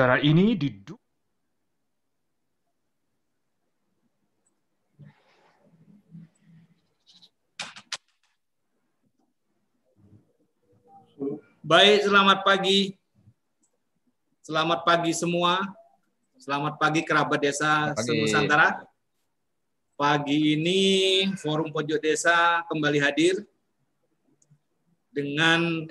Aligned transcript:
Cara 0.00 0.16
ini 0.16 0.56
didukung 0.56 0.96
Baik, 11.60 12.08
selamat 12.08 12.40
pagi. 12.40 12.96
Selamat 14.40 14.88
pagi 14.88 15.12
semua. 15.12 15.68
Selamat 16.40 16.80
pagi 16.80 17.04
kerabat 17.04 17.36
desa 17.36 17.92
Senusantara. 18.00 18.88
Pagi 20.00 20.56
ini 20.56 20.80
Forum 21.36 21.68
Pojok 21.68 22.00
Desa 22.00 22.64
kembali 22.72 23.04
hadir 23.04 23.44
dengan 25.12 25.84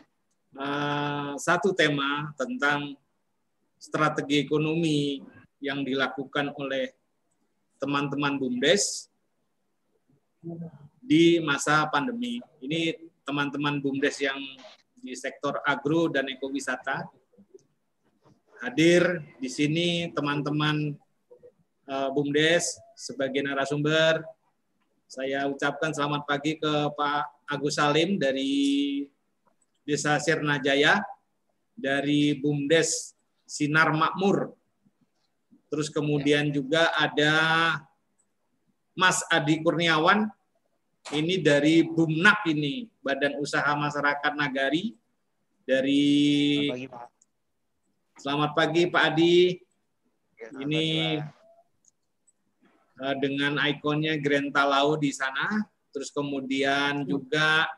uh, 0.58 1.38
satu 1.38 1.78
tema 1.78 2.34
tentang 2.34 2.98
strategi 3.80 4.44
ekonomi 4.44 5.24
yang 5.64 5.88
dilakukan 5.88 6.52
oleh 6.60 6.92
teman-teman 7.80 8.36
BUMDes 8.36 9.08
di 11.00 11.40
masa 11.40 11.88
pandemi. 11.88 12.44
Ini 12.60 13.00
teman-teman 13.24 13.80
BUMDes 13.80 14.20
yang 14.20 14.40
di 15.00 15.16
sektor 15.16 15.64
agro 15.64 16.12
dan 16.12 16.28
ekowisata. 16.28 17.08
Hadir 18.60 19.24
di 19.40 19.48
sini 19.48 20.12
teman-teman 20.12 20.92
uh, 21.88 22.12
BUMDes 22.12 22.76
sebagai 23.00 23.40
narasumber. 23.40 24.20
Saya 25.08 25.48
ucapkan 25.48 25.96
selamat 25.96 26.28
pagi 26.28 26.60
ke 26.60 26.74
Pak 26.94 27.48
Agus 27.48 27.80
Salim 27.80 28.20
dari 28.20 29.08
Desa 29.88 30.20
Sirnajaya, 30.20 31.02
dari 31.74 32.38
BUMDes 32.38 33.19
Sinar 33.50 33.90
Makmur. 33.90 34.54
Terus 35.74 35.90
kemudian 35.90 36.54
juga 36.54 36.94
ada 36.94 37.34
Mas 38.94 39.26
Adi 39.34 39.58
Kurniawan 39.66 40.30
ini 41.10 41.42
dari 41.42 41.82
Bumnak 41.82 42.46
ini, 42.46 42.86
Badan 43.02 43.42
Usaha 43.42 43.74
Masyarakat 43.74 44.38
Nagari. 44.38 44.94
Dari 45.66 46.06
Selamat 46.66 46.74
pagi, 46.74 46.88
Pak. 46.90 47.08
Selamat 48.18 48.52
pagi 48.58 48.84
Pak 48.90 49.04
Adi. 49.14 49.38
Ya, 50.40 50.50
ini 50.66 50.86
uh, 53.02 53.16
dengan 53.22 53.58
ikonnya 53.66 54.18
Grand 54.18 54.50
Talau 54.50 54.98
di 54.98 55.14
sana. 55.14 55.66
Terus 55.90 56.10
kemudian 56.14 57.06
juga 57.06 57.70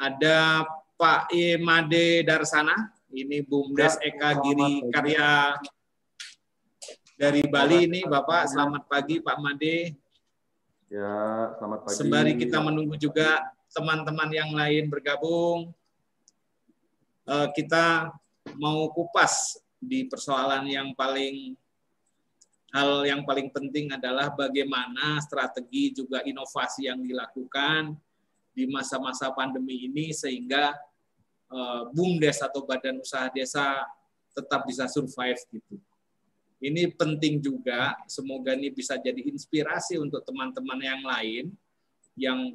ada 0.00 0.64
Pak 0.96 1.32
Imade 1.32 2.24
Darsana. 2.24 2.92
Ini 3.12 3.44
Bumdes 3.44 4.00
Eka 4.00 4.40
Giri 4.40 4.88
Karya 4.88 5.52
dari 7.20 7.44
Bali 7.44 7.84
ini 7.84 8.00
Bapak. 8.08 8.48
Selamat 8.48 8.88
pagi 8.88 9.20
Pak 9.20 9.36
Made. 9.36 9.92
Ya, 10.88 11.12
selamat 11.60 11.78
pagi. 11.84 11.96
Sembari 12.00 12.32
kita 12.40 12.64
menunggu 12.64 12.96
juga 12.96 13.52
teman-teman 13.68 14.32
yang 14.32 14.56
lain 14.56 14.88
bergabung, 14.88 15.76
eh, 17.28 17.48
kita 17.52 18.08
mau 18.56 18.88
kupas 18.88 19.60
di 19.76 20.08
persoalan 20.08 20.64
yang 20.72 20.96
paling 20.96 21.52
hal 22.72 23.04
yang 23.04 23.20
paling 23.28 23.52
penting 23.52 23.92
adalah 23.92 24.32
bagaimana 24.32 25.20
strategi 25.20 25.92
juga 25.92 26.24
inovasi 26.24 26.88
yang 26.88 27.04
dilakukan 27.04 27.92
di 28.56 28.64
masa-masa 28.72 29.28
pandemi 29.36 29.84
ini 29.84 30.16
sehingga 30.16 30.72
eh, 30.72 30.90
BUMDes 31.92 32.40
atau 32.40 32.64
Badan 32.64 33.00
Usaha 33.02 33.28
Desa 33.28 33.84
tetap 34.32 34.64
bisa 34.64 34.88
survive 34.88 35.40
gitu. 35.52 35.76
Ini 36.62 36.94
penting 36.94 37.42
juga, 37.42 37.98
semoga 38.06 38.54
ini 38.54 38.70
bisa 38.70 38.94
jadi 38.94 39.18
inspirasi 39.18 39.98
untuk 39.98 40.22
teman-teman 40.22 40.78
yang 40.78 41.02
lain 41.02 41.44
yang 42.14 42.54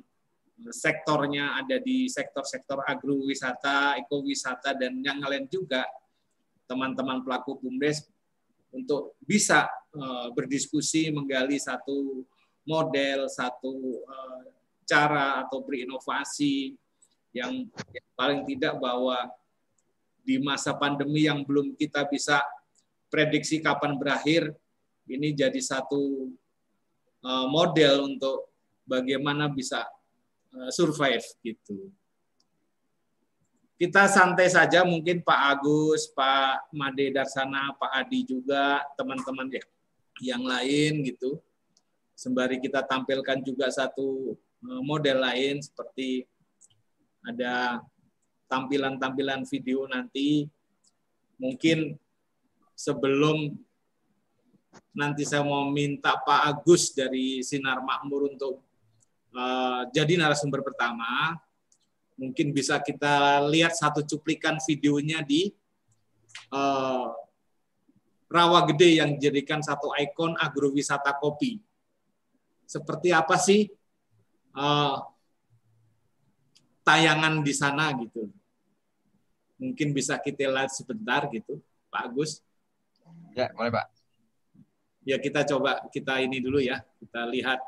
sektornya 0.71 1.59
ada 1.61 1.77
di 1.77 2.09
sektor-sektor 2.09 2.81
agrowisata, 2.87 3.99
ekowisata, 4.01 4.73
dan 4.73 4.97
yang 5.05 5.21
lain 5.21 5.45
juga, 5.51 5.85
teman-teman 6.65 7.21
pelaku 7.21 7.61
BUMDes 7.61 8.07
untuk 8.73 9.15
bisa 9.21 9.69
uh, 9.93 10.33
berdiskusi, 10.33 11.13
menggali 11.13 11.61
satu 11.61 12.25
model, 12.67 13.29
satu 13.31 14.01
uh, 14.07 14.43
cara 14.87 15.45
atau 15.45 15.61
berinovasi 15.63 16.75
yang 17.37 17.69
paling 18.17 18.41
tidak 18.49 18.75
bahwa 18.81 19.29
di 20.25 20.41
masa 20.41 20.75
pandemi 20.75 21.23
yang 21.23 21.45
belum 21.45 21.77
kita 21.77 22.03
bisa 22.09 22.43
prediksi 23.07 23.63
kapan 23.63 23.95
berakhir 23.95 24.51
ini 25.07 25.31
jadi 25.31 25.61
satu 25.63 26.27
uh, 27.23 27.47
model 27.47 28.11
untuk 28.11 28.51
bagaimana 28.83 29.47
bisa 29.47 29.87
uh, 30.51 30.69
survive 30.71 31.23
gitu. 31.39 31.87
Kita 33.77 34.09
santai 34.09 34.49
saja 34.49 34.81
mungkin 34.81 35.21
Pak 35.21 35.41
Agus, 35.53 36.09
Pak 36.09 36.73
Made 36.73 37.13
Darsana, 37.13 37.77
Pak 37.77 37.93
Adi 37.93 38.25
juga 38.25 38.81
teman-teman 38.97 39.53
ya 39.53 39.63
yang 40.19 40.43
lain 40.43 41.05
gitu. 41.05 41.37
Sembari 42.17 42.57
kita 42.57 42.81
tampilkan 42.81 43.37
juga 43.45 43.69
satu 43.69 44.33
uh, 44.65 44.81
model 44.81 45.21
lain 45.21 45.61
seperti 45.61 46.25
ada 47.27 47.83
tampilan-tampilan 48.47 49.43
video 49.43 49.83
nanti 49.91 50.47
mungkin 51.35 51.99
sebelum 52.71 53.51
nanti 54.95 55.27
saya 55.27 55.45
mau 55.45 55.69
minta 55.69 56.17
Pak 56.17 56.41
Agus 56.49 56.95
dari 56.95 57.43
Sinar 57.43 57.83
Makmur 57.83 58.33
untuk 58.33 58.63
uh, 59.33 59.85
jadi 59.93 60.17
narasumber 60.17 60.65
pertama, 60.65 61.37
mungkin 62.17 62.49
bisa 62.53 62.81
kita 62.81 63.45
lihat 63.49 63.77
satu 63.77 64.01
cuplikan 64.01 64.57
videonya 64.65 65.21
di 65.21 65.53
uh, 66.53 67.13
Rawa 68.27 68.65
Gede 68.73 68.99
yang 68.99 69.15
dijadikan 69.15 69.61
satu 69.63 69.93
ikon 69.95 70.35
agrowisata 70.35 71.15
kopi. 71.15 71.61
Seperti 72.67 73.15
apa 73.15 73.39
sih 73.39 73.69
uh, 74.57 74.97
tayangan 76.87 77.43
di 77.43 77.51
sana 77.51 77.91
gitu? 77.99 78.31
Mungkin 79.59 79.91
bisa 79.91 80.15
kita 80.15 80.47
lihat 80.47 80.71
sebentar 80.71 81.27
gitu, 81.27 81.59
Pak 81.91 82.07
Agus. 82.07 82.39
Ya, 83.35 83.51
boleh 83.51 83.75
Pak. 83.75 83.91
Ya 85.03 85.19
kita 85.19 85.43
coba 85.43 85.83
kita 85.91 86.23
ini 86.23 86.39
dulu 86.39 86.63
ya, 86.63 86.79
kita 87.03 87.27
lihat 87.27 87.59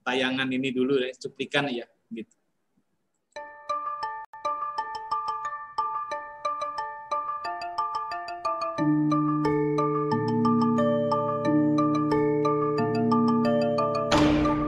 tayangan 0.00 0.48
ini 0.48 0.72
dulu 0.72 0.96
ya, 0.96 1.12
cuplikan 1.20 1.68
ya, 1.68 1.84
gitu. 2.08 2.32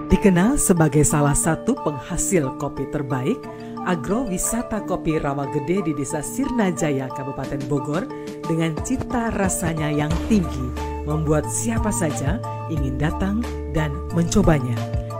Dikenal 0.08 0.56
sebagai 0.56 1.04
salah 1.04 1.36
satu 1.36 1.76
penghasil 1.76 2.56
kopi 2.56 2.88
terbaik, 2.88 3.36
agrowisata 3.84 4.82
kopi 4.88 5.20
Rawa 5.20 5.48
Gede 5.52 5.84
di 5.84 5.92
Desa 5.92 6.24
Sirnajaya, 6.24 7.12
Kabupaten 7.12 7.60
Bogor 7.68 8.08
dengan 8.48 8.72
cita 8.82 9.28
rasanya 9.36 9.92
yang 9.92 10.12
tinggi 10.26 10.68
membuat 11.04 11.44
siapa 11.48 11.92
saja 11.92 12.40
ingin 12.72 12.96
datang 12.96 13.44
dan 13.76 13.92
mencobanya. 14.16 14.76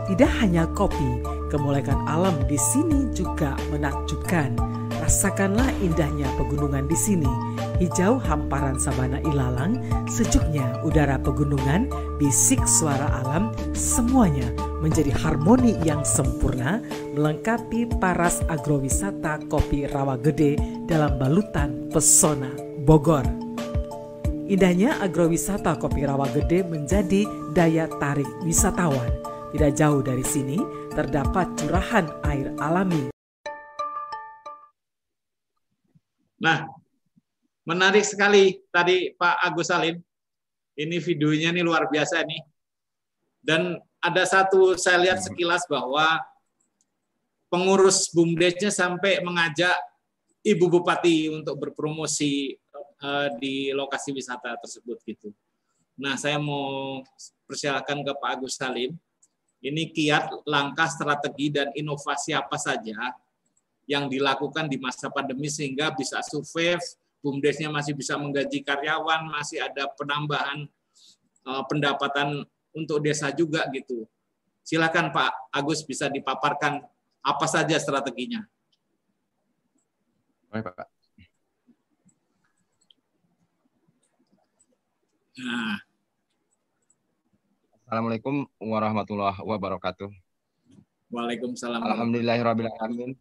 Tidak 0.09 0.29
hanya 0.41 0.65
kopi, 0.73 1.21
kemuliaan 1.53 2.05
alam 2.09 2.35
di 2.49 2.57
sini 2.57 3.09
juga 3.13 3.53
menakjubkan. 3.73 4.57
Rasakanlah 5.05 5.69
indahnya 5.85 6.25
pegunungan 6.33 6.89
di 6.89 6.97
sini. 6.97 7.29
Hijau 7.77 8.17
hamparan 8.17 8.81
sabana 8.81 9.21
ilalang, 9.21 9.77
sejuknya 10.09 10.81
udara 10.81 11.21
pegunungan, 11.21 11.85
bisik 12.17 12.63
suara 12.65 13.21
alam, 13.21 13.53
semuanya 13.77 14.49
menjadi 14.85 15.09
harmoni 15.17 15.73
yang 15.81 16.05
sempurna 16.05 16.77
melengkapi 17.17 17.89
paras 17.97 18.45
agrowisata 18.45 19.41
kopi 19.49 19.89
rawa 19.89 20.13
gede 20.21 20.61
dalam 20.85 21.17
balutan 21.17 21.89
pesona 21.89 22.53
Bogor. 22.85 23.25
Indahnya 24.45 25.01
agrowisata 25.01 25.73
kopi 25.81 26.05
rawa 26.05 26.29
gede 26.29 26.61
menjadi 26.61 27.25
daya 27.57 27.89
tarik 27.97 28.29
wisatawan. 28.45 29.09
Tidak 29.49 29.73
jauh 29.73 30.05
dari 30.05 30.21
sini 30.21 30.61
terdapat 30.93 31.57
curahan 31.57 32.05
air 32.29 32.53
alami. 32.61 33.09
Nah, 36.37 36.69
menarik 37.65 38.05
sekali 38.05 38.61
tadi 38.69 39.17
Pak 39.17 39.49
Agus 39.49 39.73
Salim. 39.73 39.97
Ini 40.77 41.01
videonya 41.01 41.49
nih 41.49 41.65
luar 41.65 41.89
biasa 41.89 42.21
nih. 42.21 42.41
Dan 43.41 43.81
ada 44.05 44.23
satu 44.29 44.77
saya 44.77 45.01
lihat 45.01 45.17
hmm. 45.17 45.25
sekilas 45.33 45.65
bahwa 45.65 46.21
pengurus 47.49 48.13
BUMDesnya 48.13 48.69
sampai 48.69 49.17
mengajak 49.25 49.73
Ibu 50.45 50.69
Bupati 50.69 51.33
untuk 51.33 51.57
berpromosi 51.57 52.53
uh, 53.01 53.33
di 53.41 53.73
lokasi 53.73 54.13
wisata 54.13 54.53
tersebut 54.61 55.01
gitu. 55.01 55.33
Nah, 55.97 56.19
saya 56.21 56.37
mau 56.37 57.01
persilakan 57.49 58.05
ke 58.05 58.11
Pak 58.13 58.31
Agus 58.37 58.61
Salim. 58.61 58.93
Ini 59.65 59.89
kiat, 59.89 60.45
langkah, 60.45 60.85
strategi, 60.85 61.49
dan 61.49 61.73
inovasi 61.73 62.37
apa 62.37 62.61
saja 62.61 63.17
yang 63.89 64.05
dilakukan 64.05 64.69
di 64.69 64.77
masa 64.77 65.09
pandemi 65.09 65.49
sehingga 65.49 65.89
bisa 65.97 66.21
survive, 66.21 66.83
BUMDesnya 67.25 67.73
masih 67.73 67.97
bisa 67.97 68.13
menggaji 68.13 68.61
karyawan, 68.61 69.25
masih 69.33 69.65
ada 69.65 69.89
penambahan 69.97 70.69
uh, 71.49 71.65
pendapatan 71.65 72.45
untuk 72.75 72.99
desa 72.99 73.31
juga 73.31 73.63
gitu. 73.71 74.03
Silakan 74.61 75.15
Pak 75.15 75.55
Agus 75.55 75.81
bisa 75.87 76.11
dipaparkan 76.11 76.83
apa 77.23 77.45
saja 77.47 77.79
strateginya. 77.79 78.43
Baik 80.51 80.67
Pak. 80.69 80.87
Nah. 85.35 85.77
Assalamualaikum 87.85 88.49
warahmatullahi 88.57 89.39
wabarakatuh. 89.45 90.09
Waalaikumsalam. 91.13 91.79
Alhamdulillahirrahmanirrahim. 91.85 93.13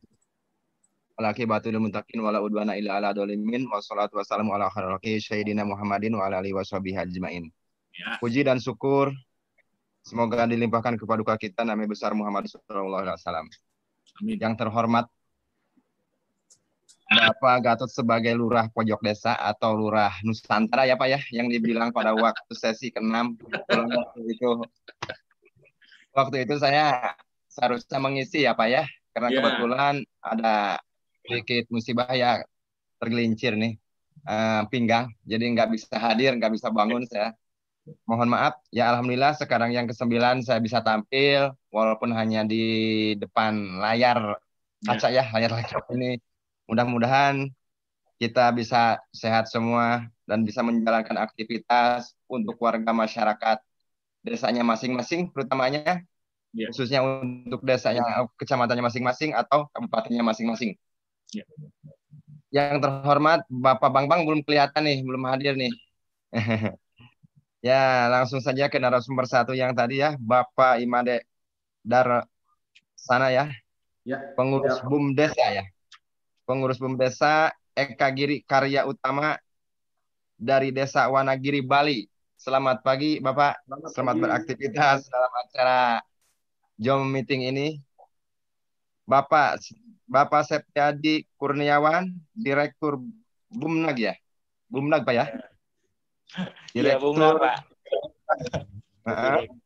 Walakibatu 1.14 1.70
lil 1.70 1.78
muttaqin 1.78 2.18
wala 2.18 2.42
udwana 2.42 2.74
illa 2.74 2.98
ala 2.98 3.14
dolimin 3.14 3.70
wassalatu 3.70 4.18
wassalamu 4.18 4.50
ala 4.56 4.66
khairil 4.72 5.22
sayyidina 5.22 5.62
Muhammadin 5.62 6.16
wa 6.18 6.26
ala 6.26 6.42
alihi 6.42 6.56
washabihi 6.56 6.96
ajmain. 6.96 7.52
Ya. 7.94 8.18
Puji 8.18 8.42
dan 8.42 8.58
syukur 8.58 9.14
semoga 10.04 10.44
dilimpahkan 10.44 11.00
kepada 11.00 11.34
kita 11.40 11.64
Nabi 11.64 11.88
besar 11.88 12.12
Muhammad 12.12 12.44
sallallahu 12.46 13.02
alaihi 13.08 13.16
wasallam. 13.16 13.46
Amin. 14.20 14.36
Yang 14.36 14.54
terhormat 14.60 15.08
Bapak 17.04 17.56
Gatot 17.60 17.90
sebagai 17.92 18.32
lurah 18.32 18.68
pojok 18.72 19.00
desa 19.04 19.36
atau 19.36 19.76
lurah 19.76 20.12
Nusantara 20.24 20.88
ya 20.88 20.96
Pak 20.96 21.08
ya 21.08 21.20
yang 21.30 21.52
dibilang 21.52 21.92
pada 21.92 22.16
waktu 22.16 22.52
sesi 22.56 22.88
ke-6 22.90 23.38
waktu 23.68 24.20
itu 24.32 24.50
waktu 26.16 26.36
itu 26.48 26.54
saya 26.56 27.14
seharusnya 27.46 27.98
mengisi 28.00 28.48
ya 28.48 28.56
Pak 28.56 28.68
ya 28.72 28.82
karena 29.12 29.28
yeah. 29.30 29.36
kebetulan 29.36 29.94
ada 30.24 30.54
sedikit 31.22 31.64
musibah 31.70 32.10
ya 32.16 32.42
tergelincir 32.98 33.52
nih 33.54 33.76
uh, 34.26 34.64
pinggang 34.72 35.12
jadi 35.28 35.44
nggak 35.54 35.68
bisa 35.76 35.94
hadir 36.00 36.34
nggak 36.34 36.52
bisa 36.56 36.72
bangun 36.72 37.04
saya 37.04 37.36
mohon 38.08 38.28
maaf 38.32 38.60
ya 38.72 38.92
alhamdulillah 38.92 39.36
sekarang 39.36 39.70
yang 39.76 39.84
kesembilan 39.84 40.40
saya 40.40 40.60
bisa 40.60 40.80
tampil 40.80 41.52
walaupun 41.68 42.16
hanya 42.16 42.40
di 42.44 43.12
depan 43.20 43.80
layar 43.80 44.40
kaca 44.84 45.08
ya, 45.12 45.24
ya 45.28 45.32
layar 45.36 45.50
laptop 45.52 45.84
ini 45.92 46.16
Mudah-mudahan 46.64 47.52
kita 48.16 48.48
bisa 48.56 48.96
sehat 49.12 49.52
semua 49.52 50.08
dan 50.24 50.40
bisa 50.48 50.64
menjalankan 50.64 51.20
aktivitas 51.20 52.16
untuk 52.24 52.56
warga 52.56 52.88
masyarakat 52.88 53.60
desanya 54.24 54.64
masing-masing, 54.64 55.28
terutamanya 55.28 56.00
yeah. 56.56 56.72
khususnya 56.72 57.04
untuk 57.04 57.60
desanya 57.60 58.24
kecamatannya 58.40 58.80
masing-masing 58.88 59.36
atau 59.36 59.68
kabupatennya 59.76 60.24
masing-masing. 60.24 60.72
Yeah. 61.36 61.44
Yang 62.48 62.80
terhormat 62.80 63.44
Bapak 63.52 63.92
Bang 63.92 64.08
Bang 64.08 64.24
belum 64.24 64.40
kelihatan 64.40 64.88
nih, 64.88 65.04
belum 65.04 65.22
hadir 65.28 65.52
nih. 65.60 65.72
ya, 67.64 68.12
langsung 68.12 68.44
saja 68.44 68.68
ke 68.68 68.76
narasumber 68.76 69.24
satu 69.24 69.56
yang 69.56 69.72
tadi 69.72 70.04
ya, 70.04 70.20
Bapak 70.20 70.84
Imade 70.84 71.24
Dar 71.80 72.28
sana 72.92 73.32
ya. 73.32 73.48
Ya. 74.04 74.20
Pengurus 74.36 74.76
ya. 74.76 74.84
BUM 74.84 75.16
Desa 75.16 75.48
ya 75.48 75.64
pengurus 76.44 76.76
BUM 76.76 77.00
Desa 77.00 77.52
Eka 77.72 78.08
Giri 78.12 78.44
Karya 78.44 78.84
Utama 78.84 79.40
dari 80.36 80.70
Desa 80.70 81.08
Wanagiri 81.08 81.64
Bali. 81.64 82.06
Selamat 82.36 82.84
pagi 82.84 83.18
Bapak, 83.18 83.64
selamat, 83.64 83.88
selamat 83.96 84.14
pagi. 84.14 84.22
beraktivitas 84.22 84.98
dalam 85.08 85.32
acara 85.32 85.80
Jom 86.76 87.08
Meeting 87.08 87.48
ini. 87.48 87.68
Bapak 89.08 89.60
Bapak 90.04 90.44
Septiadi 90.44 91.24
Kurniawan, 91.40 92.12
Direktur 92.36 93.00
Bumnag 93.48 93.96
ya? 93.96 94.14
Bumnag 94.68 95.08
Pak 95.08 95.14
ya? 95.16 95.26
Iya 96.76 96.98
Bumnag 96.98 97.38
Pak. 97.38 97.56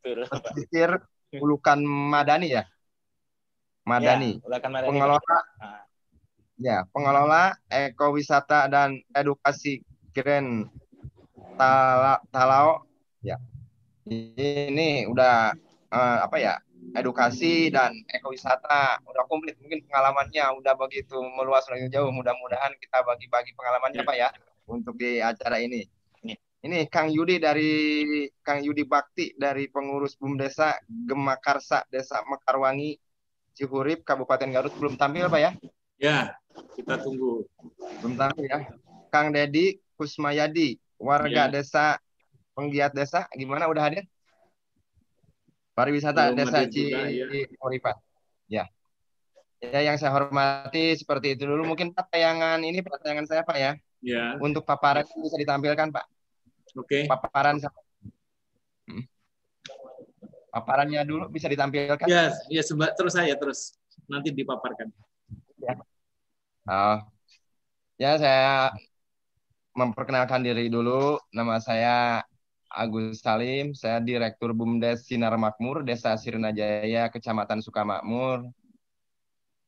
Pesisir 0.53 0.99
Ulukan 1.37 1.79
Madani 1.85 2.57
ya? 2.57 2.63
Madani. 3.85 4.41
Ya, 4.41 4.69
Madani. 4.69 4.87
Pengelola 4.89 5.37
nah. 5.61 5.81
Ya, 6.59 6.83
pengelola 6.91 7.55
ekowisata 7.71 8.67
dan 8.67 8.99
edukasi 9.15 9.79
Keren 10.11 10.67
Talau 12.35 12.83
ya. 13.23 13.39
Ini 14.09 15.07
udah 15.07 15.55
uh, 15.93 16.17
apa 16.27 16.37
ya? 16.41 16.59
Edukasi 16.89 17.69
dan 17.69 17.93
ekowisata 18.09 18.99
udah 19.05 19.23
komplit. 19.29 19.55
Mungkin 19.61 19.85
pengalamannya 19.87 20.41
udah 20.59 20.73
begitu 20.75 21.15
meluas 21.37 21.63
lagi 21.69 21.87
jauh. 21.93 22.09
Mudah-mudahan 22.11 22.75
kita 22.81 23.05
bagi-bagi 23.05 23.53
pengalamannya 23.55 24.01
Pak 24.03 24.15
ya 24.17 24.29
untuk 24.67 24.97
di 24.97 25.21
acara 25.21 25.61
ini. 25.61 25.85
Ini 26.59 26.91
Kang 26.91 27.07
Yudi 27.07 27.39
dari 27.39 27.71
Kang 28.43 28.59
Yudi 28.59 28.83
Bakti 28.83 29.31
dari 29.39 29.71
pengurus 29.71 30.19
BUM 30.19 30.35
Desa 30.35 30.75
Gemakarsa 30.83 31.87
Desa 31.87 32.19
Mekarwangi 32.27 32.99
Cihurip 33.55 34.03
Kabupaten 34.03 34.51
Garut 34.51 34.73
belum 34.75 34.99
tampil 34.99 35.31
Pak 35.31 35.39
ya? 35.39 35.51
Ya, 35.99 36.19
kita 36.75 36.99
tunggu. 36.99 37.47
Bentar 38.03 38.35
ya. 38.39 38.71
Kang 39.11 39.31
Dedi 39.31 39.79
Kusmayadi, 39.99 40.79
warga 40.95 41.47
ya. 41.47 41.51
desa 41.51 41.99
penggiat 42.55 42.95
desa, 42.95 43.27
gimana 43.35 43.67
udah 43.67 43.83
hadir? 43.83 44.07
Pariwisata 45.75 46.31
Belum 46.31 46.39
Desa 46.43 46.59
Cihuripat. 46.67 47.95
Ya. 48.47 48.67
ya. 49.59 49.71
Ya, 49.75 49.91
yang 49.91 49.99
saya 49.99 50.15
hormati 50.15 50.95
seperti 50.95 51.35
itu 51.35 51.43
dulu. 51.43 51.75
Mungkin 51.75 51.91
Pak 51.91 52.15
tayangan 52.15 52.63
ini 52.63 52.79
Pak 52.79 53.03
tayangan 53.03 53.27
saya 53.27 53.43
Pak 53.43 53.57
ya. 53.59 53.71
Ya. 53.99 54.39
Untuk 54.39 54.63
paparan 54.63 55.03
bisa 55.03 55.35
ditampilkan 55.35 55.91
Pak. 55.91 56.18
Oke. 56.75 57.03
Okay. 57.05 57.09
Paparan 57.09 57.57
hmm. 58.89 59.03
Paparannya 60.49 61.01
dulu 61.05 61.29
bisa 61.29 61.45
ditampilkan. 61.45 62.05
Ya, 62.09 62.33
ya 62.49 62.61
terus 62.97 63.13
saya 63.13 63.33
terus 63.37 63.77
nanti 64.09 64.33
dipaparkan. 64.33 64.89
Ya. 65.61 65.73
Oh. 66.69 66.99
Ya, 67.99 68.15
saya 68.15 68.73
memperkenalkan 69.75 70.41
diri 70.41 70.71
dulu. 70.71 71.19
Nama 71.35 71.59
saya 71.59 72.23
Agus 72.69 73.25
Salim, 73.25 73.73
saya 73.73 73.97
Direktur 73.99 74.53
BUMDes 74.53 75.09
Sinar 75.09 75.33
Makmur, 75.35 75.81
Desa 75.81 76.13
Sirnajaya, 76.15 77.09
Kecamatan 77.09 77.59
Sukamakmur. 77.65 78.45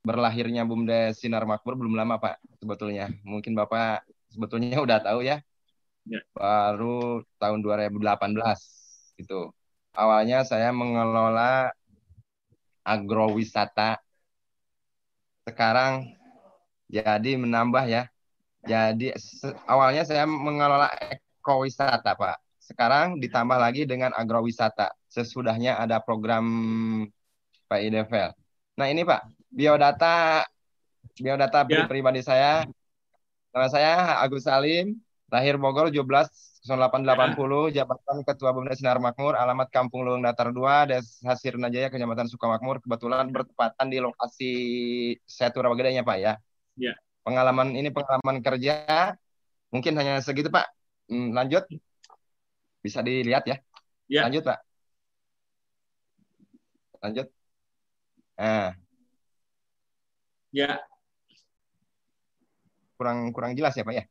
Berlahirnya 0.02 0.66
BUMDes 0.66 1.22
Sinar 1.22 1.46
Makmur 1.46 1.78
belum 1.78 1.98
lama, 1.98 2.22
Pak, 2.22 2.38
sebetulnya. 2.62 3.10
Mungkin 3.26 3.58
Bapak 3.58 4.06
sebetulnya 4.30 4.78
udah 4.80 5.02
tahu 5.02 5.26
ya. 5.26 5.42
Ya. 6.08 6.22
Baru 6.34 7.22
tahun 7.38 7.60
2018 7.62 9.22
itu. 9.22 9.52
Awalnya 9.92 10.48
saya 10.48 10.72
mengelola 10.72 11.76
agrowisata 12.82 14.00
sekarang 15.44 16.16
jadi 16.88 17.36
menambah 17.40 17.86
ya. 17.88 18.08
Jadi 18.62 19.10
awalnya 19.66 20.06
saya 20.06 20.30
mengelola 20.30 20.94
ekowisata, 21.42 22.14
Pak. 22.14 22.38
Sekarang 22.62 23.18
ditambah 23.18 23.58
lagi 23.58 23.90
dengan 23.90 24.14
agrowisata. 24.14 24.94
Sesudahnya 25.10 25.82
ada 25.82 25.98
program 25.98 26.46
Pak 27.66 27.80
IDFL. 27.82 28.32
Nah, 28.78 28.88
ini 28.88 29.02
Pak, 29.02 29.28
biodata 29.50 30.46
biodata 31.18 31.66
ya. 31.68 31.90
pribadi 31.90 32.22
saya. 32.22 32.70
Nama 33.52 33.68
saya 33.68 34.24
Agus 34.24 34.48
Salim, 34.48 34.96
lahir 35.32 35.56
Bogor 35.56 35.88
17 35.90 36.52
0880, 36.62 37.74
jabatan 37.74 38.22
Ketua 38.22 38.54
Bumdes 38.54 38.78
Sinar 38.78 39.02
Makmur, 39.02 39.34
alamat 39.34 39.74
Kampung 39.74 40.06
Luwung 40.06 40.22
Datar 40.22 40.54
2, 40.54 40.94
Desa 40.94 41.34
Sirnajaya, 41.34 41.90
Kecamatan 41.90 42.30
Sukamakmur. 42.30 42.78
Kebetulan 42.86 43.34
bertepatan 43.34 43.90
di 43.90 43.98
lokasi 43.98 44.52
Setu 45.26 45.66
Rawagedanya, 45.66 46.06
Pak 46.06 46.18
ya. 46.22 46.34
Ya. 46.78 46.94
Pengalaman 47.26 47.74
ini 47.74 47.90
pengalaman 47.90 48.46
kerja 48.46 49.18
mungkin 49.74 49.98
hanya 49.98 50.22
segitu, 50.22 50.54
Pak. 50.54 50.70
Hmm, 51.10 51.34
lanjut. 51.34 51.66
Bisa 52.86 53.02
dilihat 53.02 53.50
ya. 53.50 53.58
ya. 54.06 54.30
Lanjut, 54.30 54.46
Pak. 54.46 54.60
Lanjut. 57.02 57.28
Nah. 58.38 58.78
Ya. 60.54 60.78
Kurang 63.02 63.34
kurang 63.34 63.58
jelas 63.58 63.74
ya, 63.74 63.82
Pak 63.82 63.96
ya? 63.98 64.06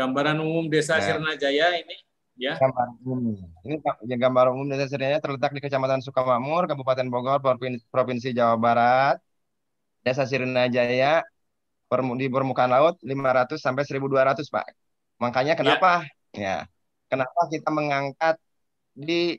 Gambaran 0.00 0.40
umum 0.40 0.64
Desa 0.72 0.96
nah. 0.96 1.04
Sirnajaya 1.04 1.76
ini 1.76 1.96
ya. 2.40 2.56
Gambaran 2.56 2.96
umum. 3.04 3.36
Ini 3.68 3.76
ya, 4.08 4.16
gambar 4.16 4.56
umum 4.56 4.64
Desa 4.72 4.88
Sirnajaya 4.88 5.20
terletak 5.20 5.52
di 5.52 5.60
Kecamatan 5.60 6.00
Sukamakmur, 6.00 6.64
Kabupaten 6.64 7.04
Bogor, 7.12 7.44
Provinsi, 7.44 7.84
Provinsi 7.92 8.28
Jawa 8.32 8.56
Barat. 8.56 9.20
Desa 10.00 10.24
Sirnajaya 10.24 11.20
di 12.16 12.26
permukaan 12.32 12.72
laut 12.72 12.96
500 13.04 13.60
sampai 13.60 13.84
1200 13.84 14.48
Pak. 14.48 14.66
Makanya 15.20 15.52
kenapa 15.58 16.08
ya. 16.32 16.64
ya 16.64 16.70
kenapa 17.12 17.40
kita 17.52 17.68
mengangkat 17.68 18.40
di 18.96 19.36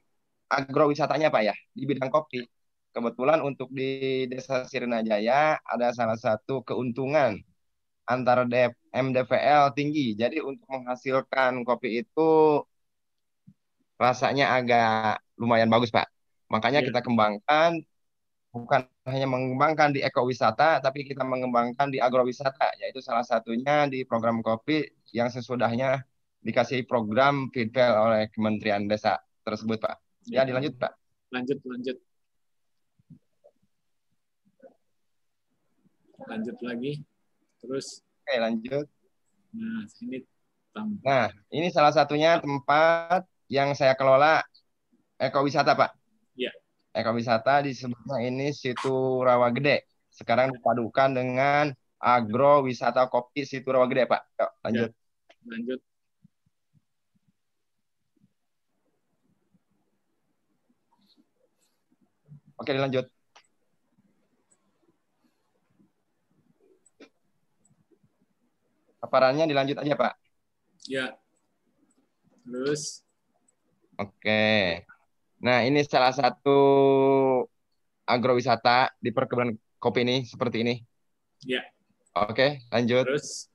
agrowisatanya 0.52 1.34
Pak 1.34 1.42
ya 1.42 1.56
di 1.74 1.84
bidang 1.90 2.14
kopi. 2.14 2.46
Kebetulan 2.92 3.40
untuk 3.40 3.72
di 3.72 4.28
Desa 4.28 4.68
Jaya 4.68 5.56
ada 5.64 5.88
salah 5.96 6.20
satu 6.20 6.60
keuntungan 6.62 7.40
antara 8.08 8.44
MDVL 8.92 9.72
tinggi. 9.78 10.14
Jadi 10.18 10.42
untuk 10.44 10.66
menghasilkan 10.68 11.64
kopi 11.64 12.04
itu 12.04 12.62
rasanya 14.02 14.58
agak 14.58 15.22
lumayan 15.38 15.70
bagus 15.70 15.94
Pak. 15.94 16.10
Makanya 16.50 16.84
ya. 16.84 16.88
kita 16.90 17.00
kembangkan 17.06 17.80
bukan 18.52 18.84
hanya 19.08 19.28
mengembangkan 19.32 19.96
di 19.96 20.04
ekowisata, 20.04 20.84
tapi 20.84 21.08
kita 21.08 21.24
mengembangkan 21.24 21.88
di 21.88 22.04
agrowisata, 22.04 22.76
yaitu 22.84 23.00
salah 23.00 23.24
satunya 23.24 23.88
di 23.88 24.04
program 24.04 24.44
kopi 24.44 24.84
yang 25.16 25.32
sesudahnya 25.32 26.04
dikasih 26.44 26.84
program 26.84 27.48
feedback 27.56 27.96
oleh 27.96 28.28
Kementerian 28.36 28.92
Desa 28.92 29.24
tersebut, 29.48 29.80
Pak. 29.80 29.96
Ya, 30.28 30.44
dilanjut, 30.44 30.76
Pak. 30.76 30.92
Lanjut, 31.32 31.64
lanjut. 31.64 31.98
Lanjut 36.28 36.58
lagi. 36.62 36.92
Terus. 37.62 38.02
Oke, 38.26 38.36
lanjut. 38.42 38.86
Nah, 39.54 39.84
ini 40.02 40.18
Nah, 41.04 41.28
ini 41.52 41.68
salah 41.68 41.92
satunya 41.92 42.40
tempat 42.40 43.28
yang 43.52 43.76
saya 43.76 43.92
kelola 44.00 44.40
ekowisata, 45.20 45.76
Pak. 45.76 45.92
Iya. 46.40 46.52
Ekowisata 46.96 47.60
disebutnya 47.68 48.24
ini 48.24 48.56
situ 48.56 49.20
Rawa 49.20 49.52
Gede. 49.52 49.84
Sekarang 50.08 50.56
dipadukan 50.56 51.12
dengan 51.12 51.76
agrowisata 52.00 53.12
kopi 53.12 53.44
situ 53.44 53.68
Rawa 53.68 53.84
Gede, 53.92 54.08
Pak. 54.08 54.22
Yuk, 54.40 54.52
lanjut. 54.64 54.90
Ya, 54.96 55.36
lanjut. 55.52 55.80
Oke, 62.56 62.72
dilanjut. 62.72 63.21
Paparannya 69.02 69.50
dilanjut 69.50 69.82
aja, 69.82 69.98
Pak. 69.98 70.14
Ya. 70.86 71.18
Terus. 72.46 73.02
Oke. 73.98 74.86
Nah, 75.42 75.66
ini 75.66 75.82
salah 75.90 76.14
satu 76.14 76.60
agrowisata 78.06 78.94
di 79.02 79.10
perkebunan 79.10 79.58
kopi 79.82 80.06
ini 80.06 80.22
seperti 80.22 80.62
ini. 80.62 80.76
Ya. 81.42 81.66
Oke, 82.14 82.62
lanjut. 82.70 83.10
Terus. 83.10 83.50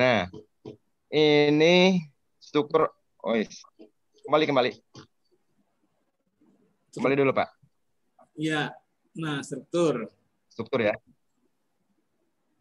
Nah, 0.00 0.32
ini 1.12 2.00
struktur. 2.40 2.88
Oh, 3.20 3.36
kembali 4.24 4.44
kembali. 4.48 4.72
Kembali 6.96 7.14
dulu, 7.18 7.36
Pak. 7.36 7.48
Iya. 8.40 8.72
Nah, 9.20 9.44
struktur. 9.44 10.08
Struktur 10.48 10.80
ya. 10.80 10.96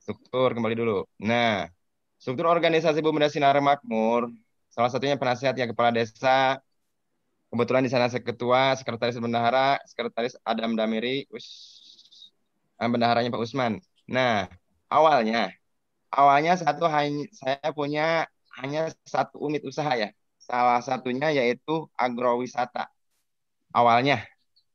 Struktur 0.07 0.55
kembali 0.55 0.75
dulu. 0.79 1.03
Nah, 1.19 1.67
struktur 2.15 2.47
organisasi 2.47 3.03
Bumdes 3.03 3.35
Sinar 3.35 3.59
Makmur, 3.59 4.31
salah 4.71 4.87
satunya 4.87 5.19
penasihat 5.19 5.51
ya 5.59 5.67
kepala 5.67 5.91
desa. 5.91 6.63
Kebetulan 7.51 7.83
di 7.83 7.91
sana 7.91 8.07
saya 8.07 8.23
ketua, 8.23 8.71
sekretaris 8.79 9.19
bendahara, 9.19 9.75
sekretaris 9.83 10.39
Adam 10.47 10.79
Damiri, 10.79 11.27
us, 11.35 11.47
eh, 12.79 12.87
bendaharanya 12.87 13.27
Pak 13.35 13.43
Usman. 13.43 13.83
Nah, 14.07 14.47
awalnya, 14.87 15.51
awalnya 16.07 16.55
satu 16.55 16.87
hanya 16.87 17.27
saya 17.35 17.67
punya 17.75 18.31
hanya 18.63 18.87
satu 19.03 19.43
unit 19.43 19.67
usaha 19.67 19.91
ya. 19.91 20.15
Salah 20.39 20.79
satunya 20.79 21.35
yaitu 21.35 21.91
agrowisata 21.99 22.87
awalnya 23.75 24.23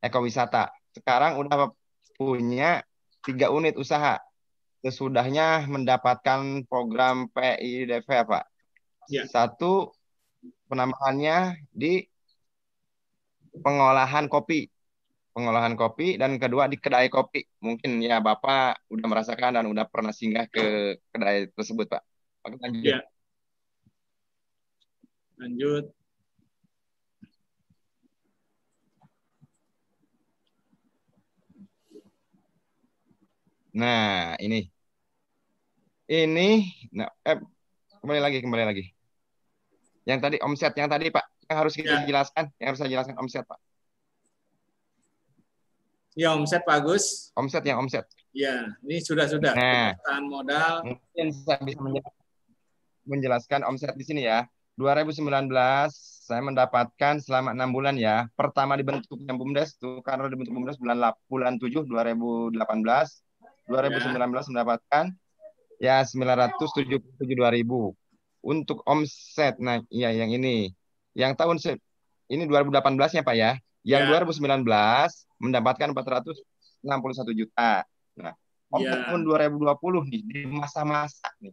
ekowisata. 0.04 0.70
Sekarang 0.92 1.40
udah 1.40 1.72
punya 2.18 2.84
tiga 3.24 3.48
unit 3.50 3.74
usaha. 3.80 4.20
Sesudahnya 4.82 5.62
mendapatkan 5.70 6.66
program 6.66 7.30
PIDV 7.30 8.02
Pak. 8.26 8.44
Ya. 9.06 9.30
Satu 9.30 9.94
penambahannya 10.66 11.62
di 11.70 12.02
pengolahan 13.62 14.26
kopi. 14.26 14.66
Pengolahan 15.32 15.78
kopi 15.78 16.18
dan 16.18 16.36
kedua 16.36 16.66
di 16.66 16.76
kedai 16.82 17.06
kopi. 17.06 17.46
Mungkin 17.62 18.02
ya 18.02 18.18
Bapak 18.18 18.90
udah 18.90 19.06
merasakan 19.06 19.62
dan 19.62 19.70
udah 19.70 19.86
pernah 19.86 20.10
singgah 20.10 20.50
ke 20.50 20.98
kedai 21.14 21.46
tersebut 21.54 21.86
Pak. 21.86 22.02
Oke, 22.42 22.58
lanjut. 22.58 22.82
Ya. 22.82 23.00
Lanjut. 25.38 25.94
Nah, 33.72 34.36
ini. 34.42 34.71
Ini, 36.12 36.68
nah, 36.92 37.08
eh, 37.24 37.40
kembali 38.04 38.20
lagi, 38.20 38.44
kembali 38.44 38.64
lagi. 38.68 38.84
Yang 40.04 40.20
tadi 40.20 40.36
omset, 40.44 40.76
yang 40.76 40.92
tadi 40.92 41.08
Pak, 41.08 41.24
yang 41.48 41.56
harus 41.56 41.72
kita 41.72 41.88
ya. 41.88 42.04
jelaskan, 42.04 42.52
yang 42.60 42.68
harus 42.68 42.80
saya 42.84 42.92
jelaskan 42.92 43.16
omset 43.16 43.48
Pak. 43.48 43.56
Ya 46.12 46.36
omset 46.36 46.68
Pak 46.68 46.84
Agus. 46.84 47.32
Omset 47.32 47.64
yang 47.64 47.80
omset. 47.80 48.04
Ya, 48.36 48.76
ini 48.84 49.00
sudah 49.00 49.24
sudah. 49.24 49.56
Nah, 49.56 49.96
modal. 50.20 50.84
Mungkin 50.84 51.32
saya 51.32 51.64
bisa 51.64 51.80
menjelaskan 53.08 53.64
omset 53.64 53.96
di 53.96 54.04
sini 54.04 54.28
ya. 54.28 54.44
2019 54.76 55.16
saya 56.28 56.44
mendapatkan 56.44 57.24
selama 57.24 57.56
enam 57.56 57.72
bulan 57.72 57.96
ya. 57.96 58.28
Pertama 58.36 58.76
dibentuknya 58.76 59.32
BUMDes 59.32 59.80
itu 59.80 60.04
karena 60.04 60.28
dibentuk 60.28 60.52
BUMDes 60.60 60.76
bulan 60.76 61.16
bulan 61.24 61.56
7 61.56 61.88
2018 61.88 62.52
2019 62.52 64.12
ya. 64.12 64.48
mendapatkan 64.52 65.04
ya 65.82 66.06
977.000 66.06 67.26
untuk 68.46 68.78
omset. 68.86 69.58
Nah, 69.58 69.82
iya 69.90 70.14
yang 70.14 70.30
ini. 70.30 70.70
Yang 71.18 71.32
tahun 71.34 71.58
ini 72.30 72.46
2018 72.46 73.18
ya 73.18 73.22
Pak 73.26 73.34
ya. 73.34 73.58
Yang 73.82 74.02
ya. 74.06 74.22
2019 74.22 74.62
mendapatkan 75.42 75.88
461 75.90 77.34
juta. 77.34 77.82
Nah, 78.14 78.32
omset 78.70 78.94
ya. 78.94 79.10
tahun 79.10 79.26
2020 79.26 80.06
nih 80.06 80.22
di 80.22 80.40
masa-masa 80.46 81.26
nih 81.42 81.50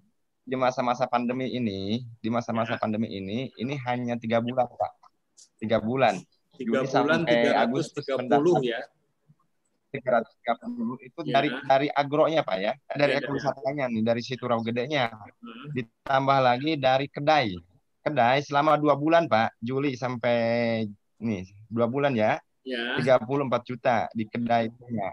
di 0.49 0.57
masa-masa 0.57 1.05
pandemi 1.05 1.45
ini, 1.53 2.01
di 2.17 2.29
masa-masa 2.33 2.73
ya. 2.73 2.81
pandemi 2.81 3.05
ini, 3.13 3.53
ini 3.53 3.77
hanya 3.85 4.17
tiga 4.17 4.41
bulan, 4.41 4.65
Pak. 4.65 4.91
Tiga 5.61 5.77
bulan. 5.77 6.17
Tiga 6.57 6.81
bulan, 6.89 7.21
tiga 7.21 7.49
ratus 7.53 7.93
tiga 7.93 8.17
puluh 8.17 8.57
ya. 8.65 8.81
330 9.89 11.01
itu 11.01 11.19
ya. 11.25 11.33
dari 11.41 11.49
dari 11.65 11.87
agronya 11.89 12.45
Pak 12.45 12.57
ya, 12.61 12.73
dari 12.93 13.17
ya, 13.17 13.25
ekowisatanya 13.25 13.89
nih, 13.89 14.03
dari 14.05 14.21
situ 14.21 14.45
Rawa 14.45 14.61
Gedenya. 14.61 15.09
Hmm. 15.09 15.73
Ditambah 15.73 16.39
lagi 16.39 16.77
dari 16.77 17.09
kedai. 17.09 17.57
Kedai 18.05 18.39
selama 18.45 18.77
dua 18.77 18.93
bulan 18.93 19.25
Pak, 19.25 19.57
Juli 19.59 19.97
sampai 19.97 20.85
nih 21.19 21.43
dua 21.67 21.89
bulan 21.89 22.13
ya, 22.13 22.37
ya. 22.61 23.01
34 23.01 23.69
juta 23.69 24.05
di 24.13 24.23
kedai 24.29 24.69
punya. 24.69 25.09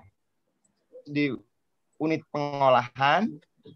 Di 1.09 1.33
unit 1.97 2.21
pengolahan 2.29 3.33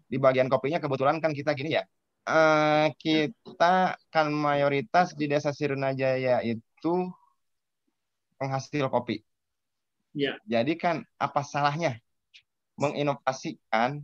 di 0.07 0.17
bagian 0.21 0.47
kopinya 0.47 0.77
kebetulan 0.77 1.17
kan 1.17 1.33
kita 1.33 1.57
gini 1.57 1.81
ya. 1.81 1.83
Uh, 2.21 2.93
kita 3.01 3.97
kan 4.13 4.29
mayoritas 4.29 5.17
di 5.17 5.25
Desa 5.25 5.49
Sirunajaya 5.49 6.45
itu 6.45 7.09
penghasil 8.37 8.85
kopi 8.93 9.25
Ya. 10.11 10.35
Jadi 10.43 10.75
kan 10.75 11.07
apa 11.15 11.41
salahnya 11.43 11.99
menginovasikan 12.75 14.03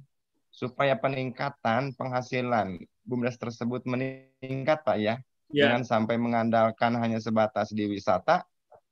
supaya 0.52 0.98
peningkatan 0.98 1.94
penghasilan 1.94 2.82
bumdes 3.06 3.38
tersebut 3.38 3.84
meningkat 3.86 4.82
Pak 4.84 4.98
ya. 4.98 5.22
ya. 5.52 5.68
Jangan 5.70 5.84
sampai 5.86 6.16
mengandalkan 6.18 6.96
hanya 6.98 7.22
sebatas 7.22 7.70
di 7.76 7.86
wisata, 7.86 8.44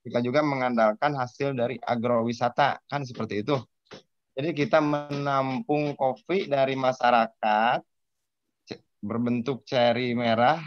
kita 0.06 0.22
juga 0.22 0.46
mengandalkan 0.46 1.18
hasil 1.18 1.58
dari 1.58 1.82
agrowisata 1.82 2.78
kan 2.86 3.02
seperti 3.02 3.42
itu. 3.42 3.58
Jadi 4.36 4.52
kita 4.52 4.84
menampung 4.84 5.96
kopi 5.96 6.46
dari 6.52 6.76
masyarakat 6.76 7.80
berbentuk 9.00 9.64
ceri 9.64 10.12
merah 10.18 10.60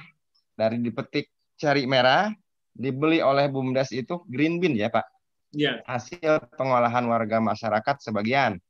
dari 0.55 0.79
dipetik 0.79 1.31
ceri 1.59 1.85
merah 1.91 2.31
dibeli 2.71 3.19
oleh 3.19 3.51
bumdes 3.51 3.91
itu 3.91 4.23
green 4.31 4.63
bean 4.63 4.79
ya 4.79 4.89
Pak 4.89 5.18
ya. 5.55 5.81
hasil 5.85 6.45
pengolahan 6.57 7.05
warga 7.07 7.39
masyarakat 7.39 7.97
sebagian. 8.03 8.61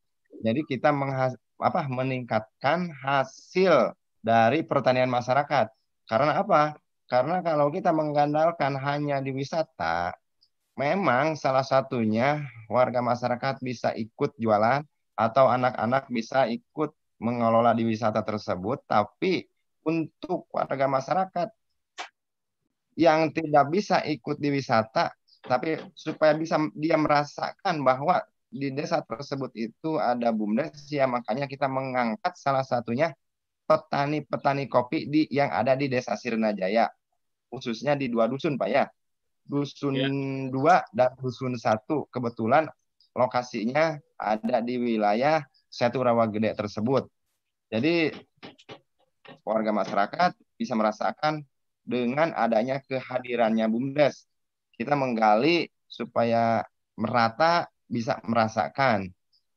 Jadi 0.44 0.62
kita 0.68 0.94
menghas 0.94 1.35
apa 1.58 1.90
meningkatkan 1.90 2.94
hasil 3.02 3.97
dari 4.23 4.62
pertanian 4.62 5.11
masyarakat. 5.11 5.70
Karena 6.06 6.38
apa? 6.38 6.78
Karena 7.08 7.40
kalau 7.42 7.73
kita 7.73 7.90
mengandalkan 7.90 8.76
hanya 8.78 9.18
di 9.18 9.32
wisata, 9.35 10.14
memang 10.78 11.35
salah 11.35 11.64
satunya 11.64 12.47
warga 12.70 13.02
masyarakat 13.02 13.58
bisa 13.64 13.97
ikut 13.97 14.37
jualan, 14.38 14.85
atau 15.18 15.50
anak-anak 15.50 16.06
bisa 16.14 16.47
ikut 16.47 16.94
mengelola 17.18 17.75
di 17.75 17.82
wisata 17.82 18.23
tersebut, 18.23 18.87
tapi 18.87 19.50
untuk 19.82 20.47
warga 20.54 20.87
masyarakat 20.87 21.50
yang 22.94 23.35
tidak 23.35 23.66
bisa 23.66 23.99
ikut 24.06 24.38
di 24.38 24.54
wisata, 24.54 25.11
tapi 25.49 25.81
supaya 25.97 26.37
bisa 26.37 26.61
dia 26.76 27.00
merasakan 27.00 27.81
bahwa 27.81 28.21
di 28.49 28.73
desa 28.73 29.00
tersebut 29.00 29.52
itu 29.57 29.97
ada 29.97 30.28
bumdes, 30.33 30.88
ya 30.93 31.09
makanya 31.09 31.49
kita 31.49 31.69
mengangkat 31.69 32.37
salah 32.37 32.64
satunya 32.64 33.12
petani-petani 33.69 34.69
kopi 34.69 35.09
di 35.09 35.23
yang 35.28 35.52
ada 35.52 35.76
di 35.76 35.88
desa 35.88 36.17
Sirna 36.17 36.52
Jaya, 36.52 36.88
khususnya 37.49 37.97
di 37.97 38.09
dua 38.09 38.28
dusun, 38.28 38.57
Pak 38.57 38.69
ya. 38.69 38.85
Dusun 39.49 39.97
ya. 39.97 40.09
dua 40.52 40.85
dan 40.93 41.17
dusun 41.17 41.57
satu 41.57 42.05
kebetulan 42.12 42.69
lokasinya 43.17 43.97
ada 44.21 44.61
di 44.61 44.76
wilayah 44.76 45.40
Setu 45.73 46.05
Rawa 46.05 46.28
Gede 46.28 46.52
tersebut. 46.52 47.09
Jadi 47.69 48.12
warga 49.45 49.73
masyarakat 49.73 50.31
bisa 50.57 50.76
merasakan 50.76 51.45
dengan 51.85 52.33
adanya 52.37 52.81
kehadirannya 52.85 53.64
BUMDes. 53.69 54.28
Kita 54.78 54.94
menggali 54.94 55.66
supaya 55.90 56.62
merata 56.94 57.66
bisa 57.90 58.23
merasakan. 58.23 59.11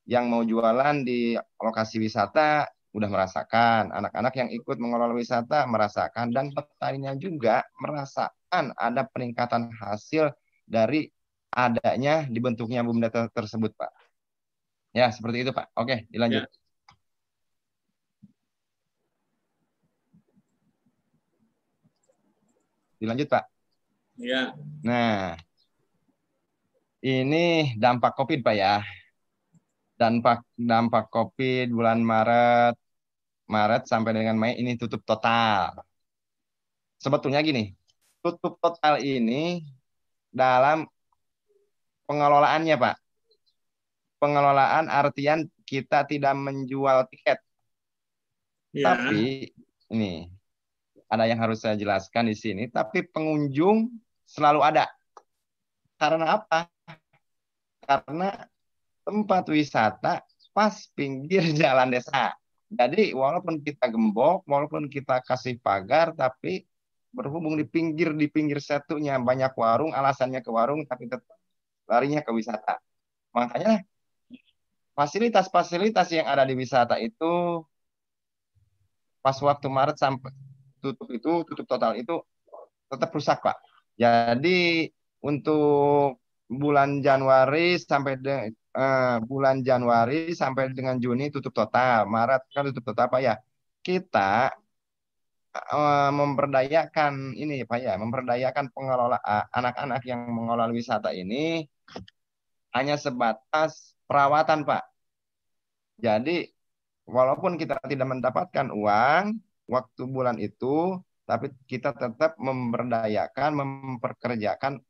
Yang 0.09 0.25
mau 0.25 0.41
jualan 0.41 1.05
di 1.05 1.37
lokasi 1.61 2.01
wisata 2.01 2.65
udah 2.97 3.09
merasakan. 3.13 3.93
Anak-anak 3.93 4.33
yang 4.33 4.49
ikut 4.49 4.81
mengelola 4.81 5.13
wisata 5.13 5.69
merasakan. 5.69 6.33
Dan 6.33 6.49
petaninya 6.57 7.13
juga 7.13 7.61
merasakan 7.77 8.73
ada 8.73 9.05
peningkatan 9.05 9.69
hasil 9.77 10.33
dari 10.65 11.05
adanya 11.53 12.25
dibentuknya 12.25 12.81
BUMDes 12.81 13.29
tersebut, 13.35 13.71
Pak. 13.77 13.91
Ya, 14.97 15.07
seperti 15.13 15.45
itu, 15.45 15.51
Pak. 15.53 15.71
Oke, 15.77 16.09
dilanjut. 16.09 16.43
Ya. 16.43 16.49
Dilanjut, 22.99 23.27
Pak. 23.29 23.60
Ya. 24.21 24.53
Nah, 24.85 25.33
ini 27.01 27.73
dampak 27.81 28.13
COVID, 28.13 28.45
Pak 28.45 28.55
ya. 28.55 28.85
Dampak 29.97 30.45
dampak 30.53 31.09
COVID 31.09 31.73
bulan 31.73 32.05
Maret, 32.05 32.77
Maret 33.49 33.89
sampai 33.89 34.13
dengan 34.13 34.37
Mei 34.37 34.61
ini 34.61 34.77
tutup 34.77 35.01
total. 35.01 35.73
Sebetulnya 37.01 37.41
gini, 37.41 37.73
tutup 38.21 38.61
total 38.61 39.01
ini 39.01 39.65
dalam 40.29 40.85
pengelolaannya, 42.05 42.77
Pak. 42.77 42.95
Pengelolaan 44.21 44.85
artian 44.85 45.49
kita 45.65 46.05
tidak 46.05 46.37
menjual 46.37 47.09
tiket. 47.09 47.41
Ya. 48.69 48.93
Tapi 48.93 49.49
ini 49.89 50.29
ada 51.09 51.25
yang 51.25 51.41
harus 51.41 51.65
saya 51.65 51.73
jelaskan 51.73 52.29
di 52.29 52.37
sini, 52.37 52.69
tapi 52.69 53.01
pengunjung 53.01 53.89
selalu 54.31 54.63
ada. 54.63 54.87
Karena 55.99 56.39
apa? 56.39 56.71
Karena 57.83 58.47
tempat 59.03 59.43
wisata 59.51 60.23
pas 60.55 60.75
pinggir 60.95 61.43
jalan 61.59 61.91
desa. 61.91 62.31
Jadi 62.71 63.11
walaupun 63.11 63.59
kita 63.59 63.91
gembok, 63.91 64.47
walaupun 64.47 64.87
kita 64.87 65.19
kasih 65.27 65.59
pagar, 65.59 66.15
tapi 66.15 66.63
berhubung 67.11 67.59
di 67.59 67.67
pinggir 67.67 68.15
di 68.15 68.31
pinggir 68.31 68.63
setunya 68.63 69.19
banyak 69.19 69.51
warung, 69.59 69.91
alasannya 69.91 70.39
ke 70.39 70.47
warung, 70.47 70.87
tapi 70.87 71.11
tetap 71.11 71.35
larinya 71.91 72.23
ke 72.23 72.31
wisata. 72.31 72.79
Makanya 73.35 73.83
fasilitas-fasilitas 74.95 76.07
yang 76.15 76.31
ada 76.31 76.47
di 76.47 76.55
wisata 76.55 76.95
itu 77.03 77.59
pas 79.19 79.35
waktu 79.35 79.67
Maret 79.67 79.99
sampai 79.99 80.31
tutup 80.79 81.07
itu 81.11 81.31
tutup 81.51 81.65
total 81.67 81.99
itu 81.99 82.23
tetap 82.87 83.11
rusak 83.11 83.43
pak. 83.43 83.59
Jadi 83.97 84.87
untuk 85.23 86.19
bulan 86.51 86.99
Januari 86.99 87.79
sampai 87.79 88.13
de, 88.19 88.51
uh, 88.75 89.17
bulan 89.23 89.63
Januari 89.63 90.35
sampai 90.35 90.71
dengan 90.75 90.99
Juni 90.99 91.31
tutup 91.31 91.53
total, 91.55 92.07
Maret 92.07 92.41
kan 92.51 92.63
tutup 92.71 92.91
total 92.91 93.07
pak 93.07 93.21
ya. 93.23 93.35
Kita 93.81 94.51
uh, 95.55 96.11
memperdayakan 96.11 97.35
ini 97.35 97.63
pak 97.63 97.79
ya, 97.79 97.93
memperdayakan 97.95 98.71
pengelola 98.75 99.17
anak-anak 99.55 100.01
yang 100.07 100.27
mengelola 100.31 100.71
wisata 100.71 101.11
ini 101.15 101.63
hanya 102.75 102.95
sebatas 102.99 103.95
perawatan 104.07 104.63
pak. 104.67 104.83
Jadi 106.01 106.49
walaupun 107.05 107.59
kita 107.59 107.77
tidak 107.85 108.07
mendapatkan 108.09 108.67
uang, 108.73 109.37
waktu 109.69 110.01
bulan 110.07 110.37
itu, 110.41 110.97
tapi 111.31 111.47
kita 111.63 111.95
tetap 111.95 112.35
memberdayakan, 112.35 113.55
memperkerjakan 113.55 114.83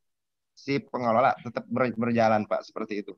si 0.58 0.82
pengelola 0.82 1.38
tetap 1.38 1.69
berjalan 1.69 2.49
Pak 2.49 2.65
seperti 2.65 3.06
itu. 3.06 3.13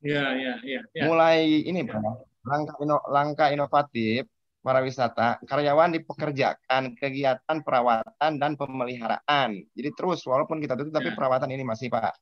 Ya, 0.00 0.32
ya, 0.32 0.56
ya. 0.64 0.80
ya. 0.96 1.04
Mulai 1.04 1.68
ini 1.68 1.84
Pak, 1.84 2.00
langkah 2.48 2.76
ino, 2.80 2.96
langkah 3.12 3.48
inovatif 3.52 4.24
para 4.64 4.80
wisata, 4.80 5.36
karyawan 5.44 5.92
dipekerjakan 6.00 6.96
kegiatan 6.96 7.56
perawatan 7.60 8.32
dan 8.40 8.56
pemeliharaan. 8.56 9.60
Jadi 9.76 9.90
terus 9.92 10.24
walaupun 10.24 10.64
kita 10.64 10.80
tutup 10.80 10.96
tapi 10.96 11.12
ya. 11.12 11.16
perawatan 11.16 11.52
ini 11.52 11.64
masih 11.68 11.92
Pak. 11.92 12.16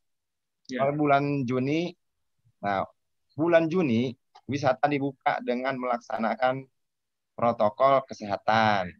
Ya. 0.66 0.83
Kalau 0.83 0.98
bulan 0.98 1.46
Juni, 1.46 1.94
nah 2.59 2.83
bulan 3.38 3.70
Juni 3.70 4.18
wisata 4.50 4.90
dibuka 4.90 5.38
dengan 5.46 5.78
melaksanakan 5.78 6.66
protokol 7.38 8.02
kesehatan. 8.11 8.90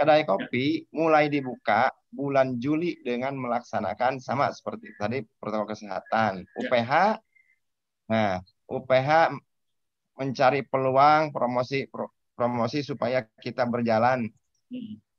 Kedai 0.00 0.24
kopi 0.24 0.88
mulai 0.96 1.28
dibuka 1.28 1.92
bulan 2.08 2.56
Juli 2.56 2.96
dengan 3.04 3.36
melaksanakan 3.36 4.16
sama 4.16 4.48
seperti 4.48 4.96
tadi 4.96 5.20
protokol 5.36 5.76
kesehatan. 5.76 6.48
UPH, 6.56 7.20
nah 8.08 8.40
UPH 8.64 9.36
mencari 10.16 10.64
peluang 10.64 11.36
promosi 11.36 11.84
promosi 12.32 12.80
supaya 12.80 13.28
kita 13.44 13.68
berjalan 13.68 14.24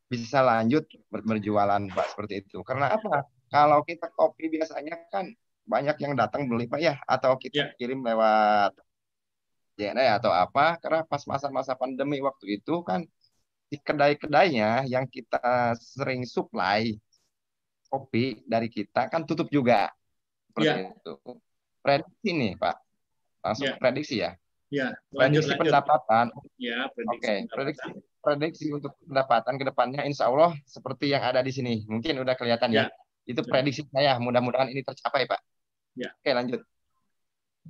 bisa 0.09 0.41
lanjut 0.41 0.89
berjualan 1.13 1.85
pak 1.85 2.07
seperti 2.17 2.41
itu. 2.41 2.65
Karena 2.65 2.89
apa? 2.97 3.29
Kalau 3.53 3.85
kita 3.85 4.09
kopi 4.09 4.49
biasanya 4.49 4.97
kan 5.13 5.29
banyak 5.61 5.93
yang 6.01 6.17
datang 6.17 6.49
beli 6.49 6.65
pak 6.65 6.81
ya 6.81 6.97
atau 7.05 7.37
kita 7.37 7.69
yeah. 7.69 7.77
kirim 7.77 8.01
lewat 8.01 8.73
JNE 9.77 10.09
atau 10.17 10.33
apa 10.33 10.81
karena 10.81 11.05
pas 11.05 11.21
masa-masa 11.29 11.77
pandemi 11.77 12.17
waktu 12.17 12.57
itu 12.59 12.81
kan 12.81 13.05
di 13.71 13.79
kedai-kedainya 13.79 14.83
yang 14.83 15.07
kita 15.07 15.71
sering 15.79 16.27
supply 16.27 16.91
kopi 17.87 18.43
dari 18.43 18.67
kita 18.67 19.07
kan 19.07 19.23
tutup 19.23 19.47
juga. 19.47 19.87
Seperti 20.51 20.67
ya. 20.67 20.91
itu. 20.91 21.13
Prediksi 21.79 22.29
nih 22.35 22.51
pak. 22.59 22.75
Langsung 23.39 23.71
ya. 23.71 23.75
prediksi 23.79 24.15
ya? 24.19 24.31
Ya 24.71 24.87
lanjut, 25.15 25.47
prediksi 25.47 25.51
lanjut. 25.55 25.61
pendapatan. 25.63 26.25
Ya 26.59 26.79
prediksi 26.91 27.15
oke 27.15 27.23
okay. 27.23 27.37
prediksi 27.47 27.89
prediksi 28.21 28.65
untuk 28.75 28.93
pendapatan 29.07 29.53
ke 29.55 29.63
depannya 29.67 30.01
insya 30.03 30.27
Allah 30.27 30.51
seperti 30.67 31.15
yang 31.15 31.23
ada 31.23 31.39
di 31.39 31.51
sini. 31.55 31.87
Mungkin 31.87 32.19
udah 32.19 32.35
kelihatan 32.35 32.75
ya, 32.75 32.87
ya. 32.87 32.87
itu 33.23 33.39
prediksi 33.47 33.87
saya. 33.87 34.19
Mudah-mudahan 34.19 34.67
ini 34.67 34.83
tercapai 34.83 35.31
pak. 35.31 35.39
Ya. 35.95 36.11
Oke 36.11 36.31
lanjut. 36.35 36.61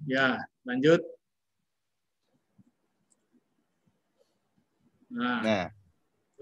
Ya 0.09 0.41
lanjut. 0.65 1.01
Nah, 5.11 5.43
nah 5.43 5.65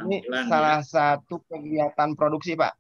ini 0.07 0.17
salah 0.47 0.79
ya. 0.79 0.88
satu 0.88 1.41
kegiatan 1.49 2.15
produksi, 2.15 2.55
Pak. 2.55 2.73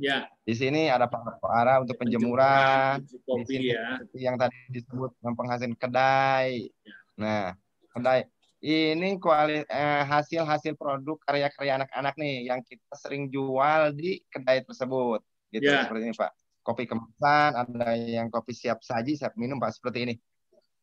Ya. 0.00 0.28
Di 0.44 0.56
sini 0.56 0.88
ada 0.88 1.08
arah 1.44 1.84
untuk 1.84 2.00
penjemuran, 2.00 3.04
kopi 3.28 3.72
ya. 3.72 4.00
Yang 4.16 4.36
tadi 4.48 4.58
disebut 4.72 5.12
penghasil 5.20 5.70
kedai. 5.76 6.72
Ya. 6.84 6.96
Nah, 7.20 7.44
kedai 7.92 8.24
ini 8.60 9.16
kuali, 9.16 9.64
eh, 9.64 10.02
hasil 10.04 10.44
hasil 10.44 10.76
produk 10.76 11.16
karya-karya 11.24 11.80
anak-anak 11.80 12.14
nih 12.20 12.52
yang 12.52 12.60
kita 12.60 12.92
sering 12.92 13.32
jual 13.32 13.96
di 13.96 14.20
kedai 14.28 14.60
tersebut. 14.60 15.24
Gitu 15.48 15.64
ya. 15.64 15.88
seperti 15.88 16.12
ini, 16.12 16.14
Pak. 16.14 16.32
Kopi 16.60 16.84
kemasan, 16.84 17.56
ada 17.56 17.96
yang 17.96 18.28
kopi 18.28 18.52
siap 18.52 18.84
saji, 18.84 19.16
siap 19.16 19.32
minum, 19.40 19.56
Pak, 19.56 19.80
seperti 19.80 19.98
ini. 20.04 20.14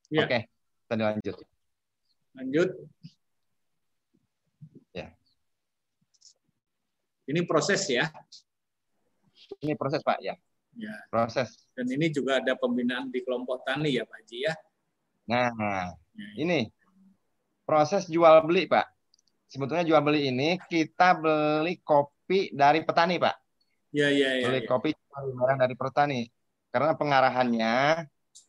Ya. 0.09 0.25
Oke, 0.25 0.49
kita 0.89 0.93
lanjut. 0.97 1.35
Lanjut. 2.33 2.69
Ini 7.27 7.43
proses 7.43 7.83
ya. 7.91 8.07
Ini 9.59 9.75
proses 9.75 9.99
Pak 9.99 10.19
ya. 10.23 10.35
Ya. 10.77 10.95
Proses. 11.11 11.67
Dan 11.75 11.91
ini 11.91 12.07
juga 12.07 12.39
ada 12.39 12.55
pembinaan 12.55 13.11
di 13.11 13.19
kelompok 13.21 13.67
tani 13.67 13.99
ya 13.99 14.07
Pak 14.07 14.17
Haji 14.23 14.37
ya. 14.47 14.53
Nah, 15.27 15.91
ya. 16.15 16.27
ini 16.39 16.71
proses 17.67 18.07
jual 18.07 18.47
beli 18.47 18.71
Pak. 18.71 18.87
Sebetulnya 19.51 19.83
jual 19.83 19.99
beli 19.99 20.31
ini 20.31 20.55
kita 20.71 21.19
beli 21.19 21.83
kopi 21.83 22.55
dari 22.55 22.87
petani 22.87 23.19
Pak. 23.19 23.35
Ya, 23.91 24.07
ya, 24.07 24.39
ya. 24.39 24.47
Beli 24.47 24.63
ya. 24.63 24.67
kopi 24.69 24.89
barang 25.11 25.57
dari 25.59 25.75
petani. 25.75 26.21
Karena 26.71 26.95
pengarahannya 26.95 27.75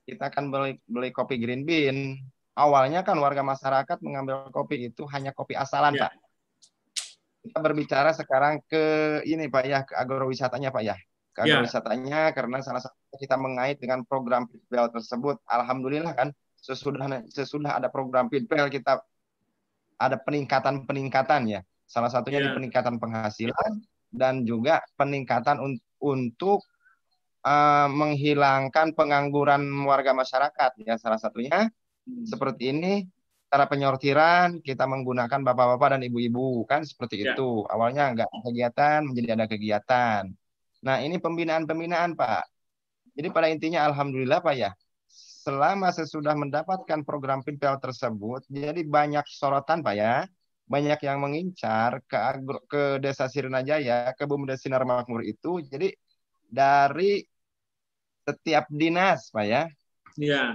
kita 0.06 0.30
akan 0.30 0.44
beli 0.54 0.72
beli 0.86 1.10
kopi 1.10 1.40
green 1.40 1.66
bean 1.66 2.18
awalnya 2.58 3.06
kan 3.06 3.14
warga 3.22 3.46
masyarakat 3.46 3.98
mengambil 4.02 4.50
kopi 4.50 4.90
itu 4.90 5.06
hanya 5.14 5.30
kopi 5.30 5.54
asalan, 5.54 5.94
Ya. 5.94 6.10
Pak. 6.10 6.12
Kita 7.48 7.64
berbicara 7.64 8.12
sekarang 8.12 8.60
ke 8.68 8.84
ini 9.24 9.48
Pak 9.48 9.64
ya, 9.64 9.80
ke 9.88 9.96
agrowisatanya 9.96 10.68
Pak 10.68 10.82
ya. 10.84 10.96
Ke 11.32 11.48
Ya. 11.48 11.56
agrowisatanya 11.56 12.20
karena 12.36 12.60
salah 12.60 12.84
satu 12.84 12.96
kita 13.16 13.40
mengait 13.40 13.80
dengan 13.80 14.04
program 14.04 14.44
Pitbel 14.44 14.92
tersebut. 14.92 15.40
Alhamdulillah 15.48 16.12
kan 16.12 16.28
sesudah 16.58 17.24
sesudah 17.32 17.80
ada 17.80 17.88
program 17.88 18.28
Pitbel 18.28 18.68
kita 18.68 19.00
ada 19.96 20.16
peningkatan-peningkatan 20.20 21.48
ya. 21.48 21.60
Salah 21.88 22.12
satunya 22.12 22.44
di 22.44 22.52
Ya. 22.52 22.54
peningkatan 22.54 23.00
penghasilan 23.00 23.80
dan 24.12 24.44
juga 24.44 24.84
peningkatan 24.94 25.56
un- 25.58 25.80
untuk 25.98 26.60
eh, 27.38 27.88
menghilangkan 27.88 28.92
pengangguran 28.92 29.62
warga 29.86 30.10
masyarakat 30.12 30.74
ya 30.84 30.98
salah 30.98 31.16
satunya 31.16 31.70
Hmm. 32.04 32.26
seperti 32.26 32.74
ini 32.74 32.92
cara 33.48 33.64
penyortiran 33.64 34.60
kita 34.60 34.84
menggunakan 34.84 35.40
bapak-bapak 35.40 35.96
dan 35.96 36.02
ibu-ibu 36.04 36.68
kan 36.68 36.84
seperti 36.84 37.24
Ya. 37.24 37.32
itu. 37.32 37.64
Awalnya 37.64 38.12
nggak 38.12 38.28
ada 38.28 38.40
kegiatan 38.44 38.98
menjadi 39.08 39.28
ada 39.34 39.46
kegiatan. 39.48 40.22
Nah 40.84 40.96
ini 41.00 41.16
pembinaan-pembinaan 41.16 42.12
Pak. 42.12 42.44
Jadi 43.16 43.28
pada 43.32 43.48
intinya 43.50 43.88
alhamdulillah 43.88 44.38
Pak 44.44 44.54
ya 44.54 44.70
selama 45.48 45.88
sesudah 45.96 46.36
mendapatkan 46.36 47.00
program 47.08 47.40
Pinpel 47.40 47.80
tersebut 47.80 48.44
jadi 48.52 48.84
banyak 48.84 49.24
sorotan 49.26 49.80
Pak 49.80 49.96
ya. 49.96 50.14
Banyak 50.68 51.00
yang 51.00 51.24
mengincar 51.24 52.04
ke 52.04 52.12
agro, 52.12 52.60
ke 52.68 53.00
desa 53.00 53.24
Sirnajaya 53.24 54.12
ke 54.12 54.28
Bumdes 54.28 54.60
Sinar 54.60 54.84
Makmur 54.84 55.24
itu. 55.24 55.64
Jadi 55.64 55.96
dari 56.44 57.24
setiap 58.28 58.68
dinas 58.68 59.32
Pak 59.32 59.44
ya. 59.48 59.64
Ya, 60.20 60.52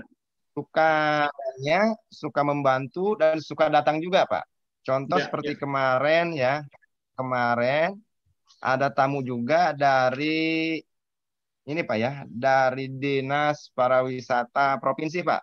sukanya 1.53 1.93
suka 2.09 2.41
membantu 2.41 3.13
dan 3.13 3.37
suka 3.37 3.69
datang 3.69 4.01
juga 4.01 4.25
Pak. 4.25 4.45
Contoh 4.83 5.21
Ya, 5.21 5.29
seperti 5.29 5.53
kemarin 5.55 6.33
ya, 6.33 6.65
kemarin 7.13 8.01
ada 8.57 8.89
tamu 8.89 9.21
juga 9.21 9.71
dari 9.77 10.81
ini 11.63 11.81
Pak 11.85 11.97
ya, 12.01 12.25
dari 12.27 12.89
Dinas 12.89 13.69
Pariwisata 13.71 14.81
Provinsi 14.81 15.21
Pak. 15.21 15.41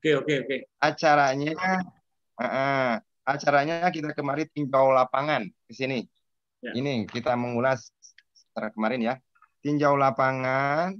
oke 0.00 0.10
oke 0.24 0.34
oke. 0.42 0.56
Acaranya, 0.82 1.84
eh, 2.40 2.94
acaranya 3.22 3.86
kita 3.92 4.16
kemarin 4.16 4.48
tinjau 4.50 4.90
lapangan 4.90 5.46
ke 5.68 5.72
sini. 5.76 6.02
Ya. 6.64 6.72
Ini 6.74 7.06
kita 7.06 7.36
mengulas 7.38 7.92
secara 8.34 8.72
kemarin 8.72 9.04
ya, 9.04 9.14
tinjau 9.60 9.94
lapangan 9.94 10.96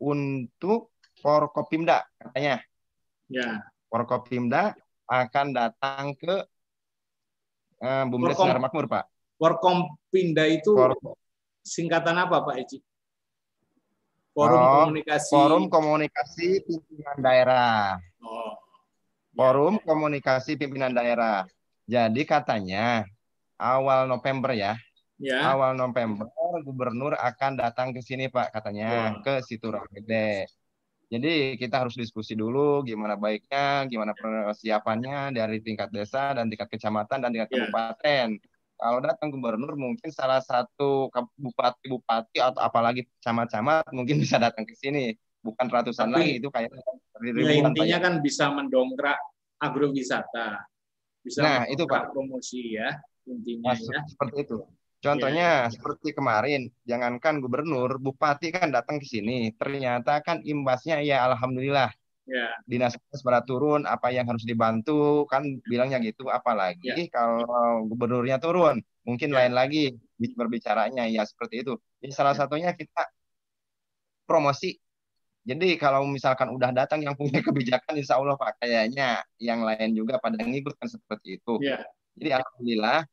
untuk 0.00 0.94
Forkopimda 1.20 2.00
katanya. 2.16 2.64
Ya, 3.28 3.60
Forkopimda 3.90 4.78
akan 5.10 5.46
datang 5.50 6.14
ke 6.14 6.46
eh, 7.82 8.04
Bumdes 8.06 8.38
Sinar 8.38 8.62
Makmur, 8.62 8.86
Pak. 8.86 9.04
Forkompinda 9.34 10.46
itu 10.46 10.70
For- 10.78 11.18
singkatan 11.66 12.14
apa 12.22 12.46
Pak 12.46 12.56
Eci? 12.62 12.78
Forum 14.30 14.62
Oh, 14.62 14.70
Komunikasi. 14.86 15.32
Forum 15.34 15.64
Komunikasi 15.66 16.62
Pimpinan 16.62 17.18
Daerah. 17.18 17.98
Oh, 18.22 18.54
Forum 19.34 19.82
Komunikasi 19.82 20.54
Pimpinan 20.54 20.94
Daerah. 20.94 21.50
Jadi 21.90 22.22
katanya 22.22 23.02
awal 23.58 24.06
November 24.06 24.54
ya, 24.54 24.78
ya. 25.18 25.50
awal 25.50 25.74
November 25.74 26.30
gubernur 26.62 27.18
akan 27.18 27.58
datang 27.58 27.90
ke 27.90 27.98
sini, 27.98 28.30
Pak, 28.30 28.54
katanya 28.54 29.18
Wah. 29.18 29.22
ke 29.26 29.42
Situ 29.42 29.66
Gede. 29.90 30.46
Jadi 31.10 31.58
kita 31.58 31.82
harus 31.82 31.98
diskusi 31.98 32.38
dulu 32.38 32.86
gimana 32.86 33.18
baiknya, 33.18 33.82
gimana 33.90 34.14
persiapannya 34.14 35.34
dari 35.34 35.58
tingkat 35.58 35.90
desa 35.90 36.30
dan 36.38 36.46
tingkat 36.46 36.70
kecamatan 36.70 37.18
dan 37.18 37.34
tingkat 37.34 37.50
Ya. 37.50 37.66
kabupaten. 37.66 38.28
Kalau 38.80 38.98
datang 39.02 39.28
gubernur 39.34 39.74
mungkin 39.74 40.08
salah 40.14 40.38
satu 40.38 41.10
bupati-bupati 41.36 42.38
atau 42.38 42.62
apalagi 42.62 43.10
camat-camat 43.20 43.90
mungkin 43.90 44.22
bisa 44.22 44.38
datang 44.38 44.62
ke 44.62 44.78
sini. 44.78 45.12
Bukan 45.42 45.66
ratusan 45.66 46.08
Tapi- 46.08 46.14
lagi 46.14 46.32
itu 46.38 46.48
kayak 46.48 46.70
Ya, 46.70 46.78
Pak, 47.20 47.74
intinya 47.74 47.98
ya. 47.98 47.98
kan 48.00 48.14
bisa 48.24 48.48
mendongkrak 48.48 49.18
agrowisata. 49.60 50.64
Bisa 51.20 51.42
Nah, 51.44 51.60
itu, 51.68 51.84
mendongkrak 51.84 52.06
promosi 52.14 52.80
ya 52.80 52.96
intinya 53.28 53.74
Nah, 53.74 53.76
ya. 53.76 54.00
seperti 54.08 54.36
itu. 54.48 54.56
Contohnya 55.00 55.64
Ya. 55.64 55.72
seperti 55.72 56.12
kemarin, 56.12 56.68
jangankan 56.84 57.40
gubernur, 57.40 57.96
bupati 57.96 58.52
kan 58.52 58.68
datang 58.68 59.00
ke 59.00 59.06
sini. 59.08 59.48
Ternyata 59.56 60.20
kan 60.20 60.44
imbasnya 60.44 61.00
ya 61.00 61.24
alhamdulillah 61.28 61.88
Ya, 62.30 62.46
dinas 62.62 62.94
pada 63.26 63.42
turun 63.42 63.82
apa 63.90 64.14
yang 64.14 64.22
harus 64.30 64.46
dibantu 64.46 65.26
kan 65.26 65.42
bilangnya 65.66 65.98
gitu 65.98 66.30
apalagi 66.30 67.10
kalau 67.10 67.82
gubernurnya 67.90 68.38
turun 68.38 68.78
mungkin 69.02 69.34
Ya. 69.34 69.42
lain 69.42 69.52
lagi 69.58 69.98
bi- 70.14 70.36
berbicaranya 70.38 71.10
ya 71.10 71.26
seperti 71.26 71.66
itu 71.66 71.74
jadi 71.98 72.12
salah 72.14 72.38
Ya. 72.38 72.46
satunya 72.46 72.70
kita 72.70 73.02
promosi 74.30 74.78
jadi 75.42 75.74
kalau 75.74 76.06
misalkan 76.06 76.54
udah 76.54 76.70
datang 76.70 77.02
yang 77.02 77.18
punya 77.18 77.42
kebijakan 77.82 77.98
insya 77.98 78.22
Allah 78.22 78.38
Pak 78.38 78.62
kayaknya 78.62 79.26
yang 79.42 79.66
lain 79.66 79.90
juga 79.98 80.22
pada 80.22 80.38
ngikut 80.38 80.78
kan 80.78 80.86
seperti 80.86 81.42
itu 81.42 81.58
ya, 81.66 81.82
jadi 82.14 82.38
alhamdulillah 82.38 83.10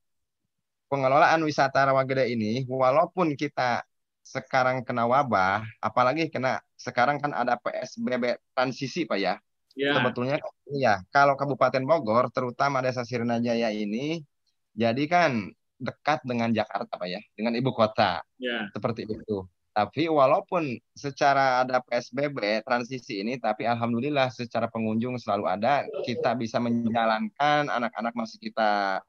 pengelolaan 0.87 1.43
wisata 1.43 1.91
Rawagede 1.91 2.31
ini 2.31 2.63
walaupun 2.67 3.35
kita 3.35 3.83
sekarang 4.23 4.83
kena 4.83 5.07
wabah 5.07 5.63
apalagi 5.79 6.27
kena 6.27 6.59
sekarang 6.75 7.19
kan 7.19 7.31
ada 7.31 7.55
PSBB 7.55 8.39
transisi 8.51 9.07
Pak 9.07 9.19
ya 9.19 9.39
ya. 9.77 9.93
Sebetulnya 9.93 10.41
iya, 10.73 11.05
kalau 11.13 11.37
Kabupaten 11.37 11.85
Bogor, 11.85 12.33
terutama 12.33 12.81
Desa 12.81 13.05
Sirnajaya 13.05 13.69
ini, 13.69 14.25
jadi 14.73 15.03
kan 15.05 15.53
dekat 15.77 16.25
dengan 16.25 16.49
Jakarta, 16.49 16.97
Pak 16.97 17.07
ya, 17.07 17.21
dengan 17.37 17.53
ibu 17.53 17.69
kota, 17.69 18.25
Ya, 18.41 18.65
seperti 18.73 19.05
itu. 19.05 19.45
Tapi 19.77 20.09
walaupun 20.09 20.73
secara 20.97 21.61
ada 21.61 21.77
PSBB 21.85 22.65
transisi 22.65 23.21
ini, 23.21 23.37
tapi 23.37 23.69
alhamdulillah 23.69 24.33
secara 24.33 24.65
pengunjung 24.73 25.21
selalu 25.21 25.45
ada, 25.45 25.85
kita 26.01 26.33
bisa 26.33 26.57
menjalankan 26.57 27.69
anak-anak 27.69 28.17
masih 28.17 28.41
kita 28.41 29.05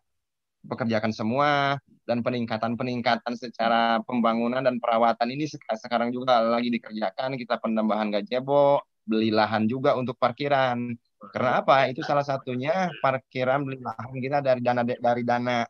pekerjakan 0.66 1.12
semua 1.14 1.79
dan 2.09 2.25
peningkatan-peningkatan 2.25 3.37
secara 3.37 4.01
pembangunan 4.03 4.64
dan 4.64 4.81
perawatan 4.81 5.29
ini 5.31 5.44
sek- 5.44 5.68
sekarang 5.77 6.11
juga 6.11 6.40
lagi 6.40 6.73
dikerjakan, 6.73 7.37
kita 7.37 7.61
penambahan 7.61 8.09
gazebo, 8.09 8.81
beli 9.05 9.29
lahan 9.29 9.68
juga 9.68 9.94
untuk 9.94 10.16
parkiran. 10.16 10.92
Karena 11.35 11.61
apa? 11.61 11.90
Itu 11.92 12.01
salah 12.07 12.25
satunya 12.25 12.88
parkiran 13.05 13.64
beli 13.66 13.79
lahan 13.83 14.16
kita 14.18 14.38
dari 14.40 14.61
dana 14.64 14.83
dari 14.85 15.23
dana 15.27 15.66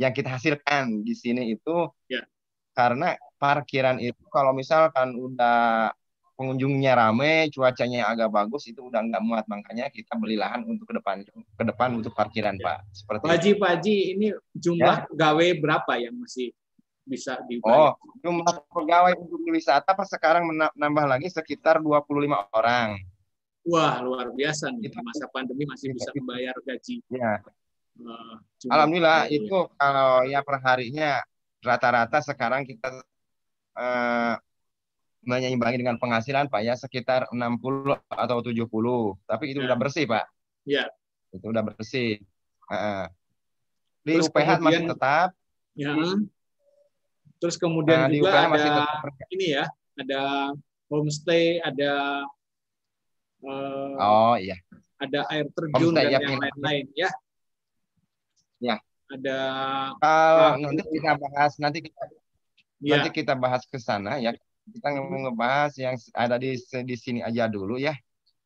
yang 0.00 0.12
kita 0.16 0.40
hasilkan 0.40 1.04
di 1.04 1.12
sini 1.12 1.52
itu 1.52 1.88
Ya. 2.08 2.24
karena 2.72 3.16
parkiran 3.36 4.00
itu 4.00 4.20
kalau 4.32 4.56
misalkan 4.56 5.12
udah 5.12 5.92
pengunjungnya 6.42 6.92
rame, 6.92 7.46
cuacanya 7.48 8.10
agak 8.10 8.26
bagus 8.28 8.66
itu 8.66 8.82
udah 8.82 8.98
nggak 8.98 9.22
muat 9.22 9.46
makanya 9.46 9.86
kita 9.86 10.18
beli 10.18 10.34
lahan 10.34 10.66
untuk 10.66 10.90
ke 10.90 10.98
depan 10.98 11.22
ke 11.22 11.62
depan 11.62 11.94
untuk 11.94 12.10
parkiran 12.10 12.58
Ya. 12.58 12.66
Pak. 12.66 12.78
Seperti 12.90 13.22
Pak 13.22 13.30
Haji, 13.30 13.50
Pak 13.54 13.70
Haji, 13.70 13.96
ini 14.10 14.26
jumlah 14.52 14.96
gawe 15.08 15.46
berapa 15.54 15.92
yang 15.96 16.18
masih 16.18 16.50
bisa 17.02 17.38
dibayar? 17.46 17.94
Oh, 17.94 18.18
jumlah 18.18 18.54
pegawai 18.68 19.14
untuk 19.16 19.38
wisata 19.46 19.90
pas 19.90 20.06
sekarang 20.06 20.42
mena- 20.44 20.74
nambah 20.74 21.06
lagi 21.08 21.26
sekitar 21.26 21.78
25 21.78 22.42
orang. 22.50 22.98
Wah, 23.62 24.02
luar 24.02 24.30
biasa 24.30 24.74
nih. 24.74 24.90
Itu- 24.90 24.98
Masa 24.98 25.30
pandemi 25.30 25.62
masih 25.62 25.90
Iya, 25.90 25.94
bisa 25.94 26.10
membayar 26.12 26.54
gaji. 26.58 26.98
Ya, 27.08 27.38
jumlah 28.58 28.74
alhamdulillah 28.74 29.20
pegawai. 29.26 29.38
itu 29.38 29.58
kalau 29.76 30.10
ya 30.24 30.40
per 30.42 30.56
harinya 30.58 31.10
rata-rata 31.60 32.18
sekarang 32.20 32.66
kita 32.66 32.90
eh, 33.72 34.34
menyeimbangi 35.22 35.78
dengan 35.78 35.96
penghasilan 36.02 36.50
Pak 36.50 36.60
ya 36.62 36.74
sekitar 36.74 37.30
60 37.30 37.94
atau 38.10 38.38
70. 38.42 39.14
Tapi 39.24 39.54
itu 39.54 39.62
Ya. 39.62 39.66
udah 39.70 39.76
bersih, 39.78 40.04
Pak. 40.04 40.24
Ya. 40.66 40.84
Itu 41.30 41.46
udah 41.48 41.62
bersih. 41.62 42.18
Heeh. 42.68 43.02
Di 44.02 44.12
Terus 44.18 44.26
UPH 44.28 44.48
masih 44.58 44.82
kemudian- 44.82 44.90
tetap, 44.90 45.28
Ya. 45.72 45.94
Terus 47.40 47.56
kemudian 47.56 48.06
nah, 48.06 48.08
di 48.10 48.20
juga 48.20 48.28
UPH 48.28 48.38
ada 48.38 48.50
masih 48.52 48.70
tetap 48.70 49.02
ini 49.32 49.46
ya, 49.56 49.64
ada 49.96 50.20
homestay, 50.86 51.44
ada 51.58 51.92
eh, 53.42 53.94
Oh 53.98 54.36
iya. 54.36 54.58
ada 55.00 55.26
air 55.32 55.50
terjun 55.50 55.90
Homestay, 55.90 56.06
dan 56.06 56.12
ya, 56.12 56.18
yang 56.22 56.38
lain-lain 56.38 56.86
ya. 56.94 57.10
Ya. 58.62 58.76
Ada 59.10 59.38
Kalau 59.98 60.46
Ah, 60.46 60.54
nanti 60.60 60.82
kita 60.86 61.12
bahas 61.18 61.52
nanti 61.58 61.78
kita 61.82 62.02
ya, 62.78 62.90
nanti 62.94 63.08
kita 63.10 63.34
bahas 63.34 63.62
ke 63.66 63.78
sana 63.82 64.22
ya. 64.22 64.30
Kita 64.68 64.94
mau 64.94 65.18
ngebahas 65.28 65.72
yang 65.74 65.96
ada 66.14 66.38
di 66.38 66.54
di 66.60 66.96
sini 66.98 67.20
aja 67.24 67.50
dulu 67.50 67.80
ya. 67.80 67.96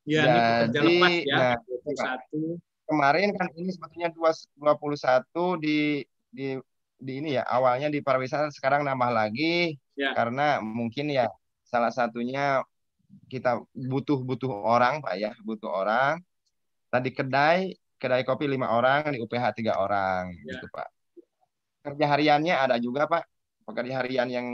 ya 0.07 0.23
ini 0.23 0.39
pekerja 0.39 0.71
Jadi, 0.73 0.97
lepas 0.97 1.13
ya, 1.27 1.37
nah, 1.37 1.55
21. 2.31 2.57
Kemarin 2.87 3.29
kan 3.35 3.47
ini 3.59 3.71
sebetulnya 3.75 4.11
21 4.15 5.59
di 5.59 6.07
di 6.31 6.47
di 6.97 7.13
ini 7.21 7.37
ya 7.37 7.43
awalnya 7.45 7.91
di 7.93 8.01
pariwisata 8.01 8.49
sekarang 8.55 8.87
nambah 8.87 9.11
lagi 9.13 9.77
Ya. 9.97 10.13
karena 10.13 10.61
mungkin 10.61 11.09
ya 11.09 11.33
salah 11.65 11.89
satunya 11.89 12.61
kita 13.33 13.65
butuh 13.73 14.21
butuh 14.21 14.53
orang 14.53 15.01
Pak 15.01 15.17
ya 15.17 15.33
butuh 15.41 15.73
orang 15.73 16.21
Nah 16.93 17.01
di 17.01 17.11
kedai 17.17 17.73
kedai 17.97 18.23
kopi 18.29 18.45
lima 18.45 18.73
orang, 18.77 19.09
di 19.13 19.19
UPH 19.25 19.57
tiga 19.57 19.81
orang, 19.81 20.33
Ya. 20.45 20.57
gitu 20.57 20.69
Pak. 20.69 20.89
Kerja 21.85 22.07
hariannya 22.13 22.55
ada 22.57 22.77
juga 22.77 23.09
Pak, 23.09 23.25
pekerja 23.65 24.05
harian 24.05 24.29
yang 24.29 24.47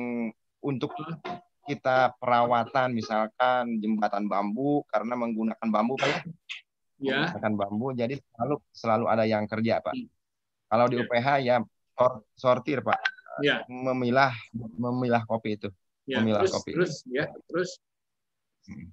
untuk 0.62 0.94
kita 1.62 2.14
perawatan, 2.18 2.90
misalkan 2.90 3.78
jembatan 3.78 4.26
bambu 4.26 4.82
karena 4.90 5.14
menggunakan 5.14 5.68
bambu 5.70 5.94
Pak 5.94 6.08
ya, 6.10 6.18
Ya. 7.02 7.18
menggunakan 7.30 7.52
bambu, 7.58 7.86
jadi 7.94 8.14
selalu 8.34 8.56
selalu 8.74 9.04
ada 9.06 9.24
yang 9.26 9.44
kerja 9.46 9.78
Pak. 9.78 9.94
Hmm. 9.94 10.08
Kalau 10.72 10.86
di 10.90 10.96
Ya. 10.98 11.02
UPH 11.06 11.28
ya 11.42 11.56
sor- 11.94 12.22
sortir 12.34 12.78
Pak, 12.82 12.98
Ya. 13.42 13.62
memilah 13.70 14.34
memilah 14.74 15.22
kopi 15.24 15.54
itu. 15.54 15.70
Ya. 16.02 16.18
Memilah 16.18 16.42
Terus, 16.46 16.54
kopi. 16.58 16.70
terus, 16.74 16.94
ya, 17.06 17.24
terus. 17.46 17.70
Hmm. 18.66 18.90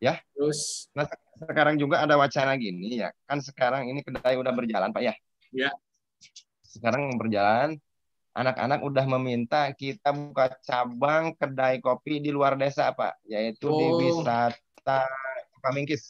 Ya. 0.00 0.14
Terus, 0.32 0.88
Sekarang 1.40 1.80
juga 1.80 2.04
ada 2.04 2.20
wacana 2.20 2.52
gini 2.60 3.00
ya, 3.00 3.16
kan 3.24 3.40
sekarang 3.40 3.88
ini 3.88 4.04
kedai 4.04 4.36
udah 4.36 4.52
berjalan 4.52 4.92
Pak 4.92 5.00
ya. 5.00 5.14
Ya. 5.56 5.72
Sekarang 6.60 7.16
berjalan, 7.16 7.80
anak-anak 8.30 8.80
udah 8.86 9.04
meminta 9.18 9.74
kita 9.74 10.14
buka 10.14 10.54
cabang 10.62 11.34
kedai 11.34 11.82
kopi 11.82 12.22
di 12.22 12.30
luar 12.30 12.54
desa 12.54 12.94
Pak, 12.94 13.26
yaitu 13.26 13.66
di 13.66 13.86
Oh. 13.90 14.22
wisata 14.22 15.06
Pamingkis. 15.60 16.08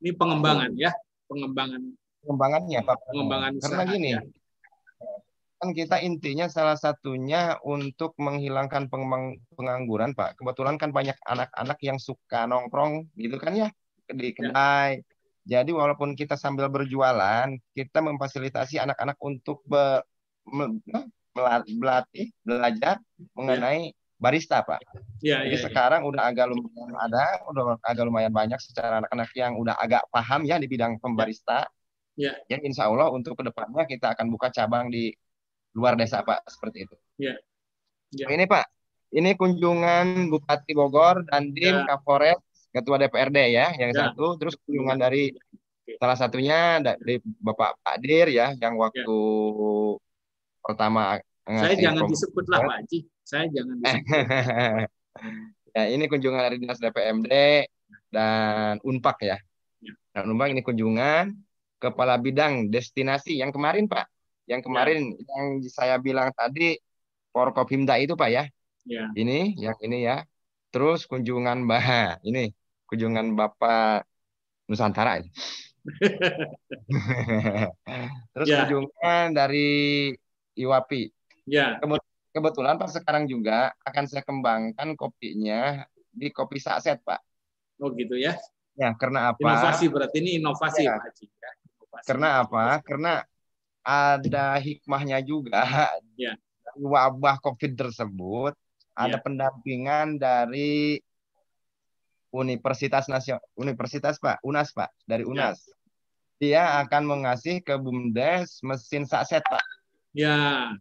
ini 0.00 0.16
pengembangan 0.16 0.72
ya, 0.78 0.94
pengembangan 1.28 1.82
Pengembangannya 2.24 2.80
Pak. 2.86 2.98
pengembangan 3.10 3.52
Karena 3.58 3.84
gini, 3.90 4.10
ya. 4.16 4.22
kan 5.60 5.70
kita 5.74 5.96
intinya 6.00 6.46
salah 6.48 6.78
satunya 6.78 7.58
untuk 7.66 8.14
menghilangkan 8.16 8.88
pengangguran 9.54 10.14
Pak. 10.16 10.38
Kebetulan 10.40 10.78
kan 10.78 10.94
banyak 10.94 11.18
anak-anak 11.26 11.78
yang 11.82 11.98
suka 11.98 12.46
nongkrong 12.46 13.10
gitu 13.18 13.36
kan 13.36 13.58
ya 13.58 13.68
di 14.08 14.32
kedai. 14.32 15.02
Jadi 15.42 15.74
walaupun 15.74 16.14
kita 16.14 16.38
sambil 16.38 16.70
berjualan, 16.70 17.50
kita 17.74 17.98
memfasilitasi 17.98 18.78
anak-anak 18.78 19.18
untuk 19.18 19.60
be- 19.66 20.06
me- 21.32 21.40
bela- 21.40 21.64
berlatih, 21.66 22.26
belajar 22.44 22.96
mengenai 23.32 23.92
barista 24.20 24.62
Pak. 24.62 24.78
Ya, 25.18 25.42
Jadi 25.42 25.56
ya, 25.56 25.58
ya. 25.58 25.64
sekarang 25.66 26.06
udah 26.06 26.30
agak 26.30 26.46
lumayan 26.52 26.94
ada, 26.94 27.42
udah 27.50 27.74
agak 27.82 28.04
lumayan 28.06 28.30
banyak 28.30 28.60
secara 28.62 29.02
anak-anak 29.02 29.30
yang 29.34 29.52
udah 29.58 29.74
agak 29.74 30.06
paham 30.12 30.46
ya 30.46 30.60
di 30.62 30.70
bidang 30.70 31.00
pembarista. 31.02 31.66
Ya. 32.14 32.36
Yang 32.46 32.70
insya 32.70 32.86
Allah 32.92 33.08
untuk 33.10 33.34
ke 33.34 33.42
depannya 33.42 33.88
kita 33.88 34.12
akan 34.14 34.28
buka 34.30 34.52
cabang 34.52 34.92
di 34.92 35.10
luar 35.74 35.96
desa 35.96 36.20
Pak 36.22 36.44
seperti 36.46 36.86
itu. 36.86 36.96
Ya. 37.18 37.34
Ya. 38.12 38.28
Ini 38.28 38.44
Pak, 38.44 38.68
ini 39.16 39.32
kunjungan 39.34 40.28
Bupati 40.28 40.76
Bogor 40.76 41.24
dan 41.26 41.50
Dim 41.50 41.82
Ya. 41.82 41.96
Kapolres, 41.96 42.38
Ketua 42.72 42.96
DPRD 43.00 43.52
ya, 43.52 43.72
yang 43.76 43.90
Ya. 43.90 44.12
satu, 44.12 44.36
terus 44.36 44.54
kunjungan 44.64 44.96
dari 45.00 45.32
Oke. 45.32 45.96
salah 45.98 46.16
satunya 46.16 46.78
dari 46.78 47.18
Bapak 47.20 47.80
Pak 47.80 47.96
Dir 48.00 48.28
ya, 48.30 48.52
yang 48.54 48.76
waktu 48.76 49.18
pertama 50.62 51.18
Saya 51.42 51.74
ngasih 51.74 51.78
jangan 51.82 52.02
disebut 52.06 52.44
lah 52.46 52.58
Pak 52.62 52.76
Haji. 52.86 52.98
Saya 53.26 53.44
jangan 53.50 53.74
disebut. 53.82 54.24
ya 55.74 55.82
ini 55.90 56.04
kunjungan 56.06 56.40
dari 56.46 56.56
Dinas 56.62 56.78
DPMD 56.78 57.32
dan 58.14 58.78
Unpak 58.86 59.18
ya. 59.20 59.36
Ya. 59.82 59.92
Dan 60.14 60.30
Unpak 60.30 60.54
ini 60.54 60.62
kunjungan 60.62 61.34
Kepala 61.82 62.14
Bidang 62.14 62.70
Destinasi 62.70 63.42
yang 63.42 63.50
kemarin 63.50 63.90
Pak. 63.90 64.06
Yang 64.46 64.70
kemarin 64.70 65.00
yang 65.18 65.46
saya 65.66 65.98
bilang 65.98 66.30
tadi 66.30 66.78
Forkopimda 67.34 67.98
itu 67.98 68.14
Pak 68.14 68.30
ya. 68.30 68.44
Ya. 68.86 69.10
Ini 69.14 69.58
yang 69.58 69.74
ini 69.82 70.06
ya. 70.06 70.22
Terus 70.70 71.10
kunjungan 71.10 71.66
Bah 71.66 71.82
ini 72.28 72.54
kunjungan 72.86 73.34
Bapak 73.34 74.06
Nusantara. 74.70 75.18
ini. 75.18 75.30
Terus 78.32 78.46
Ya. 78.46 78.62
kunjungan 78.64 79.34
dari 79.34 79.70
Iwapi. 80.54 81.12
Ya, 81.48 81.78
Kebetulan 82.32 82.80
Pak 82.80 82.88
sekarang 82.96 83.28
juga 83.28 83.76
akan 83.84 84.04
saya 84.08 84.24
kembangkan 84.24 84.96
kopinya 84.96 85.84
di 86.08 86.32
kopi 86.32 86.56
saset 86.56 86.96
Pak. 87.04 87.20
oh 87.82 87.92
gitu 87.92 88.16
ya. 88.16 88.38
Ya, 88.72 88.96
karena 88.96 89.34
apa? 89.34 89.42
Inovasi 89.42 89.84
berarti 89.92 90.16
ini 90.24 90.40
inovasi 90.40 90.88
Ya. 90.88 90.96
Pak 90.96 91.12
Haji. 91.12 91.24
Ya. 91.28 91.50
Inovasi. 91.76 92.06
Karena 92.08 92.28
apa? 92.40 92.64
Karena 92.80 93.12
ada 93.84 94.46
hikmahnya 94.56 95.18
juga. 95.20 95.60
Ya. 96.16 96.38
Wabah 96.72 97.36
COVID 97.44 97.72
tersebut 97.76 98.56
ada 98.96 99.18
Ya. 99.18 99.20
pendampingan 99.20 100.16
dari 100.16 101.04
Universitas 102.32 103.12
Nasional 103.12 103.44
Universitas 103.60 104.16
Pak, 104.16 104.40
UNAS 104.40 104.72
Pak, 104.72 104.88
dari 105.04 105.28
UNAS. 105.28 105.68
Dia 106.40 106.80
akan 106.80 107.04
mengasih 107.04 107.60
ke 107.60 107.76
BUMDes 107.76 108.64
mesin 108.64 109.04
saset 109.04 109.44
Pak. 109.44 109.60
Ya, 110.12 110.76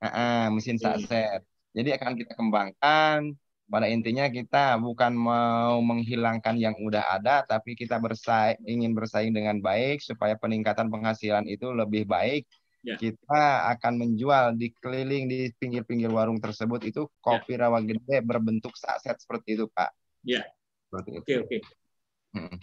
Ah, 0.00 0.08
ah, 0.16 0.42
mesin 0.48 0.80
saset. 0.80 1.44
Jadi 1.76 1.88
akan 1.92 2.16
kita 2.16 2.32
kembangkan. 2.32 3.36
Pada 3.70 3.86
intinya 3.86 4.26
kita 4.26 4.82
bukan 4.82 5.14
mau 5.14 5.78
menghilangkan 5.78 6.58
yang 6.58 6.74
udah 6.82 7.06
ada, 7.14 7.46
tapi 7.46 7.78
kita 7.78 8.02
bersaing, 8.02 8.58
ingin 8.66 8.90
bersaing 8.98 9.30
dengan 9.30 9.62
baik 9.62 10.02
supaya 10.02 10.34
peningkatan 10.34 10.90
penghasilan 10.90 11.46
itu 11.46 11.70
lebih 11.70 12.02
baik. 12.02 12.50
Ya. 12.82 12.98
Kita 12.98 13.70
akan 13.76 13.94
menjual 14.00 14.58
di 14.58 14.74
keliling 14.74 15.30
di 15.30 15.52
pinggir-pinggir 15.54 16.10
warung 16.10 16.42
tersebut 16.42 16.82
itu 16.82 17.06
kopi 17.22 17.60
rawa 17.60 17.78
gede 17.84 18.24
berbentuk 18.26 18.74
saset 18.74 19.14
seperti 19.20 19.54
itu, 19.54 19.70
Pak. 19.70 19.94
Ya. 20.26 20.42
Seperti 20.90 21.08
itu. 21.14 21.20
oke 21.22 21.34
oke. 21.46 21.58
Hmm. 22.34 22.56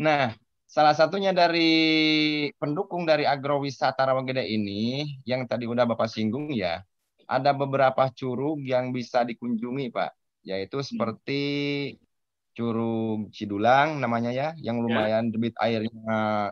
Nah, 0.00 0.32
salah 0.68 0.92
satunya 0.92 1.32
dari 1.32 1.72
pendukung 2.60 3.08
dari 3.08 3.24
agrowisata 3.24 4.04
Rawagede 4.04 4.44
ini, 4.44 5.16
yang 5.24 5.48
tadi 5.48 5.64
udah 5.64 5.88
Bapak 5.88 6.12
singgung 6.12 6.52
ya, 6.52 6.84
ada 7.24 7.56
beberapa 7.56 8.12
curug 8.12 8.60
yang 8.60 8.92
bisa 8.92 9.24
dikunjungi, 9.24 9.88
Pak. 9.88 10.12
Yaitu 10.44 10.84
seperti 10.84 11.42
Curug 12.52 13.30
Cidulang 13.32 14.02
namanya 14.02 14.30
ya, 14.34 14.48
yang 14.60 14.82
lumayan 14.84 15.30
debit 15.32 15.54
airnya 15.62 16.50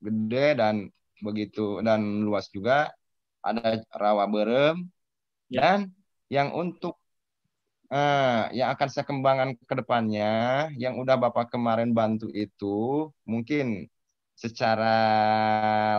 gede 0.00 0.46
dan 0.58 0.74
begitu 1.22 1.78
dan 1.84 2.26
luas 2.26 2.50
juga. 2.50 2.90
Ada 3.44 3.84
Rawa 3.92 4.24
Berem 4.26 4.88
Ya. 5.52 5.60
dan 5.60 5.92
yang 6.32 6.56
untuk 6.56 6.96
eh, 7.94 8.42
yang 8.58 8.68
akan 8.74 8.88
saya 8.90 9.06
kembangkan 9.06 9.54
ke 9.54 9.74
depannya, 9.78 10.32
yang 10.74 10.98
udah 10.98 11.14
Bapak 11.14 11.54
kemarin 11.54 11.94
bantu 11.94 12.26
itu, 12.34 13.08
mungkin 13.22 13.86
secara 14.34 14.98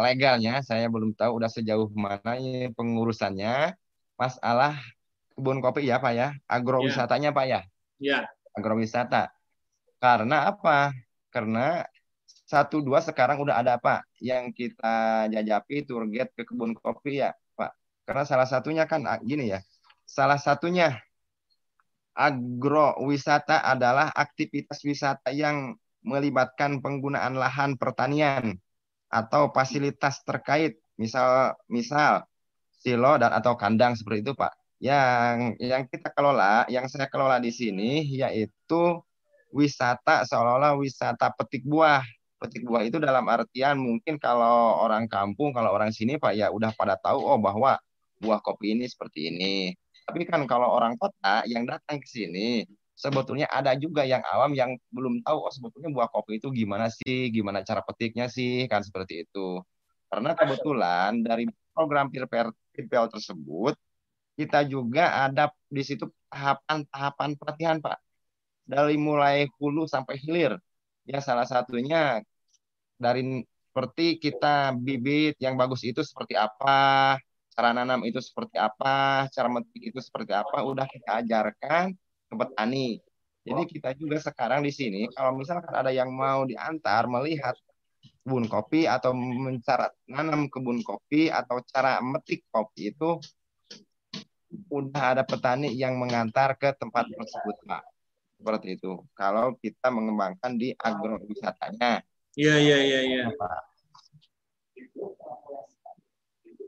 legalnya 0.03 0.59
saya 0.59 0.91
belum 0.91 1.15
tahu 1.15 1.39
udah 1.39 1.47
sejauh 1.47 1.87
mana 1.95 2.35
ini 2.35 2.67
pengurusannya. 2.75 3.79
Masalah 4.19 4.79
kebun 5.35 5.59
kopi 5.63 5.87
ya 5.87 5.99
Pak 5.99 6.13
ya, 6.15 6.27
agrowisatanya 6.47 7.31
Pak 7.35 7.45
ya, 7.47 7.61
Ya, 7.99 8.27
agrowisata. 8.55 9.31
Karena 9.99 10.51
apa? 10.51 10.91
Karena 11.31 11.83
satu 12.27 12.83
dua 12.83 12.99
sekarang 12.99 13.39
udah 13.39 13.59
ada 13.63 13.79
Pak 13.79 14.03
yang 14.19 14.51
kita 14.51 15.27
jajapi 15.31 15.87
target 15.87 16.29
ke 16.35 16.43
kebun 16.43 16.75
kopi 16.75 17.23
ya 17.23 17.31
Pak. 17.55 17.71
Karena 18.03 18.23
salah 18.27 18.47
satunya 18.47 18.83
kan 18.87 19.07
ah, 19.07 19.19
gini 19.19 19.51
ya, 19.51 19.59
salah 20.03 20.39
satunya 20.39 20.99
agrowisata 22.15 23.59
adalah 23.59 24.09
aktivitas 24.15 24.79
wisata 24.87 25.35
yang 25.35 25.75
melibatkan 25.99 26.79
penggunaan 26.79 27.35
lahan 27.35 27.75
pertanian 27.75 28.55
atau 29.11 29.51
fasilitas 29.51 30.23
terkait, 30.23 30.79
misal 30.95 31.59
misal 31.67 32.23
silo 32.79 33.19
dan 33.19 33.35
atau 33.35 33.59
kandang 33.59 33.99
seperti 33.99 34.23
itu, 34.23 34.33
Pak. 34.33 34.53
Yang 34.79 35.59
yang 35.59 35.83
kita 35.91 36.11
kelola, 36.15 36.63
yang 36.71 36.87
saya 36.87 37.11
kelola 37.11 37.39
di 37.43 37.51
sini 37.51 38.05
yaitu 38.07 39.01
wisata 39.51 40.23
seolah-olah 40.23 40.79
wisata 40.79 41.35
petik 41.35 41.67
buah. 41.67 42.03
Petik 42.35 42.67
buah 42.67 42.83
itu 42.83 42.99
dalam 42.99 43.25
artian 43.31 43.79
mungkin 43.79 44.19
kalau 44.19 44.83
orang 44.83 45.07
kampung, 45.07 45.55
kalau 45.55 45.71
orang 45.71 45.91
sini 45.95 46.19
Pak 46.19 46.35
ya 46.35 46.51
udah 46.51 46.75
pada 46.75 46.99
tahu 46.99 47.23
oh 47.23 47.39
bahwa 47.39 47.79
buah 48.19 48.39
kopi 48.43 48.75
ini 48.75 48.85
seperti 48.87 49.31
ini. 49.31 49.75
Tapi 50.05 50.21
kan 50.29 50.41
kalau 50.45 50.69
orang 50.77 50.93
kota 51.01 51.41
yang 51.49 51.65
datang 51.65 51.97
ke 51.97 52.07
sini, 52.07 52.63
sebetulnya 52.95 53.49
ada 53.51 53.75
juga 53.75 54.05
yang 54.07 54.21
awam 54.23 54.53
yang 54.55 54.71
belum 54.93 55.19
tahu 55.25 55.37
oh 55.49 55.51
sebetulnya 55.51 55.89
buah 55.91 56.09
kopi 56.13 56.39
itu 56.39 56.47
gimana 56.53 56.87
sih, 56.93 57.33
gimana 57.33 57.65
cara 57.65 57.81
petiknya 57.81 58.29
sih, 58.29 58.69
kan 58.71 58.81
seperti 58.85 59.25
itu. 59.27 59.59
Karena 60.07 60.31
kebetulan 60.37 61.25
dari 61.25 61.49
program 61.75 62.07
PIRPL 62.13 63.07
tersebut, 63.11 63.73
kita 64.39 64.63
juga 64.69 65.25
ada 65.27 65.51
di 65.67 65.83
situ 65.83 66.07
tahapan-tahapan 66.31 67.29
pelatihan, 67.39 67.77
Pak. 67.83 67.97
Dari 68.65 68.95
mulai 68.97 69.45
hulu 69.59 69.85
sampai 69.85 70.15
hilir. 70.21 70.57
Ya 71.05 71.21
salah 71.21 71.45
satunya 71.45 72.21
dari 72.97 73.45
seperti 73.75 74.23
kita 74.23 74.71
bibit 74.71 75.35
yang 75.43 75.59
bagus 75.59 75.83
itu 75.83 75.99
seperti 75.99 76.39
apa, 76.39 77.19
cara 77.55 77.71
nanam 77.71 78.03
itu 78.03 78.19
seperti 78.19 78.59
apa, 78.59 79.25
cara 79.31 79.47
metik 79.47 79.95
itu 79.95 79.99
seperti 80.03 80.35
apa, 80.35 80.59
udah 80.59 80.83
kita 80.85 81.23
ajarkan 81.23 81.95
ke 82.27 82.33
petani. 82.35 82.99
Jadi 83.45 83.61
kita 83.71 83.89
juga 83.95 84.19
sekarang 84.19 84.65
di 84.65 84.75
sini, 84.75 85.07
kalau 85.15 85.39
misalkan 85.39 85.71
ada 85.71 85.93
yang 85.93 86.11
mau 86.11 86.43
diantar 86.43 87.07
melihat 87.07 87.55
kebun 88.25 88.49
kopi 88.49 88.89
atau 88.89 89.13
mencarat 89.15 89.93
nanam 90.09 90.51
kebun 90.51 90.81
kopi 90.81 91.31
atau 91.31 91.61
cara 91.63 92.01
metik 92.01 92.43
kopi 92.51 92.91
itu 92.91 93.21
udah 94.73 95.15
ada 95.15 95.23
petani 95.23 95.71
yang 95.77 95.95
mengantar 95.95 96.57
ke 96.57 96.73
tempat 96.75 97.05
tersebut 97.07 97.55
Pak. 97.69 97.83
Seperti 98.35 98.67
itu. 98.81 98.99
Kalau 99.15 99.55
kita 99.61 99.93
mengembangkan 99.93 100.57
di 100.57 100.73
agrowisatanya. 100.75 102.03
Iya 102.35 102.55
iya 102.59 102.77
iya 102.83 102.99
iya. 103.05 103.23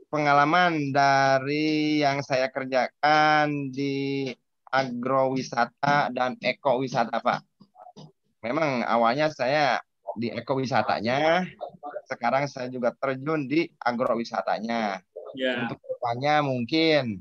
Pengalaman 0.08 0.88
dari 0.88 2.00
yang 2.00 2.24
saya 2.24 2.48
kerjakan 2.48 3.68
di 3.68 4.32
agrowisata 4.72 6.08
dan 6.16 6.32
ekowisata, 6.40 7.20
Pak. 7.20 7.44
Memang 8.40 8.88
awalnya 8.88 9.28
saya 9.28 9.84
di 10.16 10.32
ekowisatanya, 10.32 11.44
sekarang 12.08 12.48
saya 12.48 12.72
juga 12.72 12.96
terjun 12.96 13.44
di 13.44 13.68
agrowisatanya. 13.84 15.04
Ya. 15.36 15.68
Untuk 15.68 15.76
depannya 15.84 16.40
mungkin 16.40 17.20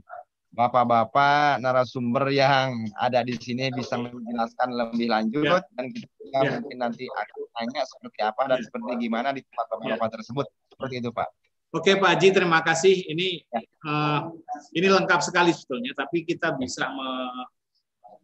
bapak-bapak 0.55 1.59
narasumber 1.59 2.31
yang 2.31 2.87
ada 2.97 3.19
di 3.21 3.35
sini 3.35 3.69
bisa 3.69 3.99
menjelaskan 3.99 4.73
lebih 4.73 5.11
lanjut 5.11 5.61
ya. 5.61 5.75
dan 5.75 5.85
kita 5.91 6.39
ya. 6.39 6.49
mungkin 6.57 6.77
nanti 6.81 7.05
akan 7.05 7.39
tanya 7.51 7.81
seperti 7.83 8.19
apa 8.23 8.41
dan 8.47 8.59
ya. 8.59 8.65
seperti 8.65 8.91
gimana 8.95 9.35
di 9.35 9.43
tempat 9.43 9.65
bapak-bapak 9.75 10.07
ya. 10.07 10.13
tersebut. 10.17 10.47
Seperti 10.71 10.95
itu, 11.03 11.09
Pak. 11.11 11.29
Oke 11.77 11.93
Pak 11.93 12.09
Haji, 12.09 12.33
terima 12.33 12.57
kasih. 12.65 13.05
Ini 13.05 13.45
uh, 13.85 14.33
ini 14.73 14.87
lengkap 14.89 15.21
sekali 15.21 15.53
sebetulnya, 15.53 15.93
tapi 15.93 16.25
kita 16.25 16.57
bisa 16.57 16.89
me 16.89 17.09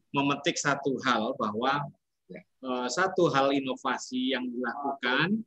memetik 0.10 0.58
satu 0.58 0.98
hal 1.06 1.38
bahwa 1.38 1.86
uh, 2.66 2.90
satu 2.90 3.30
hal 3.30 3.54
inovasi 3.54 4.34
yang 4.34 4.50
dilakukan 4.50 5.46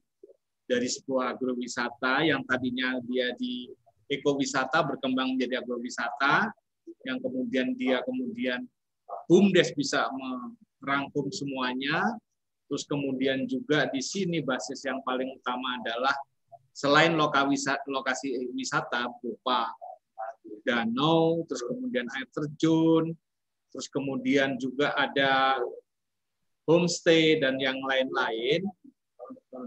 dari 0.71 0.87
sebuah 0.87 1.35
agrowisata 1.35 2.23
yang 2.23 2.47
tadinya 2.47 2.95
dia 3.11 3.35
di 3.35 3.75
ekowisata 4.07 4.87
berkembang 4.87 5.35
menjadi 5.35 5.66
agrowisata, 5.66 6.55
yang 7.03 7.19
kemudian 7.19 7.75
dia 7.75 8.07
kemudian 8.07 8.71
BUMDes 9.27 9.75
bisa 9.75 10.07
merangkum 10.79 11.27
semuanya, 11.35 12.14
terus 12.71 12.87
kemudian 12.87 13.51
juga 13.51 13.90
di 13.90 13.99
sini 13.99 14.38
basis 14.47 14.87
yang 14.87 15.03
paling 15.03 15.27
utama 15.42 15.83
adalah 15.83 16.14
selain 16.77 17.17
lokasi 17.17 18.53
wisata 18.53 19.09
berupa 19.17 19.73
danau, 20.61 21.41
terus 21.49 21.65
kemudian 21.65 22.05
air 22.12 22.29
terjun, 22.29 23.17
terus 23.73 23.89
kemudian 23.89 24.61
juga 24.61 24.93
ada 24.93 25.57
homestay 26.69 27.41
dan 27.41 27.57
yang 27.57 27.81
lain-lain. 27.81 28.61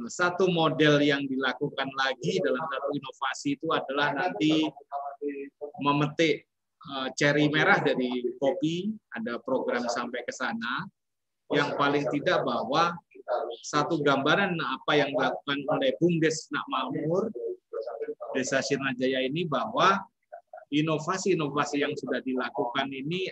Satu 0.06 0.54
model 0.54 1.02
yang 1.02 1.26
dilakukan 1.26 1.90
lagi 1.98 2.38
dalam 2.46 2.62
satu 2.62 2.94
inovasi 2.94 3.58
itu 3.58 3.68
adalah 3.74 4.14
nanti 4.14 4.70
memetik 5.82 6.46
eh, 6.78 7.08
cherry 7.18 7.50
merah 7.50 7.82
dari 7.82 8.22
kopi, 8.38 8.94
ada 9.18 9.42
program 9.42 9.90
sampai 9.90 10.22
ke 10.22 10.30
sana. 10.30 10.86
Yang 11.50 11.70
paling 11.82 12.06
tidak 12.14 12.46
bahwa 12.46 12.94
satu 13.62 14.02
gambaran 14.02 14.58
apa 14.58 14.92
yang 14.98 15.14
dilakukan 15.14 15.60
oleh 15.70 15.94
Bumdes 16.02 16.50
Nak 16.50 16.66
Makmur 16.70 17.30
Desa 18.34 18.62
Sirnajaya 18.62 19.26
ini 19.26 19.46
bahwa 19.46 20.02
inovasi-inovasi 20.70 21.82
yang 21.82 21.94
sudah 21.98 22.22
dilakukan 22.22 22.90
ini 22.94 23.30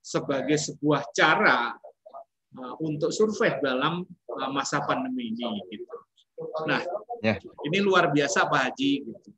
sebagai 0.00 0.56
sebuah 0.56 1.12
cara 1.12 1.76
uh, 2.56 2.74
untuk 2.80 3.12
survei 3.12 3.60
dalam 3.60 4.04
uh, 4.32 4.50
masa 4.50 4.80
pandemi 4.88 5.36
ini. 5.36 5.44
Gitu. 5.68 5.84
Nah, 6.64 6.80
ya. 7.20 7.36
ini 7.68 7.78
luar 7.84 8.08
biasa 8.08 8.48
Pak 8.48 8.60
Haji. 8.72 8.92
Gitu. 9.04 9.30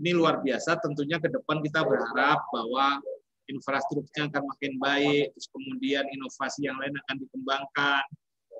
Ini 0.00 0.16
luar 0.16 0.40
biasa. 0.40 0.80
Tentunya 0.80 1.20
ke 1.20 1.28
depan 1.28 1.60
kita 1.60 1.84
berharap 1.84 2.40
bahwa 2.48 2.96
infrastrukturnya 3.44 4.32
akan 4.32 4.44
makin 4.48 4.72
baik, 4.80 5.36
terus 5.36 5.48
kemudian 5.52 6.06
inovasi 6.08 6.64
yang 6.64 6.80
lain 6.80 6.94
akan 7.04 7.16
dikembangkan, 7.20 8.04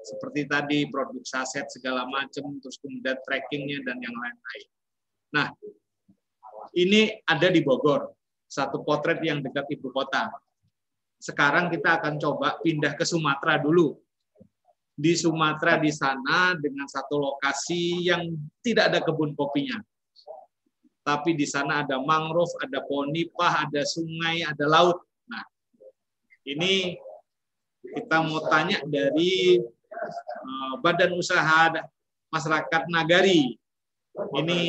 seperti 0.01 0.49
tadi 0.49 0.89
produk 0.89 1.21
saset 1.23 1.69
segala 1.69 2.09
macam 2.09 2.57
terus 2.61 2.81
kemudian 2.81 3.17
trackingnya 3.25 3.85
dan 3.85 4.01
yang 4.01 4.17
lain-lain. 4.17 4.69
Nah, 5.31 5.49
ini 6.75 7.21
ada 7.25 7.49
di 7.49 7.61
Bogor, 7.63 8.11
satu 8.49 8.83
potret 8.83 9.21
yang 9.23 9.45
dekat 9.45 9.69
ibu 9.71 9.93
kota. 9.93 10.33
Sekarang 11.21 11.69
kita 11.69 12.01
akan 12.01 12.17
coba 12.17 12.57
pindah 12.65 12.97
ke 12.97 13.05
Sumatera 13.05 13.61
dulu. 13.61 13.95
Di 14.97 15.17
Sumatera 15.17 15.81
di 15.81 15.93
sana 15.93 16.57
dengan 16.57 16.89
satu 16.89 17.21
lokasi 17.21 18.09
yang 18.09 18.33
tidak 18.65 18.93
ada 18.93 19.01
kebun 19.05 19.37
kopinya. 19.37 19.81
Tapi 21.01 21.33
di 21.33 21.49
sana 21.49 21.81
ada 21.85 21.97
mangrove, 22.01 22.53
ada 22.61 22.85
ponipah, 22.85 23.69
ada 23.69 23.85
sungai, 23.85 24.45
ada 24.45 24.65
laut. 24.69 25.01
Nah, 25.29 25.45
ini 26.45 26.97
kita 27.81 28.21
mau 28.21 28.45
tanya 28.45 28.85
dari 28.85 29.57
Badan 30.81 31.15
Usaha 31.17 31.73
Masyarakat 32.31 32.83
Nagari. 32.89 33.59
Ini 34.37 34.61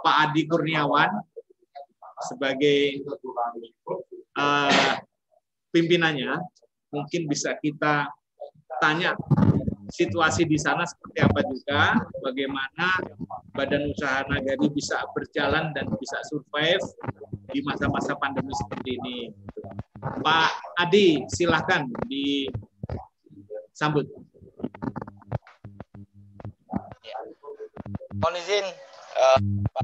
Pak 0.00 0.16
Adi 0.30 0.42
Kurniawan 0.48 1.10
sebagai 2.28 3.04
uh, 4.36 4.94
pimpinannya. 5.72 6.40
Mungkin 6.90 7.30
bisa 7.30 7.54
kita 7.62 8.10
tanya 8.82 9.14
situasi 9.90 10.46
di 10.46 10.58
sana 10.58 10.86
seperti 10.86 11.18
apa 11.22 11.40
juga, 11.46 11.98
bagaimana 12.22 12.94
Badan 13.54 13.90
Usaha 13.90 14.24
Nagari 14.30 14.70
bisa 14.70 15.02
berjalan 15.12 15.74
dan 15.74 15.90
bisa 15.98 16.18
survive 16.30 16.82
di 17.50 17.60
masa-masa 17.66 18.14
pandemi 18.14 18.54
seperti 18.54 18.96
ini. 19.02 19.18
Pak 20.00 20.80
Adi, 20.80 21.26
silahkan 21.28 21.84
di 22.06 22.46
Sambut. 23.70 24.06
Ya. 27.06 27.16
Mohon 28.18 28.36
izin 28.42 28.66
uh, 29.16 29.38
Pak 29.72 29.82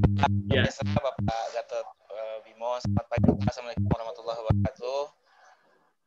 ya. 0.50 0.62
Bapak 0.66 1.14
Gatot 1.54 1.86
uh, 2.10 2.36
Bimo. 2.44 2.76
Selamat 2.82 3.06
pagi. 3.08 3.30
Assalamualaikum 3.46 3.88
warahmatullahi 3.88 4.38
wabarakatuh. 4.42 5.00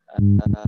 Uh, 0.10 0.68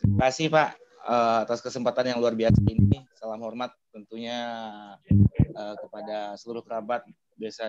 terima 0.00 0.24
kasih 0.30 0.46
Pak 0.48 0.68
uh, 1.04 1.38
atas 1.44 1.60
kesempatan 1.60 2.14
yang 2.14 2.18
luar 2.22 2.32
biasa 2.38 2.60
ini. 2.70 3.02
Salam 3.18 3.42
hormat 3.42 3.74
tentunya 3.90 4.38
uh, 5.58 5.74
kepada 5.80 6.38
seluruh 6.38 6.62
kerabat 6.62 7.02
desa 7.34 7.66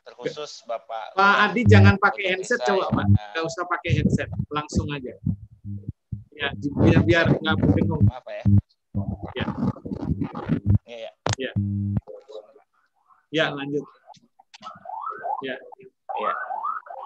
terkhusus 0.00 0.64
Bapak. 0.64 1.14
Pak 1.14 1.36
Adi 1.52 1.62
jangan 1.68 2.00
pakai 2.00 2.34
headset 2.34 2.64
coba 2.64 2.88
Pak. 2.88 3.06
Enggak 3.06 3.44
usah 3.46 3.64
pakai 3.68 3.90
headset, 4.00 4.28
langsung 4.48 4.88
aja 4.90 5.14
ya 6.40 6.48
biar 6.56 7.00
biar 7.04 7.26
nggak 7.36 7.56
bingung. 7.76 8.00
Apa 8.08 8.30
ya? 8.32 8.44
Ya. 9.36 9.46
Ya 10.88 10.96
ya 10.96 11.10
ya, 11.36 11.50
ya 13.28 13.44
lanjut. 13.52 13.84
Ya. 15.44 15.56
Ya 16.16 16.32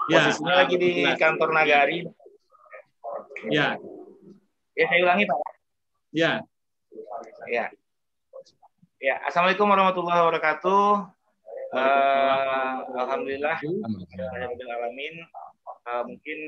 ya. 0.07 0.19
Posisinya 0.31 0.55
lagi 0.63 0.75
di 0.79 0.91
kantor 1.19 1.51
Nagari. 1.51 2.07
Ya. 3.51 3.75
Ya 4.79 4.85
saya 4.87 5.01
ulangi 5.03 5.25
pak. 5.27 5.39
Ya. 6.15 6.33
Ya 7.51 7.65
ya 9.03 9.21
assalamualaikum 9.29 9.67
warahmatullahi 9.69 10.21
wabarakatuh. 10.23 11.11
Uh, 11.75 12.87
Alhamdulillah, 12.95 13.59
alamin 13.59 15.27
uh, 15.89 16.05
mungkin 16.05 16.39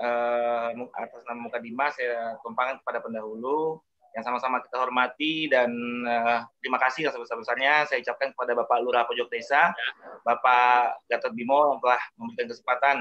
uh, 0.00 0.72
atas 0.96 1.22
nama 1.28 1.38
Muka 1.40 1.58
Dimas 1.60 1.96
saya 1.96 2.36
tumpangkan 2.40 2.80
kepada 2.82 2.98
pendahulu 3.04 3.80
yang 4.16 4.24
sama-sama 4.24 4.64
kita 4.64 4.80
hormati 4.80 5.44
dan 5.52 5.68
uh, 6.08 6.40
terima 6.64 6.80
kasih 6.80 7.04
yang 7.04 7.12
sebesar-besarnya. 7.12 7.84
Saya 7.84 8.00
ucapkan 8.00 8.32
kepada 8.32 8.56
Bapak 8.56 8.80
Lurah 8.80 9.04
Pojok 9.04 9.28
Desa, 9.28 9.76
Bapak 10.24 11.04
Gatot 11.12 11.36
Bimo 11.36 11.76
yang 11.76 11.80
telah 11.84 12.00
memberikan 12.16 12.48
kesempatan 12.48 12.96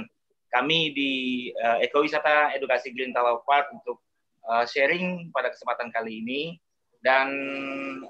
kami 0.52 0.92
di 0.92 1.12
uh, 1.56 1.80
Ekowisata 1.80 2.52
Edukasi 2.60 2.92
Green 2.92 3.16
Talawat 3.16 3.48
Park 3.48 3.72
untuk 3.72 4.04
uh, 4.52 4.68
sharing 4.68 5.32
pada 5.32 5.56
kesempatan 5.56 5.88
kali 5.96 6.20
ini. 6.20 6.42
Dan 7.00 7.30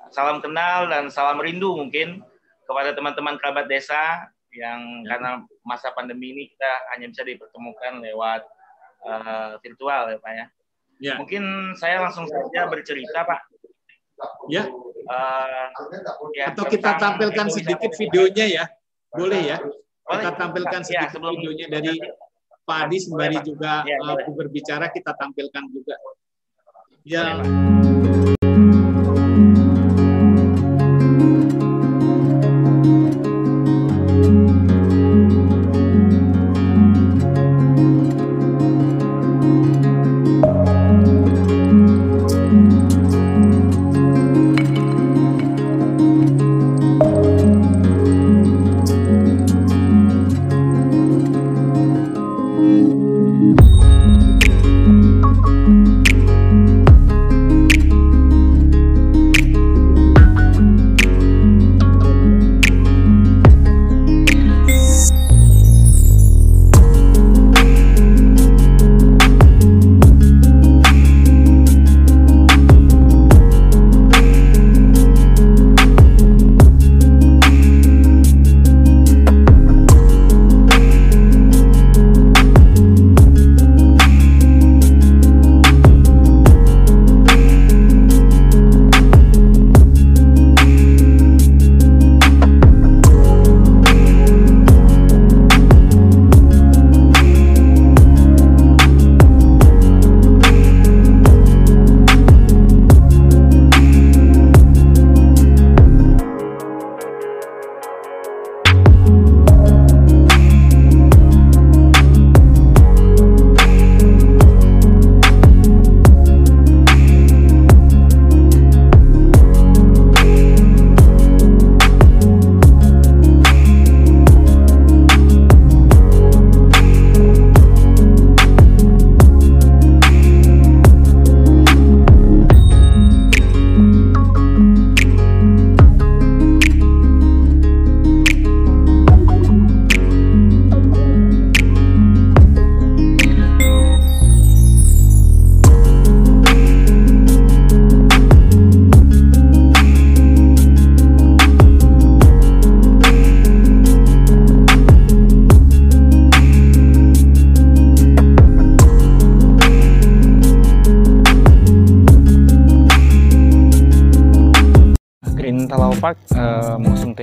salam 0.10 0.40
kenal 0.40 0.88
dan 0.88 1.12
salam 1.12 1.44
rindu 1.44 1.76
mungkin 1.78 2.24
kepada 2.66 2.96
teman-teman 2.96 3.36
kerabat 3.38 3.68
desa 3.68 4.32
yang 4.56 5.04
ya. 5.04 5.16
karena 5.16 5.30
masa 5.68 5.92
pandemi 5.92 6.32
ini 6.32 6.44
kita 6.50 6.72
hanya 6.96 7.12
bisa 7.12 7.22
dipertemukan 7.28 8.00
lewat 8.00 8.42
uh, 9.04 9.60
virtual 9.60 10.16
ya 10.16 10.18
Pak 10.18 10.32
ya. 10.32 10.46
ya. 11.04 11.14
Mungkin 11.20 11.76
saya 11.76 12.02
langsung 12.02 12.26
saja 12.26 12.66
bercerita 12.72 13.28
Pak. 13.28 13.42
Ya. 14.48 14.72
Uh, 15.06 15.68
ya 16.34 16.56
Atau 16.56 16.66
kita 16.72 16.98
tampilkan 16.98 17.52
sedikit 17.52 17.92
videonya 18.00 18.46
ya. 18.48 18.66
Boleh 19.12 19.42
ya? 19.44 19.58
Boleh. 19.60 20.24
Kita 20.24 20.32
tampilkan 20.40 20.82
ya, 20.82 20.86
sedikit 20.88 21.10
ya, 21.10 21.14
sebelum 21.14 21.36
videonya 21.38 21.68
dari 21.70 21.94
Pak 22.66 22.78
Adi 22.90 22.98
sembari 22.98 23.38
juga 23.46 23.86
ya, 23.86 23.98
uh, 24.02 24.18
berbicara 24.34 24.90
kita 24.90 25.14
tampilkan 25.14 25.64
juga. 25.70 25.96
Ya. 27.06 27.38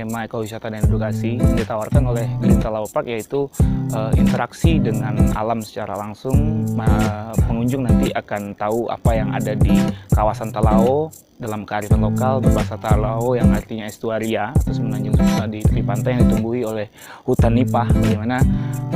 Ekowisata 0.09 0.67
dan 0.73 0.83
edukasi 0.83 1.37
yang 1.37 1.55
ditawarkan 1.55 2.03
oleh 2.09 2.27
Green 2.41 2.59
Talawa 2.59 2.89
Park 2.89 3.07
yaitu 3.07 3.47
uh, 3.93 4.11
interaksi 4.17 4.81
dengan 4.81 5.31
alam 5.37 5.61
secara 5.61 5.95
langsung. 5.95 6.65
Uh, 6.73 7.31
pengunjung 7.45 7.85
nanti 7.85 8.09
akan 8.11 8.57
tahu 8.57 8.89
apa 8.89 9.11
yang 9.13 9.29
ada 9.31 9.53
di 9.53 9.77
kawasan 10.11 10.49
Talao 10.49 11.13
dalam 11.39 11.67
kearifan 11.67 12.01
lokal 12.01 12.39
berbahasa 12.39 12.79
Talao 12.79 13.35
yang 13.35 13.51
artinya 13.51 13.85
estuaria 13.85 14.55
atau 14.55 14.71
semenanjung 14.71 15.15
di 15.51 15.59
tepi 15.59 15.83
pantai 15.83 16.15
yang 16.15 16.27
ditumbuhi 16.27 16.63
oleh 16.63 16.87
hutan 17.27 17.53
nipah 17.59 17.87
bagaimana 17.91 18.39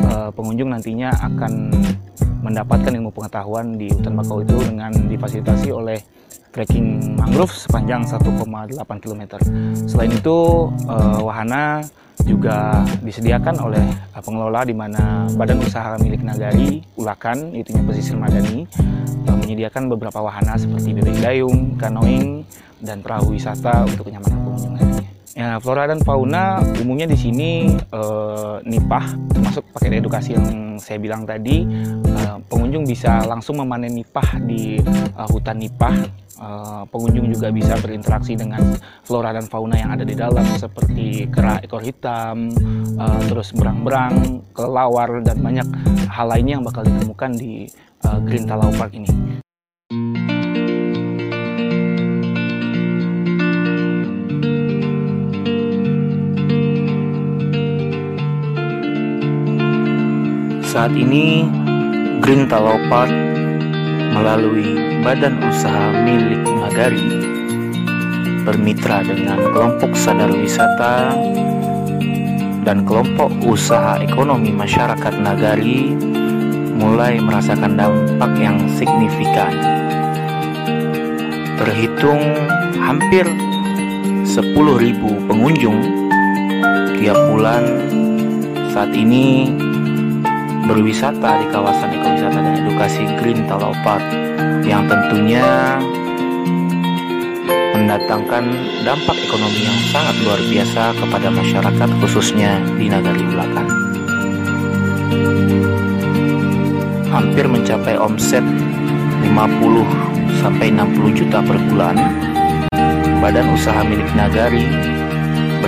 uh, 0.08 0.30
pengunjung 0.32 0.72
nantinya 0.72 1.12
akan 1.20 1.76
mendapatkan 2.48 2.92
ilmu 2.96 3.12
pengetahuan 3.12 3.76
di 3.76 3.92
hutan 3.92 4.16
bakau 4.16 4.40
itu 4.40 4.56
dengan 4.64 4.96
difasilitasi 4.96 5.68
oleh 5.76 6.00
trekking 6.56 7.20
mangrove 7.20 7.52
sepanjang 7.52 8.08
1,8 8.08 9.04
km. 9.04 9.22
Selain 9.86 10.10
itu, 10.10 10.72
uh, 10.88 11.20
wahana 11.22 11.84
juga 12.26 12.82
disediakan 13.06 13.62
oleh 13.62 13.86
uh, 14.16 14.24
pengelola 14.24 14.66
di 14.66 14.74
mana 14.74 15.30
Badan 15.38 15.62
Usaha 15.62 16.00
Milik 16.02 16.26
Nagari 16.26 16.82
Ulakan, 16.98 17.54
itunya 17.54 17.84
pesisir 17.86 18.18
Madani, 18.18 18.66
uh, 19.28 19.38
menyediakan 19.38 19.92
beberapa 19.92 20.24
wahana 20.24 20.58
seperti 20.58 20.98
bebek 20.98 21.20
dayung, 21.22 21.78
kanoing, 21.78 22.42
dan 22.82 23.06
perahu 23.06 23.38
wisata 23.38 23.86
untuk 23.86 24.10
kenyamanan 24.10 24.40
pengunjung 24.42 24.74
nantinya. 24.74 25.06
Ya, 25.38 25.62
flora 25.62 25.86
dan 25.86 26.02
fauna 26.02 26.66
umumnya 26.82 27.06
di 27.06 27.14
sini 27.14 27.70
uh, 27.94 28.58
nipah 28.66 29.06
termasuk 29.30 29.70
pakai 29.70 30.02
edukasi 30.02 30.34
yang 30.34 30.82
saya 30.82 30.98
bilang 30.98 31.30
tadi 31.30 31.62
uh, 32.28 32.40
pengunjung 32.52 32.84
bisa 32.84 33.24
langsung 33.24 33.64
memanen 33.64 33.96
nipah 33.96 34.36
di 34.44 34.84
uh, 35.16 35.28
hutan 35.32 35.64
nipah 35.64 35.96
Uh, 36.38 36.86
pengunjung 36.94 37.34
juga 37.34 37.50
bisa 37.50 37.74
berinteraksi 37.82 38.38
dengan 38.38 38.62
flora 39.02 39.34
dan 39.34 39.50
fauna 39.50 39.74
yang 39.74 39.98
ada 39.98 40.06
di 40.06 40.14
dalam 40.14 40.46
seperti 40.54 41.26
kera 41.34 41.58
ekor 41.66 41.82
hitam, 41.82 42.54
uh, 42.94 43.22
terus 43.26 43.50
berang-berang, 43.58 44.46
kelelawar 44.54 45.18
dan 45.26 45.42
banyak 45.42 45.66
hal 46.06 46.30
lainnya 46.30 46.62
yang 46.62 46.66
bakal 46.70 46.86
ditemukan 46.86 47.42
di 47.42 47.66
uh, 48.06 48.22
Green 48.22 48.46
Talau 48.46 48.70
Park 48.78 48.94
ini. 48.94 49.10
Saat 60.70 60.94
ini 60.94 61.50
Green 62.28 62.44
Park 62.44 63.08
melalui 64.12 65.00
badan 65.00 65.40
usaha 65.48 65.96
milik 66.04 66.44
Nagari 66.44 67.24
bermitra 68.44 69.00
dengan 69.00 69.48
kelompok 69.56 69.96
sadar 69.96 70.36
wisata 70.36 71.16
dan 72.68 72.84
kelompok 72.84 73.32
usaha 73.48 74.04
ekonomi 74.04 74.52
masyarakat 74.52 75.24
Nagari 75.24 75.96
mulai 76.76 77.16
merasakan 77.16 77.80
dampak 77.80 78.36
yang 78.36 78.60
signifikan. 78.76 79.56
Terhitung 81.56 82.20
hampir 82.76 83.24
10.000 84.28 84.52
pengunjung 85.32 85.80
tiap 87.00 87.16
bulan 87.32 87.64
saat 88.76 88.92
ini 88.92 89.48
berwisata 90.68 91.40
di 91.40 91.48
kawasan 91.48 91.96
ekowisata 91.96 92.40
dan 92.44 92.56
edukasi 92.60 93.08
Green 93.24 93.48
Talau 93.48 93.72
Park 93.88 94.04
yang 94.68 94.84
tentunya 94.92 95.80
mendatangkan 97.72 98.44
dampak 98.84 99.16
ekonomi 99.16 99.64
yang 99.64 99.80
sangat 99.96 100.16
luar 100.28 100.42
biasa 100.44 100.84
kepada 101.00 101.28
masyarakat 101.32 101.90
khususnya 102.04 102.60
di 102.76 102.92
Nagari 102.92 103.24
Ulakan. 103.32 103.68
Hampir 107.08 107.48
mencapai 107.48 107.96
omset 107.96 108.44
50 109.24 109.32
sampai 110.44 110.68
60 110.76 111.16
juta 111.16 111.40
per 111.40 111.58
bulan. 111.72 111.96
Badan 113.24 113.56
usaha 113.56 113.82
milik 113.88 114.12
Nagari 114.20 114.68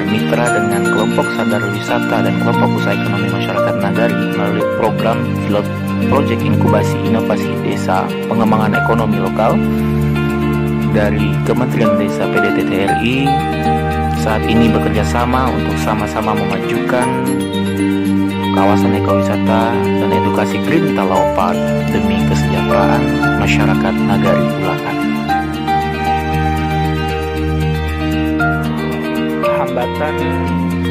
bermitra 0.10 0.57
dengan 0.57 0.82
kelompok 0.89 1.28
sadar 1.38 1.62
wisata 1.70 2.18
dan 2.26 2.34
kelompok 2.41 2.82
usaha 2.82 2.97
ekonomi 2.97 3.30
masyarakat 3.30 3.76
Nagari 3.78 4.18
melalui 4.34 4.66
program 4.82 5.22
Pilot 5.45 5.68
Project 6.10 6.41
Inkubasi 6.41 6.97
Inovasi 7.05 7.53
Desa 7.62 8.10
Pengembangan 8.26 8.74
Ekonomi 8.74 9.22
Lokal 9.22 9.53
dari 10.97 11.30
Kementerian 11.45 11.93
Desa 12.01 12.26
PDT 12.26 12.57
TRI 12.66 13.18
saat 14.18 14.41
ini 14.49 14.74
bekerja 14.74 15.05
sama 15.05 15.53
untuk 15.53 15.78
sama-sama 15.78 16.34
memajukan 16.34 17.05
kawasan 18.57 18.97
ekowisata 18.97 19.78
dan 19.78 20.10
edukasi 20.10 20.57
Green 20.66 20.97
Talau 20.97 21.22
Park 21.38 21.53
demi 21.93 22.18
kesejahteraan 22.26 23.38
masyarakat 23.38 23.93
Nagari 24.10 24.45
Ulakan. 24.57 24.99
Hambatan 29.70 30.18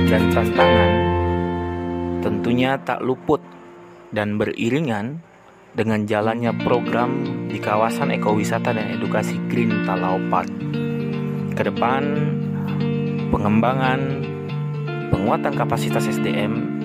dan 0.06 0.30
tantangan 0.30 0.92
tentunya 2.22 2.78
tak 2.78 3.02
luput 3.02 3.42
dan 4.14 4.38
beriringan 4.38 5.18
dengan 5.74 6.06
jalannya 6.06 6.54
program 6.62 7.26
di 7.50 7.58
kawasan 7.58 8.14
ekowisata 8.14 8.70
dan 8.70 8.94
edukasi 8.94 9.34
Green 9.50 9.82
Talau 9.82 10.22
Park. 10.30 10.46
Ke 11.58 11.66
pengembangan 13.34 14.22
penguatan 15.10 15.58
kapasitas 15.58 16.06
SDM 16.06 16.78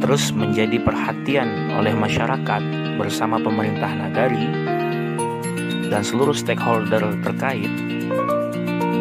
terus 0.00 0.32
menjadi 0.32 0.80
perhatian 0.80 1.76
oleh 1.76 1.92
masyarakat 1.92 2.96
bersama 2.96 3.36
pemerintah 3.36 3.92
nagari 3.92 4.48
dan 5.84 6.00
seluruh 6.00 6.32
stakeholder 6.32 7.12
terkait 7.20 7.68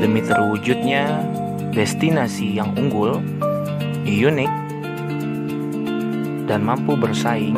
demi 0.03 0.19
terwujudnya 0.19 1.38
destinasi 1.73 2.57
yang 2.57 2.73
unggul, 2.73 3.21
unik, 4.03 4.51
dan 6.49 6.65
mampu 6.65 6.97
bersaing 6.97 7.57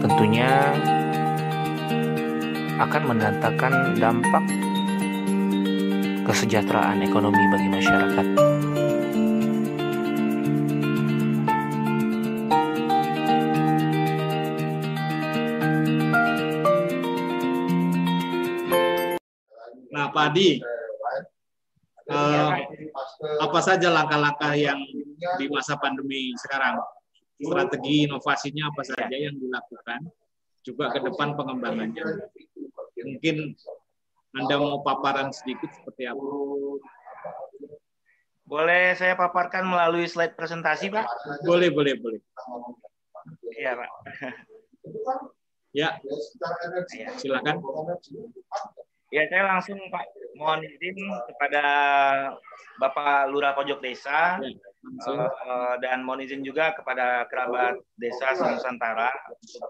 tentunya 0.00 0.72
akan 2.80 3.02
mendatangkan 3.12 4.00
dampak 4.00 4.44
kesejahteraan 6.24 7.04
ekonomi 7.04 7.44
bagi 7.52 7.68
masyarakat. 7.68 8.26
Nah, 19.90 20.08
Pak 20.08 20.32
Adi, 20.32 20.79
apa 23.50 23.60
saja 23.66 23.90
langkah-langkah 23.90 24.54
yang 24.54 24.78
di 25.36 25.46
masa 25.50 25.74
pandemi 25.74 26.30
sekarang? 26.38 26.78
Strategi 27.42 28.06
inovasinya 28.06 28.70
apa 28.70 28.82
saja 28.86 29.10
yang 29.10 29.34
dilakukan? 29.34 30.06
Juga 30.62 30.94
ke 30.94 31.02
depan 31.02 31.34
pengembangannya. 31.34 32.30
Mungkin 33.02 33.58
anda 34.38 34.54
mau 34.62 34.86
paparan 34.86 35.34
sedikit 35.34 35.74
seperti 35.74 36.06
apa? 36.06 36.22
Boleh 38.46 38.94
saya 38.94 39.18
paparkan 39.18 39.66
melalui 39.66 40.06
slide 40.06 40.38
presentasi, 40.38 40.94
Pak? 40.94 41.06
Boleh, 41.42 41.74
boleh, 41.74 41.98
boleh. 41.98 42.20
Iya, 43.58 43.74
Pak. 43.74 43.90
Ya, 45.74 45.98
silakan. 47.18 47.62
Ya, 49.10 49.26
saya 49.26 49.42
langsung 49.42 49.78
Pak 49.90 50.19
mohon 50.38 50.62
izin 50.62 50.96
kepada 51.30 51.64
Bapak 52.78 53.30
Lurah 53.30 53.52
Pojok 53.54 53.82
Desa 53.82 54.38
Ya, 54.80 55.12
uh, 55.12 55.76
dan 55.84 56.00
mohon 56.08 56.24
izin 56.24 56.40
juga 56.40 56.72
kepada 56.72 57.28
kerabat 57.28 57.76
Desa 58.00 58.32
Nusantara 58.32 59.12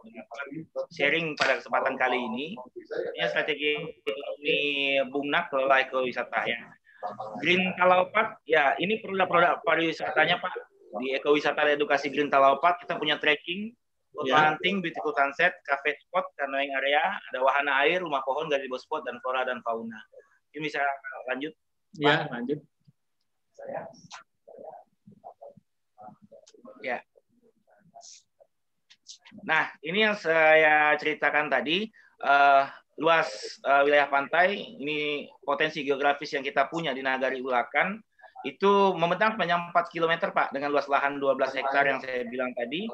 untuk 0.07 0.87
sharing 0.95 1.35
pada 1.35 1.59
kesempatan 1.59 1.99
kali 1.99 2.15
ini. 2.15 2.55
Ini 3.19 3.27
strategi 3.27 3.75
ini 4.39 4.59
Bumnak 5.11 5.51
kelola 5.51 5.83
ekowisata 5.83 6.47
ya. 6.47 6.63
Green 7.43 7.75
Talaupat 7.75 8.39
ya 8.47 8.79
ini 8.79 9.03
produk-produk 9.03 9.67
pariwisatanya 9.67 10.39
Pak 10.39 10.55
di 11.03 11.11
ekowisata 11.19 11.67
dan 11.67 11.75
edukasi 11.75 12.07
Green 12.15 12.31
Talaupat 12.31 12.79
kita 12.87 12.95
punya 12.95 13.19
trekking 13.19 13.75
Ya. 14.27 14.37
hunting, 14.37 14.83
beautiful 14.83 15.15
sunset, 15.15 15.55
cafe 15.65 15.95
spot, 16.03 16.27
canoeing 16.35 16.75
area, 16.75 16.99
ada 17.31 17.47
wahana 17.47 17.87
air, 17.87 18.03
rumah 18.03 18.19
pohon, 18.27 18.51
gazebo 18.51 18.75
spot, 18.75 19.07
dan 19.07 19.23
flora 19.23 19.47
dan 19.47 19.63
fauna. 19.63 19.97
Ini 20.51 20.61
bisa 20.67 20.83
lanjut. 21.31 21.53
Ya, 21.99 22.27
lanjut. 22.31 22.59
Ya. 26.81 26.99
Nah, 29.47 29.71
ini 29.87 30.11
yang 30.11 30.17
saya 30.19 30.99
ceritakan 30.99 31.53
tadi, 31.53 31.87
eh, 32.25 32.65
luas 32.99 33.61
eh, 33.63 33.83
wilayah 33.87 34.11
pantai, 34.11 34.77
ini 34.81 35.29
potensi 35.45 35.87
geografis 35.87 36.35
yang 36.35 36.45
kita 36.45 36.67
punya 36.67 36.91
di 36.91 37.01
Nagari 37.01 37.39
Ulakan, 37.39 38.01
itu 38.41 38.97
membentang 38.97 39.37
sepanjang 39.37 39.69
4 39.71 39.93
km 39.93 40.33
Pak, 40.33 40.49
dengan 40.57 40.73
luas 40.73 40.89
lahan 40.89 41.21
12 41.21 41.53
hektar 41.53 41.85
yang 41.85 42.01
saya 42.01 42.25
bilang 42.27 42.51
tadi, 42.57 42.89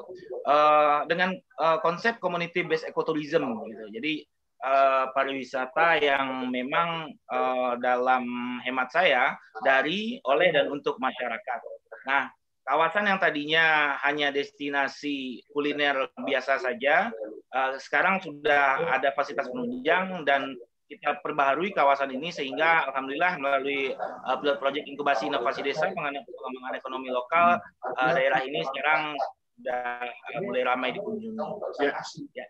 eh, 0.45 0.99
dengan 1.09 1.33
eh, 1.35 1.77
konsep 1.81 2.19
community 2.21 2.61
based 2.67 2.85
ecotourism 2.85 3.43
gitu. 3.65 3.85
Jadi 3.97 4.13
eh, 4.61 5.05
pariwisata 5.13 6.01
yang 6.01 6.49
memang 6.49 7.11
eh, 7.13 7.73
dalam 7.81 8.23
hemat 8.63 8.89
saya 8.89 9.35
dari, 9.61 10.17
oleh 10.25 10.49
dan 10.53 10.71
untuk 10.71 10.97
masyarakat. 10.97 11.59
Nah, 12.07 12.31
kawasan 12.65 13.07
yang 13.09 13.19
tadinya 13.19 13.97
hanya 14.03 14.33
destinasi 14.33 15.45
kuliner 15.51 16.09
biasa 16.17 16.61
saja, 16.61 17.11
eh, 17.53 17.73
sekarang 17.81 18.21
sudah 18.21 18.93
ada 18.93 19.13
fasilitas 19.13 19.49
penunjang 19.49 20.25
dan 20.25 20.57
kita 20.87 21.19
perbaharui 21.19 21.75
kawasan 21.75 22.15
ini 22.15 22.31
sehingga 22.31 22.87
alhamdulillah 22.87 23.35
melalui 23.43 23.91
uh, 24.23 24.39
pilot 24.39 24.55
project 24.55 24.87
inkubasi 24.87 25.27
inovasi 25.27 25.59
desa 25.59 25.91
pengembangan 25.91 26.79
ekonomi 26.79 27.11
lokal 27.11 27.59
uh, 27.83 28.11
daerah 28.15 28.39
ini 28.47 28.63
sekarang 28.71 29.19
sudah 29.59 29.99
uh, 30.07 30.39
mulai 30.47 30.63
ramai 30.63 30.95
dikunjungi. 30.95 31.35
Ya, 31.83 31.99
Ya. 32.31 32.47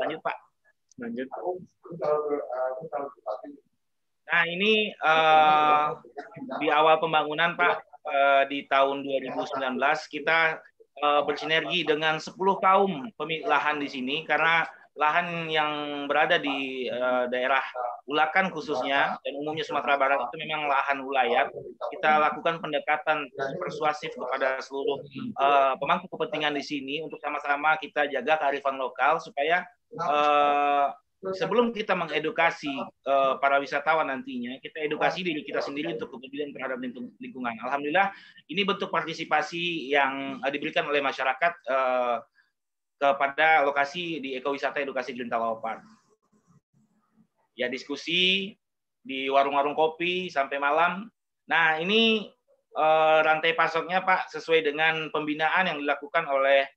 Lanjut 0.00 0.22
Pak. 0.22 0.45
Lanjut. 1.00 1.28
Nah 4.26 4.42
ini 4.50 4.90
uh, 5.04 5.96
di 6.58 6.68
awal 6.72 6.98
pembangunan 6.98 7.54
Pak 7.54 7.74
uh, 8.02 8.42
di 8.50 8.66
tahun 8.66 9.06
2019 9.06 9.78
kita 10.10 10.58
uh, 11.04 11.22
bersinergi 11.22 11.86
dengan 11.86 12.18
10 12.18 12.34
kaum 12.36 13.12
pemilik 13.14 13.46
lahan 13.46 13.78
di 13.78 13.88
sini 13.88 14.26
karena 14.26 14.66
lahan 14.96 15.52
yang 15.52 15.72
berada 16.08 16.40
di 16.40 16.88
uh, 16.88 17.28
daerah 17.28 17.62
Ulakan 18.06 18.54
khususnya 18.54 19.18
dan 19.18 19.32
umumnya 19.34 19.66
Sumatera 19.66 19.98
Barat 19.98 20.30
itu 20.30 20.38
memang 20.38 20.70
lahan 20.70 21.02
ulayat. 21.02 21.50
Kita 21.90 22.22
lakukan 22.22 22.62
pendekatan 22.62 23.26
persuasif 23.58 24.14
kepada 24.14 24.62
seluruh 24.62 25.02
uh, 25.42 25.74
pemangku 25.74 26.06
kepentingan 26.06 26.54
di 26.54 26.62
sini 26.62 27.02
untuk 27.02 27.18
sama-sama 27.18 27.74
kita 27.82 28.06
jaga 28.06 28.38
kearifan 28.38 28.78
lokal 28.78 29.18
supaya 29.18 29.66
uh, 29.94 30.90
sebelum 31.34 31.70
kita 31.70 31.94
mengedukasi 31.94 32.70
uh, 33.06 33.38
para 33.38 33.62
wisatawan 33.62 34.10
nantinya, 34.10 34.58
kita 34.58 34.84
edukasi 34.86 35.22
diri 35.22 35.42
kita 35.46 35.62
sendiri 35.62 35.94
untuk 35.94 36.14
kepedulian 36.18 36.50
terhadap 36.50 36.78
lingkung- 36.82 37.14
lingkungan. 37.18 37.54
Alhamdulillah, 37.62 38.10
ini 38.50 38.62
bentuk 38.66 38.90
partisipasi 38.90 39.90
yang 39.90 40.42
uh, 40.42 40.50
diberikan 40.50 40.86
oleh 40.86 41.02
masyarakat 41.02 41.52
uh, 41.70 42.22
kepada 42.96 43.60
lokasi 43.64 44.24
di 44.24 44.34
ekowisata 44.36 44.80
edukasi 44.80 45.12
Talawar 45.12 45.60
Park. 45.60 45.80
Ya 47.56 47.68
diskusi 47.72 48.52
di 49.00 49.30
warung-warung 49.30 49.76
kopi 49.76 50.28
sampai 50.28 50.58
malam. 50.60 51.08
Nah 51.46 51.78
ini 51.78 52.26
uh, 52.76 53.20
rantai 53.24 53.54
pasoknya 53.54 54.02
Pak 54.02 54.32
sesuai 54.34 54.66
dengan 54.66 55.08
pembinaan 55.14 55.70
yang 55.70 55.78
dilakukan 55.80 56.26
oleh 56.26 56.66
eh, 56.66 56.75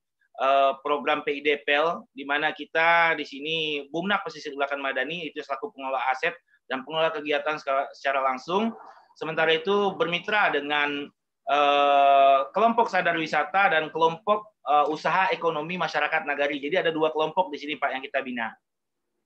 program 0.80 1.20
PIDPL 1.28 2.08
di 2.16 2.24
mana 2.24 2.56
kita 2.56 3.12
di 3.20 3.28
sini 3.28 3.58
Bumnak 3.92 4.24
Pesisir 4.24 4.56
Ulakan 4.56 4.80
Madani 4.80 5.28
itu 5.28 5.44
selaku 5.44 5.76
pengelola 5.76 6.00
aset 6.08 6.32
dan 6.70 6.86
pengelola 6.86 7.12
kegiatan 7.12 7.58
secara, 7.60 7.90
secara 7.92 8.20
langsung. 8.24 8.72
Sementara 9.18 9.52
itu 9.52 9.98
bermitra 10.00 10.54
dengan 10.54 11.10
eh, 11.50 12.40
kelompok 12.56 12.88
sadar 12.88 13.18
wisata 13.18 13.74
dan 13.74 13.92
kelompok 13.92 14.56
eh, 14.64 14.86
usaha 14.88 15.28
ekonomi 15.34 15.76
masyarakat 15.76 16.24
nagari. 16.24 16.62
Jadi 16.62 16.88
ada 16.88 16.92
dua 16.94 17.12
kelompok 17.12 17.52
di 17.52 17.58
sini 17.60 17.74
Pak 17.76 17.90
yang 17.92 18.04
kita 18.06 18.22
bina. 18.24 18.48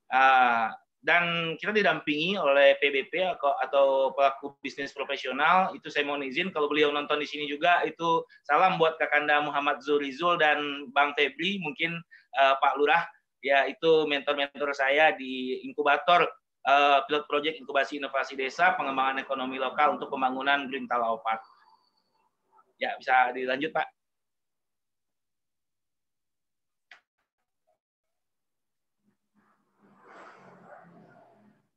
Ah, 0.09 0.74
dan 1.04 1.54
kita 1.60 1.76
didampingi 1.76 2.39
oleh 2.39 2.80
PBP 2.80 3.36
atau, 3.36 4.16
pelaku 4.16 4.56
bisnis 4.64 4.95
profesional. 4.95 5.76
Itu 5.76 5.91
saya 5.91 6.08
mohon 6.08 6.24
izin 6.24 6.49
kalau 6.56 6.72
beliau 6.72 6.95
nonton 6.95 7.20
di 7.20 7.28
sini 7.28 7.45
juga 7.45 7.84
itu 7.84 8.24
salam 8.47 8.80
buat 8.80 8.95
Kakanda 8.95 9.43
Muhammad 9.43 9.84
Zurizul 9.84 10.39
dan 10.39 10.88
Bang 10.95 11.12
Febri 11.20 11.60
mungkin 11.60 11.99
eh, 12.39 12.56
Pak 12.56 12.80
Lurah 12.80 13.04
ya 13.43 13.68
itu 13.68 14.08
mentor-mentor 14.08 14.72
saya 14.72 15.12
di 15.12 15.60
inkubator 15.68 16.24
eh, 16.64 16.99
pilot 17.04 17.28
project 17.28 17.60
inkubasi 17.60 17.99
inovasi 17.99 18.39
desa 18.39 18.72
pengembangan 18.80 19.20
ekonomi 19.20 19.60
lokal 19.60 19.99
untuk 19.99 20.08
pembangunan 20.08 20.72
Green 20.72 20.88
Talau 20.88 21.20
Park. 21.20 21.43
Ya 22.80 22.95
bisa 22.95 23.36
dilanjut 23.36 23.76
Pak. 23.76 23.92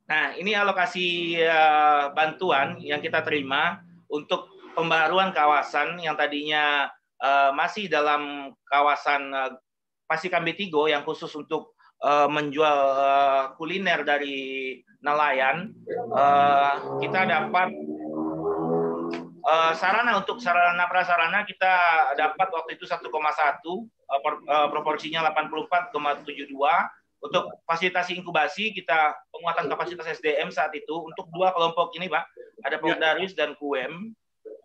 Nah, 0.06 0.38
ini 0.38 0.54
alokasi 0.54 1.34
eh, 1.42 2.04
bantuan 2.14 2.78
yang 2.78 3.02
kita 3.02 3.26
terima 3.26 3.82
untuk 4.06 4.54
pembaruan 4.76 5.32
kawasan 5.32 5.96
yang 6.04 6.14
tadinya 6.20 6.92
uh, 7.16 7.48
masih 7.56 7.88
dalam 7.88 8.52
kawasan 8.68 9.32
uh, 9.32 9.56
Pasikan 10.06 10.46
Betigo 10.46 10.86
yang 10.86 11.02
khusus 11.02 11.32
untuk 11.34 11.74
uh, 12.04 12.30
menjual 12.30 12.78
uh, 12.94 13.44
kuliner 13.58 14.06
dari 14.06 14.78
nelayan, 15.02 15.74
uh, 16.14 17.00
kita 17.02 17.26
dapat 17.26 17.74
uh, 19.42 19.72
sarana 19.74 20.14
untuk 20.14 20.38
sarana 20.38 20.86
prasarana 20.86 21.42
kita 21.42 21.74
dapat 22.14 22.48
waktu 22.54 22.78
itu 22.78 22.86
1,1 22.86 23.02
uh, 23.02 23.10
uh, 23.10 24.68
proporsinya 24.70 25.26
84,72 25.34 25.90
untuk 27.28 27.44
fasilitasi 27.66 28.18
inkubasi 28.18 28.72
kita 28.72 29.14
penguatan 29.34 29.66
kapasitas 29.70 30.18
SDM 30.18 30.48
saat 30.54 30.72
itu 30.74 30.94
untuk 30.94 31.26
dua 31.34 31.50
kelompok 31.52 31.94
ini 31.98 32.06
Pak 32.06 32.24
ada 32.64 32.76
Pogdaris 32.78 33.34
ya. 33.34 33.46
dan 33.46 33.50
QM 33.58 34.14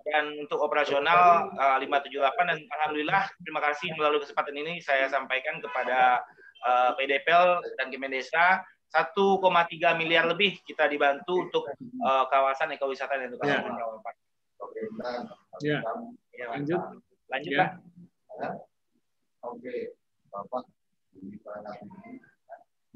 dan 0.01 0.26
untuk 0.41 0.59
operasional 0.62 1.53
uh, 1.55 1.78
578 1.78 2.49
dan 2.49 2.59
alhamdulillah 2.80 3.24
terima 3.45 3.62
kasih 3.62 3.89
melalui 3.95 4.22
kesempatan 4.22 4.55
ini 4.57 4.82
saya 4.82 5.07
sampaikan 5.07 5.62
kepada 5.62 6.26
uh, 6.66 6.91
PDPL 6.97 7.62
dan 7.78 7.88
Kemendesa 7.93 8.66
1,3 8.91 9.39
miliar 9.95 10.28
lebih 10.28 10.59
kita 10.68 10.91
dibantu 10.91 11.47
untuk 11.47 11.64
uh, 12.03 12.28
kawasan 12.28 12.76
ekowisata 12.76 13.16
dan 13.16 13.32
edukasi 13.32 13.55
ya. 13.55 13.64
Pak. 13.64 14.16
Oke, 14.62 14.82
ya. 15.64 15.80
ya. 16.36 16.45
Lanjut. 16.51 16.82
Lanjut, 17.32 17.51
ya. 17.55 17.59
Pak. 18.36 18.53
Oke, 19.47 19.95
Bapak. 20.28 20.64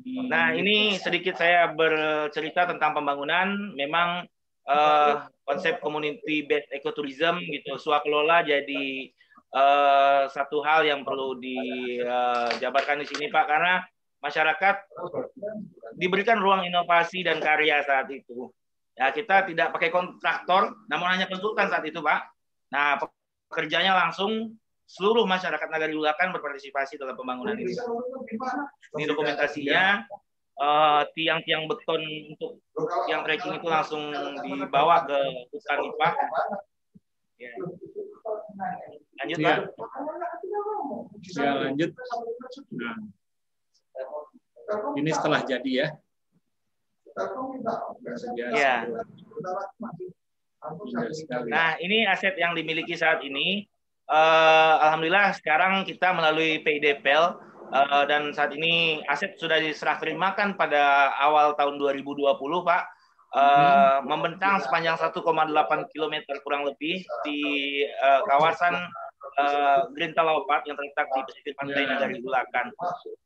Nah, 0.05 0.53
ini 0.53 1.01
sedikit 1.01 1.33
saya 1.33 1.73
bercerita 1.73 2.69
tentang 2.69 2.93
pembangunan. 2.93 3.73
Memang 3.73 4.29
uh, 4.69 5.25
konsep 5.41 5.81
community 5.81 6.45
based 6.45 6.69
ecotourism 6.69 7.41
gitu, 7.49 7.81
swakelola 7.81 8.45
jadi 8.45 9.09
uh, 9.49 10.29
satu 10.29 10.61
hal 10.61 10.85
yang 10.85 11.01
perlu 11.01 11.41
dijabarkan 11.41 13.01
di 13.01 13.07
sini, 13.09 13.33
Pak, 13.33 13.45
karena 13.49 13.81
masyarakat 14.21 14.75
diberikan 15.97 16.37
ruang 16.37 16.65
inovasi 16.65 17.25
dan 17.25 17.41
karya 17.41 17.81
saat 17.81 18.05
itu. 18.13 18.53
Ya, 18.95 19.09
kita 19.11 19.49
tidak 19.49 19.73
pakai 19.75 19.89
kontraktor, 19.89 20.71
namun 20.87 21.09
hanya 21.11 21.25
konsultan 21.25 21.67
saat 21.67 21.83
itu, 21.83 21.99
Pak. 21.99 22.29
Nah, 22.71 23.01
pekerjanya 23.49 23.97
langsung 23.97 24.53
seluruh 24.86 25.25
masyarakat 25.25 25.67
Nagari 25.67 25.97
Ulakan 25.97 26.31
berpartisipasi 26.31 27.01
dalam 27.01 27.17
pembangunan 27.17 27.57
ini. 27.57 27.73
Ini 28.95 29.03
dokumentasinya 29.09 30.05
tiang-tiang 31.11 31.67
uh, 31.67 31.69
beton 31.73 32.01
untuk 32.31 32.63
yang 33.11 33.27
trekking 33.27 33.59
itu 33.59 33.67
langsung 33.67 34.15
dibawa 34.45 35.03
ke 35.03 35.19
hutan 35.51 35.79
IPA. 35.83 36.09
Ya. 37.36 37.51
Lanjut, 39.19 39.38
ya. 39.43 39.43
Pak. 39.43 39.57
Ya, 41.36 41.51
lanjut. 41.59 41.91
Nah. 42.71 42.95
Ini 44.95 45.09
setelah 45.11 45.43
jadi 45.43 45.71
ya. 45.83 45.88
Ya. 48.55 48.75
Nah, 51.51 51.69
ini 51.83 52.07
aset 52.07 52.39
yang 52.39 52.55
dimiliki 52.55 52.95
saat 52.95 53.19
ini. 53.27 53.67
Uh, 54.05 54.75
Alhamdulillah 54.85 55.33
sekarang 55.33 55.81
kita 55.81 56.13
melalui 56.13 56.61
PIDPL 56.61 57.41
uh, 57.73 57.73
eh, 57.73 58.03
dan 58.05 58.29
saat 58.37 58.53
ini 58.53 59.01
aset 59.09 59.33
sudah 59.41 59.57
diserah 59.57 59.97
terimakan 59.97 60.53
pada 60.53 61.09
awal 61.17 61.57
tahun 61.57 61.81
2020, 61.81 62.37
Pak. 62.37 62.83
Uh, 63.35 63.99
membentang 64.07 64.63
sepanjang 64.63 64.95
1,8 64.95 65.11
km 65.91 66.15
kurang 66.39 66.63
lebih 66.63 67.03
di 67.27 67.41
uh, 67.99 68.23
kawasan 68.31 68.79
uh, 69.35 69.91
Green 69.91 70.15
Talaupat 70.15 70.63
yang 70.63 70.79
terletak 70.79 71.11
di 71.11 71.19
pesisir 71.27 71.53
pantai 71.59 71.83
yeah. 71.83 71.99
Nagari 71.99 72.23
Bulakan. 72.23 72.71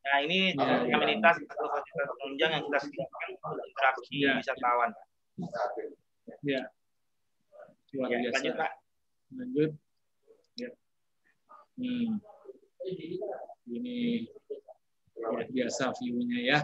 Nah 0.09 0.17
ini 0.25 0.57
yeah, 0.57 0.82
yeah. 0.82 0.97
amenitas 0.97 1.38
atau 1.38 1.67
fasilitas 1.69 2.09
penunjang 2.17 2.51
yang 2.57 2.63
kita 2.65 2.80
sediakan 2.89 3.30
untuk 3.38 3.65
interaksi 3.69 4.17
yeah. 4.17 4.36
wisatawan. 4.41 4.89
Ya. 6.41 6.61
ya. 7.93 8.17
Lanjut 8.34 8.53
Pak. 8.57 8.71
Lanjut. 9.38 9.71
Hmm. 11.80 12.19
Ini 13.71 14.27
luar 15.19 15.47
biasa 15.47 15.95
view-nya 15.99 16.39
ya. 16.43 16.59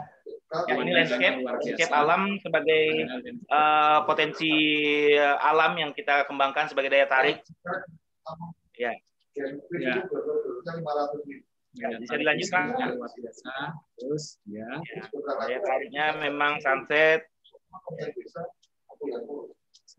Ya, 0.68 0.74
ini 0.80 0.92
landscape, 0.92 1.44
landscape 1.44 1.92
alam 1.92 2.40
sebagai 2.40 2.84
uh, 3.52 4.04
potensi 4.08 4.52
alam 5.20 5.76
yang 5.76 5.92
kita 5.92 6.28
kembangkan 6.28 6.68
sebagai 6.68 6.92
daya 6.92 7.08
tarik. 7.08 7.40
Ya. 8.76 8.92
Ya. 9.80 9.96
Ya, 11.76 11.92
bisa 12.00 12.16
dilanjutkan. 12.16 12.72
Luar 12.96 13.12
biasa. 13.12 13.52
Terus 14.00 14.40
ya. 14.48 14.68
ya. 14.80 15.04
Daya 15.44 15.60
tariknya 15.60 16.06
memang 16.24 16.64
sunset. 16.64 17.28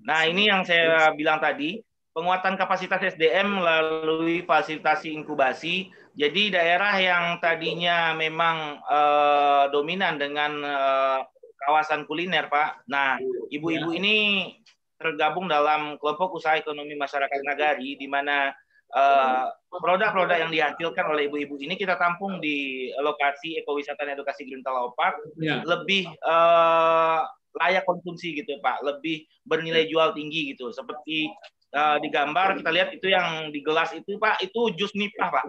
Nah, 0.04 0.24
ini 0.24 0.48
yang 0.48 0.64
saya 0.64 1.12
bilang 1.12 1.40
tadi, 1.40 1.80
penguatan 2.16 2.56
kapasitas 2.56 3.12
SDM 3.12 3.60
melalui 3.60 4.40
fasilitasi 4.48 5.12
inkubasi. 5.12 5.92
Jadi 6.16 6.56
daerah 6.56 6.96
yang 6.96 7.24
tadinya 7.44 8.16
memang 8.16 8.80
uh, 8.88 9.68
dominan 9.68 10.16
dengan 10.16 10.64
uh, 10.64 11.20
kawasan 11.68 12.08
kuliner, 12.08 12.48
Pak. 12.48 12.88
Nah, 12.88 13.20
ibu-ibu 13.52 13.92
ini 13.92 14.48
tergabung 14.96 15.44
dalam 15.44 16.00
kelompok 16.00 16.40
usaha 16.40 16.56
ekonomi 16.56 16.96
masyarakat 16.96 17.44
nagari 17.44 18.00
di 18.00 18.08
mana 18.08 18.48
Eh, 18.86 19.44
produk-produk 19.66 20.38
uh, 20.38 20.42
yang 20.46 20.50
dihasilkan 20.54 21.10
oleh 21.10 21.26
ibu-ibu 21.26 21.58
ini 21.58 21.74
kita 21.74 21.98
tampung 21.98 22.38
di 22.38 22.88
lokasi 22.94 23.58
ekowisata 23.58 24.06
dan 24.06 24.14
edukasi 24.14 24.46
Green 24.46 24.62
Park 24.62 25.18
ya. 25.42 25.58
lebih 25.66 26.06
uh, 26.22 27.26
layak 27.58 27.82
konsumsi 27.82 28.38
gitu 28.38 28.56
Pak, 28.62 28.86
lebih 28.86 29.26
bernilai 29.42 29.90
jual 29.90 30.14
tinggi 30.14 30.54
gitu. 30.54 30.70
Seperti 30.70 31.28
uh, 31.76 31.96
di 32.00 32.08
gambar 32.08 32.64
kita 32.64 32.70
lihat 32.72 32.88
itu 32.96 33.12
yang 33.12 33.52
di 33.52 33.60
gelas 33.60 33.92
itu 33.92 34.16
Pak, 34.16 34.40
itu 34.40 34.72
jus 34.80 34.96
nipah 34.96 35.28
Pak. 35.28 35.44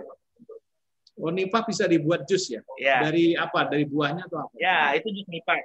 Oh 1.18 1.34
nipah 1.34 1.66
bisa 1.66 1.88
dibuat 1.88 2.28
jus 2.28 2.52
ya? 2.52 2.62
ya? 2.78 3.08
Dari 3.08 3.34
apa? 3.34 3.66
Dari 3.72 3.88
buahnya 3.88 4.28
atau 4.28 4.46
apa? 4.46 4.54
Ya 4.60 4.92
itu 4.94 5.08
jus 5.10 5.28
nipah. 5.32 5.58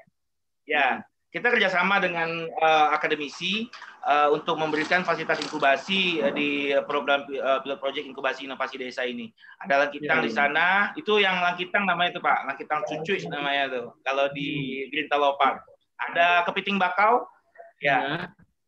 Ya 0.65 1.05
kita 1.33 1.49
kerjasama 1.49 1.97
dengan 1.97 2.29
uh, 2.61 2.93
akademisi 2.93 3.65
uh, 4.05 4.29
untuk 4.37 4.61
memberikan 4.61 5.01
fasilitas 5.01 5.41
inkubasi 5.41 6.21
uh, 6.21 6.29
di 6.29 6.77
program 6.85 7.25
uh, 7.25 7.65
pilot 7.65 7.81
project 7.81 8.05
inkubasi 8.05 8.45
inovasi 8.45 8.77
desa 8.77 9.09
ini. 9.09 9.33
Ada 9.65 9.89
langkitang 9.89 10.21
ya, 10.21 10.25
di 10.29 10.31
iya. 10.31 10.37
sana, 10.37 10.69
itu 10.93 11.13
yang 11.25 11.41
langkitang 11.41 11.89
namanya 11.89 12.17
itu 12.17 12.21
Pak, 12.21 12.39
langkitang 12.53 12.81
cucu 12.85 13.17
namanya 13.33 13.73
itu. 13.73 13.83
Kalau 14.05 14.29
di 14.37 14.49
Green 14.93 15.09
Park. 15.09 15.65
Ada 16.03 16.43
kepiting 16.51 16.77
bakau, 16.83 17.25
ya. 17.79 17.97
ya. 17.97 18.01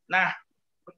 Nah, 0.07 0.33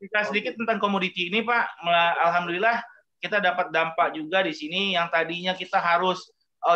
kita 0.00 0.26
sedikit 0.26 0.58
tentang 0.58 0.82
komoditi 0.82 1.30
ini 1.30 1.46
Pak, 1.46 1.86
alhamdulillah 2.26 2.82
kita 3.22 3.38
dapat 3.38 3.70
dampak 3.70 4.12
juga 4.12 4.42
di 4.42 4.52
sini 4.52 4.94
yang 4.98 5.08
tadinya 5.08 5.54
kita 5.54 5.78
harus 5.78 6.20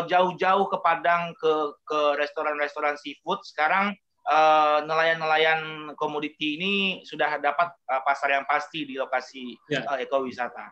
jauh-jauh 0.07 0.71
ke 0.71 0.79
Padang 0.79 1.35
ke 1.35 1.53
ke 1.83 2.01
restoran-restoran 2.15 2.95
seafood, 2.95 3.43
sekarang 3.43 3.99
Eh, 4.31 4.79
nelayan-nelayan 4.87 5.91
komoditi 5.99 6.55
ini 6.55 6.75
sudah 7.03 7.41
dapat 7.43 7.73
uh, 7.89 7.99
pasar 8.07 8.37
yang 8.37 8.47
pasti 8.47 8.87
di 8.87 8.95
lokasi 8.95 9.59
ya. 9.67 9.83
ekowisata. 9.97 10.71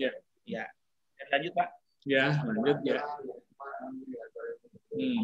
Ya. 0.00 0.08
Ya. 0.48 0.64
Lanjut 1.28 1.52
Pak. 1.52 1.68
Ya, 2.08 2.32
lanjut 2.48 2.78
ya. 2.86 3.04
Hmm. 4.94 5.22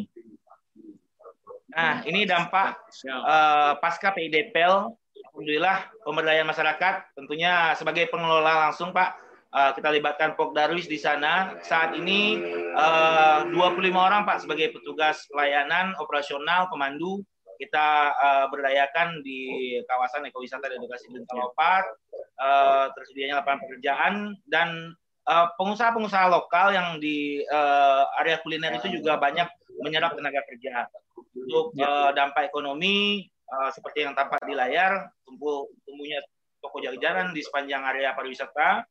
Nah, 1.73 2.05
ini 2.05 2.29
dampak 2.29 2.85
uh, 3.09 3.81
pasca 3.81 4.13
PIDPL. 4.13 4.93
Alhamdulillah 5.35 5.91
pemberdayaan 6.07 6.47
masyarakat 6.47 7.11
tentunya 7.11 7.75
sebagai 7.75 8.07
pengelola 8.07 8.71
langsung 8.71 8.95
Pak. 8.95 9.19
Uh, 9.51 9.75
kita 9.75 9.91
libatkan 9.91 10.31
Pokdarwis 10.39 10.87
di 10.87 10.95
sana. 10.95 11.59
Saat 11.59 11.91
ini 11.99 12.39
uh, 12.71 13.43
25 13.51 13.83
orang 13.99 14.23
Pak 14.23 14.47
sebagai 14.47 14.71
petugas 14.71 15.27
pelayanan 15.27 15.91
operasional 15.99 16.71
pemandu 16.71 17.19
kita 17.59 18.15
uh, 18.15 18.45
berdayakan 18.47 19.19
di 19.27 19.75
kawasan 19.83 20.23
ekowisata 20.23 20.71
dan 20.71 20.79
edukasi 20.79 21.11
Gentalopat, 21.11 21.83
uh, 22.39 22.95
tersedianya 22.95 23.43
lapangan 23.43 23.59
pekerjaan 23.67 24.13
dan 24.47 24.95
pengusaha 25.27 25.51
pengusaha-pengusaha 25.59 26.31
lokal 26.31 26.71
yang 26.71 26.87
di 27.03 27.43
uh, 27.51 28.07
area 28.23 28.39
kuliner 28.39 28.79
itu 28.79 28.87
juga 28.87 29.19
banyak 29.19 29.51
menyerap 29.83 30.15
tenaga 30.15 30.47
kerja. 30.47 30.87
Untuk 31.35 31.75
uh, 31.75 32.15
dampak 32.15 32.47
ekonomi 32.47 33.27
uh, 33.49 33.69
seperti 33.73 34.05
yang 34.05 34.13
tampak 34.17 34.41
di 34.45 34.53
layar 34.57 35.09
tumbuh 35.25 35.69
tumbuhnya 35.85 36.21
toko 36.61 36.81
jajanan 36.81 37.33
di 37.33 37.41
sepanjang 37.45 37.85
area 37.85 38.13
pariwisata. 38.17 38.85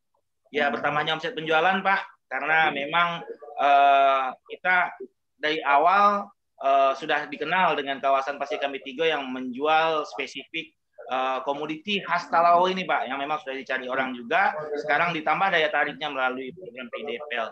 Ya 0.54 0.70
bertambahnya 0.70 1.18
omset 1.18 1.34
penjualan 1.34 1.82
pak 1.82 2.06
karena 2.30 2.70
memang 2.70 3.26
uh, 3.58 4.30
kita 4.46 4.94
dari 5.34 5.58
awal 5.66 6.30
uh, 6.62 6.92
sudah 6.94 7.26
dikenal 7.26 7.74
dengan 7.74 7.98
kawasan 7.98 8.38
Pasir 8.38 8.62
Kami 8.62 8.78
Tiga 8.78 9.04
yang 9.10 9.26
menjual 9.34 10.06
spesifik 10.06 10.70
uh, 11.10 11.42
komoditi 11.42 11.98
khas 12.06 12.30
Talawo 12.30 12.70
ini 12.70 12.86
Pak 12.86 13.10
yang 13.10 13.18
memang 13.18 13.42
sudah 13.42 13.58
dicari 13.58 13.90
orang 13.90 14.14
juga. 14.14 14.54
Sekarang 14.78 15.10
ditambah 15.10 15.50
daya 15.50 15.68
tariknya 15.74 16.06
melalui 16.14 16.54
program 16.54 16.86
PDPL 16.94 17.48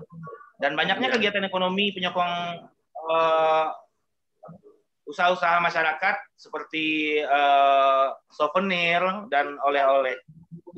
dan 0.62 0.78
banyaknya 0.78 1.10
kegiatan 1.10 1.42
ekonomi 1.42 1.90
penyokong 1.90 2.34
uh, 3.10 3.66
usaha-usaha 5.06 5.58
masyarakat 5.58 6.16
seperti 6.38 7.18
uh, 7.26 8.14
souvenir 8.30 9.02
dan 9.28 9.58
oleh-oleh 9.66 10.14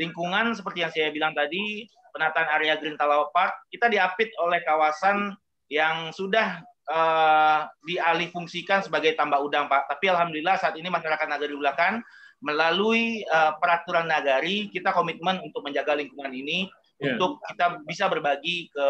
lingkungan 0.00 0.56
seperti 0.56 0.82
yang 0.82 0.92
saya 0.92 1.12
bilang 1.12 1.36
tadi 1.36 1.84
penataan 2.14 2.48
area 2.56 2.80
Green 2.80 2.96
Talawa 2.96 3.28
Park 3.30 3.68
kita 3.68 3.92
diapit 3.92 4.32
oleh 4.40 4.64
kawasan 4.64 5.36
yang 5.68 6.08
sudah 6.14 6.64
uh, 6.88 7.68
dialih 7.84 8.32
fungsikan 8.32 8.80
sebagai 8.80 9.12
tambak 9.12 9.44
udang 9.44 9.68
Pak 9.68 9.92
tapi 9.92 10.08
alhamdulillah 10.08 10.56
saat 10.56 10.74
ini 10.80 10.88
masyarakat 10.88 11.26
Nagari 11.28 11.52
Bulakan 11.52 12.00
melalui 12.44 13.24
uh, 13.32 13.56
peraturan 13.56 14.04
nagari 14.04 14.68
kita 14.68 14.92
komitmen 14.92 15.40
untuk 15.40 15.64
menjaga 15.64 15.96
lingkungan 15.96 16.28
ini 16.28 16.68
yeah. 17.00 17.16
untuk 17.16 17.40
kita 17.48 17.80
bisa 17.88 18.04
berbagi 18.12 18.68
ke 18.68 18.86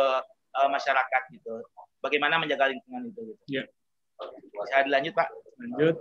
uh, 0.59 0.69
masyarakat 0.71 1.23
gitu. 1.31 1.63
Bagaimana 2.03 2.43
menjaga 2.43 2.67
lingkungan 2.67 3.15
itu 3.15 3.21
gitu. 3.31 3.63
Yeah. 3.63 3.67
Bisa 4.55 4.85
dilanjut 4.87 5.15
Pak. 5.15 5.29
Lanjut. 5.61 5.97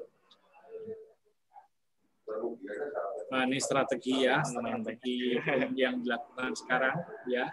Nah, 3.33 3.41
ini 3.49 3.57
strategi 3.59 4.25
ya, 4.25 4.41
strategi 4.45 5.37
yang 5.75 6.01
dilakukan 6.01 6.53
sekarang 6.55 6.95
ya. 7.27 7.51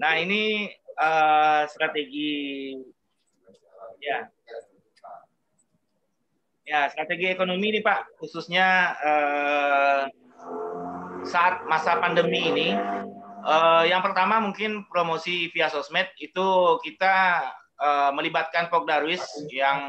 Nah 0.00 0.20
ini 0.20 0.68
uh, 1.00 1.64
strategi 1.68 2.76
ya 4.00 4.28
Ya, 6.70 6.86
strategi 6.86 7.26
ekonomi 7.26 7.74
ini 7.74 7.80
Pak, 7.82 8.14
khususnya 8.22 8.94
eh, 9.02 10.02
saat 11.26 11.66
masa 11.66 11.98
pandemi 11.98 12.46
ini, 12.46 12.68
eh, 13.42 13.84
yang 13.90 13.98
pertama 14.06 14.38
mungkin 14.38 14.86
promosi 14.86 15.50
via 15.50 15.66
sosmed 15.66 16.06
itu 16.22 16.78
kita 16.86 17.42
eh, 17.80 18.10
melibatkan 18.12 18.68
Pogdarwis 18.68 19.24
yang 19.48 19.80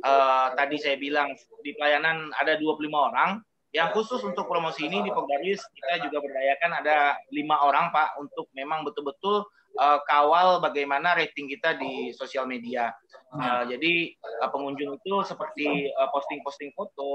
eh, 0.00 0.48
tadi 0.56 0.76
saya 0.80 0.96
bilang 0.96 1.32
di 1.60 1.76
pelayanan 1.76 2.32
ada 2.40 2.56
25 2.56 2.88
orang, 2.92 3.38
yang 3.72 3.88
khusus 3.96 4.20
untuk 4.20 4.48
promosi 4.48 4.84
ini 4.84 5.00
di 5.00 5.08
Pogdarwis 5.08 5.64
kita 5.72 6.04
juga 6.04 6.20
berdayakan 6.20 6.84
ada 6.84 7.16
lima 7.32 7.56
orang 7.64 7.88
Pak 7.88 8.20
untuk 8.20 8.52
memang 8.52 8.84
betul-betul 8.84 9.48
uh, 9.80 9.98
kawal 10.04 10.60
bagaimana 10.60 11.16
rating 11.16 11.48
kita 11.48 11.80
di 11.80 12.12
sosial 12.12 12.44
media. 12.44 12.92
Uh, 13.32 13.64
jadi 13.64 14.12
uh, 14.44 14.52
pengunjung 14.52 15.00
itu 15.00 15.14
seperti 15.24 15.88
posting-posting 16.12 16.68
uh, 16.68 16.76
foto 16.76 17.12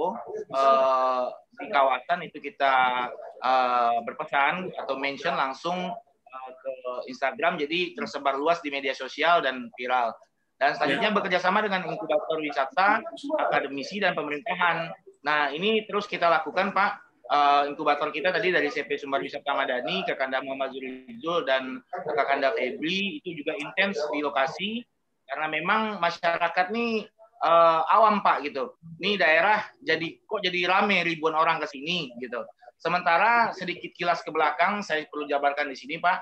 uh, 0.49 1.29
di 1.61 1.69
kawasan 1.69 2.25
itu 2.25 2.41
kita 2.41 3.05
uh, 3.45 4.01
berpesan 4.01 4.73
atau 4.81 4.97
mention 4.97 5.37
langsung 5.37 5.93
uh, 5.93 6.16
ke 6.61 6.73
Instagram 7.11 7.59
jadi 7.61 7.95
tersebar 7.97 8.35
luas 8.35 8.59
di 8.63 8.69
media 8.69 8.93
sosial 8.95 9.43
dan 9.43 9.71
viral. 9.75 10.11
Dan 10.57 10.73
selanjutnya 10.73 11.13
bekerja 11.13 11.37
sama 11.37 11.61
dengan 11.61 11.85
inkubator 11.85 12.41
wisata, 12.41 13.05
akademisi 13.37 14.01
dan 14.01 14.17
pemerintahan. 14.17 14.89
Nah 15.21 15.53
ini 15.53 15.85
terus 15.85 16.09
kita 16.09 16.25
lakukan 16.25 16.73
Pak 16.73 16.91
uh, 17.29 17.63
inkubator 17.67 18.09
kita 18.09 18.31
tadi 18.31 18.49
dari 18.49 18.71
CP 18.71 18.97
Sumber 18.97 19.21
Wisata 19.21 19.53
Madani, 19.53 20.03
Kakanda 20.07 20.41
Muhammad 20.41 20.73
Zurizul 20.73 21.43
dan 21.45 21.83
Kakanda 21.91 22.55
Febri 22.55 23.21
itu 23.21 23.43
juga 23.43 23.53
intens 23.59 23.99
di 24.11 24.19
lokasi 24.23 24.81
karena 25.27 25.47
memang 25.51 25.99
masyarakat 25.99 26.65
nih 26.71 27.03
uh, 27.43 27.83
awam 27.91 28.23
Pak 28.23 28.47
gitu. 28.47 28.79
Ini 29.03 29.19
daerah 29.19 29.67
jadi 29.83 30.23
kok 30.23 30.41
jadi 30.41 30.71
rame 30.71 31.03
ribuan 31.03 31.35
orang 31.35 31.59
ke 31.59 31.67
sini 31.67 32.15
gitu. 32.17 32.41
Sementara 32.77 33.51
sedikit 33.57 33.89
kilas 33.97 34.21
ke 34.21 34.29
belakang 34.29 34.85
saya 34.85 35.05
perlu 35.09 35.25
jabarkan 35.25 35.69
di 35.69 35.77
sini 35.77 35.97
Pak. 35.97 36.17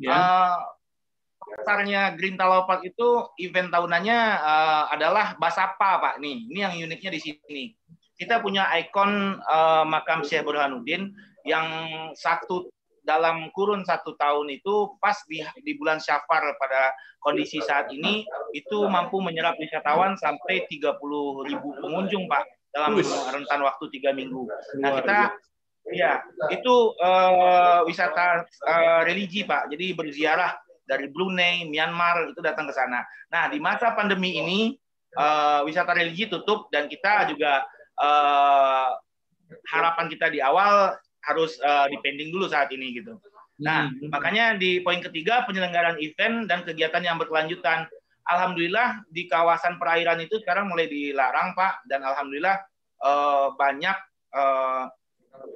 Ya. 0.00 0.12
Uh, 0.12 0.58
Besarnya 1.38 2.12
Green 2.18 2.36
Park 2.36 2.84
itu 2.84 3.24
event 3.40 3.72
tahunannya 3.72 4.18
uh, 4.42 4.84
adalah 4.92 5.38
Basapa 5.40 5.96
Pak 5.96 6.14
nih. 6.20 6.50
Ini 6.50 6.58
yang 6.66 6.74
uniknya 6.90 7.14
di 7.14 7.20
sini 7.22 7.64
kita 8.18 8.42
punya 8.42 8.66
ikon 8.74 9.38
uh, 9.46 9.86
makam 9.86 10.26
Syekh 10.26 10.42
Burhanuddin 10.42 11.14
yang 11.46 11.64
satu 12.18 12.66
dalam 13.06 13.48
kurun 13.56 13.86
satu 13.86 14.18
tahun 14.18 14.52
itu 14.52 14.98
pas 15.00 15.16
di, 15.30 15.40
di 15.64 15.72
bulan 15.80 15.96
Syafar 15.96 16.44
pada 16.60 16.92
kondisi 17.24 17.62
saat 17.64 17.88
ini 17.88 18.26
itu 18.52 18.84
mampu 18.84 19.22
menyerap 19.22 19.56
wisatawan 19.56 20.18
sampai 20.20 20.68
30 20.68 20.98
ribu 21.48 21.68
pengunjung 21.80 22.28
Pak 22.28 22.44
dalam 22.74 23.00
rentan 23.32 23.64
waktu 23.64 23.84
tiga 23.88 24.12
minggu. 24.12 24.44
Nah 24.82 25.00
kita 25.00 25.32
ya 25.92 26.20
itu 26.52 26.74
uh, 27.00 27.84
wisata 27.88 28.44
uh, 28.44 29.00
religi 29.04 29.44
Pak, 29.44 29.72
jadi 29.72 29.96
berziarah 29.96 30.52
dari 30.88 31.08
Brunei, 31.12 31.68
Myanmar 31.68 32.32
itu 32.32 32.40
datang 32.40 32.68
ke 32.68 32.74
sana. 32.74 33.04
Nah 33.28 33.52
di 33.52 33.60
masa 33.60 33.92
pandemi 33.92 34.40
ini 34.40 34.60
uh, 35.16 35.64
wisata 35.64 35.92
religi 35.92 36.28
tutup 36.28 36.72
dan 36.72 36.88
kita 36.88 37.28
juga 37.32 37.64
uh, 38.00 38.96
harapan 39.68 40.06
kita 40.08 40.32
di 40.32 40.40
awal 40.40 40.96
harus 41.24 41.60
uh, 41.60 41.88
dipending 41.92 42.32
dulu 42.32 42.48
saat 42.48 42.72
ini 42.72 42.96
gitu. 42.96 43.20
Nah, 43.58 43.90
hmm. 43.90 44.14
makanya 44.14 44.54
di 44.54 44.78
poin 44.86 45.02
ketiga 45.02 45.42
penyelenggaraan 45.44 45.98
event 45.98 46.46
dan 46.46 46.62
kegiatan 46.62 47.02
yang 47.02 47.18
berkelanjutan. 47.18 47.90
Alhamdulillah 48.28 49.02
di 49.08 49.24
kawasan 49.24 49.80
perairan 49.80 50.20
itu 50.20 50.36
sekarang 50.44 50.68
mulai 50.68 50.86
dilarang 50.86 51.56
Pak 51.56 51.88
dan 51.88 52.04
alhamdulillah 52.04 52.60
uh, 53.00 53.56
banyak 53.56 53.96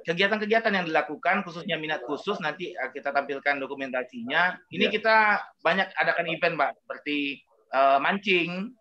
kegiatan-kegiatan 0.03 0.73
yang 0.73 0.85
dilakukan 0.85 1.41
khususnya 1.47 1.79
minat 1.79 2.03
khusus 2.03 2.37
nanti 2.43 2.75
kita 2.93 3.15
tampilkan 3.15 3.59
dokumentasinya. 3.59 4.59
Ini 4.69 4.85
ya. 4.87 4.91
kita 4.91 5.17
banyak 5.63 5.87
adakan 5.95 6.27
event 6.27 6.55
Pak 6.59 6.71
seperti 6.83 7.17
uh, 7.71 7.97
mancing, 8.03 8.75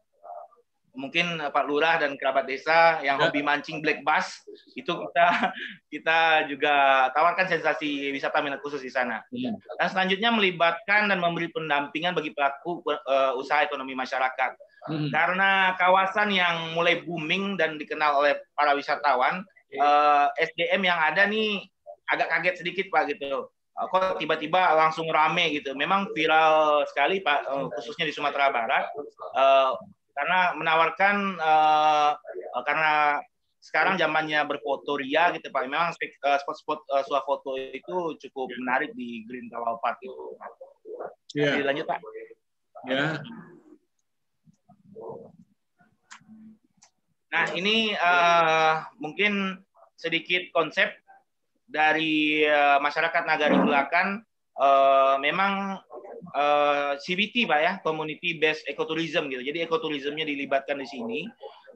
mungkin 0.93 1.41
eh, 1.41 1.51
Pak 1.51 1.65
Lurah 1.65 1.97
dan 1.97 2.21
kerabat 2.21 2.45
desa 2.45 3.01
yang 3.01 3.17
ya. 3.17 3.29
hobi 3.29 3.41
mancing 3.41 3.81
black 3.81 4.05
bass 4.05 4.45
itu 4.77 4.93
kita 4.93 5.27
kita 5.93 6.19
juga 6.53 7.09
tawarkan 7.17 7.49
sensasi 7.49 8.13
wisata 8.13 8.45
minat 8.45 8.61
khusus 8.61 8.85
di 8.85 8.93
sana. 8.93 9.25
Ya. 9.33 9.57
Dan 9.81 9.89
selanjutnya 9.89 10.31
melibatkan 10.33 11.09
dan 11.09 11.19
memberi 11.19 11.49
pendampingan 11.49 12.13
bagi 12.13 12.37
pelaku 12.37 12.85
uh, 12.85 13.33
usaha 13.41 13.65
ekonomi 13.65 13.97
masyarakat. 13.97 14.53
Hmm. 14.83 15.09
Karena 15.15 15.79
kawasan 15.79 16.35
yang 16.35 16.75
mulai 16.75 17.01
booming 17.07 17.57
dan 17.57 17.79
dikenal 17.79 18.19
oleh 18.19 18.35
para 18.53 18.75
wisatawan, 18.75 19.47
uh, 19.79 20.29
eh, 20.37 20.49
SDM 20.53 20.83
yang 20.85 20.99
ada 20.99 21.25
nih 21.29 21.65
agak 22.11 22.29
kaget 22.29 22.55
sedikit 22.61 22.87
Pak 22.93 23.17
gitu. 23.17 23.49
Uh, 23.73 23.87
kok 23.89 24.21
tiba-tiba 24.21 24.77
langsung 24.77 25.09
rame 25.09 25.57
gitu. 25.57 25.73
Memang 25.73 26.13
viral 26.13 26.85
sekali 26.91 27.25
Pak, 27.25 27.49
khususnya 27.79 28.05
di 28.05 28.13
Sumatera 28.13 28.53
Barat 28.53 28.85
karena 30.13 30.53
menawarkan 30.57 31.41
uh, 31.41 32.13
uh, 32.53 32.63
karena 32.69 33.21
sekarang 33.63 33.95
zamannya 33.95 34.43
berfoto 34.45 34.99
ria 34.99 35.31
gitu 35.33 35.49
Pak. 35.49 35.63
Memang 35.71 35.95
eh, 36.03 36.39
spot-spot 36.43 36.83
uh, 36.91 37.23
foto 37.23 37.55
itu 37.57 38.19
cukup 38.27 38.51
menarik 38.59 38.91
di 38.99 39.23
Green 39.25 39.47
Tawal 39.49 39.79
Park 39.79 40.03
itu. 40.03 40.37
Iya. 41.39 41.63
Yeah. 41.63 41.67
Lanjut 41.71 41.87
Pak. 41.87 41.99
Ya. 42.91 43.23
Nah 47.33 47.49
ini 47.57 47.97
uh, 47.97 48.85
mungkin 49.01 49.57
sedikit 49.97 50.53
konsep 50.53 50.93
dari 51.65 52.45
uh, 52.45 52.77
masyarakat 52.85 53.25
Nagari 53.25 53.57
Belakan. 53.57 54.21
Uh, 54.53 55.17
memang 55.25 55.81
uh, 56.37 56.93
eh, 56.93 56.93
CBT 57.01 57.49
pak 57.49 57.61
ya, 57.65 57.73
Community 57.81 58.37
Based 58.37 58.69
Ecotourism 58.69 59.33
gitu. 59.33 59.41
Jadi 59.41 59.65
ekotourismnya 59.65 60.29
dilibatkan 60.29 60.77
di 60.77 60.85
sini. 60.85 61.21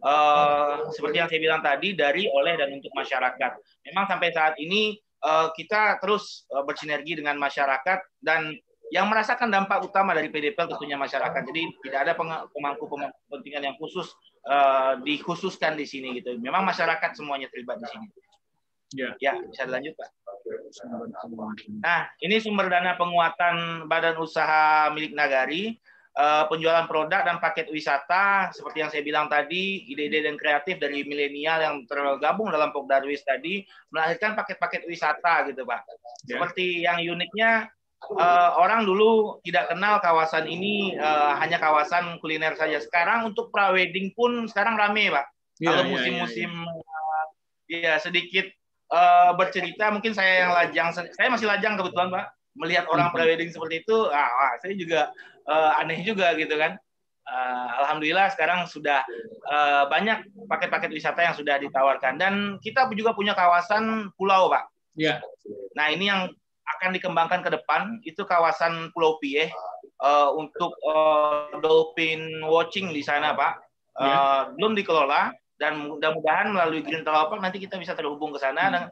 Uh, 0.04 0.92
seperti 0.92 1.24
yang 1.24 1.28
saya 1.32 1.40
bilang 1.40 1.64
tadi 1.64 1.96
dari 1.96 2.28
oleh 2.28 2.60
dan 2.60 2.68
untuk 2.76 2.92
masyarakat. 2.92 3.52
Memang 3.88 4.04
sampai 4.04 4.28
saat 4.28 4.54
ini 4.60 4.92
uh, 5.24 5.48
kita 5.56 5.96
terus 6.04 6.44
uh, 6.52 6.60
bersinergi 6.68 7.16
dengan 7.16 7.40
masyarakat 7.40 8.04
dan 8.20 8.52
yang 8.92 9.08
merasakan 9.10 9.50
dampak 9.50 9.82
utama 9.82 10.12
dari 10.12 10.28
PDPL 10.28 10.68
tentunya 10.68 11.00
masyarakat. 11.00 11.42
Jadi 11.48 11.62
tidak 11.88 12.00
ada 12.06 12.12
pemangku 12.52 12.86
kepentingan 12.86 13.72
yang 13.72 13.76
khusus 13.80 14.12
uh, 14.46 14.98
dikhususkan 15.02 15.74
di 15.74 15.84
sini 15.84 16.16
gitu. 16.22 16.38
Memang 16.38 16.64
masyarakat 16.64 17.18
semuanya 17.18 17.50
terlibat 17.50 17.82
di 17.82 17.86
sini. 17.90 18.06
Ya, 18.94 19.10
ya 19.18 19.32
bisa 19.42 19.66
dilanjut 19.66 19.98
Pak. 19.98 20.10
Nah, 21.82 22.06
ini 22.22 22.38
sumber 22.38 22.70
dana 22.70 22.94
penguatan 22.94 23.90
badan 23.90 24.14
usaha 24.22 24.86
milik 24.94 25.10
nagari, 25.10 25.74
uh, 26.14 26.46
penjualan 26.46 26.86
produk 26.86 27.26
dan 27.26 27.42
paket 27.42 27.66
wisata, 27.74 28.54
seperti 28.54 28.78
yang 28.78 28.90
saya 28.94 29.02
bilang 29.02 29.26
tadi, 29.26 29.90
ide-ide 29.90 30.22
dan 30.22 30.38
kreatif 30.38 30.78
dari 30.78 31.02
milenial 31.02 31.58
yang 31.58 31.76
tergabung 31.90 32.54
dalam 32.54 32.70
Pogdarwis 32.70 33.26
tadi, 33.26 33.66
melahirkan 33.90 34.38
paket-paket 34.38 34.86
wisata 34.86 35.50
gitu 35.50 35.66
Pak. 35.66 35.82
Ya. 36.30 36.38
Seperti 36.38 36.86
yang 36.86 37.02
uniknya, 37.02 37.66
uh, 38.04 38.50
orang 38.60 38.84
dulu 38.84 39.40
tidak 39.42 39.72
kenal 39.72 39.98
kawasan 39.98 40.46
ini 40.46 40.94
uh, 40.96 41.36
hanya 41.40 41.56
kawasan 41.56 42.20
kuliner 42.20 42.54
saja. 42.54 42.78
Sekarang 42.78 43.32
untuk 43.32 43.48
prawedding 43.50 44.12
pun 44.12 44.46
sekarang 44.46 44.76
rame 44.76 45.10
Pak. 45.10 45.26
Ya, 45.56 45.72
Kalau 45.72 45.82
iya, 45.82 45.88
iya, 45.88 45.92
musim-musim 45.92 46.50
ya, 46.52 46.76
ya, 46.76 47.78
ya. 47.80 47.80
ya 47.80 47.94
sedikit 47.98 48.46
uh, 48.92 49.32
bercerita 49.34 49.88
mungkin 49.88 50.12
saya 50.12 50.46
yang 50.46 50.52
lajang. 50.52 50.88
Saya 50.92 51.28
masih 51.32 51.48
lajang 51.48 51.80
kebetulan 51.80 52.12
Pak. 52.12 52.26
Melihat 52.56 52.88
orang 52.88 53.12
prewedding 53.12 53.52
seperti 53.52 53.84
itu 53.84 53.96
ah 54.08 54.28
wah, 54.32 54.52
saya 54.64 54.72
juga 54.76 55.12
uh, 55.44 55.80
aneh 55.80 56.00
juga 56.04 56.32
gitu 56.36 56.56
kan. 56.56 56.76
Uh, 57.26 57.68
alhamdulillah 57.82 58.30
sekarang 58.30 58.70
sudah 58.70 59.02
uh, 59.50 59.90
banyak 59.90 60.30
paket-paket 60.46 60.94
wisata 60.94 61.20
yang 61.26 61.36
sudah 61.36 61.58
ditawarkan. 61.60 62.16
Dan 62.16 62.34
kita 62.62 62.88
juga 62.96 63.12
punya 63.12 63.36
kawasan 63.36 64.08
pulau 64.16 64.48
Pak. 64.48 64.72
Ya 64.96 65.20
nah 65.76 65.92
ini 65.92 66.08
yang 66.08 66.32
akan 66.66 66.90
dikembangkan 66.98 67.40
ke 67.46 67.50
depan 67.54 68.02
itu 68.02 68.26
kawasan 68.26 68.90
Pulau 68.90 69.22
Pie 69.22 69.50
uh, 70.02 70.34
untuk 70.34 70.74
uh, 70.82 71.54
dolphin 71.62 72.42
watching 72.42 72.90
di 72.90 73.06
sana 73.06 73.32
Pak 73.38 73.52
uh, 73.98 74.04
ya. 74.04 74.18
belum 74.58 74.74
dikelola 74.74 75.30
dan 75.56 75.88
mudah-mudahan 75.88 76.52
melalui 76.52 76.84
Green 76.84 77.06
Talapak 77.06 77.40
nanti 77.40 77.62
kita 77.62 77.80
bisa 77.80 77.96
terhubung 77.96 78.34
ke 78.34 78.40
sana 78.42 78.68
hmm. 78.68 78.72
dan 78.74 78.84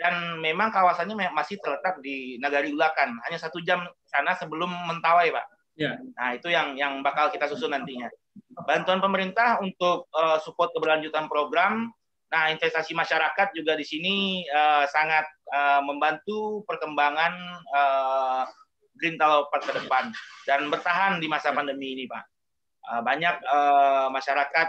dan 0.00 0.14
memang 0.40 0.72
kawasannya 0.72 1.14
masih 1.36 1.60
terletak 1.60 2.00
di 2.00 2.40
Nagari 2.40 2.72
Ulakan 2.72 3.12
hanya 3.28 3.38
satu 3.38 3.60
jam 3.60 3.84
sana 4.08 4.32
sebelum 4.34 4.72
Mentawai 4.88 5.28
pak. 5.30 5.46
Ya. 5.76 6.00
Nah 6.16 6.36
itu 6.36 6.48
yang 6.48 6.76
yang 6.76 7.04
bakal 7.04 7.28
kita 7.32 7.48
susun 7.48 7.72
nantinya. 7.72 8.08
Bantuan 8.64 9.00
pemerintah 9.00 9.60
untuk 9.60 10.08
uh, 10.16 10.40
support 10.40 10.72
keberlanjutan 10.76 11.28
program. 11.28 11.92
Nah 12.32 12.48
investasi 12.48 12.96
masyarakat 12.96 13.52
juga 13.52 13.76
di 13.76 13.84
sini 13.84 14.40
uh, 14.48 14.88
sangat 14.88 15.28
uh, 15.52 15.84
membantu 15.84 16.64
perkembangan 16.64 17.32
uh, 17.76 18.42
Green 18.96 19.20
Talapak 19.20 19.68
ke 19.68 19.72
depan 19.76 20.08
dan 20.48 20.72
bertahan 20.72 21.20
di 21.20 21.28
masa 21.28 21.52
pandemi 21.52 21.92
ini 21.92 22.08
pak. 22.08 22.24
Uh, 22.88 23.00
banyak 23.04 23.36
uh, 23.46 24.08
masyarakat 24.08 24.68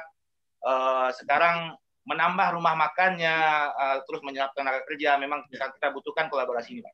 uh, 0.67 1.09
sekarang 1.15 1.79
menambah 2.03 2.59
rumah 2.59 2.75
makannya, 2.75 3.35
uh, 3.71 3.97
terus 4.03 4.19
menyerap 4.27 4.51
tenaga 4.51 4.83
kerja, 4.83 5.15
memang 5.15 5.47
kita, 5.47 5.71
kita 5.79 5.87
butuhkan 5.95 6.27
kolaborasi 6.27 6.75
ini, 6.75 6.81
Pak. 6.83 6.93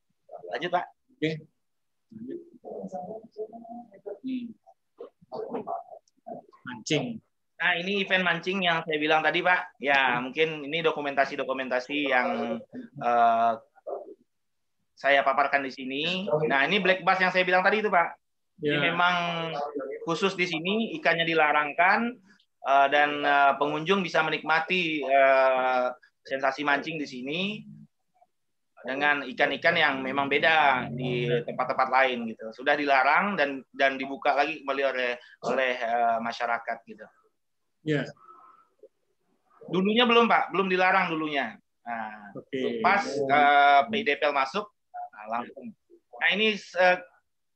Lanjut, 0.53 0.69
Pak. 0.69 0.85
Oke. 1.17 1.29
Hmm. 4.21 4.45
Mancing. 6.65 7.17
Nah, 7.59 7.75
ini 7.75 8.07
event 8.07 8.23
mancing 8.23 8.63
yang 8.63 8.79
saya 8.87 8.95
bilang 8.95 9.19
tadi, 9.19 9.43
Pak. 9.43 9.83
Ya, 9.83 10.15
mungkin 10.23 10.63
ini 10.63 10.79
dokumentasi-dokumentasi 10.79 11.97
yang 12.07 12.55
uh, 13.03 13.51
saya 14.95 15.19
paparkan 15.27 15.67
di 15.67 15.71
sini. 15.75 16.23
Nah, 16.47 16.63
ini 16.63 16.79
black 16.79 17.03
bass 17.03 17.19
yang 17.19 17.35
saya 17.35 17.43
bilang 17.43 17.59
tadi 17.59 17.83
itu, 17.83 17.91
Pak. 17.91 18.15
Ya. 18.63 18.79
Ini 18.79 18.95
memang 18.95 19.15
khusus 20.07 20.39
di 20.39 20.47
sini 20.47 20.95
ikannya 21.03 21.27
dilarangkan, 21.27 22.15
uh, 22.63 22.87
dan 22.87 23.27
uh, 23.27 23.59
pengunjung 23.59 24.07
bisa 24.07 24.23
menikmati 24.23 25.03
uh, 25.03 25.91
sensasi 26.23 26.63
mancing 26.63 26.95
di 26.95 27.07
sini 27.07 27.41
dengan 28.79 29.27
ikan-ikan 29.27 29.75
yang 29.75 29.99
memang 29.99 30.31
beda 30.31 30.87
di 30.95 31.27
tempat-tempat 31.43 31.87
lain 31.91 32.31
gitu. 32.31 32.55
Sudah 32.55 32.79
dilarang 32.79 33.35
dan 33.35 33.59
dan 33.75 33.99
dibuka 33.99 34.31
lagi 34.31 34.63
kembali 34.63 34.83
oleh 34.87 35.11
oleh 35.43 35.71
uh, 35.83 36.17
masyarakat 36.23 36.77
gitu. 36.87 37.03
Ya. 37.85 38.03
Dulunya 39.69 40.03
belum 40.09 40.25
Pak, 40.25 40.51
belum 40.55 40.67
dilarang 40.67 41.13
dulunya. 41.13 41.55
Nah, 41.85 42.33
okay. 42.37 42.81
pas 42.85 43.01
uh, 43.05 43.81
PDPL 43.89 44.33
masuk, 44.33 44.65
nah, 44.93 45.25
langsung. 45.39 45.73
Nah 46.19 46.29
ini 46.35 46.57
uh, 46.77 46.97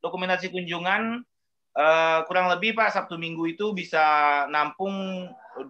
dokumentasi 0.02 0.50
kunjungan 0.50 1.22
Uh, 1.74 2.22
kurang 2.30 2.54
lebih 2.54 2.78
Pak 2.78 2.94
Sabtu 2.94 3.18
Minggu 3.18 3.50
itu 3.50 3.74
bisa 3.74 4.06
nampung 4.46 5.26
2 5.58 5.66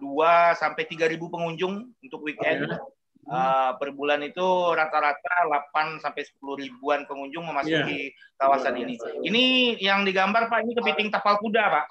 sampai 0.52 0.84
3 0.84 1.08
ribu 1.08 1.32
pengunjung 1.32 1.96
untuk 2.04 2.20
weekend. 2.20 2.68
Oh, 2.68 2.76
ya. 2.76 2.78
Uh, 3.24 3.72
per 3.80 3.96
bulan 3.96 4.20
itu 4.20 4.44
rata-rata 4.76 5.48
8 5.72 6.04
sampai 6.04 6.28
10 6.28 6.60
ribuan 6.60 7.08
pengunjung 7.08 7.48
memasuki 7.48 8.12
yeah. 8.12 8.36
kawasan 8.36 8.76
ini. 8.76 9.00
Ini 9.24 9.44
yang 9.80 10.04
digambar 10.04 10.52
Pak, 10.52 10.60
ini 10.60 10.76
kepiting 10.76 11.08
tapal 11.08 11.40
kuda 11.40 11.64
Pak. 11.72 11.86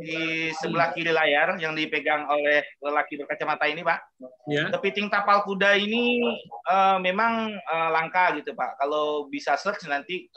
Di 0.00 0.48
sebelah 0.56 0.96
kiri 0.96 1.12
layar 1.12 1.60
yang 1.60 1.76
dipegang 1.76 2.24
oleh 2.32 2.64
lelaki 2.80 3.20
berkacamata 3.20 3.68
ini 3.68 3.84
Pak. 3.84 3.98
Yeah. 4.48 4.72
Kepiting 4.72 5.12
tapal 5.12 5.44
kuda 5.44 5.76
ini 5.76 6.24
uh, 6.64 6.96
memang 6.96 7.60
uh, 7.60 7.88
langka 7.92 8.32
gitu 8.40 8.56
Pak. 8.56 8.80
Kalau 8.80 9.28
bisa 9.28 9.60
search 9.60 9.84
nanti 9.84 10.32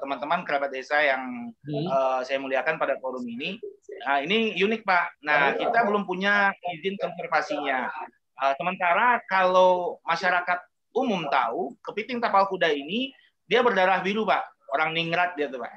teman-teman 0.00 0.40
uh, 0.42 0.44
kerabat 0.48 0.72
desa 0.72 0.96
yang 1.04 1.52
uh, 1.92 2.24
saya 2.24 2.40
muliakan 2.40 2.80
pada 2.80 2.96
forum 3.04 3.24
ini. 3.28 3.60
Nah, 4.04 4.24
ini 4.24 4.56
unik 4.56 4.82
Pak. 4.82 5.20
Nah, 5.24 5.54
kita 5.60 5.84
belum 5.84 6.08
punya 6.08 6.56
izin 6.80 6.96
konservasinya. 6.96 7.92
Uh, 8.34 8.54
sementara 8.58 9.22
kalau 9.30 10.02
masyarakat 10.02 10.58
umum 10.94 11.26
tahu, 11.30 11.74
kepiting 11.82 12.18
tapal 12.18 12.46
kuda 12.50 12.70
ini 12.70 13.14
dia 13.46 13.60
berdarah 13.62 14.02
biru, 14.02 14.26
Pak. 14.26 14.42
Orang 14.74 14.94
ningrat 14.94 15.38
dia 15.38 15.46
tuh, 15.50 15.62
Pak. 15.62 15.72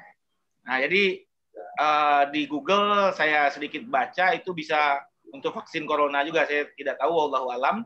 Nah, 0.66 0.76
jadi 0.82 1.22
uh, 1.78 2.22
di 2.30 2.46
Google 2.50 3.14
saya 3.14 3.50
sedikit 3.50 3.86
baca 3.86 4.34
itu 4.34 4.50
bisa 4.54 5.00
untuk 5.30 5.52
vaksin 5.54 5.84
corona 5.84 6.24
juga 6.24 6.48
saya 6.48 6.66
tidak 6.74 6.98
tahu 6.98 7.14
Allah 7.30 7.42
alam. 7.54 7.76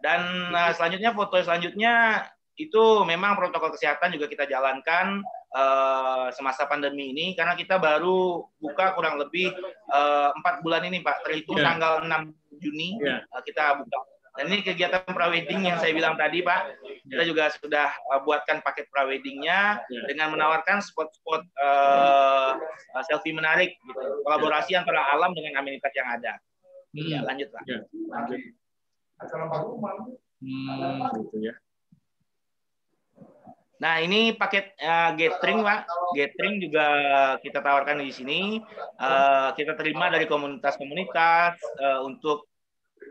Dan 0.00 0.52
uh, 0.52 0.72
selanjutnya 0.76 1.16
foto 1.16 1.40
selanjutnya 1.40 2.24
itu 2.56 2.84
memang 3.04 3.36
protokol 3.36 3.68
kesehatan 3.76 4.16
juga 4.16 4.32
kita 4.32 4.48
jalankan 4.48 5.20
uh, 5.52 6.32
semasa 6.32 6.64
pandemi 6.64 7.12
ini 7.12 7.36
karena 7.36 7.52
kita 7.52 7.76
baru 7.76 8.48
buka 8.56 8.96
kurang 8.96 9.20
lebih 9.20 9.52
empat 10.40 10.54
uh, 10.58 10.60
bulan 10.64 10.88
ini 10.88 11.04
Pak 11.04 11.28
terhitung 11.28 11.60
yeah. 11.60 11.66
tanggal 11.68 11.92
6 12.04 12.60
Juni 12.60 12.96
yeah. 13.04 13.20
uh, 13.28 13.44
kita 13.44 13.76
buka. 13.76 14.00
Dan 14.36 14.52
ini 14.52 14.60
kegiatan 14.60 15.00
prawedding 15.08 15.64
yang 15.64 15.80
saya 15.80 15.96
bilang 15.96 16.12
tadi 16.20 16.44
Pak, 16.44 16.76
kita 17.08 17.24
juga 17.24 17.48
sudah 17.56 17.88
uh, 18.12 18.20
buatkan 18.20 18.60
paket 18.60 18.84
praweddingnya 18.92 19.80
yeah. 19.88 20.04
dengan 20.04 20.36
menawarkan 20.36 20.84
spot-spot 20.84 21.40
uh, 21.56 22.52
selfie 23.08 23.32
menarik, 23.32 23.80
gitu. 23.80 24.00
kolaborasi 24.28 24.76
antara 24.76 25.08
alam 25.08 25.32
dengan 25.32 25.56
amenitas 25.64 25.88
yang 25.96 26.08
ada. 26.20 26.36
Hmm. 26.92 27.08
Ya 27.08 27.20
lanjut 27.24 27.48
Pak. 27.48 27.62
Ya, 27.64 27.80
lanjut. 28.12 28.40
Hmm, 30.44 31.00
gitu 31.16 31.36
ya. 31.40 31.56
Nah 33.76 34.00
ini 34.00 34.32
paket 34.32 34.72
uh, 34.80 35.12
gathering 35.12 35.60
pak, 35.60 35.84
gathering 36.16 36.64
juga 36.64 36.86
kita 37.44 37.60
tawarkan 37.60 38.00
di 38.00 38.12
sini. 38.12 38.40
Uh, 38.96 39.52
kita 39.52 39.76
terima 39.76 40.08
dari 40.08 40.24
komunitas-komunitas 40.24 41.60
uh, 41.80 42.00
untuk 42.08 42.48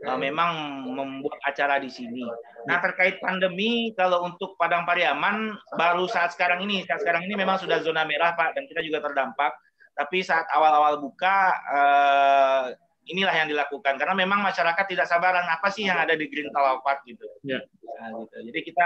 uh, 0.09 0.18
memang 0.18 0.82
membuat 0.89 1.38
acara 1.45 1.78
di 1.78 1.93
sini. 1.93 2.26
Nah 2.66 2.82
terkait 2.82 3.22
pandemi, 3.22 3.93
kalau 3.93 4.26
untuk 4.26 4.57
Padang 4.57 4.89
Pariaman 4.89 5.53
baru 5.78 6.09
saat 6.09 6.34
sekarang 6.34 6.66
ini, 6.66 6.82
saat 6.89 7.05
sekarang 7.05 7.30
ini 7.30 7.38
memang 7.38 7.61
sudah 7.61 7.86
zona 7.86 8.01
merah 8.01 8.34
Pak, 8.34 8.57
dan 8.57 8.66
kita 8.66 8.82
juga 8.82 9.05
terdampak. 9.05 9.53
Tapi 9.95 10.26
saat 10.26 10.43
awal-awal 10.51 10.99
buka, 10.99 11.55
uh, 11.72 12.63
inilah 13.06 13.34
yang 13.34 13.47
dilakukan 13.49 14.01
karena 14.01 14.18
memang 14.18 14.41
masyarakat 14.41 14.86
tidak 14.89 15.06
sabaran 15.06 15.45
apa 15.45 15.70
sih 15.70 15.86
yang 15.86 16.01
ada 16.01 16.18
di 16.18 16.26
Green 16.26 16.49
Talapat 16.49 17.06
gitu. 17.06 17.26
Ya. 17.45 17.62
Nah, 18.01 18.26
gitu. 18.26 18.38
Jadi 18.51 18.60
kita 18.66 18.86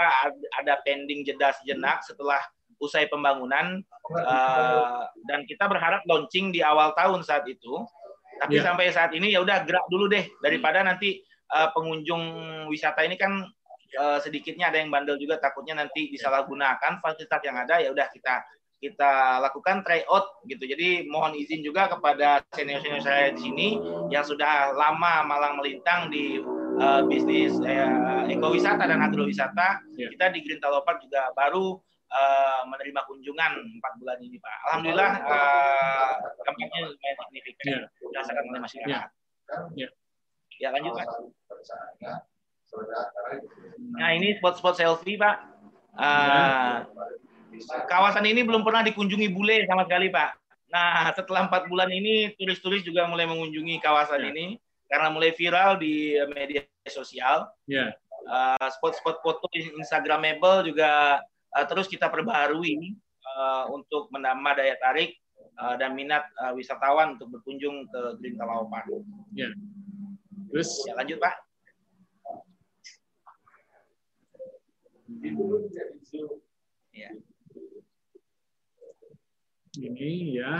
ada 0.60 0.74
pending 0.84 1.24
jeda 1.24 1.56
sejenak 1.56 2.04
setelah 2.04 2.40
usai 2.80 3.06
pembangunan 3.12 3.84
uh, 4.16 5.04
dan 5.28 5.44
kita 5.44 5.68
berharap 5.68 6.00
launching 6.08 6.48
di 6.48 6.64
awal 6.64 6.96
tahun 6.96 7.20
saat 7.20 7.44
itu 7.44 7.84
tapi 8.40 8.56
yeah. 8.56 8.64
sampai 8.64 8.88
saat 8.88 9.12
ini 9.12 9.36
ya 9.36 9.44
udah 9.44 9.68
gerak 9.68 9.84
dulu 9.92 10.08
deh 10.08 10.24
daripada 10.40 10.80
nanti 10.80 11.20
uh, 11.52 11.68
pengunjung 11.76 12.24
wisata 12.72 13.04
ini 13.04 13.20
kan 13.20 13.44
uh, 14.00 14.18
sedikitnya 14.24 14.72
ada 14.72 14.80
yang 14.80 14.88
bandel 14.88 15.20
juga 15.20 15.36
takutnya 15.36 15.76
nanti 15.76 16.08
disalahgunakan 16.08 17.04
fasilitas 17.04 17.40
yang 17.44 17.56
ada 17.60 17.84
ya 17.84 17.92
udah 17.92 18.08
kita 18.08 18.40
kita 18.80 19.44
lakukan 19.44 19.84
tryout 19.84 20.40
gitu. 20.48 20.64
Jadi 20.64 21.04
mohon 21.12 21.36
izin 21.36 21.60
juga 21.60 21.92
kepada 21.92 22.40
senior-senior 22.56 23.04
saya 23.04 23.28
di 23.36 23.40
sini 23.44 23.68
yang 24.08 24.24
sudah 24.24 24.72
lama 24.72 25.20
malang 25.28 25.60
melintang 25.60 26.08
di 26.08 26.40
uh, 26.80 27.04
bisnis 27.04 27.60
uh, 27.60 28.24
ekowisata 28.24 28.88
dan 28.88 29.04
agrowisata. 29.04 29.84
Yeah. 30.00 30.08
Kita 30.16 30.32
di 30.32 30.40
Green 30.40 30.64
Talopark 30.64 31.04
juga 31.04 31.28
baru 31.36 31.76
uh, 32.08 32.60
menerima 32.72 33.00
kunjungan 33.04 33.52
empat 33.78 33.92
bulan 34.00 34.16
ini 34.24 34.40
Pak. 34.40 34.56
Alhamdulillah 34.72 35.12
uh, 35.28 36.12
dampaknya 36.40 36.88
lumayan 36.88 37.16
signifikan 37.28 37.64
yeah. 37.68 37.84
dirasakan 38.00 38.44
oleh 38.48 38.60
masyarakat. 38.64 38.88
Yeah. 38.88 39.04
Yeah. 39.76 39.90
Ya 40.56 40.68
lanjut 40.72 40.96
Pak. 40.96 41.06
Nah 43.92 44.10
ini 44.16 44.40
spot-spot 44.40 44.80
selfie 44.80 45.20
Pak. 45.20 45.36
Uh, 46.00 46.86
kawasan 47.90 48.26
ini 48.26 48.46
belum 48.46 48.62
pernah 48.62 48.82
dikunjungi 48.86 49.28
bule 49.32 49.66
sama 49.66 49.84
sekali 49.86 50.08
Pak. 50.10 50.30
Nah 50.70 51.10
setelah 51.14 51.50
empat 51.50 51.66
bulan 51.66 51.90
ini 51.90 52.34
turis-turis 52.38 52.86
juga 52.86 53.06
mulai 53.10 53.26
mengunjungi 53.26 53.82
kawasan 53.82 54.22
yeah. 54.22 54.30
ini 54.30 54.46
karena 54.90 55.08
mulai 55.10 55.30
viral 55.34 55.78
di 55.78 56.18
media 56.34 56.66
sosial. 56.90 57.50
Yeah. 57.70 57.94
Uh, 58.28 58.68
spot-spot 58.76 59.24
foto 59.24 59.48
Instagramable 59.56 60.68
juga 60.68 61.24
uh, 61.56 61.66
terus 61.66 61.88
kita 61.88 62.12
perbaharui 62.12 62.94
uh, 63.24 63.64
untuk 63.72 64.12
menambah 64.12 64.60
daya 64.60 64.76
tarik 64.76 65.16
uh, 65.56 65.74
dan 65.80 65.96
minat 65.96 66.28
uh, 66.40 66.52
wisatawan 66.52 67.16
untuk 67.16 67.32
berkunjung 67.32 67.88
ke 67.88 68.00
Green 68.20 68.36
Talao 68.36 68.68
Park. 68.68 68.92
Ya. 69.32 69.48
Terus 70.52 70.68
ya, 70.84 70.92
lanjut 70.98 71.18
Pak. 71.22 71.34
Ya. 76.92 77.10
Ini 79.80 80.36
ya. 80.36 80.52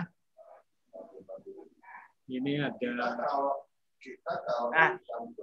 Ini 2.31 2.53
ada. 2.65 2.91
Nah, 4.73 4.89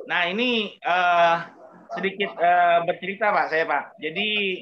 nah 0.10 0.22
ini 0.26 0.74
uh, 0.82 1.46
sedikit 1.94 2.34
uh, 2.42 2.82
bercerita 2.90 3.30
Pak 3.30 3.54
saya 3.54 3.70
Pak. 3.70 4.02
Jadi 4.02 4.62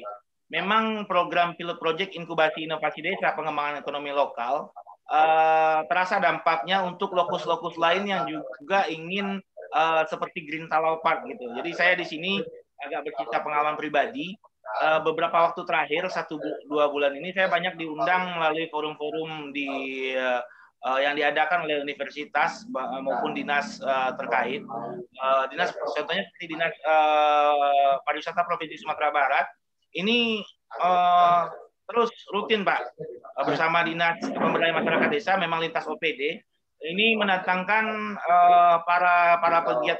memang 0.52 1.08
program 1.08 1.56
pilot 1.56 1.80
project 1.80 2.12
inkubasi 2.12 2.68
inovasi 2.68 3.00
desa 3.00 3.32
pengembangan 3.32 3.80
ekonomi 3.80 4.12
lokal 4.12 4.68
uh, 5.10 5.80
terasa 5.88 6.20
dampaknya 6.20 6.84
untuk 6.84 7.14
lokus-lokus 7.16 7.74
lain 7.80 8.06
yang 8.06 8.28
juga 8.28 8.86
ingin 8.86 9.40
uh, 9.74 10.02
seperti 10.06 10.46
Green 10.46 10.68
Talau 10.68 11.00
Park 11.00 11.26
gitu. 11.30 11.50
Jadi 11.56 11.70
saya 11.74 11.92
di 11.96 12.06
sini 12.06 12.38
agak 12.84 13.10
bercerita 13.10 13.40
pengalaman 13.42 13.78
pribadi. 13.78 14.36
Uh, 14.76 15.00
beberapa 15.00 15.32
waktu 15.32 15.62
terakhir 15.64 16.04
satu 16.12 16.36
dua 16.68 16.92
bulan 16.92 17.16
ini 17.16 17.32
saya 17.32 17.48
banyak 17.48 17.80
diundang 17.80 18.36
melalui 18.36 18.68
forum-forum 18.68 19.54
di 19.54 19.70
uh, 20.12 20.44
uh, 20.84 20.98
yang 21.00 21.16
diadakan 21.16 21.64
oleh 21.64 21.80
universitas 21.80 22.66
maupun 22.74 23.32
dinas 23.32 23.80
uh, 23.80 24.12
terkait. 24.18 24.60
Uh, 25.16 25.44
dinas 25.48 25.72
contohnya 25.72 26.26
seperti 26.28 26.46
dinas 26.52 26.74
uh, 26.84 28.02
pariwisata 28.04 28.44
provinsi 28.44 28.76
Sumatera 28.76 29.08
Barat. 29.14 29.46
Ini 29.96 30.44
uh, 30.82 31.48
terus 31.88 32.12
rutin 32.34 32.66
Pak. 32.66 32.80
Uh, 33.38 33.44
bersama 33.48 33.80
dinas 33.86 34.20
pemberdayaan 34.20 34.82
masyarakat 34.82 35.08
desa 35.08 35.40
memang 35.40 35.64
lintas 35.64 35.88
OPD 35.88 36.42
ini 36.84 37.16
mendatangkan 37.16 38.16
uh, 38.20 38.76
para 38.84 39.40
para 39.40 39.64
pegiat 39.64 39.96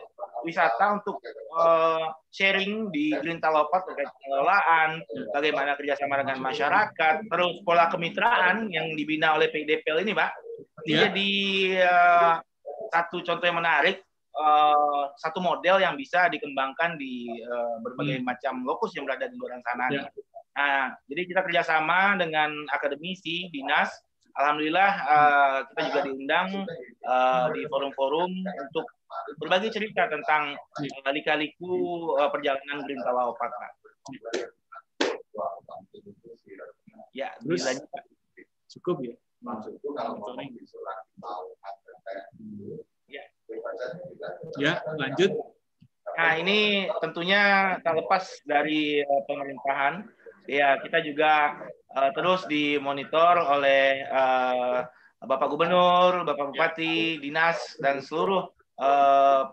wisata 0.46 1.02
untuk 1.02 1.18
uh, 1.58 2.06
sharing 2.30 2.94
di 2.94 3.10
Green 3.18 3.42
Talopat 3.42 3.82
terkait 3.90 4.06
pengelolaan, 4.06 5.02
bagaimana 5.34 5.74
kerjasama 5.74 6.22
dengan 6.22 6.38
masyarakat, 6.38 7.26
terus 7.26 7.52
pola 7.66 7.90
kemitraan 7.90 8.70
yang 8.70 8.94
dibina 8.94 9.34
oleh 9.34 9.50
PDPL 9.50 10.06
ini, 10.06 10.14
Pak. 10.14 10.30
Ini 10.86 10.92
yeah. 10.94 11.00
jadi 11.10 11.32
uh, 11.82 12.34
satu 12.94 13.26
contoh 13.26 13.42
yang 13.42 13.58
menarik, 13.58 14.06
uh, 14.38 15.10
satu 15.18 15.42
model 15.42 15.82
yang 15.82 15.98
bisa 15.98 16.30
dikembangkan 16.30 16.94
di 16.94 17.26
uh, 17.42 17.82
berbagai 17.82 18.22
hmm. 18.22 18.26
macam 18.30 18.62
lokus 18.62 18.94
yang 18.94 19.02
berada 19.02 19.26
di 19.26 19.34
luar 19.34 19.58
sana. 19.66 19.90
Yeah. 19.90 20.06
Nah, 20.56 20.96
jadi 21.10 21.22
kita 21.28 21.40
kerjasama 21.44 22.16
dengan 22.16 22.64
akademisi, 22.72 23.52
dinas, 23.52 23.92
Alhamdulillah 24.36 24.92
uh, 25.08 25.58
kita 25.72 25.80
juga 25.88 26.00
diundang 26.04 26.48
uh, 27.08 27.48
di 27.56 27.64
forum-forum 27.72 28.28
untuk 28.44 28.84
berbagi 29.38 29.68
cerita 29.70 30.06
tentang 30.10 30.54
uh, 30.56 31.12
lika-liku 31.12 31.72
uh, 32.18 32.30
perjalanan 32.30 32.82
Green 32.84 33.02
Talaopat. 33.02 33.50
Ya, 37.16 37.32
Terus, 37.40 37.64
cukup 38.76 39.02
ya. 39.02 39.14
Ya. 43.08 43.24
Ya, 44.58 44.72
lanjut. 44.96 45.32
Nah, 46.16 46.32
ini 46.40 46.88
tentunya 47.04 47.76
tak 47.84 47.94
lepas 48.00 48.24
dari 48.48 49.04
uh, 49.04 49.22
pemerintahan. 49.28 50.06
Ya, 50.46 50.78
kita 50.78 51.02
juga 51.02 51.58
uh, 51.92 52.10
terus 52.14 52.46
dimonitor 52.46 53.42
oleh 53.42 54.06
uh, 54.06 54.86
Bapak 55.20 55.50
Gubernur, 55.50 56.22
Bapak 56.22 56.54
Bupati, 56.54 57.18
dinas 57.18 57.76
dan 57.82 57.98
seluruh 58.00 58.55
uh, 58.80 59.52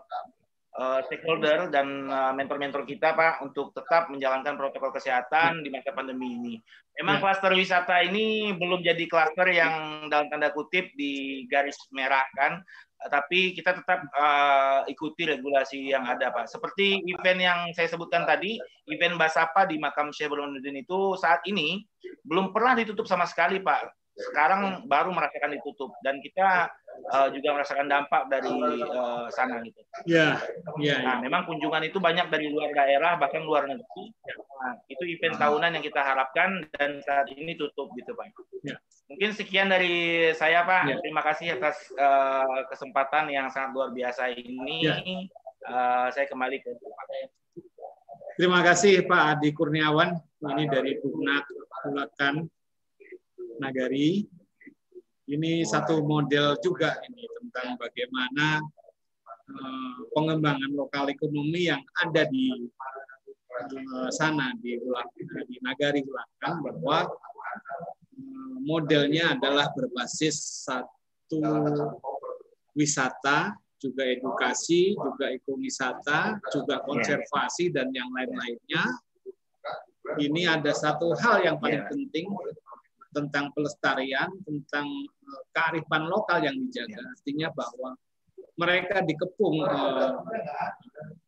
uh, 0.74 1.00
stakeholder 1.06 1.70
dan 1.70 2.10
mentor-mentor 2.36 2.82
uh, 2.84 2.88
kita 2.88 3.14
Pak 3.14 3.44
untuk 3.44 3.72
tetap 3.72 4.10
menjalankan 4.10 4.58
protokol 4.58 4.90
kesehatan 4.94 5.62
di 5.62 5.68
masa 5.70 5.94
pandemi 5.94 6.34
ini. 6.36 6.54
Memang 7.00 7.18
ya. 7.18 7.22
klaster 7.26 7.52
wisata 7.54 8.06
ini 8.06 8.54
belum 8.54 8.82
jadi 8.82 9.04
klaster 9.10 9.50
yang 9.50 10.06
dalam 10.06 10.30
tanda 10.30 10.54
kutip 10.54 10.94
di 10.94 11.42
garis 11.50 11.74
merah 11.90 12.22
kan, 12.38 12.62
tapi 13.10 13.50
kita 13.50 13.82
tetap 13.82 14.06
uh, 14.14 14.86
ikuti 14.86 15.26
regulasi 15.26 15.90
yang 15.90 16.06
ada 16.06 16.30
Pak. 16.30 16.46
Seperti 16.46 17.02
event 17.10 17.40
yang 17.42 17.58
saya 17.74 17.90
sebutkan 17.90 18.22
tadi, 18.22 18.62
event 18.86 19.18
Basapa 19.18 19.66
di 19.66 19.76
makam 19.82 20.14
Syekh 20.14 20.30
Burhanuddin 20.30 20.78
itu 20.78 21.18
saat 21.18 21.42
ini 21.50 21.82
belum 22.24 22.54
pernah 22.54 22.78
ditutup 22.78 23.04
sama 23.10 23.26
sekali 23.26 23.58
Pak 23.58 24.03
sekarang 24.14 24.86
baru 24.86 25.10
merasakan 25.10 25.58
ditutup 25.58 25.90
dan 26.06 26.22
kita 26.22 26.70
uh, 27.10 27.28
juga 27.34 27.58
merasakan 27.58 27.90
dampak 27.90 28.30
dari 28.30 28.54
uh, 28.86 29.26
sana 29.34 29.58
gitu. 29.66 29.82
Iya, 30.06 30.38
iya. 30.78 30.96
Nah, 31.02 31.16
memang 31.18 31.50
kunjungan 31.50 31.82
itu 31.82 31.98
banyak 31.98 32.30
dari 32.30 32.46
luar 32.46 32.70
daerah 32.70 33.18
bahkan 33.18 33.42
luar 33.42 33.66
negeri. 33.66 34.04
Nah, 34.62 34.78
itu 34.86 35.02
event 35.18 35.34
tahunan 35.34 35.74
yang 35.74 35.84
kita 35.84 35.98
harapkan 35.98 36.62
dan 36.78 37.02
saat 37.02 37.26
ini 37.34 37.58
tutup 37.58 37.90
gitu 37.98 38.14
Pak. 38.14 38.30
Ya. 38.62 38.78
Mungkin 39.10 39.34
sekian 39.34 39.66
dari 39.66 40.30
saya 40.38 40.62
Pak. 40.62 40.94
Ya. 40.94 40.96
Terima 41.02 41.22
kasih 41.26 41.58
atas 41.58 41.76
uh, 41.98 42.70
kesempatan 42.70 43.34
yang 43.34 43.50
sangat 43.50 43.74
luar 43.74 43.90
biasa 43.90 44.30
ini. 44.30 44.86
Ya. 44.86 44.94
Uh, 45.64 46.06
saya 46.14 46.30
kembali 46.30 46.62
ke 46.62 46.70
Pak. 46.70 47.06
Terima 48.38 48.62
kasih 48.62 49.06
Pak 49.10 49.22
Adi 49.38 49.50
Kurniawan. 49.50 50.14
Ini 50.44 50.64
dari 50.70 50.98
Buknak 51.02 51.46
Bulakan 51.82 52.46
Nagari. 53.58 54.26
Ini 55.24 55.64
satu 55.64 56.04
model 56.04 56.60
juga 56.60 57.00
ini 57.08 57.24
tentang 57.40 57.80
bagaimana 57.80 58.60
uh, 59.48 59.96
pengembangan 60.12 60.68
lokal 60.76 61.08
ekonomi 61.08 61.72
yang 61.72 61.80
ada 61.96 62.28
di 62.28 62.68
uh, 63.88 64.10
sana 64.12 64.52
di 64.60 64.76
di 65.48 65.56
Nagari 65.64 66.04
Ulakan 66.04 66.60
bahwa 66.60 67.08
uh, 67.08 68.56
modelnya 68.68 69.32
adalah 69.32 69.72
berbasis 69.72 70.68
satu 70.68 71.40
wisata, 72.76 73.56
juga 73.80 74.02
edukasi, 74.04 74.92
juga 74.96 75.28
ekowisata, 75.32 76.40
juga 76.52 76.80
konservasi 76.84 77.72
dan 77.72 77.92
yang 77.92 78.08
lain-lainnya. 78.12 78.84
Ini 80.20 80.60
ada 80.60 80.72
satu 80.72 81.16
hal 81.16 81.44
yang 81.48 81.56
paling 81.56 81.84
penting 81.88 82.28
tentang 83.14 83.54
pelestarian, 83.54 84.28
tentang 84.42 84.86
eh, 85.06 85.42
kearifan 85.54 86.10
lokal 86.10 86.42
yang 86.42 86.58
dijaga. 86.58 87.00
Artinya 87.14 87.48
bahwa 87.54 87.94
mereka 88.58 89.02
dikepung 89.02 89.62
eh, 89.62 90.12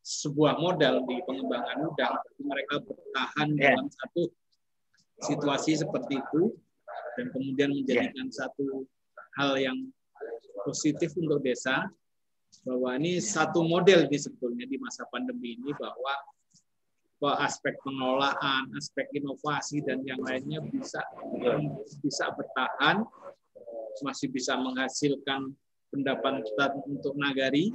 sebuah 0.03 0.59
modal 0.59 1.07
di 1.07 1.16
pengembangan 1.26 1.78
udang, 1.87 2.14
mereka 2.43 2.74
bertahan 2.82 3.49
yeah. 3.55 3.74
dalam 3.74 3.87
satu 3.91 4.22
situasi 5.24 5.80
seperti 5.80 6.20
itu 6.20 6.53
dan 7.16 7.26
kemudian 7.32 7.70
menjadikan 7.72 8.26
yeah. 8.28 8.37
satu 8.37 8.84
hal 9.39 9.57
yang 9.57 9.78
positif 10.62 11.14
untuk 11.18 11.43
desa 11.43 11.87
bahwa 12.64 12.97
ini 12.99 13.22
satu 13.22 13.62
model 13.62 14.09
di 14.11 14.18
sebetulnya 14.18 14.64
di 14.66 14.78
masa 14.80 15.05
pandemi 15.11 15.59
ini 15.59 15.70
bahwa 15.76 16.14
aspek 17.24 17.72
pengelolaan, 17.80 18.68
aspek 18.76 19.08
inovasi 19.16 19.80
dan 19.80 20.04
yang 20.04 20.20
lainnya 20.20 20.60
bisa 20.60 21.00
bisa 22.04 22.28
bertahan, 22.36 23.08
masih 24.04 24.28
bisa 24.28 24.52
menghasilkan 24.60 25.48
pendapatan 25.88 26.44
untuk 26.84 27.16
nagari, 27.16 27.72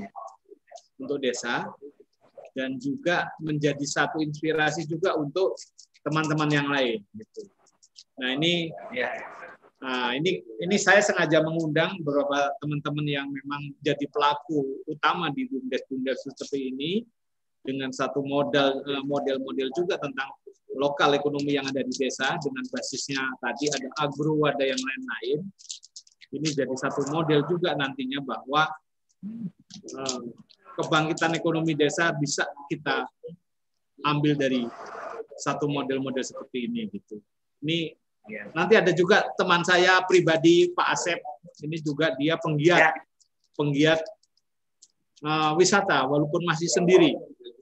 untuk 1.02 1.18
desa, 1.18 1.66
dan 2.54 2.78
juga 2.78 3.34
menjadi 3.42 3.82
satu 3.82 4.22
inspirasi 4.22 4.86
juga 4.86 5.18
untuk 5.18 5.58
teman-teman 6.06 6.50
yang 6.54 6.68
lain. 6.70 7.02
Gitu. 7.18 7.42
Nah 8.22 8.38
ini, 8.38 8.70
nah 9.82 10.14
ini 10.14 10.46
ini 10.62 10.76
saya 10.78 11.02
sengaja 11.02 11.42
mengundang 11.42 11.98
beberapa 12.06 12.54
teman-teman 12.62 13.08
yang 13.10 13.26
memang 13.26 13.74
jadi 13.82 14.06
pelaku 14.14 14.86
utama 14.86 15.34
di 15.34 15.50
bumdes-bumdes 15.50 16.30
seperti 16.30 16.70
ini 16.70 16.92
dengan 17.62 17.94
satu 17.94 18.26
model 18.26 18.82
eh, 18.86 19.04
model-model 19.06 19.70
juga 19.78 19.96
tentang 20.02 20.34
lokal 20.76 21.14
ekonomi 21.14 21.60
yang 21.60 21.68
ada 21.68 21.84
di 21.84 21.94
desa 21.94 22.40
dengan 22.42 22.64
basisnya 22.72 23.22
tadi 23.38 23.70
ada 23.70 23.90
agro 24.02 24.38
ada 24.50 24.66
yang 24.66 24.80
lain-lain. 24.80 25.40
Ini 26.32 26.48
jadi 26.56 26.76
satu 26.80 27.12
model 27.12 27.44
juga 27.46 27.76
nantinya 27.78 28.20
bahwa 28.24 28.66
eh, 29.88 30.22
kebangkitan 30.80 31.38
ekonomi 31.38 31.78
desa 31.78 32.10
bisa 32.18 32.48
kita 32.72 33.06
ambil 34.02 34.34
dari 34.34 34.66
satu 35.38 35.70
model-model 35.70 36.26
seperti 36.26 36.66
ini 36.66 36.90
gitu. 36.90 37.22
Ini 37.62 37.94
nanti 38.54 38.78
ada 38.78 38.94
juga 38.94 39.26
teman 39.38 39.62
saya 39.62 40.02
pribadi 40.06 40.70
Pak 40.74 40.88
Asep. 40.94 41.20
Ini 41.62 41.78
juga 41.82 42.14
dia 42.18 42.38
penggiat 42.38 42.94
penggiat 43.58 44.02
uh, 45.26 45.54
wisata 45.58 46.06
walaupun 46.10 46.42
masih 46.46 46.70
sendiri 46.70 47.14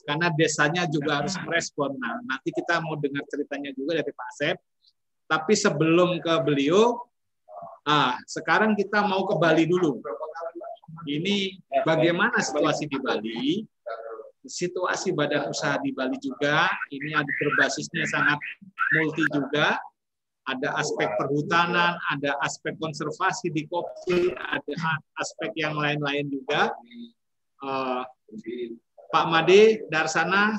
karena 0.05 0.27
desanya 0.33 0.83
juga 0.87 1.23
harus 1.23 1.35
merespon. 1.43 1.95
Nah, 1.97 2.19
nanti 2.25 2.49
kita 2.53 2.79
mau 2.83 2.95
dengar 2.99 3.23
ceritanya 3.27 3.71
juga 3.75 3.99
dari 3.99 4.11
Pak 4.11 4.27
Asep. 4.35 4.57
Tapi 5.29 5.53
sebelum 5.53 6.17
ke 6.19 6.33
beliau, 6.41 6.97
ah, 7.85 8.17
sekarang 8.25 8.73
kita 8.73 9.05
mau 9.05 9.25
ke 9.29 9.35
Bali 9.37 9.69
dulu. 9.69 10.01
Ini 11.05 11.57
bagaimana 11.85 12.41
situasi 12.41 12.89
di 12.89 12.97
Bali? 12.97 13.63
situasi 14.49 15.11
badan 15.13 15.51
usaha 15.51 15.77
di 15.83 15.91
Bali 15.93 16.15
juga 16.17 16.71
ini 16.89 17.11
ada 17.11 17.27
berbasisnya 17.27 18.07
sangat 18.07 18.39
multi 18.97 19.21
juga 19.29 19.77
ada 20.49 20.73
aspek 20.81 21.05
perhutanan, 21.21 21.93
ada 22.09 22.33
aspek 22.41 22.73
konservasi 22.81 23.53
di 23.53 23.69
kopi, 23.69 24.33
ada 24.33 24.73
aspek 25.21 25.53
yang 25.53 25.77
lain-lain 25.77 26.25
juga. 26.25 26.73
Uh, 27.61 28.01
Pak 29.09 29.25
Made 29.25 29.89
Darsana, 29.89 30.53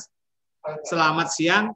selamat 0.86 1.28
siang. 1.30 1.66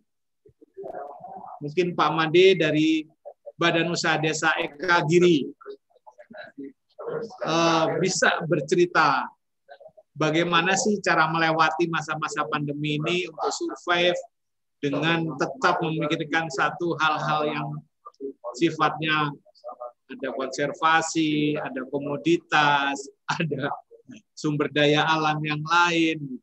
Mungkin 1.62 1.94
Pak 1.94 2.10
Made 2.12 2.58
dari 2.58 3.06
Badan 3.54 3.94
Usaha 3.94 4.18
Desa 4.18 4.50
Eka 4.58 5.06
Giri 5.06 5.46
uh, 7.46 7.86
bisa 8.00 8.42
bercerita 8.46 9.28
bagaimana 10.14 10.74
sih 10.74 10.98
cara 11.02 11.30
melewati 11.30 11.86
masa-masa 11.90 12.46
pandemi 12.50 12.98
ini 12.98 13.26
untuk 13.30 13.52
survive 13.54 14.18
dengan 14.82 15.24
tetap 15.40 15.80
memikirkan 15.80 16.50
satu 16.52 16.92
hal-hal 17.00 17.42
yang 17.48 17.68
sifatnya 18.58 19.32
ada 20.04 20.28
konservasi, 20.36 21.56
ada 21.56 21.88
komoditas, 21.88 23.08
ada 23.40 23.72
sumber 24.36 24.68
daya 24.68 25.08
alam 25.08 25.40
yang 25.40 25.62
lain. 25.64 26.38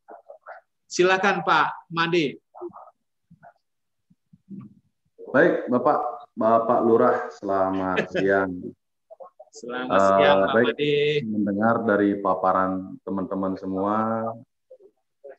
Silakan 0.92 1.48
Pak 1.48 1.88
Made. 1.88 2.44
Baik, 5.32 5.72
Bapak 5.72 6.28
Bapak 6.36 6.80
Lurah, 6.84 7.32
selamat 7.32 8.12
siang. 8.12 8.76
Selamat 9.56 9.96
uh, 9.96 10.10
siang, 10.20 10.38
Pak 10.44 10.52
baik, 10.52 10.68
Made. 10.76 10.96
Mendengar 11.32 11.76
dari 11.88 12.20
paparan 12.20 13.00
teman-teman 13.08 13.56
semua, 13.56 13.96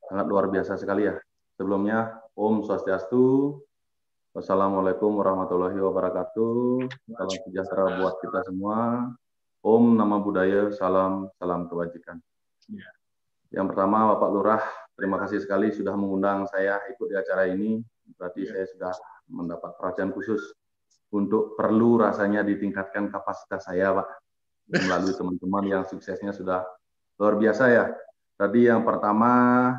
sangat 0.09 0.25
luar 0.25 0.49
biasa 0.49 0.81
sekali 0.81 1.13
ya. 1.13 1.21
Sebelumnya, 1.61 2.17
Om 2.33 2.65
Swastiastu, 2.65 3.61
Wassalamualaikum 4.33 5.13
warahmatullahi 5.21 5.77
wabarakatuh. 5.77 6.89
Salam 7.13 7.29
sejahtera 7.29 8.01
buat 8.01 8.17
kita 8.25 8.41
semua. 8.49 9.05
Om 9.61 10.01
Nama 10.01 10.17
Budaya, 10.17 10.73
salam, 10.73 11.29
salam 11.37 11.69
kebajikan. 11.69 12.17
Ya. 12.73 12.89
Yang 13.53 13.77
pertama, 13.77 14.17
Bapak 14.17 14.33
Lurah, 14.33 14.65
terima 14.97 15.17
kasih 15.21 15.43
sekali 15.43 15.73
sudah 15.73 15.95
mengundang 15.97 16.45
saya 16.49 16.81
ikut 16.93 17.07
di 17.09 17.17
acara 17.17 17.49
ini. 17.49 17.83
Berarti 18.17 18.45
ya. 18.45 18.55
saya 18.55 18.67
sudah 18.71 18.93
mendapat 19.31 19.75
perhatian 19.79 20.13
khusus 20.13 20.53
untuk 21.13 21.55
perlu 21.57 22.01
rasanya 22.01 22.41
ditingkatkan 22.45 23.13
kapasitas 23.13 23.69
saya, 23.69 23.93
Pak. 23.97 24.09
Melalui 24.73 25.13
teman-teman 25.13 25.65
yang 25.69 25.83
suksesnya 25.85 26.33
sudah 26.33 26.65
luar 27.21 27.37
biasa 27.37 27.65
ya. 27.69 27.85
Tadi 28.41 28.67
yang 28.67 28.83
pertama 28.83 29.75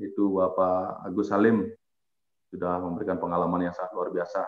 itu 0.00 0.32
Bapak 0.32 1.04
Agus 1.04 1.28
Salim 1.28 1.68
sudah 2.48 2.80
memberikan 2.80 3.20
pengalaman 3.20 3.68
yang 3.68 3.74
sangat 3.76 3.92
luar 3.92 4.08
biasa. 4.08 4.40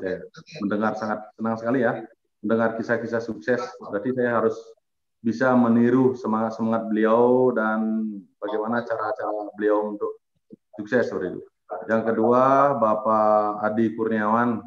Saya 0.00 0.24
mendengar 0.64 0.96
sangat 0.96 1.20
senang 1.36 1.56
sekali 1.60 1.84
ya, 1.84 2.00
mendengar 2.40 2.80
kisah-kisah 2.80 3.20
sukses. 3.20 3.60
Berarti 3.76 4.16
saya 4.16 4.40
harus 4.40 4.56
bisa 5.22 5.54
meniru 5.54 6.18
semangat 6.18 6.58
semangat 6.58 6.90
beliau 6.90 7.54
dan 7.54 8.10
bagaimana 8.42 8.82
cara-cara 8.82 9.48
beliau 9.54 9.94
untuk 9.94 10.18
sukses 10.74 11.06
seperti 11.06 11.38
itu. 11.38 11.40
Yang 11.88 12.02
kedua, 12.12 12.74
Bapak 12.76 13.64
Adi 13.64 13.94
Kurniawan 13.96 14.60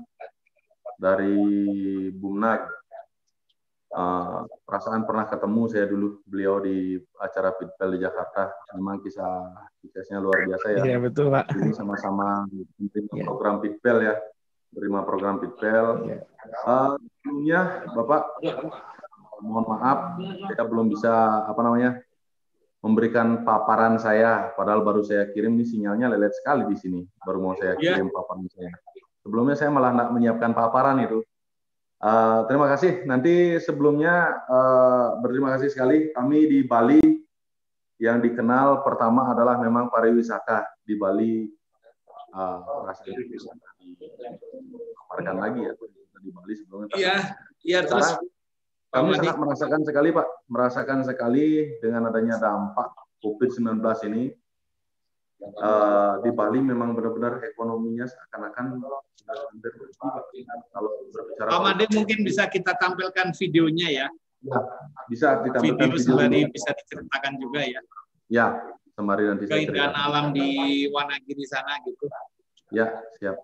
dari 0.98 1.38
Bumnag 2.16 2.76
Uh, 3.96 4.44
perasaan 4.68 5.08
pernah 5.08 5.24
ketemu 5.24 5.72
saya 5.72 5.88
dulu 5.88 6.20
beliau 6.28 6.60
di 6.60 7.00
acara 7.16 7.56
Pitpel 7.56 7.96
di 7.96 8.04
Jakarta. 8.04 8.52
Memang 8.76 9.00
kisah 9.00 9.56
suksesnya 9.80 10.20
luar 10.20 10.44
biasa 10.44 10.68
ya. 10.76 10.84
Iya 10.84 10.98
betul 11.00 11.32
Pak. 11.32 11.56
Ini 11.56 11.72
sama-sama 11.72 12.44
menerima 12.76 13.16
yeah. 13.16 13.24
program 13.24 13.64
Pitpel 13.64 13.98
ya, 14.04 14.20
menerima 14.76 15.00
program 15.08 15.36
Pitpel. 15.40 16.12
Yeah. 16.12 16.28
Uh, 16.68 17.00
sebelumnya 17.00 17.88
Bapak, 17.96 18.36
mohon 19.44 19.66
maaf 19.68 20.20
saya 20.52 20.66
belum 20.68 20.88
bisa 20.92 21.44
apa 21.48 21.62
namanya 21.64 22.00
memberikan 22.86 23.42
paparan 23.42 23.98
saya. 23.98 24.54
Padahal 24.54 24.86
baru 24.86 25.02
saya 25.02 25.32
kirim 25.34 25.58
ini 25.58 25.66
sinyalnya 25.66 26.12
lelet 26.14 26.32
sekali 26.38 26.70
di 26.70 26.78
sini. 26.78 27.02
Baru 27.26 27.42
mau 27.42 27.58
saya 27.58 27.74
iya. 27.82 27.98
kirim 27.98 28.14
paparan 28.14 28.46
saya. 28.54 28.70
Sebelumnya 29.26 29.58
saya 29.58 29.74
malah 29.74 29.92
tidak 29.92 30.10
menyiapkan 30.14 30.54
paparan 30.54 31.02
itu 31.02 31.26
Uh, 31.96 32.44
terima 32.52 32.68
kasih. 32.70 33.08
Nanti 33.08 33.58
sebelumnya 33.64 34.44
uh, 34.46 35.18
berterima 35.24 35.56
kasih 35.56 35.72
sekali 35.72 36.12
kami 36.12 36.46
di 36.46 36.60
Bali 36.68 37.02
yang 37.98 38.20
dikenal 38.20 38.84
pertama 38.84 39.32
adalah 39.32 39.56
memang 39.58 39.88
pariwisata 39.88 40.84
di 40.84 41.00
Bali. 41.00 41.48
Uh, 42.36 42.84
rasanya 42.84 43.24
bisa 43.32 43.48
dipaparkan 43.80 45.40
lagi 45.40 45.66
ya 45.66 45.74
di 46.20 46.30
Bali 46.36 46.54
sebelumnya. 46.60 46.94
Iya, 47.00 47.16
iya 47.64 47.80
terus. 47.88 48.20
Kami 48.96 49.12
sangat 49.20 49.36
merasakan 49.36 49.82
sekali 49.84 50.10
Pak, 50.16 50.28
merasakan 50.48 51.00
sekali 51.04 51.76
dengan 51.84 52.08
adanya 52.08 52.40
dampak 52.40 52.96
COVID-19 53.20 53.84
ini 54.08 54.32
uh, 55.60 56.24
di 56.24 56.32
Bali 56.32 56.64
memang 56.64 56.96
benar-benar 56.96 57.44
ekonominya 57.44 58.08
seakan-akan 58.08 58.66
kalau 58.80 59.00
berbicara 61.12 61.50
Pak 61.52 61.62
Made 61.62 61.86
mungkin 61.92 62.20
bisa 62.24 62.48
kita 62.48 62.78
tampilkan 62.80 63.36
videonya 63.36 63.88
ya. 63.92 64.08
Ya, 64.46 64.62
bisa 65.10 65.42
ditampilkan 65.42 65.90
video 65.90 65.98
sembari 65.98 66.40
bisa 66.54 66.70
diceritakan 66.72 67.34
juga 67.42 67.62
ya. 67.66 67.82
Ya, 68.30 68.48
sembari 68.94 69.26
nanti 69.26 69.50
Keindahan 69.50 69.92
alam 69.92 70.32
di 70.32 70.86
Wanagiri 70.94 71.46
sana 71.50 71.82
gitu. 71.84 72.06
Ya, 72.70 72.94
siap. 73.18 73.42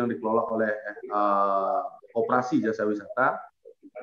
Yang 0.00 0.08
dikelola 0.08 0.42
oleh 0.48 0.72
uh, 1.12 1.84
operasi 2.16 2.64
jasa 2.64 2.88
wisata 2.88 3.38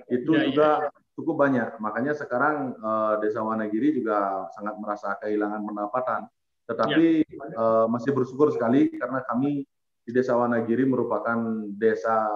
itu 0.08 0.32
ya, 0.32 0.44
juga 0.48 0.70
ya. 0.88 0.90
cukup 1.18 1.36
banyak. 1.36 1.70
Makanya 1.82 2.14
sekarang 2.16 2.78
uh, 2.80 3.20
desa 3.20 3.44
Wanagiri 3.44 3.98
juga 3.98 4.48
sangat 4.56 4.76
merasa 4.78 5.18
kehilangan 5.20 5.62
pendapatan. 5.66 6.22
Tetapi 6.68 7.06
ya. 7.26 7.44
uh, 7.58 7.86
masih 7.90 8.12
bersyukur 8.12 8.52
sekali 8.54 8.92
karena 8.96 9.24
kami 9.26 9.66
di 10.08 10.12
desa 10.16 10.38
Wanagiri 10.40 10.88
merupakan 10.88 11.68
desa 11.76 12.30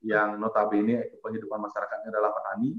yang 0.00 0.38
notabene 0.38 1.18
penghidupan 1.20 1.58
masyarakatnya 1.58 2.08
adalah 2.14 2.32
petani. 2.32 2.78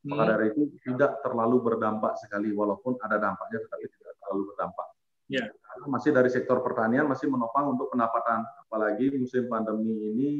Maka 0.00 0.22
hmm. 0.24 0.30
dari 0.32 0.46
itu 0.48 0.62
tidak 0.80 1.20
terlalu 1.20 1.60
berdampak 1.60 2.16
sekali, 2.16 2.56
walaupun 2.56 2.96
ada 3.04 3.20
dampaknya, 3.20 3.60
tetapi 3.68 3.84
tidak 3.84 4.16
terlalu 4.24 4.48
berdampak. 4.48 4.89
Ya. 5.30 5.46
Karena 5.46 5.86
masih 5.86 6.10
dari 6.10 6.26
sektor 6.26 6.58
pertanian 6.58 7.06
masih 7.06 7.30
menopang 7.30 7.70
untuk 7.70 7.94
pendapatan, 7.94 8.42
apalagi 8.66 9.14
musim 9.14 9.46
pandemi 9.46 9.94
ini 10.10 10.30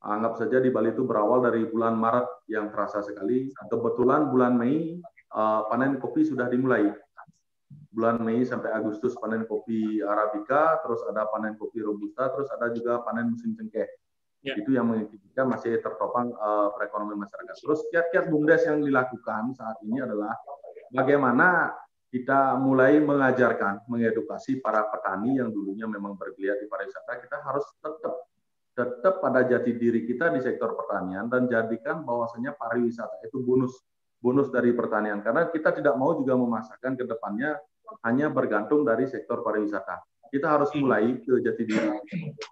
anggap 0.00 0.40
saja 0.40 0.62
di 0.64 0.72
Bali 0.72 0.96
itu 0.96 1.04
berawal 1.04 1.44
dari 1.44 1.68
bulan 1.68 1.92
Maret 1.98 2.48
yang 2.48 2.72
terasa 2.72 3.04
sekali. 3.04 3.52
Kebetulan 3.68 4.32
bulan 4.32 4.56
Mei 4.56 4.96
uh, 5.36 5.68
panen 5.68 6.00
kopi 6.00 6.24
sudah 6.24 6.48
dimulai. 6.48 6.88
Bulan 7.92 8.24
Mei 8.24 8.46
sampai 8.48 8.72
Agustus 8.72 9.12
panen 9.20 9.44
kopi 9.44 10.00
Arabica, 10.00 10.80
terus 10.80 11.04
ada 11.04 11.28
panen 11.28 11.58
kopi 11.60 11.84
Robusta, 11.84 12.32
terus 12.32 12.48
ada 12.48 12.72
juga 12.72 13.04
panen 13.04 13.36
musim 13.36 13.52
cengkeh. 13.52 13.88
Ya. 14.40 14.54
Itu 14.54 14.70
yang 14.70 14.88
mengizinkan 14.88 15.50
masih 15.50 15.82
tertopang 15.82 16.30
uh, 16.38 16.70
perekonomian 16.78 17.26
masyarakat. 17.26 17.58
Terus 17.58 17.82
kiat-kiat 17.90 18.30
bumdes 18.30 18.64
yang 18.64 18.80
dilakukan 18.80 19.52
saat 19.58 19.76
ini 19.82 19.98
adalah 19.98 20.32
bagaimana 20.94 21.74
kita 22.08 22.56
mulai 22.56 22.96
mengajarkan, 23.04 23.84
mengedukasi 23.84 24.64
para 24.64 24.88
petani 24.88 25.36
yang 25.36 25.52
dulunya 25.52 25.84
memang 25.84 26.16
bergeliat 26.16 26.56
di 26.56 26.66
pariwisata, 26.66 27.20
kita 27.20 27.36
harus 27.44 27.66
tetap 27.84 28.14
tetap 28.78 29.18
pada 29.18 29.42
jati 29.42 29.74
diri 29.74 30.06
kita 30.06 30.30
di 30.30 30.38
sektor 30.38 30.78
pertanian 30.78 31.26
dan 31.26 31.50
jadikan 31.50 32.06
bahwasanya 32.06 32.54
pariwisata 32.54 33.26
itu 33.26 33.42
bonus 33.42 33.74
bonus 34.22 34.54
dari 34.54 34.70
pertanian 34.70 35.18
karena 35.18 35.50
kita 35.50 35.74
tidak 35.74 35.98
mau 35.98 36.14
juga 36.14 36.38
memasakkan 36.38 36.94
ke 36.94 37.02
depannya 37.02 37.58
hanya 38.06 38.30
bergantung 38.30 38.86
dari 38.86 39.10
sektor 39.10 39.42
pariwisata. 39.42 39.98
Kita 40.28 40.46
harus 40.46 40.70
mulai 40.76 41.18
ke 41.24 41.40
jati 41.40 41.62
diri 41.64 41.88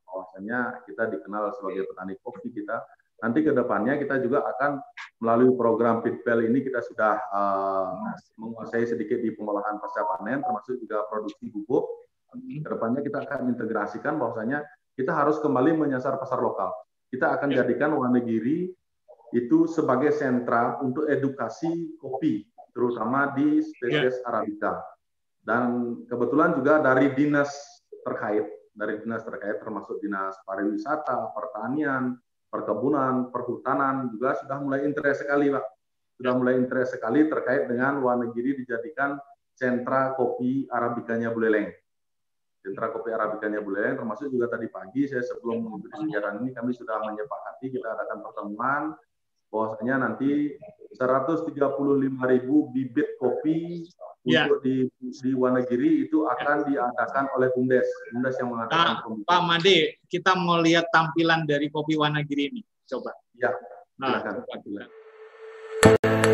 bahwasanya 0.08 0.82
kita 0.88 1.12
dikenal 1.12 1.52
sebagai 1.60 1.84
petani 1.92 2.14
kopi 2.24 2.48
kita. 2.50 2.80
Nanti 3.16 3.40
ke 3.40 3.52
depannya 3.56 3.97
kita 3.97 4.20
juga 4.20 4.44
akan 4.44 4.76
melalui 5.24 5.56
program 5.56 6.05
Pitpel 6.05 6.52
ini 6.52 6.60
kita 6.60 6.84
sudah 6.84 7.16
uh, 7.32 8.12
menguasai 8.36 8.84
sedikit 8.84 9.16
di 9.16 9.32
pengolahan 9.32 9.80
pasca 9.80 10.05
panen 10.05 10.44
termasuk 10.44 10.76
juga 10.84 11.09
produksi 11.09 11.48
bubuk. 11.48 11.84
Ke 12.36 12.68
depannya 12.68 13.01
kita 13.01 13.24
akan 13.24 13.48
integrasikan 13.48 14.20
bahwasanya 14.20 14.60
kita 14.93 15.16
harus 15.16 15.40
kembali 15.40 15.76
menyasar 15.80 16.20
pasar 16.20 16.44
lokal. 16.44 16.72
Kita 17.09 17.32
akan 17.40 17.52
ya. 17.52 17.64
jadikan 17.64 17.97
Wonogiri 17.97 18.68
itu 19.32 19.59
sebagai 19.64 20.12
sentra 20.12 20.76
untuk 20.84 21.09
edukasi 21.09 21.97
kopi, 21.97 22.44
terutama 22.76 23.32
di 23.32 23.64
spesies 23.64 24.20
ya. 24.20 24.24
Arabica. 24.28 24.84
Dan 25.40 25.62
kebetulan 26.10 26.59
juga 26.59 26.82
dari 26.82 27.14
dinas 27.14 27.48
terkait, 28.05 28.44
dari 28.74 28.98
dinas 29.01 29.22
terkait 29.22 29.62
termasuk 29.62 30.02
dinas 30.02 30.34
pariwisata, 30.44 31.32
pertanian, 31.32 32.18
perkebunan, 32.48 33.31
perhutanan 33.35 34.10
juga 34.12 34.39
sudah 34.39 34.56
mulai 34.62 34.86
interest 34.86 35.27
sekali, 35.27 35.51
Pak. 35.51 35.64
Sudah 36.16 36.32
ya. 36.32 36.39
mulai 36.39 36.55
interest 36.56 36.97
sekali 36.97 37.28
terkait 37.28 37.68
dengan 37.68 38.01
Wonogiri 38.01 38.56
dijadikan 38.56 39.20
sentra 39.52 40.16
kopi 40.16 40.64
Arabikanya 40.68 41.28
Buleleng 41.32 41.68
sentra 42.66 42.90
kopi 42.90 43.14
arabikanya 43.14 43.62
Buleleng 43.62 43.94
termasuk 43.94 44.27
juga 44.27 44.51
tadi 44.51 44.66
pagi 44.66 45.06
saya 45.06 45.23
sebelum 45.23 45.62
mengikuti 45.62 46.02
kegiatan 46.02 46.43
ini 46.43 46.51
kami 46.51 46.74
sudah 46.74 46.98
menyepakati 47.06 47.70
kita 47.70 47.94
adakan 47.94 48.18
pertemuan 48.27 48.82
bahwasanya 49.55 50.02
nanti 50.02 50.59
135 50.98 51.55
ribu 52.10 52.56
bibit 52.74 53.14
kopi 53.23 53.86
ya. 54.26 54.50
untuk 54.50 54.60
di 54.66 54.90
di 54.98 55.30
Wanagiri 55.32 56.10
itu 56.10 56.26
akan 56.26 56.66
diadakan 56.66 57.24
oleh 57.38 57.48
Bumdes. 57.54 57.86
Bumdes 58.10 58.34
yang 58.42 58.50
mengadakan 58.50 59.00
nah, 59.00 59.24
Pak 59.24 59.40
Made 59.46 60.02
kita 60.10 60.34
mau 60.34 60.58
lihat 60.58 60.90
tampilan 60.90 61.46
dari 61.46 61.70
kopi 61.70 61.94
Wanagiri 61.94 62.50
ini. 62.50 62.62
Coba. 62.86 63.14
Ya 63.38 63.54
nah, 63.96 64.20
silakan. 64.20 66.25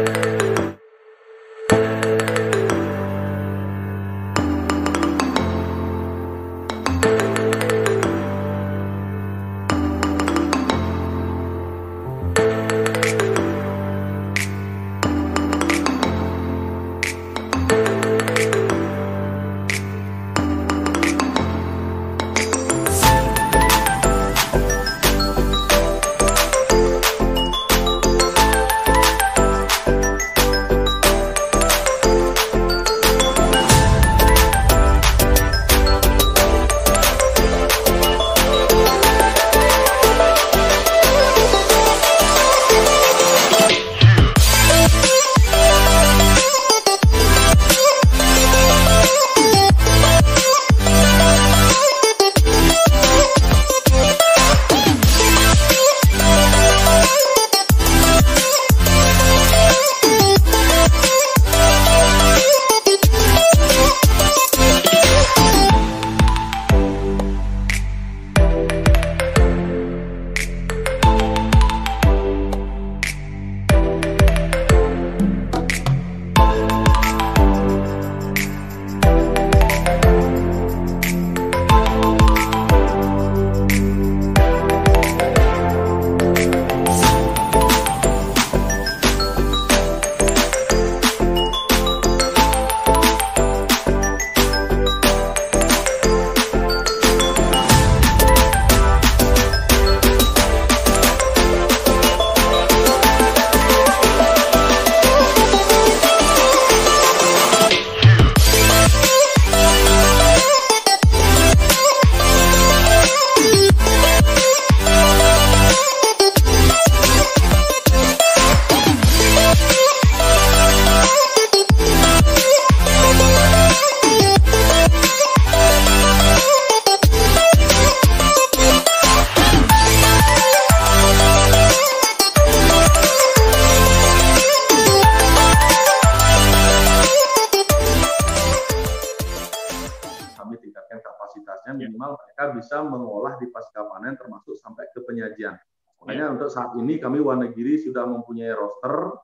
Ini 146.79 147.01
kami 147.01 147.19
Wanagiri 147.21 147.81
sudah 147.81 148.05
mempunyai 148.07 148.53
roster, 148.55 149.17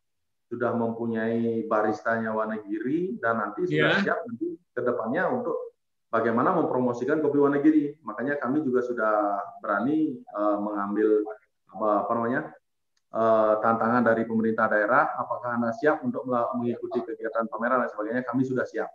sudah 0.48 0.72
mempunyai 0.72 1.64
baristanya 1.68 2.32
Wanagiri 2.32 3.20
dan 3.20 3.40
nanti 3.40 3.68
sudah 3.68 3.92
yeah. 3.94 4.02
siap 4.04 4.18
nanti 4.24 4.56
ke 4.72 4.80
depannya 4.80 5.28
untuk 5.28 5.76
bagaimana 6.08 6.56
mempromosikan 6.56 7.20
kopi 7.20 7.38
Wonogiri. 7.38 8.00
Makanya 8.04 8.40
kami 8.40 8.64
juga 8.64 8.80
sudah 8.80 9.40
berani 9.60 10.16
uh, 10.32 10.58
mengambil 10.58 11.24
apa, 11.68 11.88
apa 12.08 12.12
namanya 12.16 12.40
uh, 13.12 13.60
tantangan 13.60 14.02
dari 14.04 14.24
pemerintah 14.24 14.66
daerah. 14.72 15.12
Apakah 15.20 15.60
anda 15.60 15.70
siap 15.76 16.00
untuk 16.00 16.24
mengikuti 16.28 17.04
kegiatan 17.04 17.44
pameran 17.52 17.84
dan 17.84 17.90
sebagainya? 17.92 18.22
Kami 18.24 18.42
sudah 18.44 18.64
siap. 18.64 18.88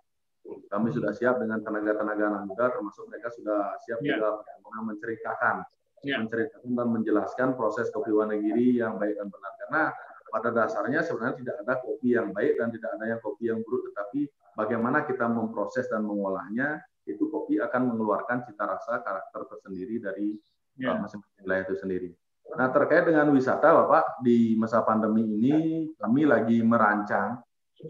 Kami 0.43 0.91
sudah 0.91 1.15
siap 1.15 1.39
dengan 1.39 1.63
tenaga-tenaga 1.63 2.23
anak 2.27 2.43
muda, 2.51 2.67
termasuk 2.67 3.07
mereka 3.07 3.31
sudah 3.31 3.80
siap 3.88 4.03
yeah. 4.03 4.19
juga 4.19 4.43
menceritakan, 4.84 5.63
yeah. 6.03 6.19
menceritakan 6.21 6.71
dan 6.75 6.88
menjelaskan 6.91 7.49
proses 7.55 7.89
kopi 7.89 8.11
Wonogiri 8.11 8.77
yang 8.84 8.99
baik 8.99 9.17
dan 9.17 9.27
benar. 9.31 9.51
Karena 9.57 9.84
pada 10.30 10.49
dasarnya 10.49 11.01
sebenarnya 11.05 11.35
tidak 11.39 11.55
ada 11.65 11.73
kopi 11.80 12.17
yang 12.17 12.30
baik 12.34 12.59
dan 12.59 12.69
tidak 12.73 12.89
ada 12.99 13.05
yang 13.05 13.21
kopi 13.21 13.43
yang 13.49 13.59
buruk, 13.63 13.89
tetapi 13.91 14.21
bagaimana 14.57 15.05
kita 15.05 15.25
memproses 15.30 15.85
dan 15.88 16.03
mengolahnya 16.03 16.81
itu 17.07 17.27
kopi 17.27 17.59
akan 17.59 17.93
mengeluarkan 17.93 18.47
cita 18.47 18.63
rasa 18.63 19.03
karakter 19.03 19.47
tersendiri 19.49 19.99
dari 20.03 20.35
yeah. 20.77 20.97
Ya. 20.97 21.01
masing-masing 21.01 21.41
wilayah 21.45 21.63
itu 21.65 21.75
sendiri. 21.80 22.09
Nah 22.53 22.69
terkait 22.69 23.07
dengan 23.07 23.31
wisata, 23.31 23.71
Bapak 23.71 24.19
di 24.21 24.53
masa 24.59 24.84
pandemi 24.84 25.25
ini 25.25 25.89
kami 25.95 26.27
lagi 26.27 26.59
merancang 26.61 27.39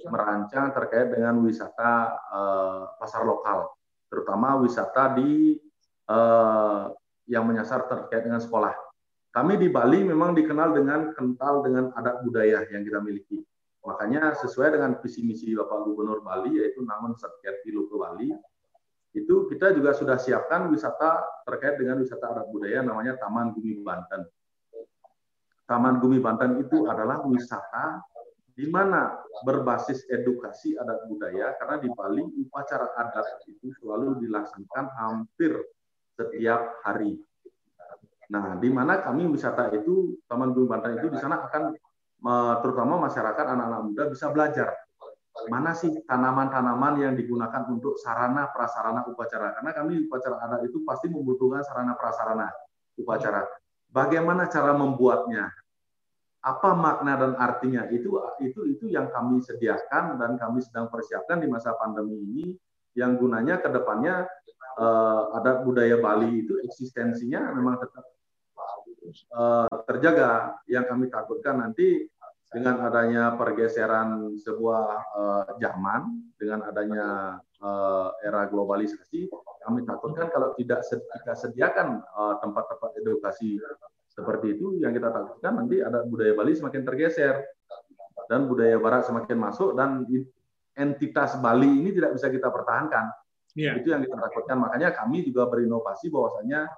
merancang 0.10 0.74
terkait 0.74 1.14
dengan 1.14 1.38
wisata 1.44 2.18
uh, 2.34 2.98
pasar 2.98 3.22
lokal, 3.28 3.70
terutama 4.10 4.58
wisata 4.58 5.14
di 5.14 5.54
uh, 6.10 6.90
yang 7.28 7.48
menyasar 7.48 7.88
terkait 7.88 8.24
dengan 8.26 8.40
sekolah. 8.40 8.74
Kami 9.34 9.58
di 9.58 9.66
Bali 9.72 10.06
memang 10.06 10.38
dikenal 10.38 10.78
dengan 10.78 11.10
kental 11.18 11.66
dengan 11.66 11.90
adat 11.98 12.22
budaya 12.22 12.70
yang 12.70 12.86
kita 12.86 13.02
miliki. 13.02 13.42
Makanya 13.84 14.38
sesuai 14.40 14.80
dengan 14.80 14.96
visi 15.02 15.26
misi 15.26 15.52
Bapak 15.58 15.90
Gubernur 15.90 16.24
Bali 16.24 16.62
yaitu 16.62 16.86
namun 16.86 17.18
Satker 17.20 17.60
ke 17.66 17.96
Bali, 18.00 18.32
itu 19.14 19.36
kita 19.52 19.76
juga 19.76 19.94
sudah 19.94 20.18
siapkan 20.18 20.72
wisata 20.74 21.22
terkait 21.46 21.78
dengan 21.78 22.02
wisata 22.02 22.34
adat 22.34 22.48
budaya 22.50 22.82
namanya 22.82 23.20
Taman 23.22 23.54
Gumi 23.54 23.78
Banten. 23.86 24.26
Taman 25.70 26.02
Gumi 26.02 26.18
Banten 26.18 26.62
itu 26.62 26.90
adalah 26.90 27.22
wisata 27.26 28.02
di 28.54 28.70
mana 28.70 29.18
berbasis 29.46 30.06
edukasi 30.10 30.78
adat 30.78 31.10
budaya 31.10 31.58
karena 31.58 31.78
di 31.82 31.90
Bali 31.94 32.22
upacara 32.42 32.90
adat 32.98 33.46
itu 33.50 33.70
selalu 33.82 34.22
dilaksanakan 34.22 34.86
hampir 34.98 35.58
setiap 36.14 36.82
hari. 36.86 37.18
Nah, 38.30 38.58
di 38.58 38.70
mana 38.72 39.02
kami 39.04 39.30
wisata 39.30 39.70
itu 39.76 40.18
Taman 40.26 40.56
Gumi 40.56 40.66
Banten 40.66 40.98
itu 40.98 41.10
di 41.14 41.18
sana 41.22 41.46
akan 41.46 41.76
terutama 42.64 42.98
masyarakat 43.06 43.46
anak-anak 43.46 43.82
muda 43.84 44.04
bisa 44.10 44.32
belajar. 44.32 44.74
Mana 45.50 45.74
sih 45.74 45.90
tanaman-tanaman 46.06 47.02
yang 47.02 47.14
digunakan 47.18 47.66
untuk 47.68 47.98
sarana 47.98 48.54
prasarana 48.54 49.04
upacara? 49.10 49.58
Karena 49.58 49.74
kami 49.74 50.06
upacara 50.08 50.40
adat 50.46 50.70
itu 50.70 50.86
pasti 50.86 51.10
membutuhkan 51.10 51.66
sarana 51.66 51.98
prasarana 51.98 52.48
upacara. 52.96 53.44
Bagaimana 53.90 54.48
cara 54.50 54.78
membuatnya? 54.78 55.50
Apa 56.44 56.76
makna 56.78 57.18
dan 57.18 57.34
artinya? 57.40 57.90
Itu 57.90 58.20
itu 58.40 58.68
itu 58.72 58.86
yang 58.88 59.10
kami 59.10 59.42
sediakan 59.42 60.22
dan 60.22 60.38
kami 60.38 60.62
sedang 60.62 60.88
persiapkan 60.88 61.42
di 61.42 61.48
masa 61.50 61.74
pandemi 61.76 62.20
ini 62.20 62.48
yang 62.94 63.18
gunanya 63.18 63.58
ke 63.58 63.74
depannya 63.74 64.30
eh, 64.80 65.38
adat 65.38 65.58
budaya 65.66 65.98
Bali 66.00 66.46
itu 66.46 66.58
eksistensinya 66.64 67.54
memang 67.54 67.82
tetap 67.82 68.06
eh, 69.14 69.78
terjaga 69.86 70.58
yang 70.66 70.86
kami 70.88 71.12
takutkan 71.12 71.62
nanti 71.62 72.08
dengan 72.54 72.86
adanya 72.86 73.34
pergeseran 73.34 74.38
sebuah 74.38 74.86
uh, 75.18 75.44
zaman, 75.58 76.22
dengan 76.38 76.62
adanya 76.70 77.08
uh, 77.58 78.14
era 78.22 78.46
globalisasi, 78.46 79.26
kami 79.66 79.82
takutkan 79.90 80.30
kalau 80.30 80.54
tidak 80.54 80.86
kita 80.86 81.34
sediakan 81.34 82.06
uh, 82.14 82.38
tempat-tempat 82.46 83.02
edukasi 83.02 83.58
seperti 84.06 84.54
itu, 84.54 84.78
yang 84.86 84.94
kita 84.94 85.10
takutkan 85.10 85.66
nanti 85.66 85.82
ada 85.82 86.06
budaya 86.06 86.38
Bali 86.38 86.54
semakin 86.54 86.86
tergeser 86.86 87.42
dan 88.30 88.46
budaya 88.46 88.78
Barat 88.78 89.10
semakin 89.10 89.38
masuk 89.42 89.74
dan 89.74 90.06
entitas 90.78 91.34
Bali 91.42 91.82
ini 91.82 91.90
tidak 91.90 92.22
bisa 92.22 92.30
kita 92.30 92.54
pertahankan. 92.54 93.10
Yeah. 93.54 93.78
Itu 93.78 93.94
yang 93.94 94.02
kita 94.02 94.18
takutkan. 94.18 94.58
Makanya 94.62 94.98
kami 94.98 95.22
juga 95.26 95.46
berinovasi 95.46 96.10
bahwasanya 96.10 96.70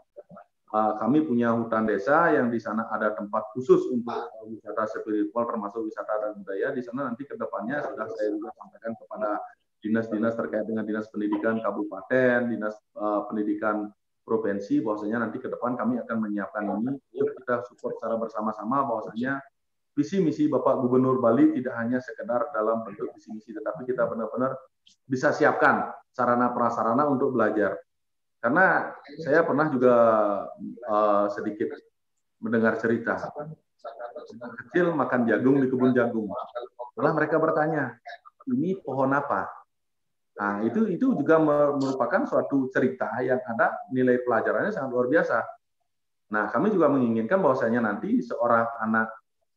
Eh, 0.76 0.94
kami 1.00 1.24
punya 1.24 1.56
hutan 1.56 1.88
desa 1.88 2.36
yang 2.36 2.52
di 2.52 2.60
sana 2.60 2.92
ada 2.92 3.16
tempat 3.16 3.48
khusus 3.56 3.88
untuk 3.96 4.28
wisata 4.44 4.84
spiritual 4.92 5.48
termasuk 5.48 5.88
wisata 5.88 6.20
dan 6.20 6.32
budaya. 6.36 6.76
Di 6.76 6.84
sana 6.84 7.08
nanti 7.08 7.24
ke 7.24 7.40
depannya 7.40 7.80
sudah 7.80 8.04
saya 8.12 8.36
juga 8.36 8.52
sampaikan 8.60 8.92
kepada 9.00 9.40
dinas-dinas 9.80 10.36
terkait 10.36 10.68
dengan 10.68 10.84
dinas 10.84 11.08
pendidikan 11.08 11.64
kabupaten, 11.64 12.52
dinas 12.52 12.76
uh, 13.00 13.24
pendidikan 13.32 13.88
provinsi 14.28 14.84
bahwasanya 14.84 15.30
nanti 15.30 15.40
ke 15.40 15.48
depan 15.48 15.80
kami 15.80 16.02
akan 16.02 16.18
menyiapkan 16.18 16.66
ini 16.68 16.98
yuk 17.14 17.30
kita 17.40 17.64
support 17.72 17.96
secara 18.02 18.20
bersama-sama 18.20 18.84
bahwasanya 18.84 19.40
visi 19.96 20.20
misi 20.20 20.50
Bapak 20.52 20.82
Gubernur 20.84 21.24
Bali 21.24 21.56
tidak 21.56 21.78
hanya 21.78 22.02
sekedar 22.04 22.52
dalam 22.52 22.84
bentuk 22.84 23.14
visi 23.16 23.30
misi 23.32 23.54
tetapi 23.54 23.86
kita 23.86 24.10
benar-benar 24.10 24.58
bisa 25.06 25.30
siapkan 25.36 25.90
sarana 26.12 26.52
prasarana 26.56 27.06
untuk 27.06 27.36
belajar 27.36 27.78
karena 28.46 28.94
saya 29.26 29.42
pernah 29.42 29.66
juga 29.74 29.96
uh, 30.86 31.26
sedikit 31.34 31.74
mendengar 32.38 32.78
cerita 32.78 33.18
kecil 34.66 34.94
makan 34.94 35.26
jagung 35.30 35.62
di 35.62 35.68
kebun 35.70 35.94
jagung. 35.94 36.30
Setelah 36.94 37.12
mereka 37.14 37.42
bertanya, 37.42 37.98
ini 38.50 38.78
pohon 38.82 39.14
apa? 39.14 39.50
Nah, 40.36 40.62
itu 40.68 40.86
itu 40.92 41.16
juga 41.16 41.40
merupakan 41.40 42.28
suatu 42.28 42.68
cerita 42.70 43.08
yang 43.24 43.40
ada 43.40 43.82
nilai 43.90 44.20
pelajarannya 44.22 44.72
sangat 44.74 44.90
luar 44.92 45.08
biasa. 45.08 45.40
Nah, 46.36 46.52
kami 46.52 46.74
juga 46.74 46.92
menginginkan 46.92 47.40
bahwasanya 47.40 47.82
nanti 47.82 48.20
seorang 48.20 48.68
anak 48.84 49.08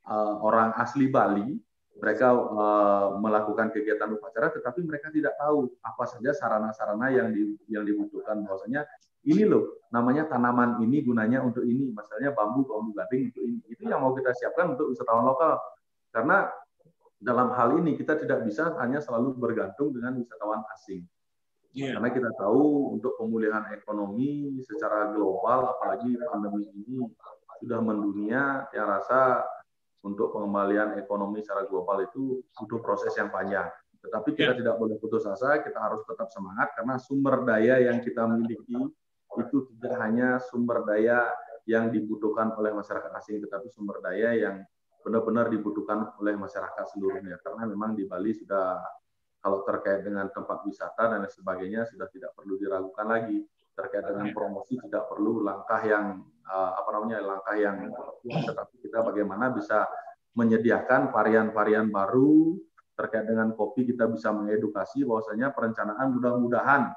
uh, 0.07 0.39
orang 0.45 0.77
asli 0.79 1.11
Bali 1.11 1.59
mereka 1.99 2.31
uh, 2.31 3.19
melakukan 3.19 3.75
kegiatan 3.75 4.07
upacara 4.15 4.55
tetapi 4.55 4.87
mereka 4.87 5.11
tidak 5.11 5.35
tahu 5.35 5.67
apa 5.83 6.05
saja 6.07 6.31
sarana-sarana 6.31 7.11
yang 7.11 7.29
di, 7.35 7.59
yang 7.67 7.83
dibutuhkan. 7.83 8.39
Bahwasanya 8.47 8.87
ini 9.27 9.43
loh 9.43 9.83
namanya 9.91 10.31
tanaman 10.31 10.79
ini 10.83 11.03
gunanya 11.03 11.43
untuk 11.43 11.67
ini. 11.67 11.91
Misalnya 11.91 12.31
bambu 12.33 12.63
bambu 12.65 12.95
gading 12.95 13.35
untuk 13.35 13.45
ini. 13.45 13.61
Itu 13.67 13.83
yang 13.91 14.01
mau 14.01 14.15
kita 14.15 14.31
siapkan 14.31 14.79
untuk 14.79 14.95
wisatawan 14.95 15.27
lokal. 15.27 15.59
Karena 16.15 16.47
dalam 17.19 17.51
hal 17.51 17.83
ini 17.83 17.99
kita 17.99 18.15
tidak 18.15 18.47
bisa 18.47 18.79
hanya 18.79 19.03
selalu 19.03 19.35
bergantung 19.35 19.91
dengan 19.91 20.15
wisatawan 20.23 20.63
asing. 20.79 21.03
Yeah. 21.77 22.01
karena 22.01 22.11
kita 22.11 22.31
tahu 22.41 22.97
untuk 22.97 23.21
pemulihan 23.21 23.61
ekonomi 23.77 24.57
secara 24.65 25.13
global 25.13 25.77
apalagi 25.77 26.17
pandemi 26.27 26.65
ini 26.65 27.05
sudah 27.61 27.79
mendunia 27.85 28.65
yang 28.73 28.89
rasa 28.89 29.45
untuk 30.03 30.31
pengembalian 30.31 30.99
ekonomi 31.01 31.43
secara 31.43 31.67
global 31.67 32.03
itu 32.07 32.43
butuh 32.55 32.81
proses 32.83 33.13
yang 33.19 33.31
panjang. 33.35 33.67
Tetapi 33.99 34.31
kita 34.35 34.55
yeah. 34.55 34.59
tidak 34.63 34.75
boleh 34.79 34.95
putus 35.03 35.27
asa, 35.27 35.59
kita 35.59 35.79
harus 35.79 36.07
tetap 36.07 36.31
semangat 36.31 36.71
karena 36.79 36.95
sumber 37.03 37.43
daya 37.43 37.83
yang 37.83 37.99
kita 37.99 38.25
miliki 38.31 38.79
itu 39.39 39.57
tidak 39.75 39.95
hanya 40.03 40.39
sumber 40.39 40.87
daya 40.87 41.31
yang 41.69 41.93
dibutuhkan 41.93 42.55
oleh 42.57 42.73
masyarakat 42.73 43.11
asing, 43.19 43.43
tetapi 43.45 43.69
sumber 43.69 44.01
daya 44.01 44.33
yang 44.33 44.57
benar-benar 45.03 45.53
dibutuhkan 45.53 46.15
oleh 46.17 46.35
masyarakat 46.39 46.85
seluruhnya. 46.95 47.37
Karena 47.43 47.69
memang 47.69 47.93
di 47.93 48.09
Bali 48.09 48.33
sudah 48.33 48.81
kalau 49.39 49.63
terkait 49.63 50.03
dengan 50.03 50.27
tempat 50.35 50.67
wisata 50.67 51.15
dan 51.15 51.23
sebagainya 51.31 51.87
sudah 51.87 52.11
tidak 52.11 52.35
perlu 52.35 52.59
diragukan 52.59 53.07
lagi 53.07 53.39
terkait 53.79 54.03
dengan 54.03 54.35
promosi 54.35 54.75
tidak 54.83 55.07
perlu 55.07 55.47
langkah 55.47 55.79
yang 55.87 56.27
apa 56.49 56.89
namanya 56.97 57.19
langkah 57.21 57.57
yang 57.61 57.93
tetapi 58.25 58.75
kita 58.81 59.05
bagaimana 59.05 59.53
bisa 59.53 59.85
menyediakan 60.33 61.13
varian-varian 61.13 61.93
baru 61.93 62.57
terkait 62.97 63.29
dengan 63.29 63.53
kopi 63.55 63.85
kita 63.87 64.09
bisa 64.11 64.33
mengedukasi 64.33 65.07
bahwasanya 65.07 65.55
perencanaan 65.55 66.09
mudah-mudahan 66.19 66.91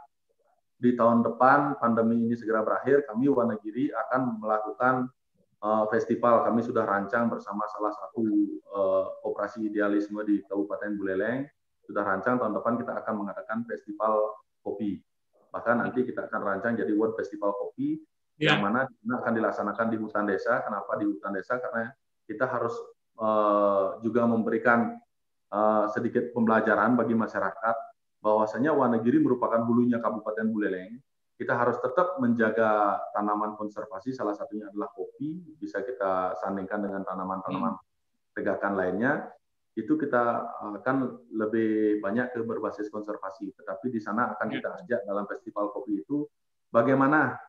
di 0.82 0.98
tahun 0.98 1.22
depan 1.22 1.78
pandemi 1.78 2.26
ini 2.26 2.34
segera 2.34 2.66
berakhir 2.66 3.06
kami 3.06 3.30
Wanagiri 3.30 3.94
akan 3.94 4.42
melakukan 4.42 5.14
uh, 5.62 5.86
festival. 5.94 6.42
Kami 6.42 6.66
sudah 6.66 6.84
rancang 6.84 7.30
bersama 7.30 7.70
salah 7.70 7.94
satu 7.94 8.26
uh, 8.74 9.06
operasi 9.30 9.70
idealisme 9.70 10.18
di 10.26 10.42
Kabupaten 10.50 10.98
Buleleng. 10.98 11.46
Sudah 11.86 12.02
rancang 12.02 12.42
tahun 12.42 12.58
depan 12.58 12.82
kita 12.82 12.98
akan 12.98 13.14
mengadakan 13.22 13.62
festival 13.70 14.42
kopi. 14.66 14.98
Bahkan 15.54 15.86
nanti 15.86 16.02
kita 16.02 16.26
akan 16.26 16.42
rancang 16.42 16.74
jadi 16.80 16.94
World 16.96 17.14
Festival 17.20 17.52
Kopi 17.54 18.00
yeah. 18.42 18.58
yang 18.58 18.66
mana 18.66 18.90
akan 18.90 19.34
dilaksanakan 19.38 19.88
di 19.94 19.98
hutan 20.02 20.26
desa. 20.26 20.66
Kenapa 20.66 20.98
di 20.98 21.06
hutan 21.06 21.32
desa? 21.38 21.62
Karena 21.62 21.94
kita 22.26 22.50
harus 22.50 22.74
uh, 23.22 24.02
juga 24.02 24.26
memberikan 24.26 24.98
uh, 25.54 25.86
sedikit 25.94 26.34
pembelajaran 26.34 26.98
bagi 26.98 27.14
masyarakat 27.14 27.76
bahwasanya 28.22 28.74
Wanagiri 28.74 29.22
merupakan 29.22 29.62
hulunya 29.62 30.02
Kabupaten 30.02 30.50
Buleleng. 30.50 30.98
Kita 31.38 31.58
harus 31.58 31.82
tetap 31.82 32.22
menjaga 32.22 33.02
tanaman 33.18 33.58
konservasi, 33.58 34.14
salah 34.14 34.38
satunya 34.38 34.70
adalah 34.70 34.94
kopi, 34.94 35.42
bisa 35.58 35.82
kita 35.82 36.38
sandingkan 36.38 36.86
dengan 36.86 37.02
tanaman-tanaman 37.02 37.74
hmm. 37.78 37.86
tegakan 38.34 38.74
lainnya. 38.78 39.14
itu 39.72 39.96
kita 39.96 40.52
akan 40.84 41.32
lebih 41.32 42.04
banyak 42.04 42.36
ke 42.36 42.44
berbasis 42.44 42.92
konservasi. 42.92 43.56
Tetapi 43.56 43.88
di 43.88 44.04
sana 44.04 44.36
akan 44.36 44.48
kita 44.52 44.84
ajak 44.84 45.08
dalam 45.08 45.24
festival 45.32 45.72
kopi 45.72 46.04
itu 46.04 46.28
bagaimana 46.68 47.40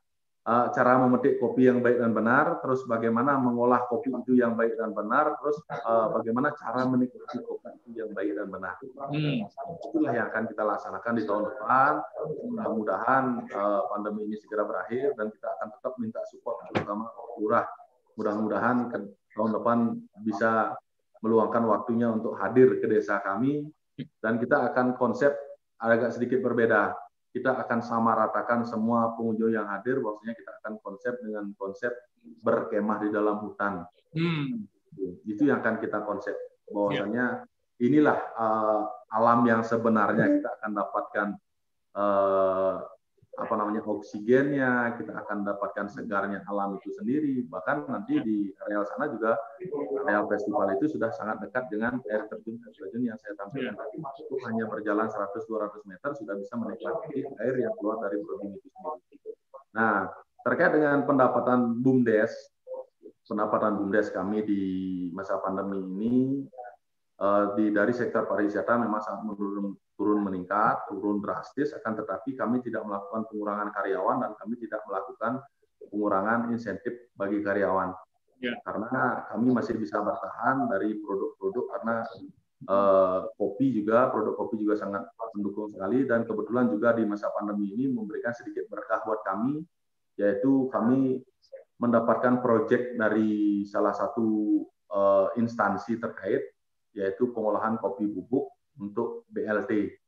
cara 0.43 0.99
memetik 0.99 1.39
kopi 1.39 1.71
yang 1.71 1.79
baik 1.79 2.03
dan 2.03 2.11
benar, 2.11 2.59
terus 2.59 2.83
bagaimana 2.91 3.39
mengolah 3.39 3.87
kopi 3.87 4.11
itu 4.11 4.35
yang 4.35 4.59
baik 4.59 4.75
dan 4.75 4.91
benar, 4.91 5.39
terus 5.39 5.63
uh, 5.71 6.11
bagaimana 6.11 6.51
cara 6.59 6.83
menikmati 6.83 7.39
kopi 7.47 7.71
itu 7.87 8.03
yang 8.03 8.11
baik 8.11 8.35
dan 8.35 8.51
benar. 8.51 8.75
Hmm. 8.83 9.47
Itulah 9.87 10.11
yang 10.11 10.27
akan 10.35 10.51
kita 10.51 10.63
laksanakan 10.67 11.13
di 11.15 11.23
tahun 11.23 11.43
depan. 11.47 11.93
Mudah-mudahan 12.51 13.25
uh, 13.55 13.83
pandemi 13.95 14.27
ini 14.27 14.37
segera 14.43 14.67
berakhir 14.67 15.15
dan 15.15 15.31
kita 15.31 15.47
akan 15.47 15.69
tetap 15.79 15.93
minta 16.03 16.21
support 16.27 16.59
terutama 16.75 17.07
lurah. 17.39 17.67
Mudah-mudahan 18.19 18.91
tahun 19.39 19.51
depan 19.55 19.79
bisa 20.27 20.75
meluangkan 21.23 21.63
waktunya 21.71 22.11
untuk 22.11 22.35
hadir 22.35 22.83
ke 22.83 22.91
desa 22.91 23.23
kami 23.23 23.63
dan 24.19 24.43
kita 24.43 24.75
akan 24.75 24.99
konsep 24.99 25.31
agak 25.79 26.11
sedikit 26.11 26.43
berbeda 26.43 26.99
kita 27.33 27.57
akan 27.65 27.81
sama 27.81 28.13
ratakan 28.13 28.63
semua 28.69 29.17
pengunjung 29.17 29.57
yang 29.57 29.65
hadir, 29.73 30.05
bahwasanya 30.05 30.37
kita 30.37 30.53
akan 30.61 30.73
konsep 30.85 31.17
dengan 31.25 31.49
konsep 31.57 31.93
berkemah 32.23 32.99
di 33.01 33.09
dalam 33.09 33.41
hutan. 33.41 33.89
Hmm. 34.13 34.69
Itu 35.25 35.49
yang 35.49 35.65
akan 35.65 35.81
kita 35.81 36.05
konsep, 36.05 36.37
bahwasanya 36.69 37.49
inilah 37.81 38.19
uh, 38.37 38.85
alam 39.09 39.41
yang 39.49 39.65
sebenarnya 39.65 40.29
kita 40.29 40.49
akan 40.61 40.71
dapatkan 40.77 41.29
uh, 41.97 42.77
apa 43.33 43.55
namanya 43.57 43.81
oksigennya, 43.89 44.93
kita 45.01 45.17
akan 45.25 45.49
dapatkan 45.49 45.89
segarnya 45.89 46.45
alam 46.53 46.77
itu 46.77 46.93
sendiri. 46.93 47.41
Bahkan 47.49 47.89
nanti 47.89 48.21
di 48.21 48.53
areal 48.69 48.85
sana 48.85 49.09
juga 49.09 49.41
areal 50.05 50.29
festival 50.29 50.69
itu 50.77 50.93
sudah 50.93 51.09
sangat 51.17 51.41
dekat 51.41 51.73
dengan 51.73 51.97
air 52.13 52.29
terjun 52.29 52.61
terjun 52.61 53.01
yang 53.01 53.17
saya 53.17 53.33
tampilkan 53.41 53.73
tadi. 53.73 54.05
Itu 54.21 54.37
hanya 54.45 54.69
berjalan 54.69 55.09
100-200 55.09 55.89
meter 55.89 56.11
sudah 56.13 56.35
bisa 56.37 56.55
menikmati 56.61 57.25
air 57.41 57.55
yang 57.57 57.73
keluar 57.81 58.05
dari 58.05 58.21
broding 58.21 58.53
itu 58.53 58.69
sendiri. 58.69 59.33
Nah, 59.73 60.13
terkait 60.45 60.77
dengan 60.77 61.01
pendapatan 61.09 61.81
BUMDes, 61.81 62.37
pendapatan 63.25 63.81
BUMDes 63.81 64.13
kami 64.13 64.45
di 64.45 64.63
masa 65.17 65.41
pandemi 65.41 65.81
ini 65.81 66.15
eh, 67.17 67.45
di 67.57 67.73
dari 67.73 67.97
sektor 67.97 68.29
pariwisata 68.29 68.77
memang 68.77 69.01
sangat 69.01 69.25
menurun 69.25 69.73
turun 69.97 70.25
meningkat, 70.25 70.89
turun 70.89 71.21
drastis, 71.21 71.71
akan 71.77 71.93
tetapi 72.03 72.35
kami 72.35 72.65
tidak 72.65 72.83
melakukan 72.89 73.29
pengurangan 73.29 73.69
karyawan 73.71 74.17
dan 74.25 74.33
kami 74.41 74.55
tidak 74.59 74.81
melakukan 74.89 75.33
pengurangan 75.91 76.51
insentif 76.51 77.13
bagi 77.15 77.45
karyawan. 77.45 77.93
Ya. 78.43 78.59
Karena 78.67 79.23
kami 79.31 79.55
masih 79.55 79.79
bisa 79.79 80.03
bertahan 80.03 80.67
dari 80.67 80.99
produk-produk 80.99 81.65
karena 81.79 81.97
eh, 82.67 83.21
kopi 83.39 83.67
juga, 83.71 84.11
produk 84.11 84.35
kopi 84.35 84.59
juga 84.59 84.75
sangat 84.81 85.07
mendukung 85.33 85.71
sekali 85.73 86.05
dan 86.05 86.29
kebetulan 86.29 86.69
juga 86.69 86.93
di 86.93 87.09
masa 87.09 87.33
pandemi 87.33 87.73
ini 87.73 87.89
memberikan 87.89 88.35
sedikit 88.37 88.69
berkah 88.69 89.01
buat 89.07 89.23
kami, 89.25 89.63
yaitu 90.21 90.69
kami 90.69 91.23
mendapatkan 91.81 92.43
proyek 92.43 92.99
dari 92.99 93.63
salah 93.69 93.95
satu 93.95 94.61
eh, 94.91 95.27
instansi 95.39 96.01
terkait, 96.03 96.43
yaitu 96.93 97.31
pengolahan 97.33 97.79
kopi 97.79 98.11
bubuk 98.11 98.52
untuk 98.79 99.29
BLT. 99.29 99.99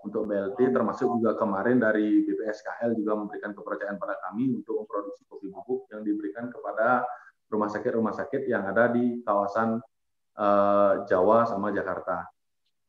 Untuk 0.00 0.24
BLT 0.24 0.72
termasuk 0.72 1.20
juga 1.20 1.36
kemarin 1.36 1.76
dari 1.76 2.24
BPSKL 2.24 2.96
juga 2.96 3.20
memberikan 3.20 3.52
kepercayaan 3.52 4.00
pada 4.00 4.16
kami 4.28 4.48
untuk 4.48 4.84
memproduksi 4.84 5.28
kopi 5.28 5.52
bubuk 5.52 5.92
yang 5.92 6.00
diberikan 6.00 6.48
kepada 6.48 7.04
rumah 7.52 7.68
sakit-rumah 7.68 8.16
sakit 8.16 8.48
yang 8.48 8.64
ada 8.64 8.88
di 8.88 9.20
kawasan 9.20 9.76
uh, 10.40 11.04
Jawa 11.04 11.44
sama 11.44 11.68
Jakarta. 11.68 12.24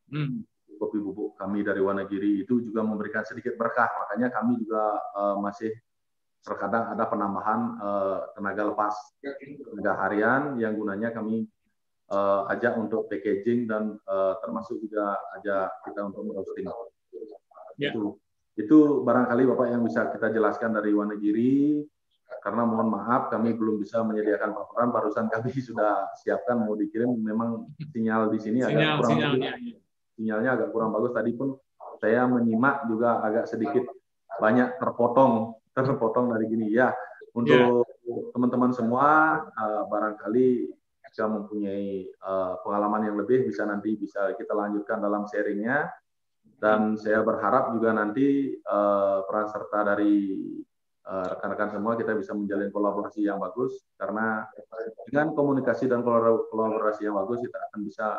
Hmm. 0.08 0.40
Kopi 0.80 0.98
bubuk 0.98 1.36
kami 1.36 1.60
dari 1.60 1.84
Wonogiri 1.84 2.48
itu 2.48 2.64
juga 2.64 2.80
memberikan 2.80 3.22
sedikit 3.28 3.54
berkah, 3.60 3.92
makanya 4.02 4.32
kami 4.32 4.56
juga 4.64 4.96
uh, 5.12 5.36
masih 5.36 5.70
terkadang 6.42 6.90
ada 6.90 7.06
penambahan 7.06 7.60
uh, 7.78 8.18
tenaga 8.34 8.74
lepas 8.74 8.94
tenaga 9.70 9.92
harian 10.02 10.58
yang 10.58 10.74
gunanya 10.74 11.14
kami 11.14 11.46
uh, 12.12 12.52
ajak 12.52 12.76
untuk 12.76 13.08
packaging 13.08 13.64
dan 13.64 13.96
uh, 14.04 14.36
termasuk 14.44 14.78
juga 14.84 15.16
ajak 15.40 15.72
kita 15.88 16.00
untuk 16.04 16.28
roasting. 16.36 16.68
Yeah. 17.80 17.96
Itu 17.96 18.20
itu 18.52 19.00
barangkali 19.00 19.48
Bapak 19.48 19.66
yang 19.72 19.82
bisa 19.82 20.12
kita 20.12 20.28
jelaskan 20.28 20.76
dari 20.76 20.92
Wonogiri 20.92 21.80
karena 22.44 22.68
mohon 22.68 22.92
maaf 22.92 23.32
kami 23.32 23.56
belum 23.56 23.80
bisa 23.80 24.04
menyediakan 24.04 24.52
paparan 24.52 24.90
barusan 24.92 25.26
kami 25.32 25.56
sudah 25.68 26.12
siapkan 26.20 26.60
mau 26.60 26.76
dikirim 26.76 27.08
memang 27.08 27.70
sinyal 27.92 28.28
di 28.28 28.38
sini 28.42 28.58
sinyal, 28.60 28.68
agak 28.76 28.88
kurang 29.00 29.10
sinyalnya, 29.16 29.50
bagus. 29.56 29.76
sinyalnya 30.18 30.50
agak 30.52 30.68
kurang 30.74 30.90
bagus 30.92 31.12
tadi 31.16 31.32
pun 31.32 31.48
saya 32.02 32.26
menyimak 32.28 32.76
juga 32.90 33.22
agak 33.24 33.46
sedikit 33.48 33.84
banyak 34.36 34.76
terpotong 34.76 35.56
terpotong 35.76 36.36
dari 36.36 36.44
gini 36.50 36.68
ya 36.68 36.92
untuk 37.32 37.88
yeah. 37.88 38.24
teman-teman 38.36 38.76
semua 38.76 39.40
uh, 39.56 39.88
barangkali 39.88 40.68
jika 41.12 41.28
mempunyai 41.28 42.08
uh, 42.24 42.56
pengalaman 42.64 43.12
yang 43.12 43.20
lebih 43.20 43.44
bisa 43.44 43.68
nanti 43.68 43.92
bisa 44.00 44.32
kita 44.32 44.56
lanjutkan 44.56 45.04
dalam 45.04 45.28
sharingnya. 45.28 45.92
Dan 46.56 46.96
saya 46.96 47.20
berharap 47.20 47.76
juga 47.76 47.92
nanti 47.92 48.56
uh, 48.64 49.26
peran 49.26 49.50
serta 49.50 49.82
dari 49.82 50.38
eh, 51.02 51.26
rekan-rekan 51.34 51.68
uh, 51.68 51.72
semua 51.74 51.92
kita 51.98 52.14
bisa 52.14 52.38
menjalin 52.38 52.70
kolaborasi 52.70 53.26
yang 53.26 53.42
bagus. 53.42 53.82
Karena 53.98 54.46
dengan 55.10 55.34
komunikasi 55.34 55.90
dan 55.90 56.06
kolaborasi 56.06 57.02
yang 57.02 57.18
bagus 57.18 57.42
kita 57.42 57.58
akan 57.66 57.80
bisa 57.82 58.14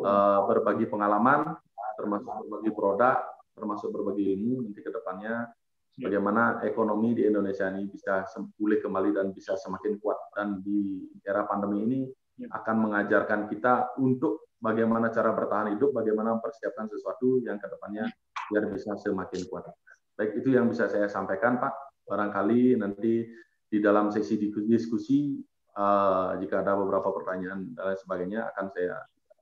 uh, 0.00 0.48
berbagi 0.48 0.88
pengalaman 0.88 1.52
termasuk 2.00 2.32
berbagi 2.48 2.70
produk 2.72 3.20
termasuk 3.54 3.88
berbagi 3.94 4.34
ilmu 4.34 4.64
nanti 4.64 4.80
ke 4.82 4.90
depannya. 4.90 5.52
Bagaimana 5.94 6.58
ekonomi 6.66 7.14
di 7.14 7.22
Indonesia 7.22 7.70
ini 7.70 7.86
bisa 7.86 8.26
pulih 8.58 8.82
kembali 8.82 9.14
dan 9.14 9.30
bisa 9.30 9.54
semakin 9.54 10.02
kuat. 10.02 10.18
Dan 10.34 10.58
di 10.58 11.06
era 11.22 11.46
pandemi 11.46 11.86
ini 11.86 12.00
akan 12.42 12.76
mengajarkan 12.90 13.46
kita 13.46 13.94
untuk 14.02 14.50
bagaimana 14.58 15.12
cara 15.14 15.30
bertahan 15.30 15.76
hidup, 15.76 15.94
bagaimana 15.94 16.34
mempersiapkan 16.38 16.90
sesuatu 16.90 17.38
yang 17.44 17.60
ke 17.60 17.66
depannya 17.70 18.10
biar 18.50 18.66
bisa 18.72 18.96
semakin 18.98 19.46
kuat. 19.46 19.70
Baik 20.18 20.42
itu 20.42 20.54
yang 20.54 20.66
bisa 20.66 20.90
saya 20.90 21.06
sampaikan 21.06 21.58
Pak. 21.62 21.74
Barangkali 22.04 22.76
nanti 22.76 23.24
di 23.64 23.78
dalam 23.80 24.12
sesi 24.12 24.36
diskusi 24.38 25.40
uh, 25.74 26.36
jika 26.38 26.60
ada 26.62 26.76
beberapa 26.78 27.10
pertanyaan 27.10 27.74
dan 27.74 27.82
lain 27.92 27.98
sebagainya 27.98 28.40
akan 28.54 28.66
saya 28.70 28.96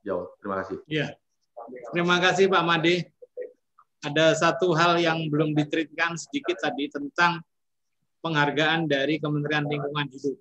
jawab. 0.05 0.33
Terima 0.39 0.55
kasih. 0.63 0.77
Iya. 0.87 1.07
Terima 1.93 2.17
kasih 2.19 2.45
Pak 2.49 2.63
Made. 2.65 2.95
Ada 4.03 4.35
satu 4.35 4.75
hal 4.75 4.99
yang 4.99 5.31
belum 5.31 5.55
diteritakan 5.55 6.19
sedikit 6.19 6.59
tadi 6.59 6.91
tentang 6.91 7.39
penghargaan 8.19 8.83
dari 8.87 9.15
Kementerian 9.15 9.63
Lingkungan 9.63 10.11
Hidup 10.11 10.35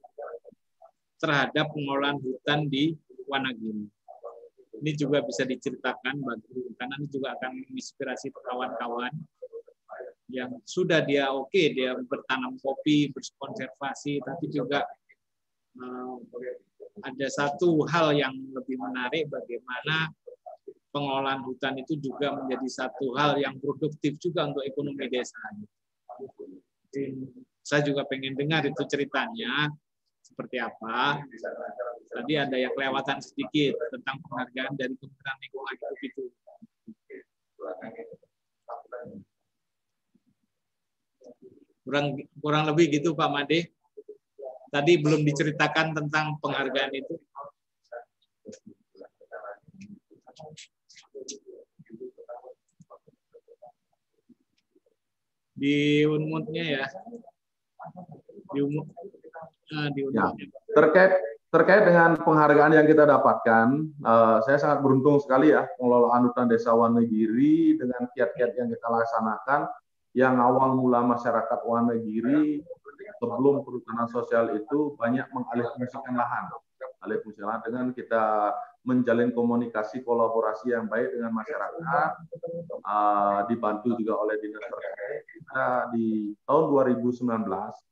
terhadap 1.23 1.71
pengolahan 1.71 2.19
hutan 2.19 2.67
di 2.67 2.99
Wanagiri. 3.31 3.87
Ini 4.83 4.93
juga 4.99 5.23
bisa 5.23 5.47
diceritakan 5.47 6.19
bagi 6.19 6.75
karena 6.75 6.99
ini 6.99 7.07
juga 7.07 7.39
akan 7.39 7.51
menginspirasi 7.55 8.35
kawan-kawan 8.35 9.15
yang 10.27 10.51
sudah 10.67 11.07
dia 11.07 11.31
oke 11.31 11.55
okay, 11.55 11.71
dia 11.71 11.95
bertanam 11.95 12.59
kopi, 12.59 13.15
berkonservasi, 13.15 14.19
tapi 14.27 14.51
juga 14.51 14.83
uh, 15.79 16.19
ada 17.07 17.27
satu 17.31 17.87
hal 17.87 18.17
yang 18.19 18.35
lebih 18.51 18.75
menarik 18.81 19.31
bagaimana 19.31 20.11
pengolahan 20.93 21.41
hutan 21.47 21.79
itu 21.81 21.97
juga 22.03 22.37
menjadi 22.37 22.69
satu 22.69 23.17
hal 23.17 23.39
yang 23.41 23.57
produktif 23.63 24.19
juga 24.21 24.51
untuk 24.51 24.67
ekonomi 24.67 25.09
desa. 25.09 25.39
Jadi, 26.93 27.17
saya 27.65 27.81
juga 27.81 28.05
pengen 28.05 28.37
dengar 28.37 28.67
itu 28.69 28.83
ceritanya 28.85 29.73
seperti 30.33 30.57
apa. 30.57 31.21
Tadi 32.09 32.33
ada 32.41 32.57
yang 32.57 32.73
kelewatan 32.73 33.21
sedikit 33.21 33.77
tentang 33.93 34.17
penghargaan 34.25 34.73
dari 34.81 34.97
Kementerian 34.97 35.39
Lingkungan 35.45 35.77
Hidup 35.77 36.01
itu. 36.01 36.25
Kurang 41.85 42.07
kurang 42.41 42.65
lebih 42.73 42.97
gitu 42.97 43.13
Pak 43.13 43.29
Made. 43.29 43.69
Tadi 44.73 44.93
belum 44.97 45.21
diceritakan 45.21 45.93
tentang 45.93 46.41
penghargaan 46.41 46.93
itu. 46.97 47.15
Di 55.53 56.09
unmutnya 56.09 56.65
ya. 56.65 56.85
Di 58.53 58.61
Nah, 59.73 59.89
ya. 59.89 60.27
Terkait 60.77 61.13
terkait 61.53 61.85
dengan 61.85 62.17
penghargaan 62.17 62.73
yang 62.81 62.89
kita 62.89 63.05
dapatkan, 63.05 63.67
uh, 64.01 64.41
saya 64.41 64.57
sangat 64.57 64.81
beruntung 64.81 65.21
sekali 65.21 65.53
ya 65.53 65.69
pengelolaan 65.77 66.33
hutan 66.33 66.49
desa 66.49 66.73
Wonogiri 66.73 67.77
dengan 67.77 68.09
kiat-kiat 68.17 68.57
yang 68.57 68.73
kita 68.73 68.89
laksanakan 68.89 69.69
yang 70.17 70.41
awal 70.41 70.73
mula 70.77 71.05
masyarakat 71.05 71.61
Wonogiri 71.69 72.65
sebelum 73.21 73.61
perhutanan 73.69 74.09
sosial 74.09 74.57
itu 74.57 74.97
banyak 74.97 75.29
mengalihfungsikan 75.31 76.17
lahan. 76.17 76.49
Alih 77.03 77.19
fungsi 77.27 77.43
lahan 77.43 77.63
dengan 77.67 77.87
kita 77.91 78.55
menjalin 78.87 79.35
komunikasi 79.35 80.07
kolaborasi 80.07 80.71
yang 80.71 80.87
baik 80.87 81.11
dengan 81.11 81.35
masyarakat, 81.35 82.11
uh, 82.83 83.43
dibantu 83.51 83.95
juga 83.99 84.23
oleh 84.23 84.39
dinas 84.39 84.63
terkait. 84.63 85.23
Kita 85.35 85.91
di 85.91 86.31
tahun 86.47 86.65
2019 86.71 87.19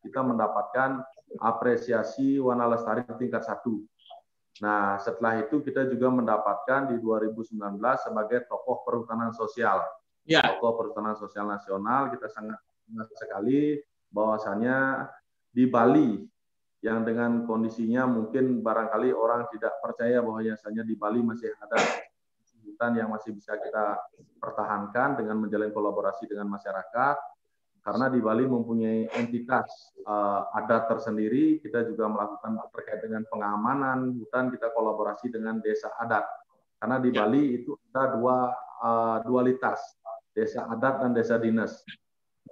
kita 0.06 0.20
mendapatkan 0.22 1.02
apresiasi 1.38 2.42
warna 2.42 2.66
lestari 2.66 3.06
tingkat 3.14 3.46
satu. 3.46 3.78
Nah, 4.60 4.98
setelah 5.00 5.40
itu 5.40 5.62
kita 5.62 5.86
juga 5.88 6.10
mendapatkan 6.10 6.92
di 6.92 6.96
2019 6.98 7.56
sebagai 8.02 8.44
tokoh 8.50 8.82
perhutanan 8.82 9.30
sosial. 9.32 9.80
Ya. 10.26 10.42
Tokoh 10.44 10.76
perhutanan 10.76 11.16
sosial 11.16 11.48
nasional 11.48 12.12
kita 12.12 12.28
sangat 12.28 12.60
senang 12.84 13.08
sekali 13.14 13.80
bahwasannya 14.10 15.08
di 15.54 15.64
Bali 15.70 16.26
yang 16.80 17.04
dengan 17.04 17.44
kondisinya 17.44 18.08
mungkin 18.08 18.64
barangkali 18.64 19.12
orang 19.12 19.48
tidak 19.52 19.78
percaya 19.84 20.24
bahwa 20.24 20.40
biasanya 20.40 20.82
di 20.82 20.94
Bali 20.96 21.20
masih 21.20 21.52
ada 21.60 21.80
hutan 22.64 22.96
yang 22.96 23.12
masih 23.12 23.36
bisa 23.36 23.56
kita 23.60 24.00
pertahankan 24.40 25.20
dengan 25.20 25.36
menjalin 25.36 25.68
kolaborasi 25.68 26.24
dengan 26.24 26.48
masyarakat 26.48 27.16
karena 27.80 28.12
di 28.12 28.20
Bali 28.20 28.44
mempunyai 28.44 29.08
entitas 29.16 29.94
uh, 30.04 30.48
adat 30.52 30.88
tersendiri 30.92 31.58
kita 31.64 31.88
juga 31.88 32.12
melakukan 32.12 32.60
terkait 32.76 33.00
dengan 33.04 33.24
pengamanan 33.28 34.20
hutan 34.20 34.52
kita 34.52 34.68
kolaborasi 34.76 35.32
dengan 35.32 35.58
desa 35.64 35.88
adat 35.96 36.24
karena 36.80 36.96
di 37.00 37.10
ya. 37.12 37.24
Bali 37.24 37.42
itu 37.60 37.76
ada 37.92 38.16
dua 38.16 38.52
uh, 38.84 39.16
dualitas 39.24 39.80
desa 40.36 40.68
adat 40.68 41.04
dan 41.04 41.10
desa 41.16 41.40
dinas 41.40 41.80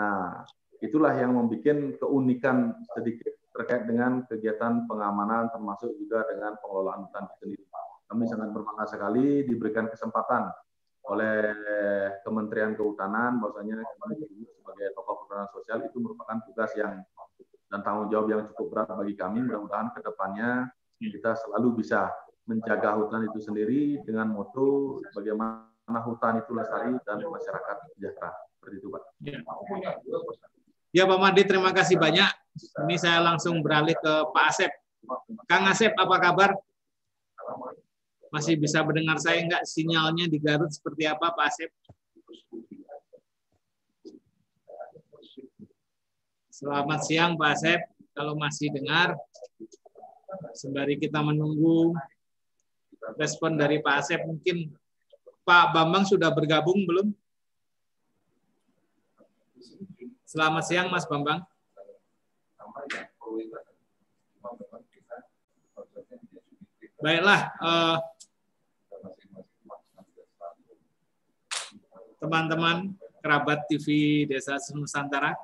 nah 0.00 0.44
itulah 0.80 1.12
yang 1.12 1.34
membuat 1.34 1.98
keunikan 1.98 2.72
sedikit 2.94 3.34
terkait 3.58 3.90
dengan 3.90 4.22
kegiatan 4.30 4.86
pengamanan 4.86 5.50
termasuk 5.50 5.90
juga 5.98 6.22
dengan 6.30 6.54
pengelolaan 6.62 7.10
hutan 7.10 7.26
sendiri. 7.34 7.66
Kami 8.06 8.24
sangat 8.30 8.54
berbangga 8.54 8.86
sekali 8.86 9.42
diberikan 9.42 9.90
kesempatan 9.90 10.46
oleh 11.08 11.36
Kementerian 12.22 12.76
Kehutanan 12.76 13.40
bahwasanya 13.40 13.80
sebagai 13.80 14.86
tokoh 14.92 15.24
perhutanan 15.24 15.48
sosial 15.52 15.78
itu 15.88 15.96
merupakan 15.98 16.36
tugas 16.44 16.70
yang 16.76 17.00
dan 17.68 17.84
tanggung 17.84 18.08
jawab 18.08 18.26
yang 18.32 18.42
cukup 18.52 18.66
berat 18.72 18.88
bagi 18.96 19.14
kami. 19.16 19.44
Mudah-mudahan 19.44 19.92
ke 19.92 20.00
depannya 20.00 20.72
kita 20.98 21.36
selalu 21.36 21.84
bisa 21.84 22.08
menjaga 22.48 22.96
hutan 22.96 23.28
itu 23.28 23.38
sendiri 23.44 24.00
dengan 24.08 24.32
moto 24.32 24.98
bagaimana 25.12 26.00
hutan 26.04 26.40
itu 26.40 26.56
lestari 26.56 26.96
dan 27.04 27.20
masyarakat 27.20 27.76
sejahtera. 27.92 28.32
Seperti 28.56 28.74
itu, 28.80 28.88
Pak. 28.88 29.02
Ya. 29.20 29.38
Ya 30.88 31.04
Pak 31.04 31.18
Madi, 31.20 31.44
terima 31.44 31.70
kasih 31.76 32.00
banyak. 32.00 32.32
Ini 32.88 32.96
saya 32.96 33.20
langsung 33.20 33.60
beralih 33.60 33.92
ke 34.00 34.12
Pak 34.32 34.44
Asep. 34.48 34.72
Kang 35.44 35.68
Asep, 35.68 35.92
apa 35.92 36.16
kabar? 36.16 36.56
Masih 38.28 38.60
bisa 38.60 38.84
mendengar 38.84 39.16
saya 39.16 39.40
enggak? 39.40 39.64
Sinyalnya 39.64 40.28
di 40.28 40.36
Garut 40.36 40.68
seperti 40.68 41.08
apa 41.08 41.32
Pak 41.32 41.46
Asep? 41.48 41.70
Selamat 46.52 47.00
siang 47.08 47.38
Pak 47.40 47.50
Asep. 47.56 47.80
Kalau 48.12 48.34
masih 48.34 48.68
dengar, 48.74 49.14
sembari 50.58 50.98
kita 50.98 51.22
menunggu 51.22 51.94
respon 53.14 53.54
dari 53.56 53.78
Pak 53.78 53.94
Asep, 54.02 54.20
mungkin 54.26 54.74
Pak 55.46 55.72
Bambang 55.72 56.04
sudah 56.04 56.28
bergabung 56.34 56.84
belum? 56.84 57.08
Selamat 60.28 60.64
siang 60.68 60.92
Mas 60.92 61.08
Bambang. 61.08 61.40
Baiklah, 66.98 67.40
eh, 67.62 67.96
teman-teman 72.18 72.94
kerabat 73.22 73.66
TV 73.70 74.22
Desa 74.26 74.58
Nusantara, 74.74 75.34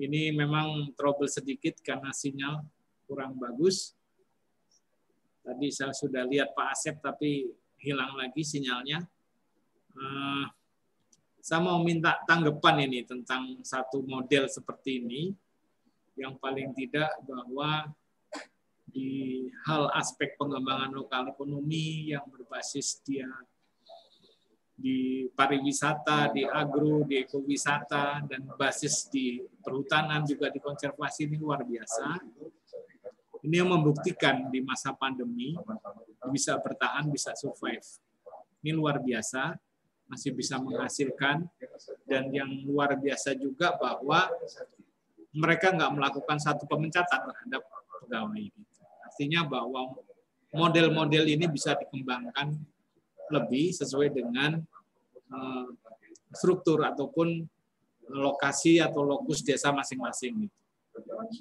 ini 0.00 0.32
memang 0.32 0.92
trouble 0.96 1.28
sedikit 1.28 1.76
karena 1.84 2.12
sinyal 2.12 2.64
kurang 3.04 3.36
bagus. 3.36 3.92
Tadi 5.44 5.68
saya 5.72 5.96
sudah 5.96 6.28
lihat 6.28 6.52
Pak 6.52 6.68
Asep 6.72 6.96
tapi 7.00 7.48
hilang 7.80 8.16
lagi 8.16 8.44
sinyalnya. 8.44 9.00
Eh, 9.96 10.44
saya 11.40 11.60
mau 11.64 11.80
minta 11.80 12.20
tanggapan 12.28 12.84
ini 12.84 13.08
tentang 13.08 13.64
satu 13.64 14.04
model 14.04 14.46
seperti 14.52 15.00
ini, 15.00 15.22
yang 16.18 16.36
paling 16.36 16.76
tidak 16.76 17.08
bahwa 17.24 17.88
di 18.88 19.46
hal 19.68 19.88
aspek 19.96 20.36
pengembangan 20.36 20.92
lokal 20.92 21.28
ekonomi 21.28 22.12
yang 22.12 22.24
berbasis 22.28 23.00
dia 23.04 23.28
di 24.78 25.26
pariwisata, 25.34 26.30
di 26.30 26.46
agro, 26.46 27.02
di 27.02 27.18
ekowisata, 27.18 28.22
dan 28.30 28.46
basis 28.54 29.10
di 29.10 29.42
perhutanan 29.58 30.22
juga 30.22 30.54
di 30.54 30.62
konservasi 30.62 31.26
ini 31.26 31.34
luar 31.34 31.66
biasa. 31.66 32.14
Ini 33.42 33.58
yang 33.58 33.74
membuktikan 33.74 34.46
di 34.54 34.62
masa 34.62 34.94
pandemi 34.94 35.58
bisa 36.30 36.54
bertahan, 36.62 37.10
bisa 37.10 37.34
survive. 37.34 37.82
Ini 38.62 38.70
luar 38.70 39.02
biasa 39.02 39.58
masih 40.06 40.32
bisa 40.32 40.56
menghasilkan 40.62 41.44
dan 42.06 42.30
yang 42.30 42.48
luar 42.64 42.94
biasa 42.96 43.34
juga 43.34 43.74
bahwa 43.76 44.30
mereka 45.34 45.74
nggak 45.74 45.92
melakukan 45.92 46.38
satu 46.38 46.64
pemecatan 46.70 47.28
terhadap 47.28 47.62
pegawai. 48.06 48.46
Artinya 49.04 49.42
bahwa 49.42 49.98
model-model 50.54 51.28
ini 51.28 51.44
bisa 51.50 51.76
dikembangkan 51.76 52.56
lebih 53.28 53.72
sesuai 53.76 54.08
dengan 54.12 54.60
eh, 55.28 55.66
struktur 56.32 56.84
ataupun 56.84 57.44
lokasi 58.08 58.80
atau 58.80 59.04
lokus 59.04 59.44
desa 59.44 59.68
masing-masing. 59.72 60.48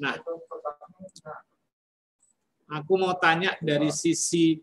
Nah, 0.03 0.15
aku 2.67 2.93
mau 2.99 3.15
tanya 3.15 3.55
dari 3.63 3.89
sisi 3.89 4.59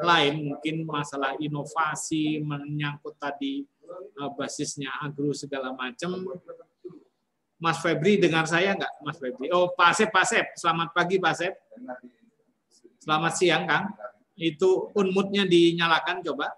lain 0.00 0.52
mungkin 0.52 0.88
masalah 0.88 1.36
inovasi 1.36 2.40
menyangkut 2.40 3.20
tadi 3.20 3.60
uh, 4.16 4.32
basisnya 4.32 4.88
agro 5.04 5.36
segala 5.36 5.76
macam 5.76 6.24
Mas 7.60 7.80
Febri 7.84 8.16
dengar 8.16 8.48
saya 8.48 8.72
nggak 8.72 9.04
Mas 9.04 9.20
Febri? 9.20 9.52
Oh 9.52 9.68
Pak 9.72 9.96
Asep 9.96 10.08
Pak 10.08 10.24
Asep. 10.24 10.46
Selamat 10.56 10.96
pagi 10.96 11.20
Pak 11.20 11.32
Asep. 11.32 11.52
Selamat 13.04 13.32
siang 13.36 13.68
Kang 13.68 13.84
itu 14.36 14.92
unmutnya 14.92 15.48
dinyalakan 15.48 16.20
coba. 16.20 16.52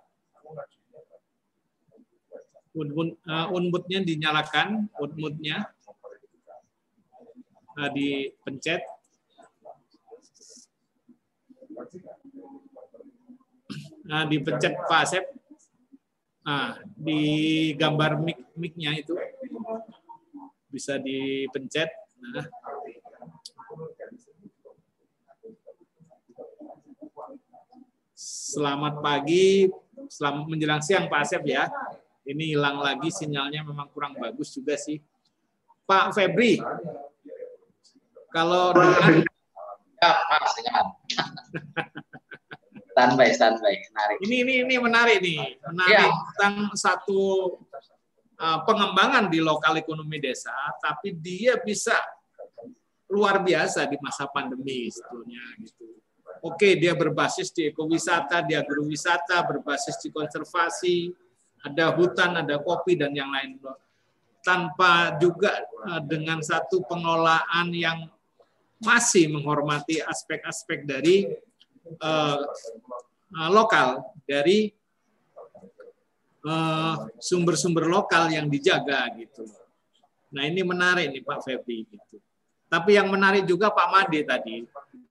Unmut 2.75 3.19
uh, 3.27 3.47
unmutnya 3.55 4.03
dinyalakan 4.03 4.91
unmutnya. 4.99 5.71
Uh, 7.79 7.91
dipencet. 7.95 8.83
Nah, 14.09 14.27
dipencet 14.27 14.75
Pak 14.89 15.01
Asep 15.07 15.25
nah, 16.43 16.81
di 16.99 17.21
gambar 17.79 18.19
mic 18.19 18.39
mic-nya 18.59 18.99
itu. 18.99 19.15
Bisa 20.67 20.99
dipencet. 20.99 21.87
Nah 22.19 22.51
Selamat 28.19 28.99
pagi, 28.99 29.71
selamat 30.11 30.51
menjelang 30.51 30.83
siang 30.83 31.07
Pak 31.07 31.23
Asep 31.23 31.39
ya. 31.47 31.71
Ini 32.27 32.59
hilang 32.59 32.83
lagi 32.83 33.15
sinyalnya 33.15 33.63
memang 33.63 33.87
kurang 33.95 34.19
bagus 34.19 34.51
juga 34.51 34.75
sih. 34.75 34.99
Pak 35.87 36.19
Febri, 36.19 36.59
kalau 38.35 38.75
dengan 38.75 39.23
ya, 40.03 40.13
Mas, 40.19 40.51
standby 42.91 43.29
standby 43.31 43.75
menarik 43.87 44.19
ini 44.27 44.37
ini 44.43 44.55
ini 44.67 44.75
menarik 44.83 45.19
nih 45.23 45.55
menarik 45.71 46.11
ya. 46.11 46.11
tentang 46.11 46.55
satu 46.75 47.21
uh, 48.35 48.59
pengembangan 48.67 49.31
di 49.31 49.39
lokal 49.39 49.79
ekonomi 49.79 50.19
desa 50.19 50.51
tapi 50.83 51.15
dia 51.15 51.55
bisa 51.63 51.95
luar 53.07 53.39
biasa 53.39 53.87
di 53.87 53.95
masa 54.03 54.27
pandemi 54.27 54.91
sebetulnya 54.91 55.43
gitu 55.63 55.99
oke 56.43 56.69
dia 56.79 56.93
berbasis 56.95 57.51
di 57.51 57.69
ekowisata 57.71 58.45
di 58.45 58.55
agrowisata 58.55 59.43
berbasis 59.47 59.99
di 60.03 60.09
konservasi 60.13 61.11
ada 61.65 61.91
hutan 61.95 62.39
ada 62.39 62.63
kopi 62.63 62.95
dan 62.95 63.15
yang 63.15 63.31
lain 63.31 63.59
tanpa 64.43 65.19
juga 65.19 65.67
uh, 65.85 66.03
dengan 66.03 66.39
satu 66.41 66.81
pengelolaan 66.87 67.69
yang 67.75 67.99
masih 68.79 69.27
menghormati 69.29 69.99
aspek-aspek 69.99 70.87
dari 70.87 71.27
uh, 71.99 72.39
lokal 73.51 74.07
dari 74.23 74.71
sumber-sumber 77.19 77.91
uh, 77.91 78.01
lokal 78.01 78.31
yang 78.33 78.49
dijaga 78.49 79.11
gitu. 79.19 79.45
Nah 80.33 80.47
ini 80.49 80.65
menarik 80.65 81.11
nih 81.13 81.21
Pak 81.21 81.45
Febri 81.45 81.85
gitu. 81.85 82.23
Tapi 82.69 82.97
yang 82.97 83.09
menarik 83.09 83.45
juga 83.45 83.69
Pak 83.69 83.89
Made 83.91 84.21
tadi 84.25 84.65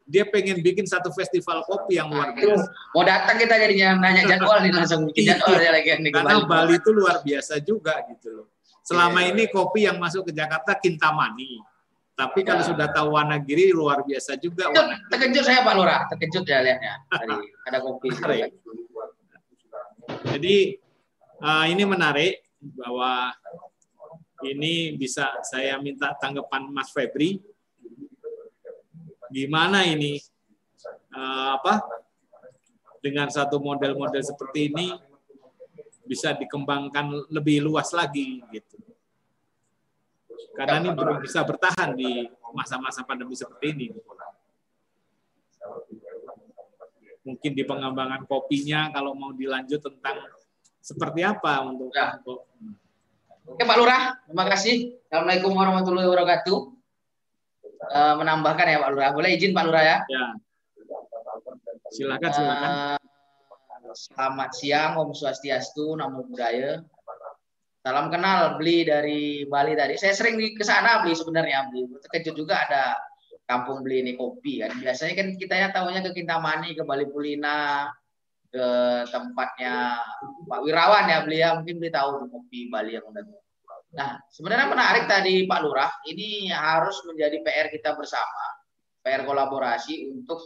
dia 0.07 0.23
pengen 0.23 0.63
bikin 0.63 0.87
satu 0.87 1.11
festival 1.11 1.67
kopi 1.67 1.99
yang 1.99 2.07
luar 2.07 2.31
biasa. 2.31 2.65
Mau 2.95 3.03
datang 3.03 3.35
kita 3.35 3.59
jadinya 3.59 3.99
nanya 3.99 4.23
jadwal 4.23 4.63
nih 4.63 4.71
langsung 4.71 5.03
bikin 5.11 5.35
jadwal 5.35 5.59
ya 5.59 5.71
lagi 5.75 5.99
nih 5.99 6.11
Karena 6.15 6.47
Bali 6.47 6.79
itu 6.79 6.89
luar 6.95 7.19
biasa 7.19 7.59
juga 7.59 7.99
gitu 8.07 8.27
loh. 8.31 8.47
Selama 8.87 9.19
yeah. 9.27 9.31
ini 9.35 9.43
kopi 9.51 9.83
yang 9.83 9.99
masuk 9.99 10.31
ke 10.31 10.31
Jakarta 10.31 10.79
Kintamani. 10.79 11.59
Tapi 12.17 12.41
kalau 12.41 12.65
ya. 12.65 12.73
sudah 12.73 12.87
tahu 12.89 13.13
Wanagiri 13.13 13.69
luar 13.75 14.01
biasa 14.01 14.39
juga. 14.41 14.73
Itu, 14.73 14.81
terkejut 15.13 15.43
saya 15.45 15.61
Pak 15.61 15.73
Lurah, 15.77 16.01
terkejut 16.09 16.49
ya 16.49 16.65
lihatnya. 16.65 17.03
ada 17.67 17.77
kopi. 17.83 18.09
Jadi 20.25 20.55
uh, 21.43 21.65
ini 21.69 21.83
menarik 21.83 22.41
bahwa 22.57 23.35
ini 24.47 24.97
bisa 24.97 25.29
saya 25.45 25.77
minta 25.77 26.15
tanggapan 26.17 26.71
Mas 26.71 26.89
Febri. 26.89 27.37
Gimana 29.27 29.83
ini 29.83 30.19
uh, 31.15 31.59
apa 31.59 31.83
dengan 33.03 33.27
satu 33.31 33.59
model-model 33.59 34.23
seperti 34.23 34.71
ini 34.71 34.87
bisa 36.07 36.31
dikembangkan 36.33 37.27
lebih 37.31 37.63
luas 37.67 37.91
lagi 37.91 38.39
gitu. 38.55 38.79
Karena 40.55 40.81
ini 40.81 40.89
belum 40.95 41.21
bisa 41.21 41.43
bertahan 41.45 41.93
di 41.93 42.25
masa-masa 42.55 43.05
pandemi 43.05 43.35
seperti 43.37 43.75
ini. 43.75 43.87
Mungkin 47.27 47.51
di 47.51 47.63
pengembangan 47.67 48.23
kopinya 48.23 48.87
kalau 48.95 49.11
mau 49.11 49.35
dilanjut 49.35 49.83
tentang 49.83 50.23
seperti 50.79 51.27
apa 51.27 51.67
untuk, 51.67 51.91
ya. 51.91 52.15
Oke 53.47 53.63
Pak 53.67 53.77
Lurah, 53.79 54.15
terima 54.23 54.45
kasih. 54.47 54.95
Assalamualaikum 55.11 55.51
warahmatullahi 55.51 56.07
wabarakatuh. 56.07 56.76
E, 57.87 57.99
menambahkan 58.19 58.65
ya 58.67 58.83
Pak 58.83 58.89
Lurah, 58.93 59.11
boleh 59.15 59.29
izin 59.35 59.55
Pak 59.55 59.63
Lurah 59.67 59.83
ya? 59.83 59.97
Ya. 60.11 60.25
Silakan, 61.91 62.31
silakan. 62.31 62.71
E, 62.71 63.93
selamat 63.95 64.49
siang, 64.55 64.91
Om 64.99 65.11
Swastiastu, 65.15 65.95
Namo 65.95 66.27
Buddhaya. 66.27 66.83
Salam 67.87 68.11
kenal, 68.11 68.59
beli 68.59 68.83
dari 68.83 69.47
Bali 69.47 69.71
tadi. 69.71 69.95
Saya 69.95 70.11
sering 70.11 70.35
ke 70.35 70.63
sana 70.67 71.07
beli 71.07 71.15
sebenarnya 71.15 71.71
beli. 71.71 71.87
Terkejut 72.03 72.35
juga 72.35 72.67
ada 72.67 72.99
kampung 73.47 73.79
beli 73.79 74.03
ini 74.03 74.13
kopi 74.19 74.59
kan. 74.59 74.75
Biasanya 74.75 75.13
kan 75.15 75.27
kita 75.39 75.55
ya 75.55 75.67
tahunya 75.71 76.03
ke 76.03 76.11
Kintamani, 76.11 76.75
ke 76.75 76.83
Bali 76.83 77.07
Pulina, 77.07 77.87
ke 78.51 78.67
tempatnya 79.07 80.03
Pak 80.47 80.59
Wirawan 80.63 81.07
ya 81.07 81.23
beliau 81.23 81.63
mungkin 81.63 81.79
beli 81.79 81.91
tahu 81.91 82.27
kopi 82.27 82.67
Bali 82.71 82.95
yang 82.95 83.07
udah 83.07 83.23
Nah, 83.97 84.21
sebenarnya 84.29 84.69
menarik 84.69 85.09
tadi 85.09 85.49
Pak 85.49 85.59
Lurah, 85.65 85.89
ini 86.05 86.53
harus 86.53 87.01
menjadi 87.09 87.41
PR 87.41 87.67
kita 87.73 87.97
bersama, 87.97 88.61
PR 89.01 89.25
kolaborasi 89.25 90.13
untuk 90.13 90.37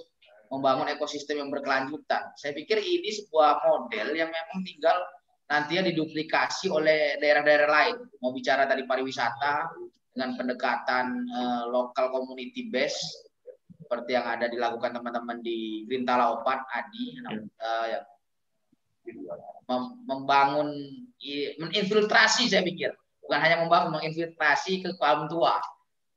membangun 0.48 0.88
ekosistem 0.88 1.44
yang 1.44 1.52
berkelanjutan. 1.52 2.32
Saya 2.40 2.56
pikir 2.56 2.80
ini 2.80 3.12
sebuah 3.12 3.60
model 3.68 4.16
yang 4.16 4.32
memang 4.32 4.64
tinggal 4.64 4.96
nantinya 5.52 5.92
diduplikasi 5.92 6.72
oleh 6.72 7.20
daerah-daerah 7.20 7.68
lain. 7.68 7.96
Mau 8.24 8.32
bicara 8.32 8.64
tadi 8.72 8.88
pariwisata 8.88 9.68
dengan 10.16 10.40
pendekatan 10.40 11.28
uh, 11.28 11.64
local 11.68 12.08
community 12.08 12.72
base 12.72 13.00
seperti 13.84 14.16
yang 14.16 14.28
ada 14.28 14.48
dilakukan 14.48 14.96
teman-teman 14.96 15.44
di 15.44 15.84
Grintala 15.92 16.40
Opat 16.40 16.64
Adi 16.72 17.20
uh, 17.20 17.86
ya. 17.92 18.00
Mem 19.68 19.84
membangun 20.08 20.72
menginfiltrasi 21.60 22.48
saya 22.48 22.64
pikir 22.64 22.96
bukan 23.22 23.40
hanya 23.40 23.58
membangun 23.62 24.02
menginfiltrasi 24.02 24.84
ke 24.84 24.90
kaum 24.98 25.30
tua 25.30 25.62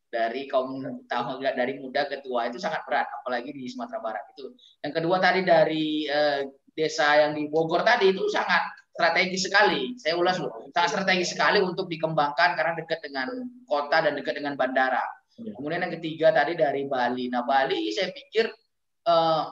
dari 0.08 0.46
kaum 0.46 0.82
tahu 1.10 1.42
dari 1.42 1.78
muda 1.82 2.06
ke 2.06 2.22
tua 2.22 2.46
itu 2.46 2.58
sangat 2.58 2.86
berat 2.86 3.10
apalagi 3.22 3.50
di 3.50 3.66
Sumatera 3.66 3.98
Barat 4.00 4.24
itu 4.34 4.54
yang 4.80 4.92
kedua 4.94 5.16
tadi 5.18 5.40
dari 5.42 6.06
uh, 6.06 6.46
desa 6.74 7.26
yang 7.26 7.34
di 7.34 7.50
Bogor 7.50 7.82
tadi 7.82 8.14
itu 8.14 8.26
sangat 8.30 8.62
strategis 8.94 9.50
sekali 9.50 9.98
saya 9.98 10.14
ulas 10.14 10.38
loh 10.38 10.70
sangat 10.70 10.90
strategis 10.98 11.34
sekali 11.34 11.58
untuk 11.58 11.90
dikembangkan 11.90 12.54
karena 12.54 12.72
dekat 12.78 13.02
dengan 13.02 13.26
kota 13.66 14.06
dan 14.06 14.14
dekat 14.14 14.38
dengan 14.38 14.54
bandara 14.54 15.02
Ya. 15.34 15.50
Kemudian 15.58 15.82
yang 15.82 15.94
ketiga 15.98 16.28
tadi 16.30 16.54
dari 16.54 16.86
Bali. 16.86 17.26
Nah 17.26 17.42
Bali 17.42 17.90
saya 17.90 18.14
pikir 18.14 18.46
uh, 19.10 19.50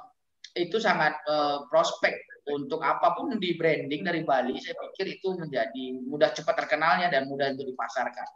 itu 0.54 0.78
sangat 0.78 1.18
uh, 1.26 1.66
prospek 1.66 2.14
untuk 2.50 2.82
apa 2.82 3.14
pun 3.14 3.38
di 3.38 3.54
branding 3.54 4.02
dari 4.02 4.26
Bali. 4.26 4.58
Saya 4.58 4.74
pikir 4.74 5.20
itu 5.20 5.38
menjadi 5.38 5.84
mudah 6.02 6.34
cepat 6.34 6.66
terkenalnya 6.66 7.06
dan 7.12 7.30
mudah 7.30 7.54
untuk 7.54 7.70
dipasarkan. 7.70 8.26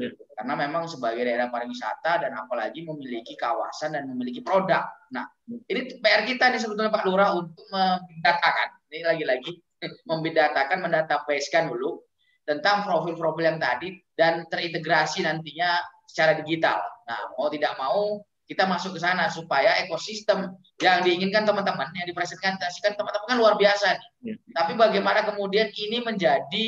Ya. 0.00 0.08
Karena 0.40 0.54
memang 0.56 0.88
sebagai 0.88 1.28
daerah 1.28 1.52
pariwisata 1.52 2.24
dan 2.24 2.32
apalagi 2.32 2.84
memiliki 2.84 3.36
kawasan 3.36 3.96
dan 3.96 4.08
memiliki 4.08 4.40
produk. 4.40 4.84
Nah, 5.12 5.28
ini 5.68 6.00
PR 6.00 6.24
kita 6.24 6.48
nih 6.52 6.60
sebetulnya 6.60 6.92
Pak 6.92 7.04
Lurah 7.04 7.36
untuk 7.36 7.64
membedakan. 7.68 8.68
Ini 8.88 9.04
lagi-lagi 9.04 9.52
membedakan, 10.10 10.78
mendatabasekan 10.80 11.68
dulu 11.68 12.00
tentang 12.44 12.84
profil-profil 12.84 13.44
yang 13.44 13.60
tadi 13.60 13.96
dan 14.16 14.44
terintegrasi 14.48 15.24
nantinya 15.24 15.80
secara 16.08 16.36
digital. 16.40 16.80
Nah, 17.08 17.36
mau 17.36 17.48
tidak 17.48 17.76
mau 17.76 18.20
kita 18.44 18.68
masuk 18.68 18.96
ke 18.96 19.00
sana 19.00 19.32
supaya 19.32 19.80
ekosistem 19.80 20.52
yang 20.84 21.00
diinginkan 21.00 21.48
teman-teman 21.48 21.88
yang 21.96 22.08
dipresentasikan 22.08 22.92
teman-teman 22.92 23.24
kan 23.24 23.36
luar 23.40 23.54
biasa 23.56 23.96
nih. 23.96 24.32
Ya. 24.32 24.34
Tapi 24.60 24.76
bagaimana 24.76 25.24
kemudian 25.24 25.72
ini 25.72 26.04
menjadi 26.04 26.64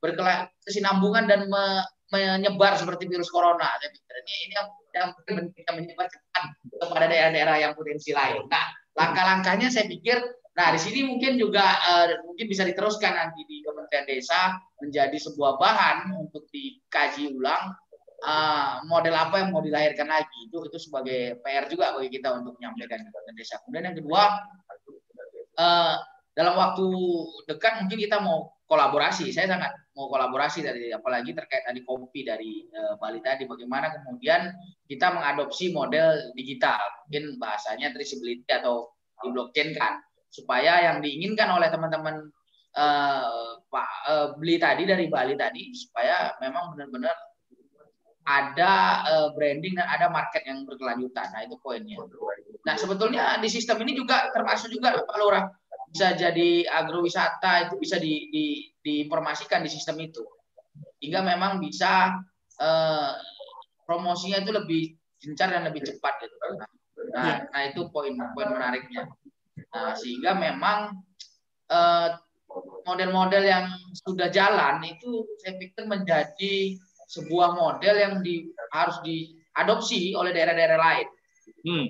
berkesinambungan 0.00 1.28
dan 1.28 1.40
me, 1.52 1.84
menyebar 2.08 2.80
seperti 2.80 3.04
virus 3.04 3.28
corona. 3.28 3.68
Ini, 3.84 4.34
ini 4.48 4.54
yang 4.56 4.68
yang 4.96 5.08
bisa 5.52 5.70
menyebar 5.76 6.08
cepat 6.08 6.44
kepada 6.80 7.06
daerah-daerah 7.12 7.56
yang 7.60 7.72
potensi 7.76 8.16
lain. 8.16 8.48
Nah, 8.48 8.64
langkah-langkahnya 8.96 9.68
saya 9.68 9.84
pikir 9.84 10.16
Nah, 10.58 10.74
di 10.74 10.80
sini 10.82 11.06
mungkin 11.06 11.38
juga 11.38 11.78
uh, 11.86 12.18
mungkin 12.26 12.50
bisa 12.50 12.66
diteruskan 12.66 13.14
nanti 13.14 13.46
di 13.46 13.62
Kementerian 13.62 14.10
Desa 14.10 14.58
menjadi 14.82 15.14
sebuah 15.14 15.54
bahan 15.54 16.18
untuk 16.18 16.50
dikaji 16.50 17.30
ulang 17.30 17.78
uh, 18.24 18.82
model 18.86 19.14
apa 19.14 19.44
yang 19.44 19.54
mau 19.54 19.62
dilahirkan 19.62 20.08
lagi 20.10 20.50
itu 20.50 20.58
itu 20.66 20.78
sebagai 20.78 21.38
PR 21.42 21.70
juga 21.70 21.94
bagi 21.94 22.10
kita 22.10 22.34
untuk 22.34 22.58
menyampaikan 22.58 23.06
ke 23.06 23.32
desa. 23.36 23.60
Kemudian 23.62 23.92
yang 23.92 23.96
kedua 23.98 24.22
uh, 25.58 25.94
dalam 26.34 26.54
waktu 26.54 26.86
dekat 27.50 27.82
mungkin 27.82 27.98
kita 27.98 28.18
mau 28.22 28.54
kolaborasi. 28.68 29.32
Saya 29.34 29.58
sangat 29.58 29.72
mau 29.96 30.06
kolaborasi 30.12 30.62
dari 30.62 30.92
apalagi 30.92 31.34
terkait 31.34 31.64
tadi 31.66 31.82
kopi 31.82 32.22
dari 32.22 32.66
uh, 32.70 32.94
Bali 32.98 33.18
tadi. 33.22 33.46
Bagaimana 33.48 33.90
kemudian 33.90 34.52
kita 34.86 35.14
mengadopsi 35.14 35.74
model 35.74 36.34
digital, 36.38 36.78
mungkin 37.06 37.40
bahasanya 37.42 37.90
traceability 37.96 38.46
atau 38.50 38.92
di 39.18 39.34
blockchain 39.34 39.74
kan, 39.74 39.98
supaya 40.30 40.86
yang 40.86 41.02
diinginkan 41.02 41.50
oleh 41.50 41.66
teman-teman 41.74 42.30
uh, 42.78 43.58
Pak 43.68 43.90
beli 44.40 44.56
tadi 44.56 44.88
dari 44.88 45.10
Bali 45.12 45.36
tadi 45.36 45.74
supaya 45.76 46.32
memang 46.40 46.72
benar-benar 46.72 47.12
ada 48.28 48.72
uh, 49.08 49.28
branding 49.32 49.80
dan 49.80 49.88
ada 49.88 50.12
market 50.12 50.44
yang 50.44 50.68
berkelanjutan. 50.68 51.32
Nah, 51.32 51.48
itu 51.48 51.56
poinnya. 51.64 51.96
Nah, 52.68 52.76
sebetulnya 52.76 53.40
di 53.40 53.48
sistem 53.48 53.80
ini 53.88 53.96
juga 53.96 54.28
termasuk 54.36 54.68
juga 54.68 55.00
Pak 55.00 55.16
Lurah 55.16 55.48
bisa 55.88 56.12
jadi 56.12 56.68
agrowisata 56.68 57.64
itu 57.64 57.80
bisa 57.80 57.96
di, 57.96 58.28
di, 58.28 58.68
diinformasikan 58.84 59.64
di 59.64 59.72
sistem 59.72 59.96
itu. 60.04 60.20
Hingga 61.00 61.24
memang 61.24 61.56
bisa 61.56 62.20
uh, 62.60 63.12
promosinya 63.88 64.44
itu 64.44 64.52
lebih 64.52 64.82
gencar 65.24 65.48
dan 65.48 65.64
lebih 65.64 65.88
cepat 65.88 66.20
gitu. 66.20 66.36
Nah, 66.36 66.68
nah, 67.16 67.36
nah 67.48 67.60
itu 67.64 67.88
poin 67.88 68.12
poin 68.36 68.52
menariknya. 68.52 69.08
Nah, 69.72 69.96
sehingga 69.96 70.36
memang 70.36 71.00
uh, 71.72 72.08
model-model 72.84 73.44
yang 73.44 73.72
sudah 74.04 74.28
jalan 74.28 74.84
itu 74.84 75.24
saya 75.40 75.56
pikir 75.56 75.88
menjadi 75.88 76.76
sebuah 77.08 77.56
model 77.56 77.94
yang 77.96 78.14
di, 78.20 78.52
harus 78.76 79.00
diadopsi 79.00 80.12
oleh 80.12 80.30
daerah-daerah 80.36 80.78
lain. 80.78 81.08
Hmm. 81.64 81.86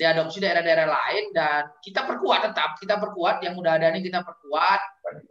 Diadopsi 0.00 0.40
daerah-daerah 0.40 0.88
lain 0.88 1.24
dan 1.36 1.68
kita 1.84 2.08
perkuat 2.08 2.50
tetap, 2.50 2.80
kita 2.80 2.96
perkuat 2.96 3.44
yang 3.44 3.54
udah 3.60 3.76
ada 3.76 3.92
ini 3.92 4.00
kita 4.00 4.24
perkuat. 4.24 4.80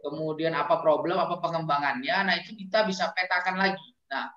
Kemudian 0.00 0.54
apa 0.54 0.78
problem, 0.80 1.18
apa 1.18 1.42
pengembangannya, 1.42 2.16
nah 2.30 2.34
itu 2.38 2.54
kita 2.54 2.86
bisa 2.86 3.10
petakan 3.12 3.58
lagi. 3.58 3.84
Nah, 4.08 4.30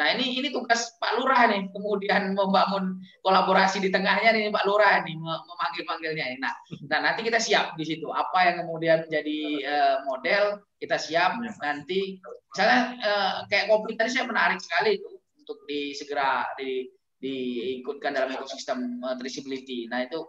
Nah 0.00 0.16
ini 0.16 0.40
ini 0.40 0.48
tugas 0.48 0.96
Pak 0.96 1.20
Lurah 1.20 1.52
nih, 1.52 1.68
kemudian 1.76 2.32
membangun 2.32 3.04
kolaborasi 3.20 3.84
di 3.84 3.92
tengahnya 3.92 4.32
nih 4.32 4.48
Pak 4.48 4.64
Lurah 4.64 5.04
nih 5.04 5.12
memanggil 5.20 5.84
manggilnya. 5.84 6.24
Nah, 6.40 6.56
nah 6.88 6.98
nanti 7.04 7.20
kita 7.20 7.36
siap 7.36 7.76
di 7.76 7.84
situ. 7.84 8.08
Apa 8.08 8.48
yang 8.48 8.64
kemudian 8.64 9.04
menjadi 9.04 9.38
uh, 9.68 9.96
model 10.08 10.64
kita 10.80 10.96
siap 10.96 11.36
ya. 11.36 11.52
nanti. 11.60 12.16
Misalnya 12.16 12.80
uh, 13.04 13.34
kayak 13.52 13.68
kopi 13.68 13.92
tadi 14.00 14.08
saya 14.08 14.24
menarik 14.24 14.56
sekali 14.64 14.96
itu 14.96 15.20
untuk 15.36 15.68
di 15.68 15.92
segera 15.92 16.48
di 16.56 16.88
diikutkan 17.20 18.16
dalam 18.16 18.32
ekosistem 18.32 19.04
uh, 19.04 19.12
traceability. 19.20 19.84
Nah 19.92 20.00
itu 20.08 20.24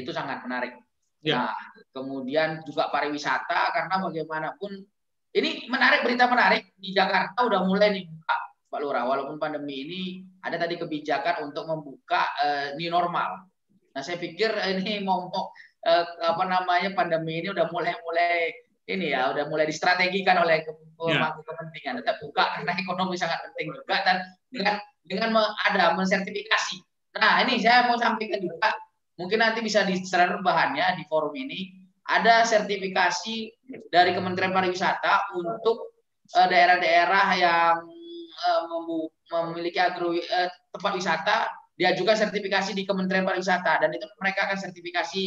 itu 0.00 0.08
sangat 0.16 0.48
menarik. 0.48 0.72
Ya. 1.20 1.52
Nah 1.52 1.52
kemudian 1.92 2.64
juga 2.64 2.88
pariwisata 2.88 3.68
karena 3.68 4.00
bagaimanapun 4.00 4.80
ini 5.36 5.68
menarik 5.68 6.08
berita 6.08 6.24
menarik 6.24 6.72
di 6.80 6.96
Jakarta 6.96 7.44
udah 7.44 7.68
mulai 7.68 7.92
nih 7.92 8.08
Pak 8.68 8.80
Lurah, 8.84 9.08
walaupun 9.08 9.40
pandemi 9.40 9.84
ini 9.88 10.02
ada 10.44 10.60
tadi 10.60 10.76
kebijakan 10.76 11.48
untuk 11.48 11.64
membuka 11.64 12.28
uh, 12.44 12.76
new 12.76 12.92
normal. 12.92 13.48
Nah, 13.96 14.02
saya 14.04 14.20
pikir 14.20 14.52
ini 14.52 15.00
mau 15.08 15.26
eh, 15.82 16.04
apa 16.22 16.44
namanya 16.44 16.92
pandemi 16.92 17.40
ini 17.40 17.48
udah 17.50 17.66
mulai-mulai 17.72 18.52
ini 18.88 19.12
ya, 19.12 19.32
udah 19.32 19.48
mulai 19.48 19.68
distrategikan 19.68 20.40
oleh 20.40 20.64
pemangku 20.64 21.08
ya. 21.12 21.32
kepentingan. 21.44 22.00
Tetap 22.04 22.16
buka 22.20 22.44
karena 22.56 22.72
ekonomi 22.76 23.16
sangat 23.16 23.40
penting 23.50 23.72
juga 23.72 23.96
dan 24.04 24.16
dengan 24.52 24.74
dengan 25.08 25.30
ada 25.64 25.96
mensertifikasi. 25.96 26.76
Nah, 27.18 27.42
ini 27.42 27.58
saya 27.58 27.88
mau 27.88 27.96
sampaikan 27.96 28.38
juga, 28.38 28.70
mungkin 29.18 29.42
nanti 29.42 29.64
bisa 29.64 29.82
di 29.82 29.98
secara 29.98 30.38
bahannya 30.38 31.00
di 31.00 31.04
forum 31.08 31.34
ini 31.34 31.88
ada 32.08 32.44
sertifikasi 32.44 33.36
dari 33.92 34.16
Kementerian 34.16 34.54
Pariwisata 34.54 35.34
untuk 35.36 35.92
eh, 36.32 36.48
daerah-daerah 36.48 37.26
yang 37.36 37.74
eh, 38.38 38.62
memiliki 39.50 39.78
agro 39.82 40.14
uh, 40.14 40.48
tempat 40.72 40.92
wisata 40.94 41.36
dia 41.78 41.94
juga 41.94 42.18
sertifikasi 42.18 42.74
di 42.74 42.82
Kementerian 42.82 43.22
Pariwisata 43.22 43.86
dan 43.86 43.90
itu 43.94 44.06
mereka 44.18 44.50
akan 44.50 44.58
sertifikasi 44.58 45.22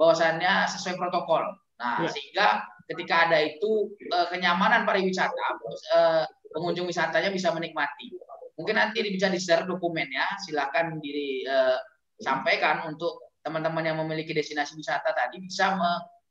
bahwasannya 0.00 0.64
sesuai 0.72 0.96
protokol. 0.96 1.44
Nah, 1.76 2.00
ya. 2.00 2.08
sehingga 2.08 2.64
ketika 2.88 3.28
ada 3.28 3.36
itu 3.44 3.92
kenyamanan 4.32 4.88
pariwisata 4.88 5.60
pengunjung 6.56 6.88
wisatanya 6.88 7.28
bisa 7.28 7.52
menikmati. 7.52 8.16
Mungkin 8.56 8.80
nanti 8.80 9.04
bisa 9.12 9.28
di-share 9.28 9.68
dokumennya, 9.68 10.40
silakan 10.40 11.04
diri 11.04 11.44
sampaikan 12.16 12.88
untuk 12.88 13.36
teman-teman 13.40 13.84
yang 13.84 13.96
memiliki 14.00 14.36
destinasi 14.36 14.76
wisata 14.76 15.12
tadi 15.16 15.40
bisa 15.40 15.76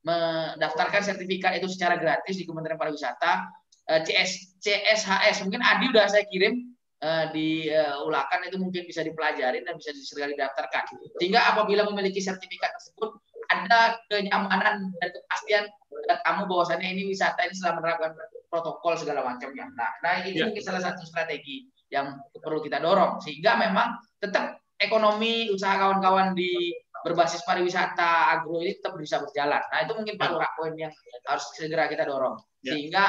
mendaftarkan 0.06 1.02
sertifikat 1.02 1.58
itu 1.58 1.68
secara 1.68 1.98
gratis 1.98 2.38
di 2.38 2.46
Kementerian 2.46 2.80
Pariwisata 2.80 3.50
CS 3.90 4.62
CSHS 4.62 5.42
mungkin 5.48 5.66
Adi 5.66 5.90
udah 5.90 6.06
saya 6.06 6.26
kirim 6.30 6.78
uh, 7.02 7.34
di 7.34 7.74
uh, 7.74 8.06
ulakan 8.06 8.46
itu 8.46 8.62
mungkin 8.62 8.86
bisa 8.86 9.02
dipelajari 9.02 9.66
dan 9.66 9.74
bisa 9.82 9.96
segera 9.98 10.30
didaftarkan 10.30 10.94
sehingga 11.18 11.42
apabila 11.56 11.90
memiliki 11.90 12.22
sertifikat 12.22 12.70
tersebut 12.78 13.18
ada 13.50 13.98
kenyamanan 14.06 14.94
dan 15.02 15.10
kepastian 15.10 15.66
kamu 16.06 16.46
bahwasannya 16.46 16.90
ini 16.94 17.10
wisata 17.10 17.50
ini 17.50 17.54
setelah 17.58 17.82
menerapkan 17.82 18.14
protokol 18.50 18.94
segala 18.98 19.26
macamnya. 19.26 19.70
Nah, 19.74 19.90
nah 20.02 20.22
ini 20.22 20.38
ya. 20.38 20.50
mungkin 20.50 20.62
salah 20.62 20.82
satu 20.82 21.06
strategi 21.06 21.66
yang 21.90 22.18
perlu 22.38 22.62
kita 22.62 22.78
dorong 22.78 23.18
sehingga 23.22 23.58
memang 23.58 23.98
tetap 24.22 24.62
ekonomi 24.78 25.50
usaha 25.50 25.76
kawan-kawan 25.76 26.38
di 26.38 26.74
berbasis 27.02 27.42
pariwisata 27.48 28.38
agro 28.38 28.62
ini 28.62 28.78
tetap 28.78 28.94
bisa 29.00 29.18
berjalan. 29.24 29.62
Nah 29.72 29.80
itu 29.82 29.94
mungkin 29.98 30.16
Pak 30.20 30.30
Lurah 30.30 30.52
poin 30.54 30.74
yang 30.76 30.94
harus 31.26 31.46
segera 31.56 31.88
kita 31.90 32.06
dorong 32.06 32.38
ya. 32.62 32.76
sehingga 32.76 33.06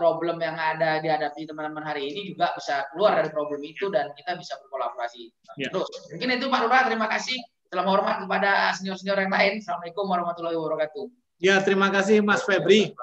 problem 0.00 0.40
yang 0.40 0.56
ada 0.56 0.98
dihadapi 1.04 1.44
teman-teman 1.44 1.84
hari 1.84 2.08
ini 2.08 2.32
juga 2.32 2.52
bisa 2.56 2.88
keluar 2.92 3.20
dari 3.20 3.28
problem 3.28 3.60
itu 3.60 3.92
dan 3.92 4.10
kita 4.16 4.34
bisa 4.40 4.56
berkolaborasi 4.64 5.28
ya. 5.60 5.68
terus. 5.68 5.88
Mungkin 6.12 6.28
itu 6.40 6.46
Pak 6.48 6.60
Lurah 6.64 6.82
terima 6.88 7.06
kasih. 7.12 7.36
Selamat 7.66 7.90
hormat 7.98 8.16
kepada 8.24 8.72
senior-senior 8.78 9.18
yang 9.26 9.32
lain. 9.34 9.52
Assalamualaikum 9.60 10.04
warahmatullahi 10.06 10.56
wabarakatuh. 10.56 11.04
Ya 11.42 11.60
terima 11.60 11.92
kasih 11.92 12.24
Mas 12.24 12.46
Febri. 12.46 12.94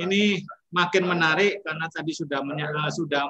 Ini 0.00 0.42
makin 0.72 1.04
menarik 1.06 1.60
karena 1.62 1.86
tadi 1.92 2.10
sudah 2.16 2.40
uh, 2.42 2.90
sudah 2.90 3.28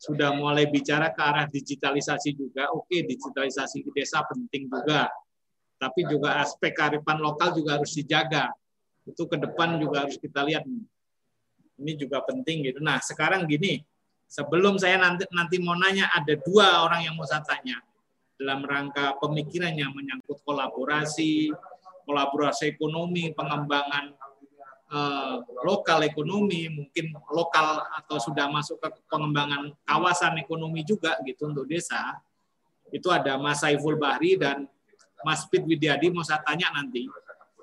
sudah 0.00 0.30
mulai 0.38 0.70
bicara 0.70 1.10
ke 1.10 1.20
arah 1.20 1.44
digitalisasi 1.50 2.32
juga. 2.38 2.70
Oke, 2.72 3.02
digitalisasi 3.04 3.82
di 3.84 3.90
desa 3.92 4.22
penting 4.24 4.70
juga 4.70 5.10
tapi 5.80 6.04
juga 6.04 6.44
aspek 6.44 6.76
kearifan 6.76 7.24
lokal 7.24 7.56
juga 7.56 7.80
harus 7.80 7.96
dijaga. 7.96 8.52
Itu 9.08 9.24
ke 9.24 9.40
depan 9.40 9.80
juga 9.80 10.04
harus 10.04 10.20
kita 10.20 10.44
lihat. 10.44 10.68
Ini 11.80 11.96
juga 11.96 12.20
penting 12.20 12.68
gitu. 12.68 12.78
Nah, 12.84 13.00
sekarang 13.00 13.48
gini, 13.48 13.80
sebelum 14.28 14.76
saya 14.76 15.00
nanti 15.00 15.24
nanti 15.32 15.56
mau 15.58 15.74
nanya 15.74 16.12
ada 16.12 16.36
dua 16.36 16.84
orang 16.86 17.08
yang 17.08 17.16
mau 17.16 17.24
saya 17.24 17.40
tanya 17.42 17.80
dalam 18.40 18.64
rangka 18.64 19.20
pemikirannya 19.20 19.84
menyangkut 19.92 20.40
kolaborasi, 20.48 21.52
kolaborasi 22.08 22.72
ekonomi, 22.72 23.36
pengembangan 23.36 24.16
eh, 24.88 25.36
lokal 25.66 26.00
ekonomi, 26.08 26.72
mungkin 26.72 27.12
lokal 27.28 27.84
atau 28.00 28.16
sudah 28.16 28.48
masuk 28.48 28.80
ke 28.80 28.88
pengembangan 29.12 29.76
kawasan 29.84 30.40
ekonomi 30.40 30.80
juga 30.88 31.20
gitu 31.28 31.52
untuk 31.52 31.68
desa. 31.68 32.16
Itu 32.88 33.12
ada 33.12 33.36
Mas 33.36 33.60
Saiful 33.60 34.00
Bahri 34.00 34.40
dan 34.40 34.64
Mas 35.20 35.44
Pit 35.44 35.62
Widyadi 35.68 36.08
mau 36.08 36.24
saya 36.24 36.40
tanya 36.40 36.72
nanti. 36.72 37.04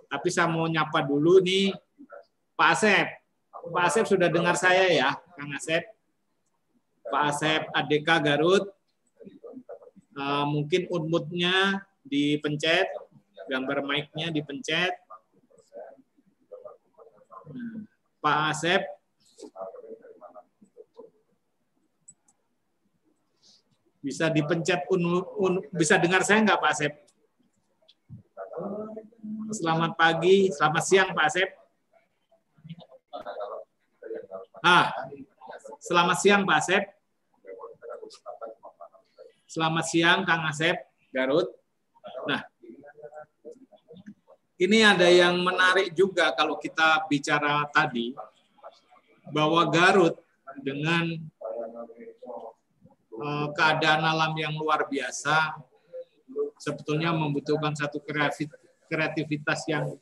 Tapi 0.07 0.29
saya 0.29 0.47
mau 0.47 0.69
nyapa 0.69 1.03
dulu 1.03 1.41
nih 1.41 1.73
Pak 2.53 2.69
Asep. 2.69 3.07
Pak 3.71 3.83
Asep 3.87 4.05
sudah 4.07 4.29
dengar 4.31 4.55
saya 4.55 4.87
ya, 4.91 5.09
Kang 5.35 5.51
Asep. 5.53 5.83
Pak 7.07 7.23
Asep 7.31 7.61
ADK 7.71 8.09
Garut. 8.23 8.65
Uh, 10.17 10.45
mungkin 10.49 10.89
unmutnya 10.89 11.85
dipencet, 12.01 12.89
gambar 13.45 13.85
mic-nya 13.85 14.33
dipencet. 14.33 14.97
Nah, 17.53 17.85
Pak 18.17 18.37
Asep 18.49 18.81
bisa 24.01 24.31
dipencet 24.33 24.87
un, 24.89 25.21
un, 25.37 25.53
bisa 25.69 26.01
dengar 26.01 26.25
saya 26.25 26.41
nggak 26.41 26.59
Pak 26.59 26.71
Asep? 26.73 26.93
Selamat 29.53 29.93
pagi, 29.93 30.49
selamat 30.49 30.83
siang 30.83 31.09
Pak 31.13 31.27
Asep. 31.29 31.66
Ah, 34.63 34.89
selamat 35.81 36.17
siang 36.21 36.41
Pak 36.47 36.57
Asep. 36.57 36.83
Selamat 39.47 39.85
siang 39.87 40.19
Kang 40.27 40.43
Asep, 40.43 40.75
Garut. 41.09 41.47
Nah, 42.27 42.43
ini 44.59 44.83
ada 44.83 45.07
yang 45.07 45.39
menarik 45.39 45.95
juga 45.95 46.35
kalau 46.35 46.59
kita 46.59 47.07
bicara 47.07 47.63
tadi 47.71 48.11
bahwa 49.31 49.65
Garut 49.71 50.19
dengan 50.59 51.15
eh, 53.17 53.47
keadaan 53.55 54.03
alam 54.03 54.33
yang 54.35 54.53
luar 54.59 54.85
biasa 54.89 55.57
sebetulnya 56.57 57.13
membutuhkan 57.13 57.71
satu 57.77 58.01
kreativitas 58.89 59.63
yang 59.69 59.95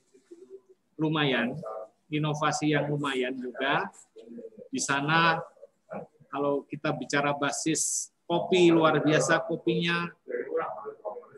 lumayan, 0.95 1.53
inovasi 2.07 2.71
yang 2.73 2.87
lumayan 2.87 3.35
juga. 3.35 3.91
Di 4.75 4.83
sana. 4.83 5.39
Kalau 6.27 6.67
kita 6.67 6.91
bicara 6.91 7.31
basis 7.31 8.11
kopi 8.27 8.75
luar 8.75 8.99
biasa 8.99 9.39
kopinya. 9.47 10.11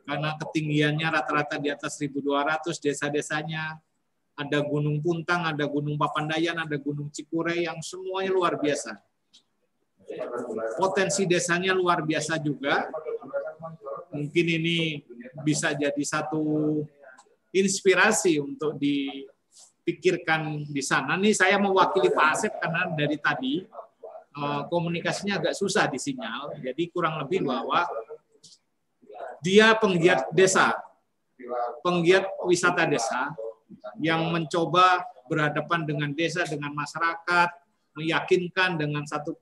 Karena 0.10 0.34
ketinggiannya 0.42 1.06
rata-rata 1.06 1.62
di 1.62 1.70
atas 1.70 2.02
1200 2.02 2.82
desa-desanya. 2.82 3.78
Ada 4.34 4.66
Gunung 4.66 5.02
Puntang, 5.06 5.46
ada 5.46 5.70
Gunung 5.70 6.02
Papandayan, 6.02 6.58
ada 6.58 6.78
Gunung 6.82 7.14
Cikure 7.14 7.62
yang 7.62 7.78
semuanya 7.86 8.34
luar 8.34 8.58
biasa. 8.58 8.98
Potensi 10.78 11.30
desanya 11.30 11.78
luar 11.78 12.02
biasa 12.02 12.42
juga. 12.42 12.90
Mungkin 14.14 14.46
ini 14.46 15.06
bisa 15.46 15.78
jadi 15.78 16.04
satu 16.06 16.82
inspirasi 17.54 18.42
untuk 18.42 18.78
dipikirkan 19.88 20.68
di 20.68 20.84
sana. 20.84 21.16
Nih 21.16 21.32
saya 21.32 21.56
mewakili 21.56 22.12
Pak 22.12 22.28
Asep 22.36 22.52
karena 22.60 22.92
dari 22.92 23.16
tadi 23.16 23.64
eh, 24.36 24.62
komunikasinya 24.68 25.40
agak 25.40 25.56
susah 25.56 25.88
di 25.88 25.96
sinyal. 25.96 26.60
Jadi 26.60 26.92
kurang 26.92 27.24
lebih 27.24 27.48
bahwa 27.48 27.88
dia 29.40 29.72
penggiat 29.80 30.28
desa, 30.36 30.76
penggiat 31.80 32.28
wisata 32.44 32.84
desa 32.84 33.32
yang 34.04 34.28
mencoba 34.28 35.08
berhadapan 35.32 35.88
dengan 35.88 36.12
desa, 36.12 36.44
dengan 36.44 36.76
masyarakat, 36.76 37.50
meyakinkan 37.96 38.76
dengan 38.76 39.08
satu 39.08 39.40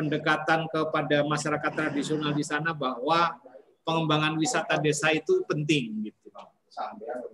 pendekatan 0.00 0.64
kepada 0.72 1.28
masyarakat 1.28 1.72
tradisional 1.76 2.32
di 2.32 2.46
sana 2.46 2.72
bahwa 2.72 3.36
pengembangan 3.84 4.32
wisata 4.40 4.80
desa 4.80 5.12
itu 5.12 5.44
penting 5.44 6.08
gitu. 6.08 6.32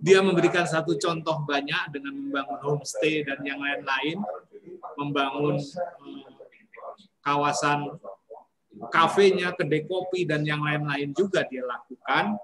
Dia 0.01 0.19
memberikan 0.21 0.65
satu 0.65 0.97
contoh 0.97 1.45
banyak 1.45 1.93
dengan 1.93 2.13
membangun 2.13 2.59
homestay 2.61 3.25
dan 3.25 3.41
yang 3.45 3.61
lain-lain, 3.61 4.17
membangun 4.97 5.57
eh, 5.61 6.25
kawasan 7.21 7.97
kafenya, 8.91 9.55
kedai 9.55 9.87
kopi 9.87 10.27
dan 10.27 10.43
yang 10.43 10.61
lain-lain 10.61 11.13
juga 11.15 11.45
dia 11.47 11.63
lakukan. 11.65 12.35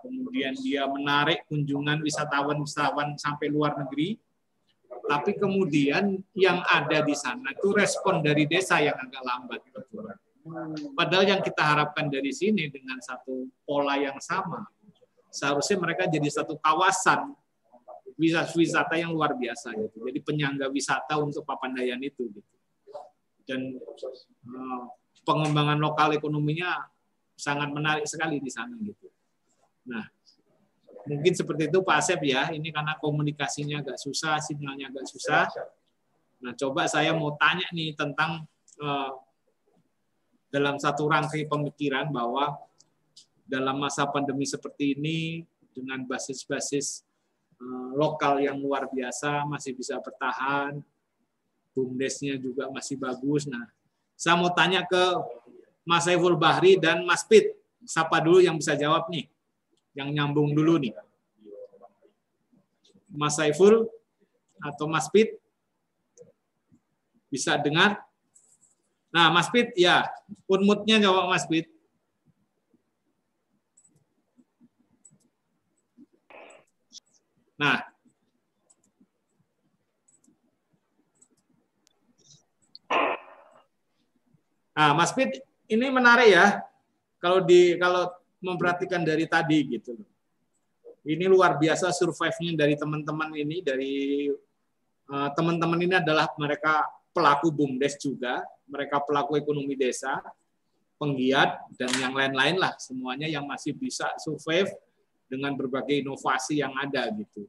Kemudian 0.00 0.56
dia 0.56 0.88
menarik 0.88 1.44
kunjungan 1.44 2.00
wisatawan-wisatawan 2.00 3.20
sampai 3.20 3.52
luar 3.52 3.76
negeri. 3.76 4.16
Tapi 5.06 5.36
kemudian 5.36 6.22
yang 6.34 6.62
ada 6.66 7.02
di 7.02 7.14
sana 7.14 7.52
itu 7.52 7.72
respon 7.74 8.22
dari 8.24 8.46
desa 8.46 8.80
yang 8.80 8.96
agak 8.96 9.22
lambat. 9.22 9.60
Padahal 10.96 11.24
yang 11.28 11.42
kita 11.44 11.62
harapkan 11.62 12.08
dari 12.08 12.32
sini 12.32 12.72
dengan 12.72 12.98
satu 12.98 13.46
pola 13.62 14.00
yang 14.00 14.18
sama, 14.18 14.64
seharusnya 15.30 15.78
mereka 15.78 16.04
jadi 16.10 16.28
satu 16.28 16.58
kawasan 16.58 17.34
wisata 18.54 19.00
yang 19.00 19.16
luar 19.16 19.32
biasa 19.32 19.72
gitu. 19.72 20.04
Jadi 20.04 20.20
penyangga 20.20 20.68
wisata 20.68 21.16
untuk 21.16 21.46
Papandayan 21.48 22.02
itu 22.04 22.28
gitu. 22.28 22.54
Dan 23.48 23.80
uh, 24.46 24.84
pengembangan 25.24 25.80
lokal 25.80 26.12
ekonominya 26.12 26.84
sangat 27.32 27.72
menarik 27.72 28.04
sekali 28.04 28.36
di 28.42 28.52
sana 28.52 28.76
gitu. 28.76 29.08
Nah, 29.88 30.04
Mungkin 31.08 31.32
seperti 31.32 31.72
itu 31.72 31.78
Pak 31.80 31.96
Asep 31.96 32.20
ya. 32.28 32.52
Ini 32.52 32.68
karena 32.68 32.96
komunikasinya 33.00 33.80
agak 33.80 33.96
susah, 33.96 34.36
sinyalnya 34.42 34.92
agak 34.92 35.06
susah. 35.08 35.48
Nah, 36.44 36.52
coba 36.56 36.88
saya 36.88 37.16
mau 37.16 37.32
tanya 37.40 37.68
nih 37.72 37.96
tentang 37.96 38.44
uh, 38.80 39.12
dalam 40.50 40.76
satu 40.76 41.08
rangkai 41.08 41.46
pemikiran 41.48 42.10
bahwa 42.12 42.58
dalam 43.50 43.82
masa 43.82 44.06
pandemi 44.06 44.46
seperti 44.46 44.94
ini 44.94 45.42
dengan 45.74 46.06
basis-basis 46.06 47.02
uh, 47.58 47.98
lokal 47.98 48.38
yang 48.38 48.62
luar 48.62 48.86
biasa 48.86 49.42
masih 49.50 49.74
bisa 49.74 49.98
bertahan, 49.98 50.78
bumdesnya 51.74 52.38
juga 52.38 52.70
masih 52.70 52.94
bagus. 52.94 53.50
Nah, 53.50 53.66
saya 54.14 54.38
mau 54.38 54.54
tanya 54.54 54.86
ke 54.86 55.02
Mas 55.82 56.06
Saiful 56.06 56.38
Bahri 56.38 56.78
dan 56.78 57.02
Mas 57.02 57.26
Pit. 57.26 57.58
Siapa 57.82 58.22
dulu 58.22 58.38
yang 58.38 58.54
bisa 58.54 58.78
jawab 58.78 59.10
nih? 59.10 59.26
Yang 59.98 60.08
nyambung 60.14 60.54
dulu 60.54 60.78
nih. 60.78 60.94
Mas 63.10 63.34
Saiful 63.34 63.90
atau 64.62 64.86
Mas 64.86 65.10
Pit? 65.10 65.34
Bisa 67.26 67.58
dengar? 67.58 67.98
Nah, 69.10 69.30
Mas 69.34 69.50
Pit, 69.50 69.74
ya. 69.74 70.06
Unmutnya 70.46 71.02
jawab 71.02 71.34
Mas 71.34 71.42
Pit. 71.48 71.66
Nah, 77.60 77.84
Nah, 84.80 84.96
Mas 84.96 85.12
Pit, 85.12 85.44
ini 85.68 85.92
menarik 85.92 86.32
ya. 86.32 86.64
Kalau 87.20 87.44
di 87.44 87.76
kalau 87.76 88.08
memperhatikan 88.40 89.04
dari 89.04 89.28
tadi 89.28 89.76
gitu. 89.76 89.92
Ini 91.04 91.28
luar 91.28 91.60
biasa 91.60 91.92
survive-nya 91.92 92.64
dari 92.64 92.80
teman-teman 92.80 93.28
ini 93.36 93.60
dari 93.60 94.24
eh, 95.04 95.28
teman-teman 95.36 95.76
uh, 95.76 95.84
ini 95.84 95.94
adalah 96.00 96.32
mereka 96.40 96.88
pelaku 97.12 97.52
BUMDes 97.52 98.00
juga, 98.00 98.40
mereka 98.64 99.04
pelaku 99.04 99.36
ekonomi 99.36 99.76
desa, 99.76 100.16
penggiat 100.96 101.60
dan 101.76 101.92
yang 102.00 102.16
lain-lain 102.16 102.56
lah 102.56 102.72
semuanya 102.80 103.28
yang 103.28 103.44
masih 103.44 103.76
bisa 103.76 104.08
survive 104.16 104.72
dengan 105.30 105.54
berbagai 105.54 106.02
inovasi 106.02 106.58
yang 106.58 106.74
ada 106.74 107.06
gitu. 107.14 107.46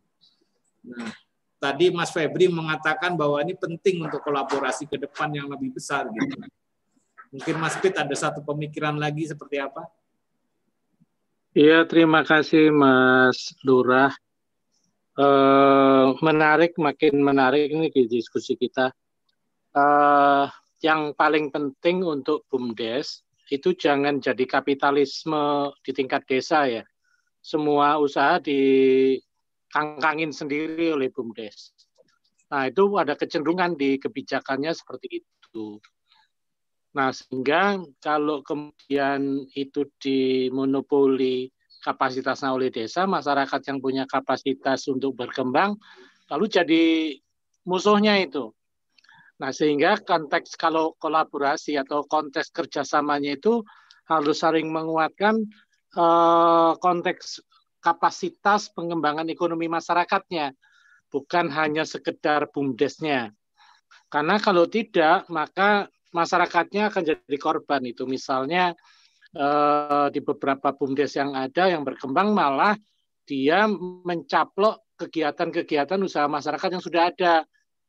Nah, 0.86 1.10
tadi 1.58 1.90
Mas 1.90 2.14
Febri 2.14 2.46
mengatakan 2.46 3.18
bahwa 3.18 3.42
ini 3.42 3.58
penting 3.58 4.06
untuk 4.06 4.22
kolaborasi 4.22 4.86
ke 4.86 5.02
depan 5.02 5.34
yang 5.34 5.50
lebih 5.50 5.74
besar 5.74 6.06
gitu. 6.14 6.38
Mungkin 7.34 7.56
Mas 7.58 7.74
Pit 7.82 7.98
ada 7.98 8.14
satu 8.14 8.46
pemikiran 8.46 8.94
lagi 9.02 9.26
seperti 9.26 9.58
apa? 9.58 9.82
Iya, 11.58 11.84
terima 11.90 12.22
kasih 12.22 12.70
Mas 12.70 13.58
Lurah. 13.66 14.14
Eh, 15.18 16.08
menarik, 16.24 16.80
makin 16.80 17.20
menarik 17.20 17.68
ini 17.68 17.92
di 17.92 18.08
diskusi 18.08 18.56
kita. 18.56 18.94
Eh, 19.76 20.46
yang 20.82 21.14
paling 21.14 21.52
penting 21.52 22.04
untuk 22.04 22.48
BUMDes 22.48 23.22
itu 23.52 23.76
jangan 23.76 24.24
jadi 24.24 24.48
kapitalisme 24.48 25.76
di 25.84 25.92
tingkat 25.92 26.24
desa 26.24 26.64
ya. 26.68 26.84
Semua 27.42 27.98
usaha 27.98 28.38
dikangkangin 28.38 30.30
sendiri 30.30 30.94
oleh 30.94 31.10
BUMDes. 31.10 31.74
Nah, 32.54 32.70
itu 32.70 32.86
ada 33.02 33.18
kecenderungan 33.18 33.74
di 33.74 33.98
kebijakannya 33.98 34.72
seperti 34.72 35.26
itu. 35.26 35.82
Nah, 36.92 37.10
sehingga 37.16 37.80
kalau 38.04 38.44
kemudian 38.44 39.48
itu 39.56 39.88
dimonopoli 39.98 41.50
kapasitasnya 41.82 42.54
oleh 42.54 42.70
desa, 42.70 43.10
masyarakat 43.10 43.62
yang 43.72 43.80
punya 43.82 44.04
kapasitas 44.06 44.86
untuk 44.92 45.18
berkembang, 45.18 45.80
lalu 46.30 46.46
jadi 46.46 46.84
musuhnya 47.66 48.22
itu. 48.22 48.54
Nah, 49.42 49.50
sehingga 49.50 49.98
konteks 49.98 50.54
kalau 50.54 50.94
kolaborasi 51.02 51.74
atau 51.80 52.06
konteks 52.06 52.54
kerjasamanya 52.54 53.40
itu 53.40 53.66
harus 54.06 54.38
saling 54.38 54.70
menguatkan 54.70 55.42
eh, 55.96 56.72
konteks 56.80 57.44
kapasitas 57.82 58.70
pengembangan 58.72 59.26
ekonomi 59.28 59.66
masyarakatnya, 59.66 60.54
bukan 61.10 61.50
hanya 61.50 61.84
sekedar 61.84 62.48
bumdesnya. 62.54 63.34
Karena 64.08 64.38
kalau 64.38 64.70
tidak, 64.70 65.26
maka 65.28 65.90
masyarakatnya 66.14 66.94
akan 66.94 67.04
jadi 67.04 67.38
korban 67.42 67.82
itu. 67.84 68.06
Misalnya 68.06 68.78
eh, 69.36 70.08
di 70.14 70.20
beberapa 70.22 70.72
bumdes 70.76 71.18
yang 71.18 71.34
ada 71.36 71.68
yang 71.68 71.82
berkembang 71.82 72.32
malah 72.32 72.78
dia 73.26 73.66
mencaplok 74.06 74.84
kegiatan-kegiatan 75.00 75.98
usaha 76.04 76.28
masyarakat 76.30 76.70
yang 76.78 76.84
sudah 76.84 77.04
ada. 77.10 77.36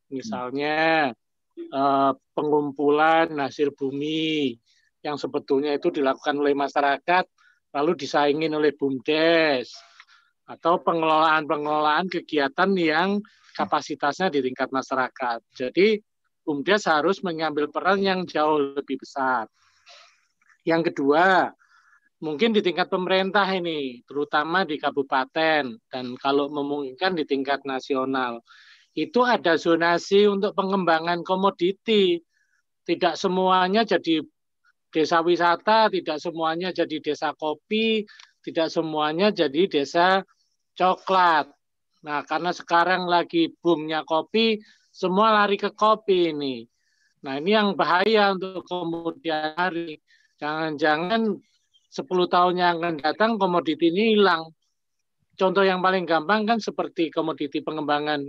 Misalnya 0.08 1.10
eh, 1.58 2.12
pengumpulan 2.32 3.28
hasil 3.36 3.74
bumi 3.76 4.56
yang 5.02 5.18
sebetulnya 5.18 5.74
itu 5.74 5.90
dilakukan 5.90 6.38
oleh 6.38 6.54
masyarakat 6.54 7.26
lalu 7.72 7.96
disaingin 7.96 8.52
oleh 8.52 8.76
bumdes 8.76 9.72
atau 10.46 10.80
pengelolaan-pengelolaan 10.84 12.12
kegiatan 12.12 12.70
yang 12.76 13.24
kapasitasnya 13.56 14.32
di 14.32 14.44
tingkat 14.44 14.68
masyarakat. 14.72 15.40
Jadi 15.52 16.00
BUMDes 16.42 16.90
harus 16.90 17.22
mengambil 17.22 17.70
peran 17.70 18.02
yang 18.02 18.26
jauh 18.26 18.74
lebih 18.74 18.98
besar. 18.98 19.46
Yang 20.66 20.92
kedua, 20.92 21.54
mungkin 22.18 22.54
di 22.54 22.62
tingkat 22.62 22.90
pemerintah 22.90 23.46
ini, 23.54 24.02
terutama 24.06 24.66
di 24.66 24.78
kabupaten 24.78 25.78
dan 25.86 26.06
kalau 26.18 26.50
memungkinkan 26.50 27.14
di 27.14 27.24
tingkat 27.26 27.62
nasional, 27.62 28.42
itu 28.92 29.22
ada 29.22 29.56
zonasi 29.56 30.28
untuk 30.28 30.52
pengembangan 30.52 31.22
komoditi. 31.24 32.20
Tidak 32.82 33.14
semuanya 33.14 33.86
jadi 33.86 34.18
desa 34.92 35.24
wisata, 35.24 35.88
tidak 35.88 36.20
semuanya 36.20 36.68
jadi 36.70 37.00
desa 37.00 37.32
kopi, 37.32 38.04
tidak 38.44 38.68
semuanya 38.68 39.32
jadi 39.32 39.66
desa 39.66 40.20
coklat. 40.76 41.48
Nah, 42.04 42.22
karena 42.28 42.52
sekarang 42.52 43.08
lagi 43.08 43.50
boomnya 43.64 44.04
kopi, 44.04 44.60
semua 44.92 45.32
lari 45.32 45.56
ke 45.56 45.72
kopi 45.72 46.36
ini. 46.36 46.68
Nah 47.22 47.38
ini 47.38 47.54
yang 47.54 47.78
bahaya 47.78 48.34
untuk 48.34 48.66
kemudian 48.66 49.54
hari. 49.54 50.02
Jangan-jangan 50.42 51.38
10 51.88 52.02
tahun 52.26 52.54
yang 52.58 52.82
akan 52.82 52.94
datang 52.98 53.30
komoditi 53.38 53.94
ini 53.94 54.18
hilang. 54.18 54.50
Contoh 55.38 55.64
yang 55.64 55.80
paling 55.80 56.04
gampang 56.04 56.44
kan 56.44 56.58
seperti 56.58 57.08
komoditi 57.08 57.62
pengembangan 57.62 58.26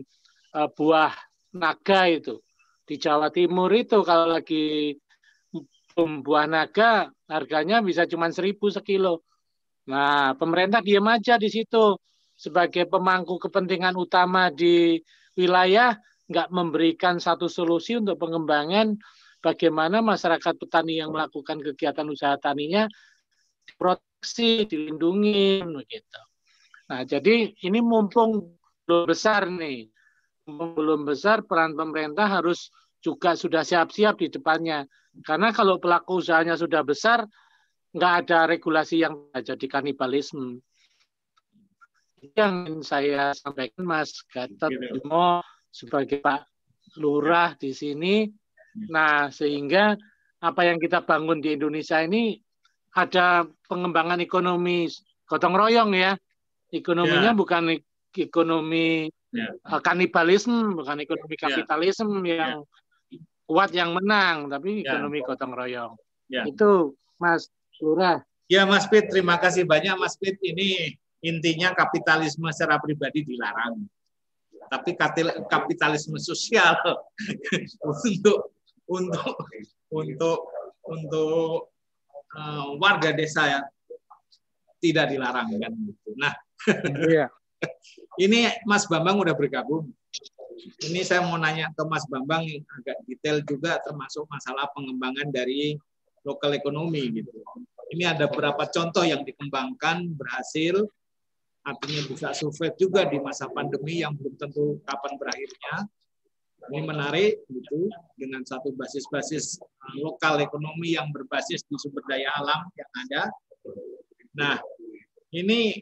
uh, 0.56 0.69
buah 0.72 1.11
naga 1.57 2.07
itu. 2.07 2.40
Di 2.85 3.02
Jawa 3.02 3.34
Timur 3.34 3.73
itu 3.73 4.06
kalau 4.06 4.30
lagi 4.30 4.94
buah 5.98 6.49
naga 6.49 7.10
harganya 7.30 7.80
bisa 7.82 8.10
cuma 8.10 8.30
seribu 8.34 8.70
sekilo. 8.70 9.22
Nah, 9.90 10.34
pemerintah 10.40 10.80
diam 10.80 11.06
aja 11.10 11.36
di 11.36 11.52
situ 11.52 11.98
sebagai 12.34 12.90
pemangku 12.90 13.38
kepentingan 13.38 13.94
utama 13.94 14.49
di 14.49 14.98
wilayah 15.38 15.94
nggak 16.28 16.49
memberikan 16.49 17.20
satu 17.20 17.52
solusi 17.52 17.99
untuk 17.99 18.15
pengembangan 18.18 18.95
bagaimana 19.44 19.99
masyarakat 19.99 20.56
petani 20.56 21.03
yang 21.03 21.11
melakukan 21.11 21.60
kegiatan 21.60 22.07
usaha 22.07 22.40
taninya 22.40 22.88
diproteksi, 23.68 24.64
dilindungi, 24.68 25.61
begitu. 25.68 26.22
Nah, 26.88 27.03
jadi 27.03 27.52
ini 27.52 27.80
mumpung 27.84 28.56
belum 28.88 29.03
besar 29.07 29.48
nih, 29.52 29.88
mumpung 30.48 30.72
belum 30.80 31.02
besar 31.07 31.44
peran 31.44 31.76
pemerintah 31.76 32.28
harus 32.28 32.72
juga 33.03 33.35
sudah 33.35 33.67
siap-siap 33.67 34.15
di 34.23 34.31
depannya. 34.31 34.88
Karena 35.27 35.51
kalau 35.51 35.77
pelaku 35.77 36.23
usahanya 36.23 36.55
sudah 36.55 36.81
besar, 36.81 37.27
nggak 37.93 38.13
ada 38.25 38.49
regulasi 38.49 39.03
yang 39.03 39.30
jadi 39.35 39.67
kanibalisme. 39.67 40.63
Yang 42.34 42.88
saya 42.88 43.35
sampaikan 43.35 43.84
Mas 43.84 44.23
Gatot 44.31 44.71
Bimo 44.71 45.43
sebagai 45.67 46.23
Pak 46.23 46.47
Lurah 46.97 47.53
di 47.59 47.75
sini. 47.75 48.31
Nah, 48.89 49.30
sehingga 49.30 49.93
apa 50.39 50.61
yang 50.65 50.80
kita 50.80 51.03
bangun 51.03 51.43
di 51.43 51.59
Indonesia 51.59 51.99
ini 52.01 52.39
ada 52.95 53.45
pengembangan 53.67 54.23
ekonomi 54.23 54.88
gotong 55.27 55.53
royong 55.53 55.91
ya. 55.93 56.15
Ekonominya 56.73 57.35
yeah. 57.35 57.38
bukan 57.38 57.63
ekonomi 58.17 59.13
yeah. 59.30 59.51
Ya. 59.61 59.77
kanibalisme, 59.84 60.73
bukan 60.73 61.05
ekonomi 61.05 61.35
ya. 61.38 61.41
kapitalisme 61.45 62.17
yeah. 62.25 62.34
yang 62.34 62.53
yeah. 62.63 62.81
Kuat 63.53 63.69
yang 63.69 63.93
menang, 63.93 64.49
tapi 64.49 64.81
yeah. 64.81 64.97
ekonomi 64.97 65.21
gotong 65.21 65.53
royong. 65.53 65.93
Yeah. 66.25 66.49
Itu 66.49 66.97
Mas 67.21 67.53
Lurah. 67.77 68.25
Ya 68.49 68.65
Mas 68.65 68.89
Pit, 68.89 69.13
terima 69.13 69.38
kasih 69.38 69.69
banyak 69.69 69.93
Mas 70.01 70.17
Pit. 70.17 70.41
Ini 70.41 70.97
intinya 71.21 71.77
kapitalisme 71.77 72.49
secara 72.49 72.81
pribadi 72.81 73.21
dilarang 73.21 73.85
tapi 74.73 74.97
kapitalisme 75.45 76.17
sosial 76.17 76.73
untuk 77.85 78.57
untuk 78.89 79.35
untuk 79.93 80.39
untuk 80.89 81.69
uh, 82.34 82.73
warga 82.81 83.13
desa 83.13 83.45
ya 83.45 83.61
tidak 84.81 85.13
dilarang 85.13 85.47
kan 85.61 85.71
gitu. 85.77 86.09
Nah, 86.17 86.34
Iya. 87.07 87.27
Ini 88.23 88.63
Mas 88.67 88.88
Bambang 88.88 89.19
udah 89.19 89.35
bergabung. 89.35 89.91
Ini 90.89 91.01
saya 91.01 91.25
mau 91.25 91.35
nanya 91.39 91.69
ke 91.73 91.84
Mas 91.88 92.05
Bambang 92.07 92.45
agak 92.47 92.97
detail 93.09 93.41
juga 93.43 93.81
termasuk 93.81 94.30
masalah 94.30 94.69
pengembangan 94.71 95.34
dari 95.34 95.75
lokal 96.23 96.55
ekonomi 96.55 97.11
gitu. 97.21 97.31
Ini 97.93 98.15
ada 98.15 98.25
beberapa 98.31 98.65
contoh 98.71 99.05
yang 99.05 99.21
dikembangkan 99.21 100.17
berhasil, 100.17 100.88
artinya 101.63 102.01
bisa 102.09 102.34
survive 102.34 102.75
juga 102.80 103.05
di 103.05 103.21
masa 103.21 103.47
pandemi 103.51 104.01
yang 104.01 104.15
belum 104.17 104.35
tentu 104.39 104.81
kapan 104.88 105.13
berakhirnya. 105.19 105.75
Ini 106.63 106.80
menarik 106.80 107.43
gitu 107.51 107.91
dengan 108.15 108.39
satu 108.47 108.71
basis-basis 108.71 109.59
uh, 109.59 109.95
lokal 109.99 110.39
ekonomi 110.39 110.95
yang 110.95 111.11
berbasis 111.11 111.59
di 111.67 111.75
sumber 111.75 112.07
daya 112.07 112.31
alam 112.39 112.63
yang 112.80 112.91
ada. 113.03 113.23
Nah, 114.31 114.55
ini 115.35 115.75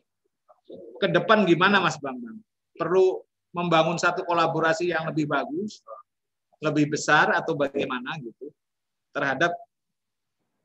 ke 0.98 1.08
depan 1.08 1.46
gimana 1.46 1.78
Mas 1.78 2.02
Bambang? 2.02 2.42
Perlu 2.74 3.22
membangun 3.52 4.00
satu 4.00 4.24
kolaborasi 4.24 4.92
yang 4.92 5.08
lebih 5.12 5.28
bagus, 5.28 5.84
lebih 6.64 6.92
besar 6.96 7.36
atau 7.36 7.56
bagaimana 7.56 8.16
gitu 8.24 8.52
terhadap 9.12 9.52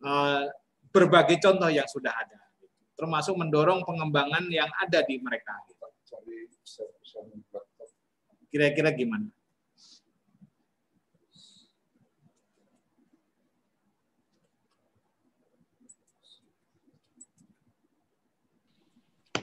uh, 0.06 0.46
berbagai 0.94 1.42
contoh 1.42 1.66
yang 1.66 1.86
sudah 1.90 2.14
ada, 2.14 2.40
termasuk 2.94 3.34
mendorong 3.34 3.82
pengembangan 3.82 4.46
yang 4.48 4.70
ada 4.78 5.02
di 5.02 5.18
mereka. 5.18 5.52
Kira-kira 8.46 8.94
gimana? 8.94 9.28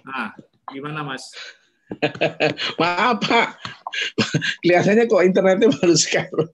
Nah, 0.03 0.35
gimana 0.67 0.99
Mas? 0.99 1.31
Maaf 2.81 3.21
Pak, 3.23 3.47
kelihatannya 4.63 5.05
kok 5.09 5.23
internetnya 5.23 5.67
baru 5.69 5.95
sekarang. 5.95 6.49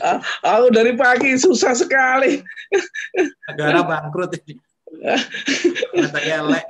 Ah, 0.00 0.18
aku 0.44 0.72
dari 0.72 0.96
pagi 0.96 1.36
susah 1.36 1.76
sekali. 1.76 2.40
Negara 3.52 3.84
bangkrut 3.84 4.40
ini. 4.44 4.56
Gelek. 6.08 6.66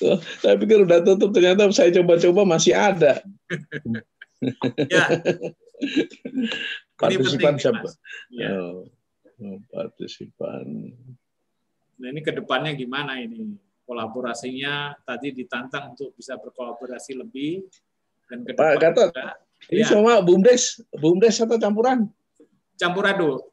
Oh, 0.00 0.18
tapi 0.40 0.64
kan 0.64 0.80
udah 0.88 0.98
tutup 1.04 1.30
ternyata 1.36 1.68
saya 1.70 1.92
coba-coba 2.00 2.56
masih 2.56 2.72
ada. 2.72 3.20
ya. 4.88 5.06
Partisipan 6.96 7.60
siapa? 7.60 7.88
Ya. 8.32 8.56
Oh, 8.56 8.88
oh, 9.44 9.58
partisipan. 9.68 10.96
Nah 12.00 12.08
ini 12.08 12.20
ke 12.24 12.32
depannya 12.32 12.72
gimana 12.72 13.20
ini? 13.20 13.60
Kolaborasinya 13.90 14.94
tadi 15.02 15.34
ditantang 15.34 15.98
untuk 15.98 16.14
bisa 16.14 16.38
berkolaborasi 16.38 17.18
lebih 17.18 17.66
dan 18.30 18.46
ke 18.46 18.54
Pak 18.54 18.78
Gatot, 18.78 19.10
ini 19.66 19.82
Ya. 19.82 19.90
sama 19.90 20.22
bumdes, 20.22 20.78
bumdes 20.94 21.42
atau 21.42 21.58
campuran? 21.58 22.06
campur 22.78 23.02
aduk. 23.04 23.50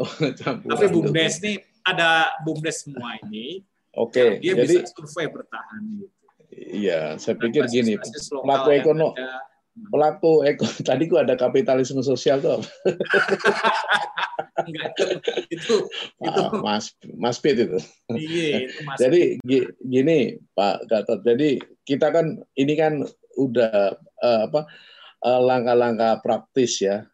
Oh, 0.00 0.12
campuran. 0.40 0.72
Tapi 0.72 0.86
bumdes 0.88 1.44
ini 1.44 1.60
ada 1.84 2.32
bumdes 2.40 2.88
semua 2.88 3.20
ini. 3.28 3.60
Oke, 3.92 4.40
dia 4.40 4.56
jadi 4.56 4.80
bisa 4.80 4.92
survei 4.96 5.28
bertahan. 5.28 5.82
Gitu. 6.00 6.12
iya, 6.56 7.20
saya 7.20 7.36
pikir 7.36 7.68
gini, 7.68 8.00
lokal 8.32 8.72
pelaku 9.76 10.44
eko, 10.48 10.64
tadi 10.88 11.04
kok 11.08 11.22
ada 11.28 11.36
kapitalisme 11.36 12.00
sosial 12.00 12.40
tuh, 12.40 12.60
apa? 12.60 12.68
Enggak, 14.56 14.92
itu, 15.52 15.76
itu, 16.20 16.40
Ah, 16.42 16.50
Mas 16.64 16.96
Mas 17.12 17.36
Pit 17.36 17.60
itu. 17.60 17.76
iya, 18.16 18.64
itu 18.64 18.80
masuk. 18.84 19.00
Jadi 19.04 19.22
gi- 19.44 19.70
gini 19.84 20.18
Pak 20.56 20.88
Gatot, 20.88 21.20
jadi 21.20 21.60
kita 21.84 22.08
kan 22.08 22.40
ini 22.56 22.74
kan 22.74 23.04
udah 23.36 23.94
eh, 24.00 24.40
apa 24.48 24.64
eh, 25.24 25.40
langkah-langkah 25.44 26.24
praktis 26.24 26.80
ya 26.80 27.04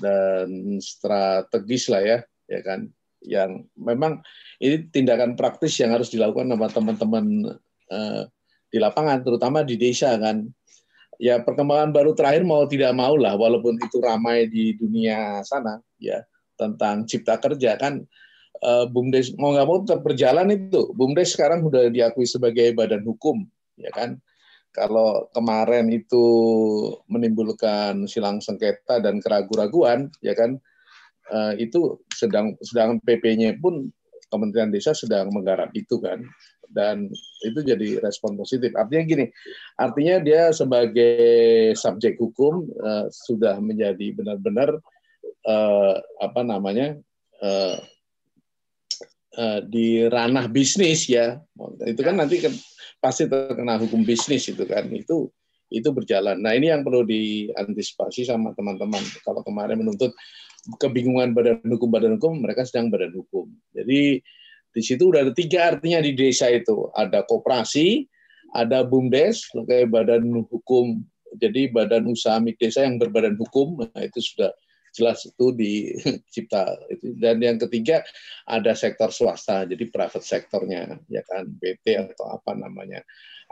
dan 0.00 0.80
strategis 0.80 1.88
lah 1.88 2.00
ya, 2.04 2.18
ya 2.48 2.60
kan, 2.64 2.88
yang 3.24 3.68
memang 3.76 4.20
ini 4.60 4.88
tindakan 4.88 5.36
praktis 5.36 5.76
yang 5.80 5.92
harus 5.92 6.12
dilakukan 6.12 6.48
sama 6.52 6.68
teman-teman 6.68 7.26
eh, 7.88 8.22
di 8.72 8.78
lapangan, 8.80 9.20
terutama 9.24 9.64
di 9.64 9.76
desa 9.76 10.16
kan. 10.20 10.48
Ya 11.22 11.38
perkembangan 11.38 11.94
baru 11.94 12.18
terakhir 12.18 12.42
mau 12.42 12.66
tidak 12.66 12.90
mau 12.98 13.14
lah, 13.14 13.38
walaupun 13.38 13.78
itu 13.78 14.02
ramai 14.02 14.50
di 14.50 14.74
dunia 14.74 15.38
sana, 15.46 15.78
ya 16.02 16.18
tentang 16.58 17.06
cipta 17.06 17.38
kerja 17.38 17.78
kan 17.78 18.02
eh, 18.62 18.84
BUMDes 18.90 19.34
mau 19.38 19.54
nggak 19.54 19.66
mau 19.70 19.78
tetap 19.86 20.00
berjalan 20.02 20.50
itu. 20.50 20.90
BUMDes 20.94 21.34
sekarang 21.34 21.62
sudah 21.66 21.88
diakui 21.90 22.26
sebagai 22.26 22.74
badan 22.74 23.02
hukum, 23.06 23.46
ya 23.78 23.90
kan. 23.94 24.18
Kalau 24.72 25.28
kemarin 25.36 25.92
itu 25.92 26.24
menimbulkan 27.06 28.08
silang 28.08 28.40
sengketa 28.40 29.04
dan 29.04 29.20
keraguan-raguan, 29.20 30.08
ya 30.24 30.32
kan, 30.34 30.56
eh, 31.30 31.52
itu 31.62 32.02
sedang 32.10 32.56
sedang 32.64 32.98
PP-nya 33.02 33.58
pun 33.62 33.90
Kementerian 34.32 34.72
Desa 34.72 34.96
sedang 34.96 35.28
menggarap 35.28 35.68
itu 35.76 36.00
kan, 36.00 36.24
dan 36.72 37.06
itu 37.44 37.60
jadi 37.60 38.00
respon 38.00 38.34
positif. 38.34 38.72
Artinya 38.72 39.02
gini, 39.04 39.24
artinya 39.76 40.16
dia 40.24 40.42
sebagai 40.50 41.72
subjek 41.76 42.16
hukum 42.16 42.66
eh, 42.66 43.06
sudah 43.12 43.60
menjadi 43.60 44.16
benar-benar 44.16 44.80
eh, 45.46 45.96
apa 46.18 46.40
namanya 46.42 46.96
eh, 47.44 47.76
eh, 49.36 49.60
di 49.68 50.08
ranah 50.08 50.48
bisnis 50.48 51.06
ya. 51.06 51.38
Itu 51.84 52.00
kan 52.00 52.18
nanti 52.18 52.40
kan 52.40 52.52
pasti 52.98 53.28
terkena 53.28 53.76
hukum 53.78 54.02
bisnis 54.02 54.48
itu 54.48 54.64
kan. 54.64 54.88
Itu 54.90 55.30
itu 55.72 55.88
berjalan. 55.88 56.36
Nah 56.40 56.52
ini 56.52 56.68
yang 56.68 56.84
perlu 56.84 57.02
diantisipasi 57.04 58.28
sama 58.28 58.52
teman-teman. 58.52 59.00
Kalau 59.24 59.40
kemarin 59.40 59.80
menuntut 59.80 60.12
kebingungan 60.78 61.34
badan 61.34 61.64
hukum 61.66 61.88
badan 61.90 62.20
hukum 62.20 62.44
mereka 62.44 62.62
sedang 62.62 62.92
badan 62.92 63.10
hukum. 63.16 63.50
Jadi 63.74 64.22
di 64.72 64.82
situ 64.82 65.12
udah 65.12 65.28
ada 65.28 65.32
tiga 65.36 65.76
artinya 65.76 66.00
di 66.00 66.16
desa 66.16 66.48
itu. 66.48 66.88
Ada 66.96 67.28
koperasi 67.28 68.08
ada 68.52 68.84
bumdes 68.84 69.48
kayak 69.52 69.92
badan 69.92 70.44
hukum. 70.48 71.04
Jadi 71.36 71.72
badan 71.72 72.08
usaha 72.12 72.36
milik 72.40 72.60
desa 72.60 72.84
yang 72.84 73.00
berbadan 73.00 73.40
hukum 73.40 73.80
nah 73.80 74.02
itu 74.04 74.20
sudah 74.20 74.52
jelas 74.92 75.24
itu 75.24 75.46
di 75.56 75.72
cipta 76.32 76.76
itu. 76.92 77.16
Dan 77.16 77.40
yang 77.40 77.56
ketiga 77.56 78.04
ada 78.44 78.76
sektor 78.76 79.08
swasta 79.08 79.64
jadi 79.64 79.88
private 79.88 80.24
sektornya 80.24 81.00
ya 81.08 81.24
kan 81.24 81.48
PT 81.56 81.96
atau 81.96 82.36
apa 82.36 82.52
namanya. 82.56 83.00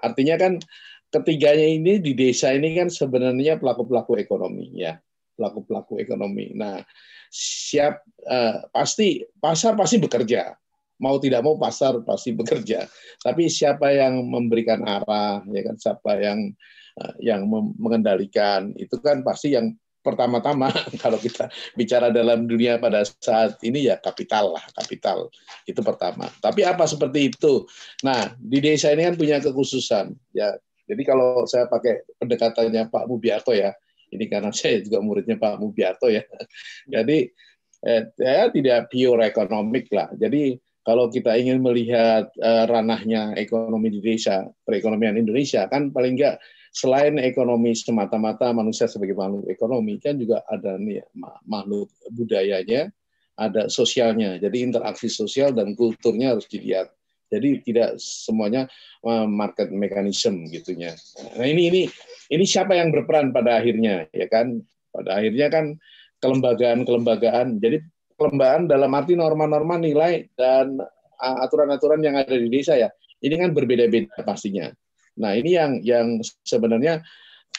Artinya 0.00 0.36
kan 0.36 0.60
ketiganya 1.08 1.66
ini 1.66 2.00
di 2.00 2.12
desa 2.12 2.52
ini 2.52 2.76
kan 2.76 2.92
sebenarnya 2.92 3.56
pelaku 3.56 3.88
pelaku 3.88 4.20
ekonomi 4.20 4.76
ya. 4.76 5.00
Pelaku 5.36 5.64
pelaku 5.64 5.92
ekonomi. 6.04 6.52
Nah 6.52 6.84
siap 7.32 8.04
eh, 8.28 8.56
pasti 8.68 9.24
pasar 9.40 9.72
pasti 9.72 9.96
bekerja 9.96 10.52
mau 11.00 11.16
tidak 11.16 11.40
mau 11.42 11.56
pasar 11.56 11.98
pasti 12.04 12.36
bekerja. 12.36 12.86
Tapi 13.24 13.48
siapa 13.48 13.90
yang 13.90 14.20
memberikan 14.28 14.84
arah 14.84 15.40
ya 15.48 15.62
kan? 15.64 15.76
Siapa 15.80 16.12
yang 16.20 16.52
eh, 17.00 17.14
yang 17.24 17.48
mengendalikan? 17.80 18.76
Itu 18.76 19.00
kan 19.00 19.24
pasti 19.24 19.56
yang 19.56 19.74
pertama-tama 20.00 20.72
kalau 21.02 21.20
kita 21.20 21.48
bicara 21.76 22.08
dalam 22.08 22.48
dunia 22.48 22.80
pada 22.80 23.04
saat 23.04 23.60
ini 23.64 23.88
ya 23.88 24.00
kapital 24.00 24.56
lah 24.56 24.64
kapital. 24.76 25.32
Itu 25.68 25.80
pertama. 25.84 26.28
Tapi 26.40 26.64
apa 26.64 26.84
seperti 26.88 27.32
itu? 27.32 27.64
Nah 28.04 28.36
di 28.36 28.58
desa 28.60 28.92
ini 28.92 29.08
kan 29.08 29.16
punya 29.16 29.40
kekhususan 29.40 30.12
ya. 30.36 30.56
Jadi 30.90 31.02
kalau 31.06 31.46
saya 31.46 31.70
pakai 31.70 32.02
pendekatannya 32.18 32.90
Pak 32.90 33.04
Mubiarto 33.06 33.54
ya. 33.54 33.70
Ini 34.10 34.26
karena 34.26 34.50
saya 34.56 34.82
juga 34.82 34.98
muridnya 35.00 35.38
Pak 35.38 35.60
Mubiarto 35.60 36.10
ya. 36.10 36.24
Jadi 36.88 37.30
eh, 37.86 38.02
ya 38.18 38.50
tidak 38.50 38.90
pure 38.90 39.22
ekonomik 39.28 39.88
lah. 39.94 40.10
Jadi 40.16 40.58
kalau 40.90 41.06
kita 41.06 41.38
ingin 41.38 41.62
melihat 41.62 42.34
eh, 42.34 42.64
ranahnya 42.66 43.38
ekonomi 43.38 43.94
di 43.94 44.02
desa 44.02 44.42
perekonomian 44.66 45.14
Indonesia 45.14 45.70
kan 45.70 45.94
paling 45.94 46.18
enggak 46.18 46.42
selain 46.74 47.18
ekonomi 47.22 47.74
semata-mata 47.78 48.50
manusia 48.50 48.90
sebagai 48.90 49.14
makhluk 49.14 49.46
ekonomi 49.46 50.02
kan 50.02 50.18
juga 50.18 50.42
ada 50.50 50.74
nih 50.78 51.02
ma- 51.14 51.38
makhluk 51.46 51.90
budayanya, 52.10 52.90
ada 53.38 53.66
sosialnya. 53.66 54.38
Jadi 54.38 54.66
interaksi 54.66 55.10
sosial 55.10 55.54
dan 55.54 55.74
kulturnya 55.74 56.34
harus 56.34 56.46
dilihat. 56.46 56.90
Jadi 57.30 57.62
tidak 57.62 57.94
semuanya 58.02 58.66
uh, 59.06 59.26
market 59.26 59.70
mechanism 59.70 60.50
gitunya. 60.50 60.98
Nah 61.38 61.46
ini 61.46 61.70
ini 61.70 61.82
ini 62.30 62.44
siapa 62.46 62.74
yang 62.74 62.90
berperan 62.90 63.30
pada 63.30 63.62
akhirnya 63.62 64.10
ya 64.10 64.26
kan? 64.26 64.58
Pada 64.90 65.22
akhirnya 65.22 65.46
kan 65.46 65.78
kelembagaan-kelembagaan. 66.18 67.62
Jadi 67.62 67.86
kelembagaan 68.20 68.68
dalam 68.68 68.92
arti 68.92 69.16
norma-norma 69.16 69.80
nilai 69.80 70.28
dan 70.36 70.76
aturan-aturan 71.20 72.04
yang 72.04 72.20
ada 72.20 72.36
di 72.36 72.52
desa 72.52 72.76
ya. 72.76 72.92
Ini 73.20 73.40
kan 73.40 73.50
berbeda-beda 73.56 74.20
pastinya. 74.24 74.68
Nah 75.20 75.32
ini 75.36 75.56
yang 75.56 75.80
yang 75.80 76.20
sebenarnya 76.44 77.00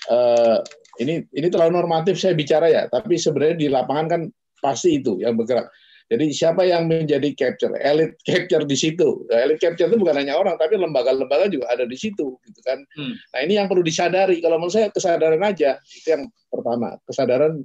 eh, 0.09 0.57
ini 1.01 1.25
ini 1.33 1.47
terlalu 1.49 1.81
normatif 1.81 2.21
saya 2.21 2.37
bicara 2.37 2.69
ya, 2.69 2.85
tapi 2.89 3.17
sebenarnya 3.17 3.57
di 3.57 3.67
lapangan 3.69 4.05
kan 4.09 4.21
pasti 4.61 5.01
itu 5.01 5.17
yang 5.17 5.33
bergerak. 5.33 5.69
Jadi 6.11 6.27
siapa 6.35 6.67
yang 6.67 6.91
menjadi 6.91 7.31
capture, 7.39 7.71
elite 7.79 8.19
capture 8.27 8.67
di 8.67 8.75
situ. 8.75 9.23
Elite 9.31 9.63
capture 9.63 9.87
itu 9.87 9.95
bukan 9.95 10.19
hanya 10.19 10.35
orang, 10.35 10.59
tapi 10.59 10.75
lembaga-lembaga 10.75 11.47
juga 11.47 11.71
ada 11.71 11.87
di 11.87 11.95
situ, 11.95 12.35
gitu 12.43 12.59
kan. 12.67 12.83
Hmm. 12.99 13.15
Nah 13.31 13.39
ini 13.47 13.55
yang 13.55 13.71
perlu 13.71 13.79
disadari. 13.79 14.43
Kalau 14.43 14.59
menurut 14.59 14.75
saya 14.75 14.91
kesadaran 14.91 15.39
aja 15.39 15.79
itu 15.79 16.07
yang 16.11 16.27
pertama, 16.51 16.99
kesadaran 17.07 17.63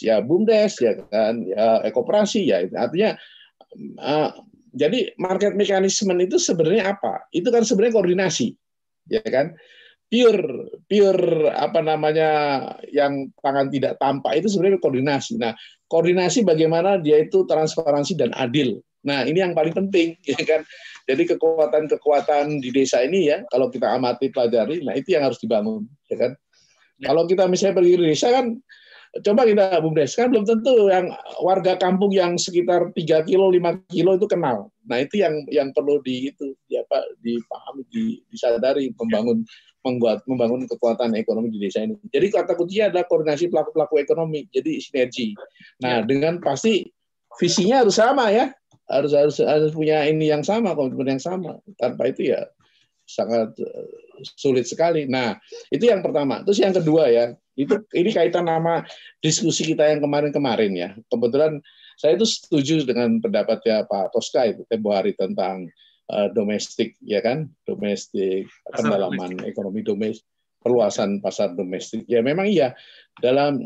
ya 0.00 0.20
bumdes 0.20 0.76
ya 0.80 1.00
kan, 1.08 1.40
ya 1.44 1.80
ekoperasi 1.84 2.48
ya. 2.48 2.64
Artinya 2.76 3.16
uh, 4.00 4.30
jadi 4.70 5.16
market 5.16 5.56
mechanism 5.56 6.12
itu 6.20 6.36
sebenarnya 6.36 6.94
apa? 6.96 7.26
Itu 7.32 7.48
kan 7.48 7.64
sebenarnya 7.64 7.96
koordinasi, 7.96 8.54
ya 9.08 9.24
kan? 9.24 9.56
pure 10.10 10.66
pure 10.90 11.54
apa 11.54 11.78
namanya 11.78 12.30
yang 12.90 13.30
tangan 13.38 13.70
tidak 13.70 13.94
tampak 14.02 14.42
itu 14.42 14.50
sebenarnya 14.50 14.82
koordinasi. 14.82 15.38
Nah, 15.38 15.54
koordinasi 15.86 16.42
bagaimana 16.42 16.98
dia 16.98 17.22
itu 17.22 17.46
transparansi 17.46 18.18
dan 18.18 18.34
adil. 18.34 18.82
Nah, 19.06 19.22
ini 19.24 19.38
yang 19.38 19.54
paling 19.54 19.72
penting 19.72 20.18
ya 20.34 20.42
kan. 20.42 20.66
Jadi 21.06 21.30
kekuatan-kekuatan 21.30 22.58
di 22.58 22.74
desa 22.74 23.06
ini 23.06 23.30
ya 23.30 23.46
kalau 23.48 23.70
kita 23.70 23.86
amati 23.86 24.30
pelajari, 24.30 24.82
nah 24.82 24.94
itu 24.98 25.14
yang 25.14 25.30
harus 25.30 25.38
dibangun 25.38 25.86
ya 26.10 26.18
kan. 26.18 26.34
Ya. 26.98 27.14
Kalau 27.14 27.24
kita 27.30 27.46
misalnya 27.46 27.78
pergi 27.78 27.94
di 27.96 28.06
desa 28.10 28.28
kan 28.34 28.58
coba 29.10 29.42
kita 29.42 29.82
Bumdes 29.82 30.14
kan 30.14 30.30
belum 30.30 30.46
tentu 30.46 30.86
yang 30.86 31.10
warga 31.42 31.74
kampung 31.74 32.14
yang 32.14 32.38
sekitar 32.38 32.94
3 32.94 33.26
kilo 33.26 33.50
5 33.50 33.90
kilo 33.90 34.14
itu 34.14 34.26
kenal. 34.30 34.70
Nah, 34.86 35.02
itu 35.02 35.18
yang 35.18 35.42
yang 35.50 35.74
perlu 35.74 35.98
di 36.06 36.30
itu 36.30 36.54
ya 36.70 36.86
Pak 36.86 37.18
dipahami, 37.18 37.82
disadari 38.30 38.94
membangun 38.94 39.42
membuat 39.82 40.22
membangun 40.30 40.62
kekuatan 40.70 41.18
ekonomi 41.18 41.50
di 41.50 41.58
desa 41.58 41.82
ini. 41.82 41.98
Jadi 42.06 42.26
kata 42.30 42.54
kuncinya 42.54 42.94
adalah 42.94 43.04
koordinasi 43.10 43.50
pelaku-pelaku 43.50 43.94
ekonomi, 43.98 44.46
jadi 44.54 44.78
sinergi. 44.78 45.34
Nah, 45.82 46.04
ya. 46.04 46.06
dengan 46.06 46.38
pasti 46.38 46.86
visinya 47.34 47.82
harus 47.82 47.98
sama 47.98 48.30
ya, 48.30 48.54
harus 48.86 49.10
harus 49.10 49.42
harus 49.42 49.72
punya 49.74 50.06
ini 50.06 50.30
yang 50.30 50.46
sama, 50.46 50.78
komitmen 50.78 51.18
yang 51.18 51.22
sama. 51.22 51.58
Tanpa 51.82 52.14
itu 52.14 52.30
ya 52.30 52.46
sangat 53.10 53.58
eh, 53.58 53.88
sulit 54.24 54.66
sekali. 54.68 55.04
Nah, 55.08 55.36
itu 55.68 55.88
yang 55.88 56.00
pertama. 56.00 56.40
Terus 56.46 56.58
yang 56.60 56.74
kedua 56.74 57.08
ya, 57.10 57.34
itu 57.58 57.80
ini 57.92 58.10
kaitan 58.14 58.48
nama 58.48 58.84
diskusi 59.20 59.68
kita 59.68 59.84
yang 59.88 60.00
kemarin-kemarin 60.00 60.72
ya. 60.72 60.88
Kebetulan 61.08 61.60
saya 62.00 62.16
itu 62.16 62.24
setuju 62.24 62.88
dengan 62.88 63.20
pendapatnya 63.20 63.84
Pak 63.84 64.16
Toska 64.16 64.48
itu 64.48 64.64
tempo 64.64 64.96
hari 64.96 65.12
tentang 65.12 65.68
uh, 66.10 66.28
domestik 66.32 66.98
ya 67.04 67.20
kan 67.20 67.46
domestik 67.64 68.50
pendalaman 68.72 69.36
domestik. 69.38 69.50
ekonomi 69.52 69.80
domestik 69.84 70.26
perluasan 70.60 71.20
pasar 71.24 71.52
domestik 71.56 72.04
ya 72.04 72.20
memang 72.20 72.48
iya 72.48 72.76
dalam 73.20 73.64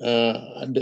uh, 0.00 0.36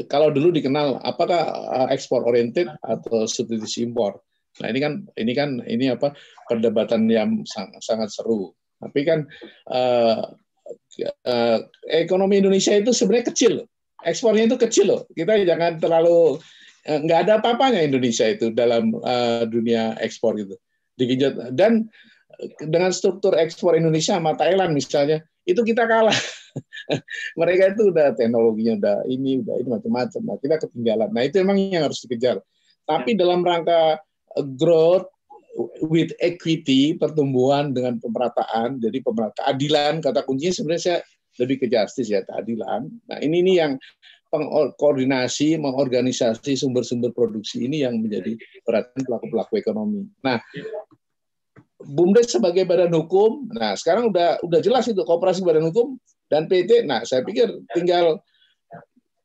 kalau 0.06 0.30
dulu 0.30 0.54
dikenal 0.54 0.98
apakah 1.02 1.42
uh, 1.70 1.88
ekspor 1.90 2.22
oriented 2.26 2.70
atau 2.82 3.26
substitusi 3.26 3.86
impor 3.86 4.22
nah 4.58 4.66
ini 4.66 4.78
kan 4.82 4.92
ini 5.14 5.32
kan 5.32 5.50
ini 5.62 5.94
apa 5.94 6.12
perdebatan 6.50 7.06
yang 7.06 7.46
sangat, 7.46 7.80
sangat 7.86 8.10
seru. 8.10 8.50
Tapi 8.80 9.00
kan 9.06 9.28
uh, 9.70 10.24
uh, 11.28 11.58
ekonomi 11.86 12.42
Indonesia 12.42 12.74
itu 12.74 12.90
sebenarnya 12.90 13.30
kecil 13.30 13.54
ekspornya 14.00 14.48
itu 14.48 14.56
kecil 14.56 14.86
loh. 14.88 15.02
Kita 15.12 15.36
jangan 15.44 15.76
terlalu 15.76 16.40
Eh, 16.80 16.96
nggak 16.96 17.28
ada 17.28 17.32
apa-apanya 17.44 17.84
Indonesia 17.84 18.24
itu 18.24 18.48
dalam 18.56 18.96
uh, 19.04 19.44
dunia 19.44 20.00
ekspor 20.00 20.32
itu 20.40 20.56
digenjot 20.96 21.52
dan 21.52 21.92
dengan 22.56 22.88
struktur 22.88 23.36
ekspor 23.36 23.76
Indonesia 23.76 24.16
sama 24.16 24.32
Thailand 24.32 24.72
misalnya 24.72 25.20
itu 25.44 25.60
kita 25.60 25.84
kalah. 25.84 26.16
Mereka 27.40 27.76
itu 27.76 27.92
udah 27.92 28.16
teknologinya 28.16 28.80
udah 28.80 28.96
ini 29.12 29.44
udah 29.44 29.54
ini 29.60 29.68
macam-macam. 29.68 30.20
Nah 30.24 30.36
kita 30.40 30.56
ketinggalan. 30.64 31.12
Nah 31.12 31.22
itu 31.28 31.36
emang 31.44 31.60
yang 31.60 31.84
harus 31.84 32.00
dikejar. 32.00 32.40
Tapi 32.88 33.12
dalam 33.12 33.44
rangka 33.44 34.00
growth 34.58 35.08
with 35.90 36.14
equity 36.22 36.94
pertumbuhan 36.94 37.74
dengan 37.74 37.98
pemerataan 37.98 38.78
jadi 38.78 38.98
pemerataan 39.02 39.38
keadilan 39.42 39.94
kata 39.98 40.22
kuncinya 40.22 40.54
sebenarnya 40.54 40.82
saya 40.82 40.98
lebih 41.42 41.62
ke 41.62 41.66
justice 41.66 42.10
ya 42.10 42.22
keadilan 42.22 42.86
nah 43.10 43.18
ini 43.18 43.42
ini 43.42 43.52
yang 43.58 43.74
koordinasi, 44.78 45.58
mengorganisasi 45.58 46.54
sumber-sumber 46.54 47.10
produksi 47.10 47.66
ini 47.66 47.82
yang 47.82 47.98
menjadi 47.98 48.38
perhatian 48.62 49.02
pelaku-pelaku 49.02 49.58
ekonomi. 49.58 50.06
Nah, 50.22 50.38
BUMDes 51.80 52.38
sebagai 52.38 52.62
badan 52.68 52.94
hukum, 52.94 53.50
nah 53.50 53.74
sekarang 53.74 54.12
udah 54.12 54.38
udah 54.44 54.60
jelas 54.62 54.86
itu 54.86 55.02
kooperasi 55.02 55.42
badan 55.42 55.66
hukum 55.72 55.98
dan 56.30 56.46
PT. 56.46 56.86
Nah, 56.86 57.02
saya 57.02 57.26
pikir 57.26 57.50
tinggal 57.74 58.22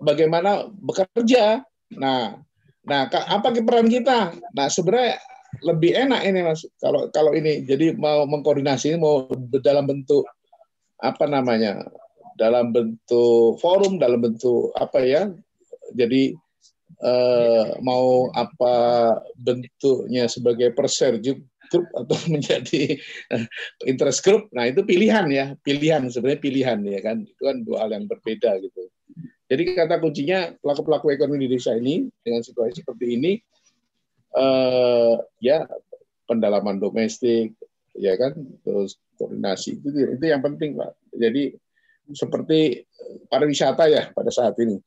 bagaimana 0.02 0.65
bekerja. 0.73 1.61
Nah, 1.94 2.41
nah 2.85 3.09
apa 3.09 3.53
peran 3.61 3.89
kita? 3.89 4.33
Nah, 4.53 4.67
sebenarnya 4.69 5.17
lebih 5.63 5.95
enak 5.95 6.21
ini 6.27 6.39
mas 6.43 6.67
kalau 6.83 7.07
kalau 7.15 7.31
ini 7.31 7.63
jadi 7.63 7.95
mau 7.95 8.27
mengkoordinasi 8.27 8.99
mau 8.99 9.25
dalam 9.63 9.87
bentuk 9.87 10.27
apa 10.99 11.25
namanya 11.27 11.87
dalam 12.35 12.75
bentuk 12.75 13.57
forum, 13.63 13.97
dalam 13.97 14.19
bentuk 14.19 14.71
apa 14.75 14.99
ya. 15.01 15.31
Jadi 15.95 16.35
eh, 17.01 17.65
mau 17.79 18.27
apa 18.35 18.75
bentuknya 19.39 20.27
sebagai 20.27 20.75
perser 20.75 21.19
grup 21.19 21.87
atau 21.95 22.17
menjadi 22.33 22.99
interest 23.87 24.21
group. 24.21 24.51
Nah, 24.51 24.69
itu 24.69 24.83
pilihan 24.83 25.25
ya, 25.31 25.45
pilihan 25.63 26.07
sebenarnya 26.11 26.41
pilihan 26.43 26.79
ya 26.85 26.99
kan. 27.01 27.17
Itu 27.23 27.41
kan 27.41 27.57
dua 27.63 27.87
hal 27.87 27.95
yang 27.95 28.05
berbeda 28.05 28.59
gitu. 28.61 28.91
Jadi 29.45 29.77
kata 29.77 30.01
kuncinya 30.01 30.49
pelaku-pelaku 30.57 31.13
ekonomi 31.13 31.45
di 31.45 31.57
desa 31.57 31.77
ini 31.77 32.09
dengan 32.26 32.41
situasi 32.41 32.81
seperti 32.81 33.05
ini 33.13 33.31
eh, 34.34 35.13
ya 35.38 35.69
pendalaman 36.26 36.81
domestik 36.81 37.53
ya 37.93 38.17
kan 38.17 38.34
terus 38.65 38.97
koordinasi 39.15 39.80
itu 39.80 39.88
itu 40.17 40.26
yang 40.26 40.41
penting 40.41 40.76
Pak. 40.76 40.97
Jadi 41.13 41.53
seperti 42.13 42.85
pariwisata 43.30 43.85
ya 43.89 44.09
pada 44.13 44.30
saat 44.30 44.57
ini. 44.61 44.77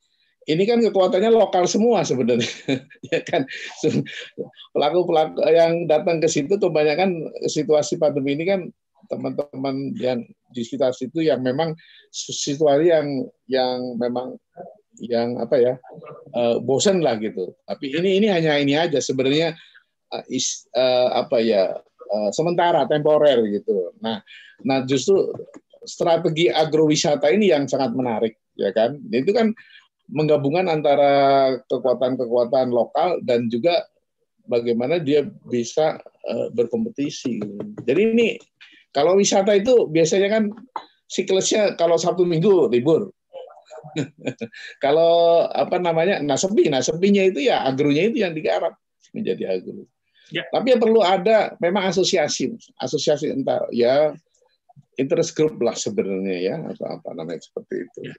Ini 0.49 0.65
kan 0.65 0.81
kekuatannya 0.81 1.29
lokal 1.29 1.69
semua 1.69 2.09
sebenarnya, 2.09 2.49
ya 3.13 3.21
kan. 3.21 3.45
Pelaku-pelaku 4.73 5.45
yang 5.45 5.85
datang 5.85 6.25
ke 6.25 6.29
situ 6.31 6.57
kebanyakan 6.57 7.29
situasi 7.45 8.01
pandemi 8.01 8.33
ini 8.33 8.45
kan 8.49 8.61
teman-teman 9.09 9.97
yang 9.97 10.23
di 10.53 10.63
sekitar 10.65 10.93
situ 10.93 11.25
yang 11.25 11.41
memang 11.41 11.75
situasi 12.13 12.93
yang 12.93 13.29
yang 13.49 13.97
memang 13.97 14.37
yang 15.01 15.39
apa 15.39 15.57
ya 15.59 15.75
uh, 16.35 16.59
bosan 16.63 17.01
lah 17.01 17.17
gitu. 17.19 17.55
Tapi 17.65 17.95
ini 17.95 18.19
ini 18.23 18.27
hanya 18.29 18.59
ini 18.59 18.75
aja 18.75 18.99
sebenarnya 18.99 19.55
uh, 20.13 20.25
is, 20.29 20.67
uh, 20.75 21.25
apa 21.25 21.39
ya 21.41 21.79
uh, 22.09 22.31
sementara 22.35 22.85
temporer 22.89 23.39
gitu. 23.49 23.95
Nah, 24.03 24.21
nah 24.65 24.83
justru 24.85 25.31
strategi 25.87 26.51
agrowisata 26.51 27.31
ini 27.33 27.55
yang 27.55 27.65
sangat 27.71 27.95
menarik, 27.95 28.35
ya 28.59 28.75
kan? 28.75 28.99
Itu 29.09 29.33
kan 29.33 29.55
menggabungkan 30.09 30.69
antara 30.73 31.13
kekuatan-kekuatan 31.69 32.73
lokal 32.73 33.21
dan 33.25 33.47
juga 33.53 33.85
bagaimana 34.49 34.97
dia 34.99 35.29
bisa 35.47 36.01
uh, 36.29 36.49
berkompetisi. 36.53 37.41
Jadi 37.85 38.01
ini 38.17 38.29
kalau 38.93 39.17
wisata 39.21 39.53
itu 39.57 39.89
biasanya 39.89 40.29
kan 40.33 40.43
siklusnya 41.09 41.75
kalau 41.77 41.97
Sabtu 41.97 42.25
Minggu 42.25 42.69
libur. 42.69 43.13
kalau 44.85 45.47
apa 45.49 45.81
namanya, 45.81 46.21
nah 46.21 46.37
sepi, 46.37 46.69
nah 46.69 46.85
sepinya 46.85 47.25
itu 47.25 47.49
ya 47.49 47.65
agronya 47.65 48.13
itu 48.13 48.21
yang 48.21 48.37
digarap 48.37 48.77
menjadi 49.17 49.59
agro. 49.59 49.89
Ya. 50.29 50.45
Tapi 50.53 50.77
yang 50.77 50.81
perlu 50.83 51.01
ada 51.01 51.57
memang 51.57 51.89
asosiasi, 51.89 52.53
asosiasi 52.77 53.33
entar 53.33 53.65
ya 53.73 54.13
interest 55.01 55.33
group 55.33 55.57
lah 55.65 55.73
sebenarnya 55.73 56.37
ya 56.37 56.57
atau 56.69 57.01
apa 57.01 57.17
namanya 57.17 57.41
seperti 57.41 57.75
itu. 57.89 57.99
Ya. 58.13 58.15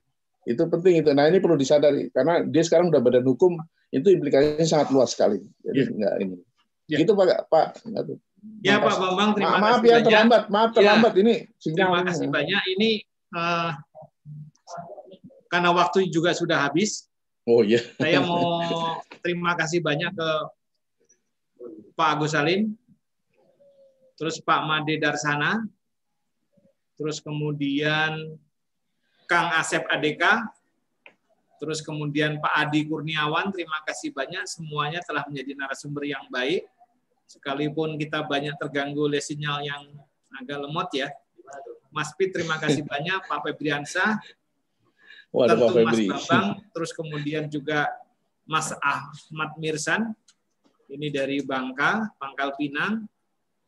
Itu 0.50 0.66
penting 0.66 1.06
itu. 1.06 1.14
Nah 1.14 1.30
ini 1.30 1.38
perlu 1.38 1.54
disadari 1.60 2.10
karena 2.10 2.42
dia 2.42 2.64
sekarang 2.66 2.90
udah 2.90 3.02
badan 3.04 3.26
hukum 3.28 3.62
itu 3.94 4.10
implikasinya 4.10 4.66
sangat 4.66 4.90
luas 4.90 5.14
sekali. 5.14 5.38
Jadi 5.62 5.78
ya. 5.78 5.86
enggak 5.94 6.14
ini. 6.26 6.38
Ya. 6.90 6.98
Itu 7.06 7.14
Pak 7.14 7.46
Pak. 7.54 7.86
Ya 8.60 8.80
Pak 8.80 8.96
Bambang 9.00 9.32
terima 9.36 9.56
Ma 9.56 9.60
maaf 9.60 9.80
kasih 9.80 9.88
ya 9.88 9.96
banyak. 9.96 10.08
terlambat, 10.08 10.44
maaf 10.52 10.70
terlambat 10.76 11.14
ya. 11.16 11.20
ini. 11.24 11.36
Terima 11.60 12.00
kasih 12.04 12.28
banyak. 12.28 12.62
Ini 12.76 12.92
uh, 13.36 13.72
karena 15.48 15.70
waktu 15.72 16.08
juga 16.12 16.32
sudah 16.36 16.68
habis. 16.68 17.08
Oh 17.48 17.66
iya. 17.66 17.82
Saya 17.98 18.22
mau 18.22 18.64
terima 19.24 19.58
kasih 19.58 19.82
banyak 19.82 20.12
ke 20.14 20.30
Pak 21.98 22.10
Agus 22.16 22.32
Salim, 22.32 22.78
terus 24.16 24.40
Pak 24.40 24.64
Made 24.64 24.96
Darsana, 25.02 25.60
terus 26.96 27.20
kemudian 27.20 28.40
Kang 29.28 29.52
Asep 29.56 29.84
Adeka, 29.92 30.48
terus 31.60 31.84
kemudian 31.84 32.40
Pak 32.40 32.54
Adi 32.56 32.88
Kurniawan, 32.88 33.52
terima 33.52 33.84
kasih 33.84 34.16
banyak 34.16 34.48
semuanya 34.48 35.04
telah 35.04 35.28
menjadi 35.28 35.60
narasumber 35.60 36.08
yang 36.08 36.24
baik. 36.32 36.64
Sekalipun 37.30 37.94
kita 38.02 38.26
banyak 38.26 38.58
terganggu 38.58 39.06
oleh 39.06 39.22
sinyal 39.22 39.62
yang 39.62 39.86
agak 40.34 40.66
lemot 40.66 40.90
ya. 40.98 41.14
Mas 41.94 42.10
Pit 42.18 42.34
terima 42.34 42.58
kasih 42.58 42.82
banyak, 42.92 43.30
Pak 43.30 43.46
Febriansa, 43.46 44.18
tentu 45.30 45.78
Mas 45.86 46.00
Babang, 46.10 46.48
terus 46.74 46.92
kemudian 46.94 47.46
juga 47.46 47.86
Mas 48.50 48.74
Ahmad 48.82 49.54
Mirsan, 49.62 50.18
ini 50.90 51.14
dari 51.14 51.46
Bangka, 51.46 52.18
Pangkal 52.18 52.58
Pinang, 52.58 53.06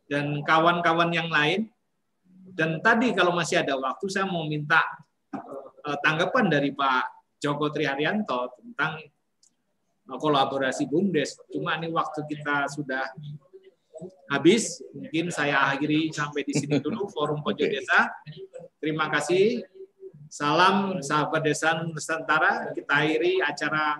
dan 0.09 0.41
kawan-kawan 0.41 1.13
yang 1.13 1.29
lain. 1.29 1.69
Dan 2.51 2.81
tadi 2.81 3.13
kalau 3.13 3.31
masih 3.37 3.61
ada 3.61 3.77
waktu, 3.77 4.09
saya 4.09 4.25
mau 4.25 4.43
minta 4.49 4.81
uh, 5.85 5.97
tanggapan 6.01 6.49
dari 6.49 6.73
Pak 6.73 7.37
Joko 7.37 7.69
Triharyanto 7.69 8.57
tentang 8.57 9.05
uh, 10.09 10.17
kolaborasi 10.17 10.89
BUMDes. 10.89 11.37
Cuma 11.53 11.77
ini 11.77 11.93
waktu 11.93 12.25
kita 12.25 12.67
sudah 12.73 13.05
habis, 14.31 14.79
mungkin 14.95 15.29
saya 15.29 15.59
akhiri 15.73 16.09
sampai 16.13 16.47
di 16.47 16.53
sini 16.55 16.79
dulu 16.79 17.09
Forum 17.11 17.43
Pojok 17.43 17.67
Desa. 17.67 18.07
Terima 18.79 19.11
kasih. 19.11 19.65
Salam 20.31 21.03
sahabat 21.03 21.43
desa 21.43 21.75
Nusantara. 21.83 22.71
Kita 22.71 23.03
akhiri 23.03 23.43
acara 23.43 23.99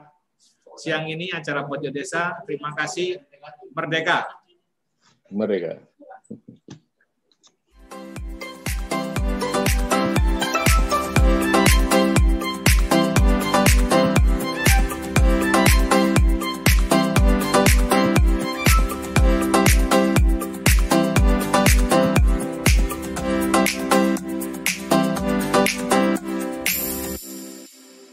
siang 0.79 1.11
ini 1.11 1.27
acara 1.35 1.67
Pojok 1.67 1.91
Desa. 1.91 2.39
Terima 2.47 2.71
kasih. 2.71 3.19
Merdeka. 3.75 4.31
Merdeka. 5.27 5.90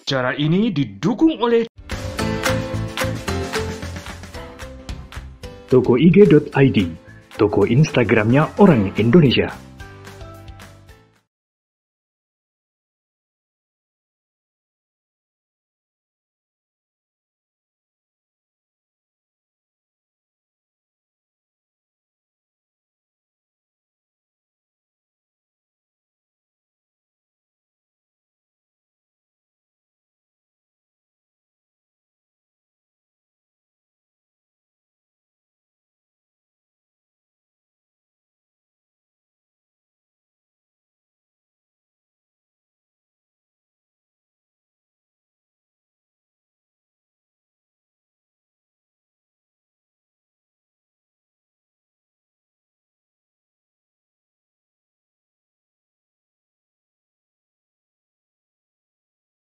Cara 0.09 0.33
ini 0.33 0.73
didukung 0.73 1.37
oleh 1.37 1.69
tokoig.id, 5.69 6.79
toko 7.37 7.69
Instagramnya 7.69 8.57
orang 8.57 8.89
Indonesia. 8.97 9.68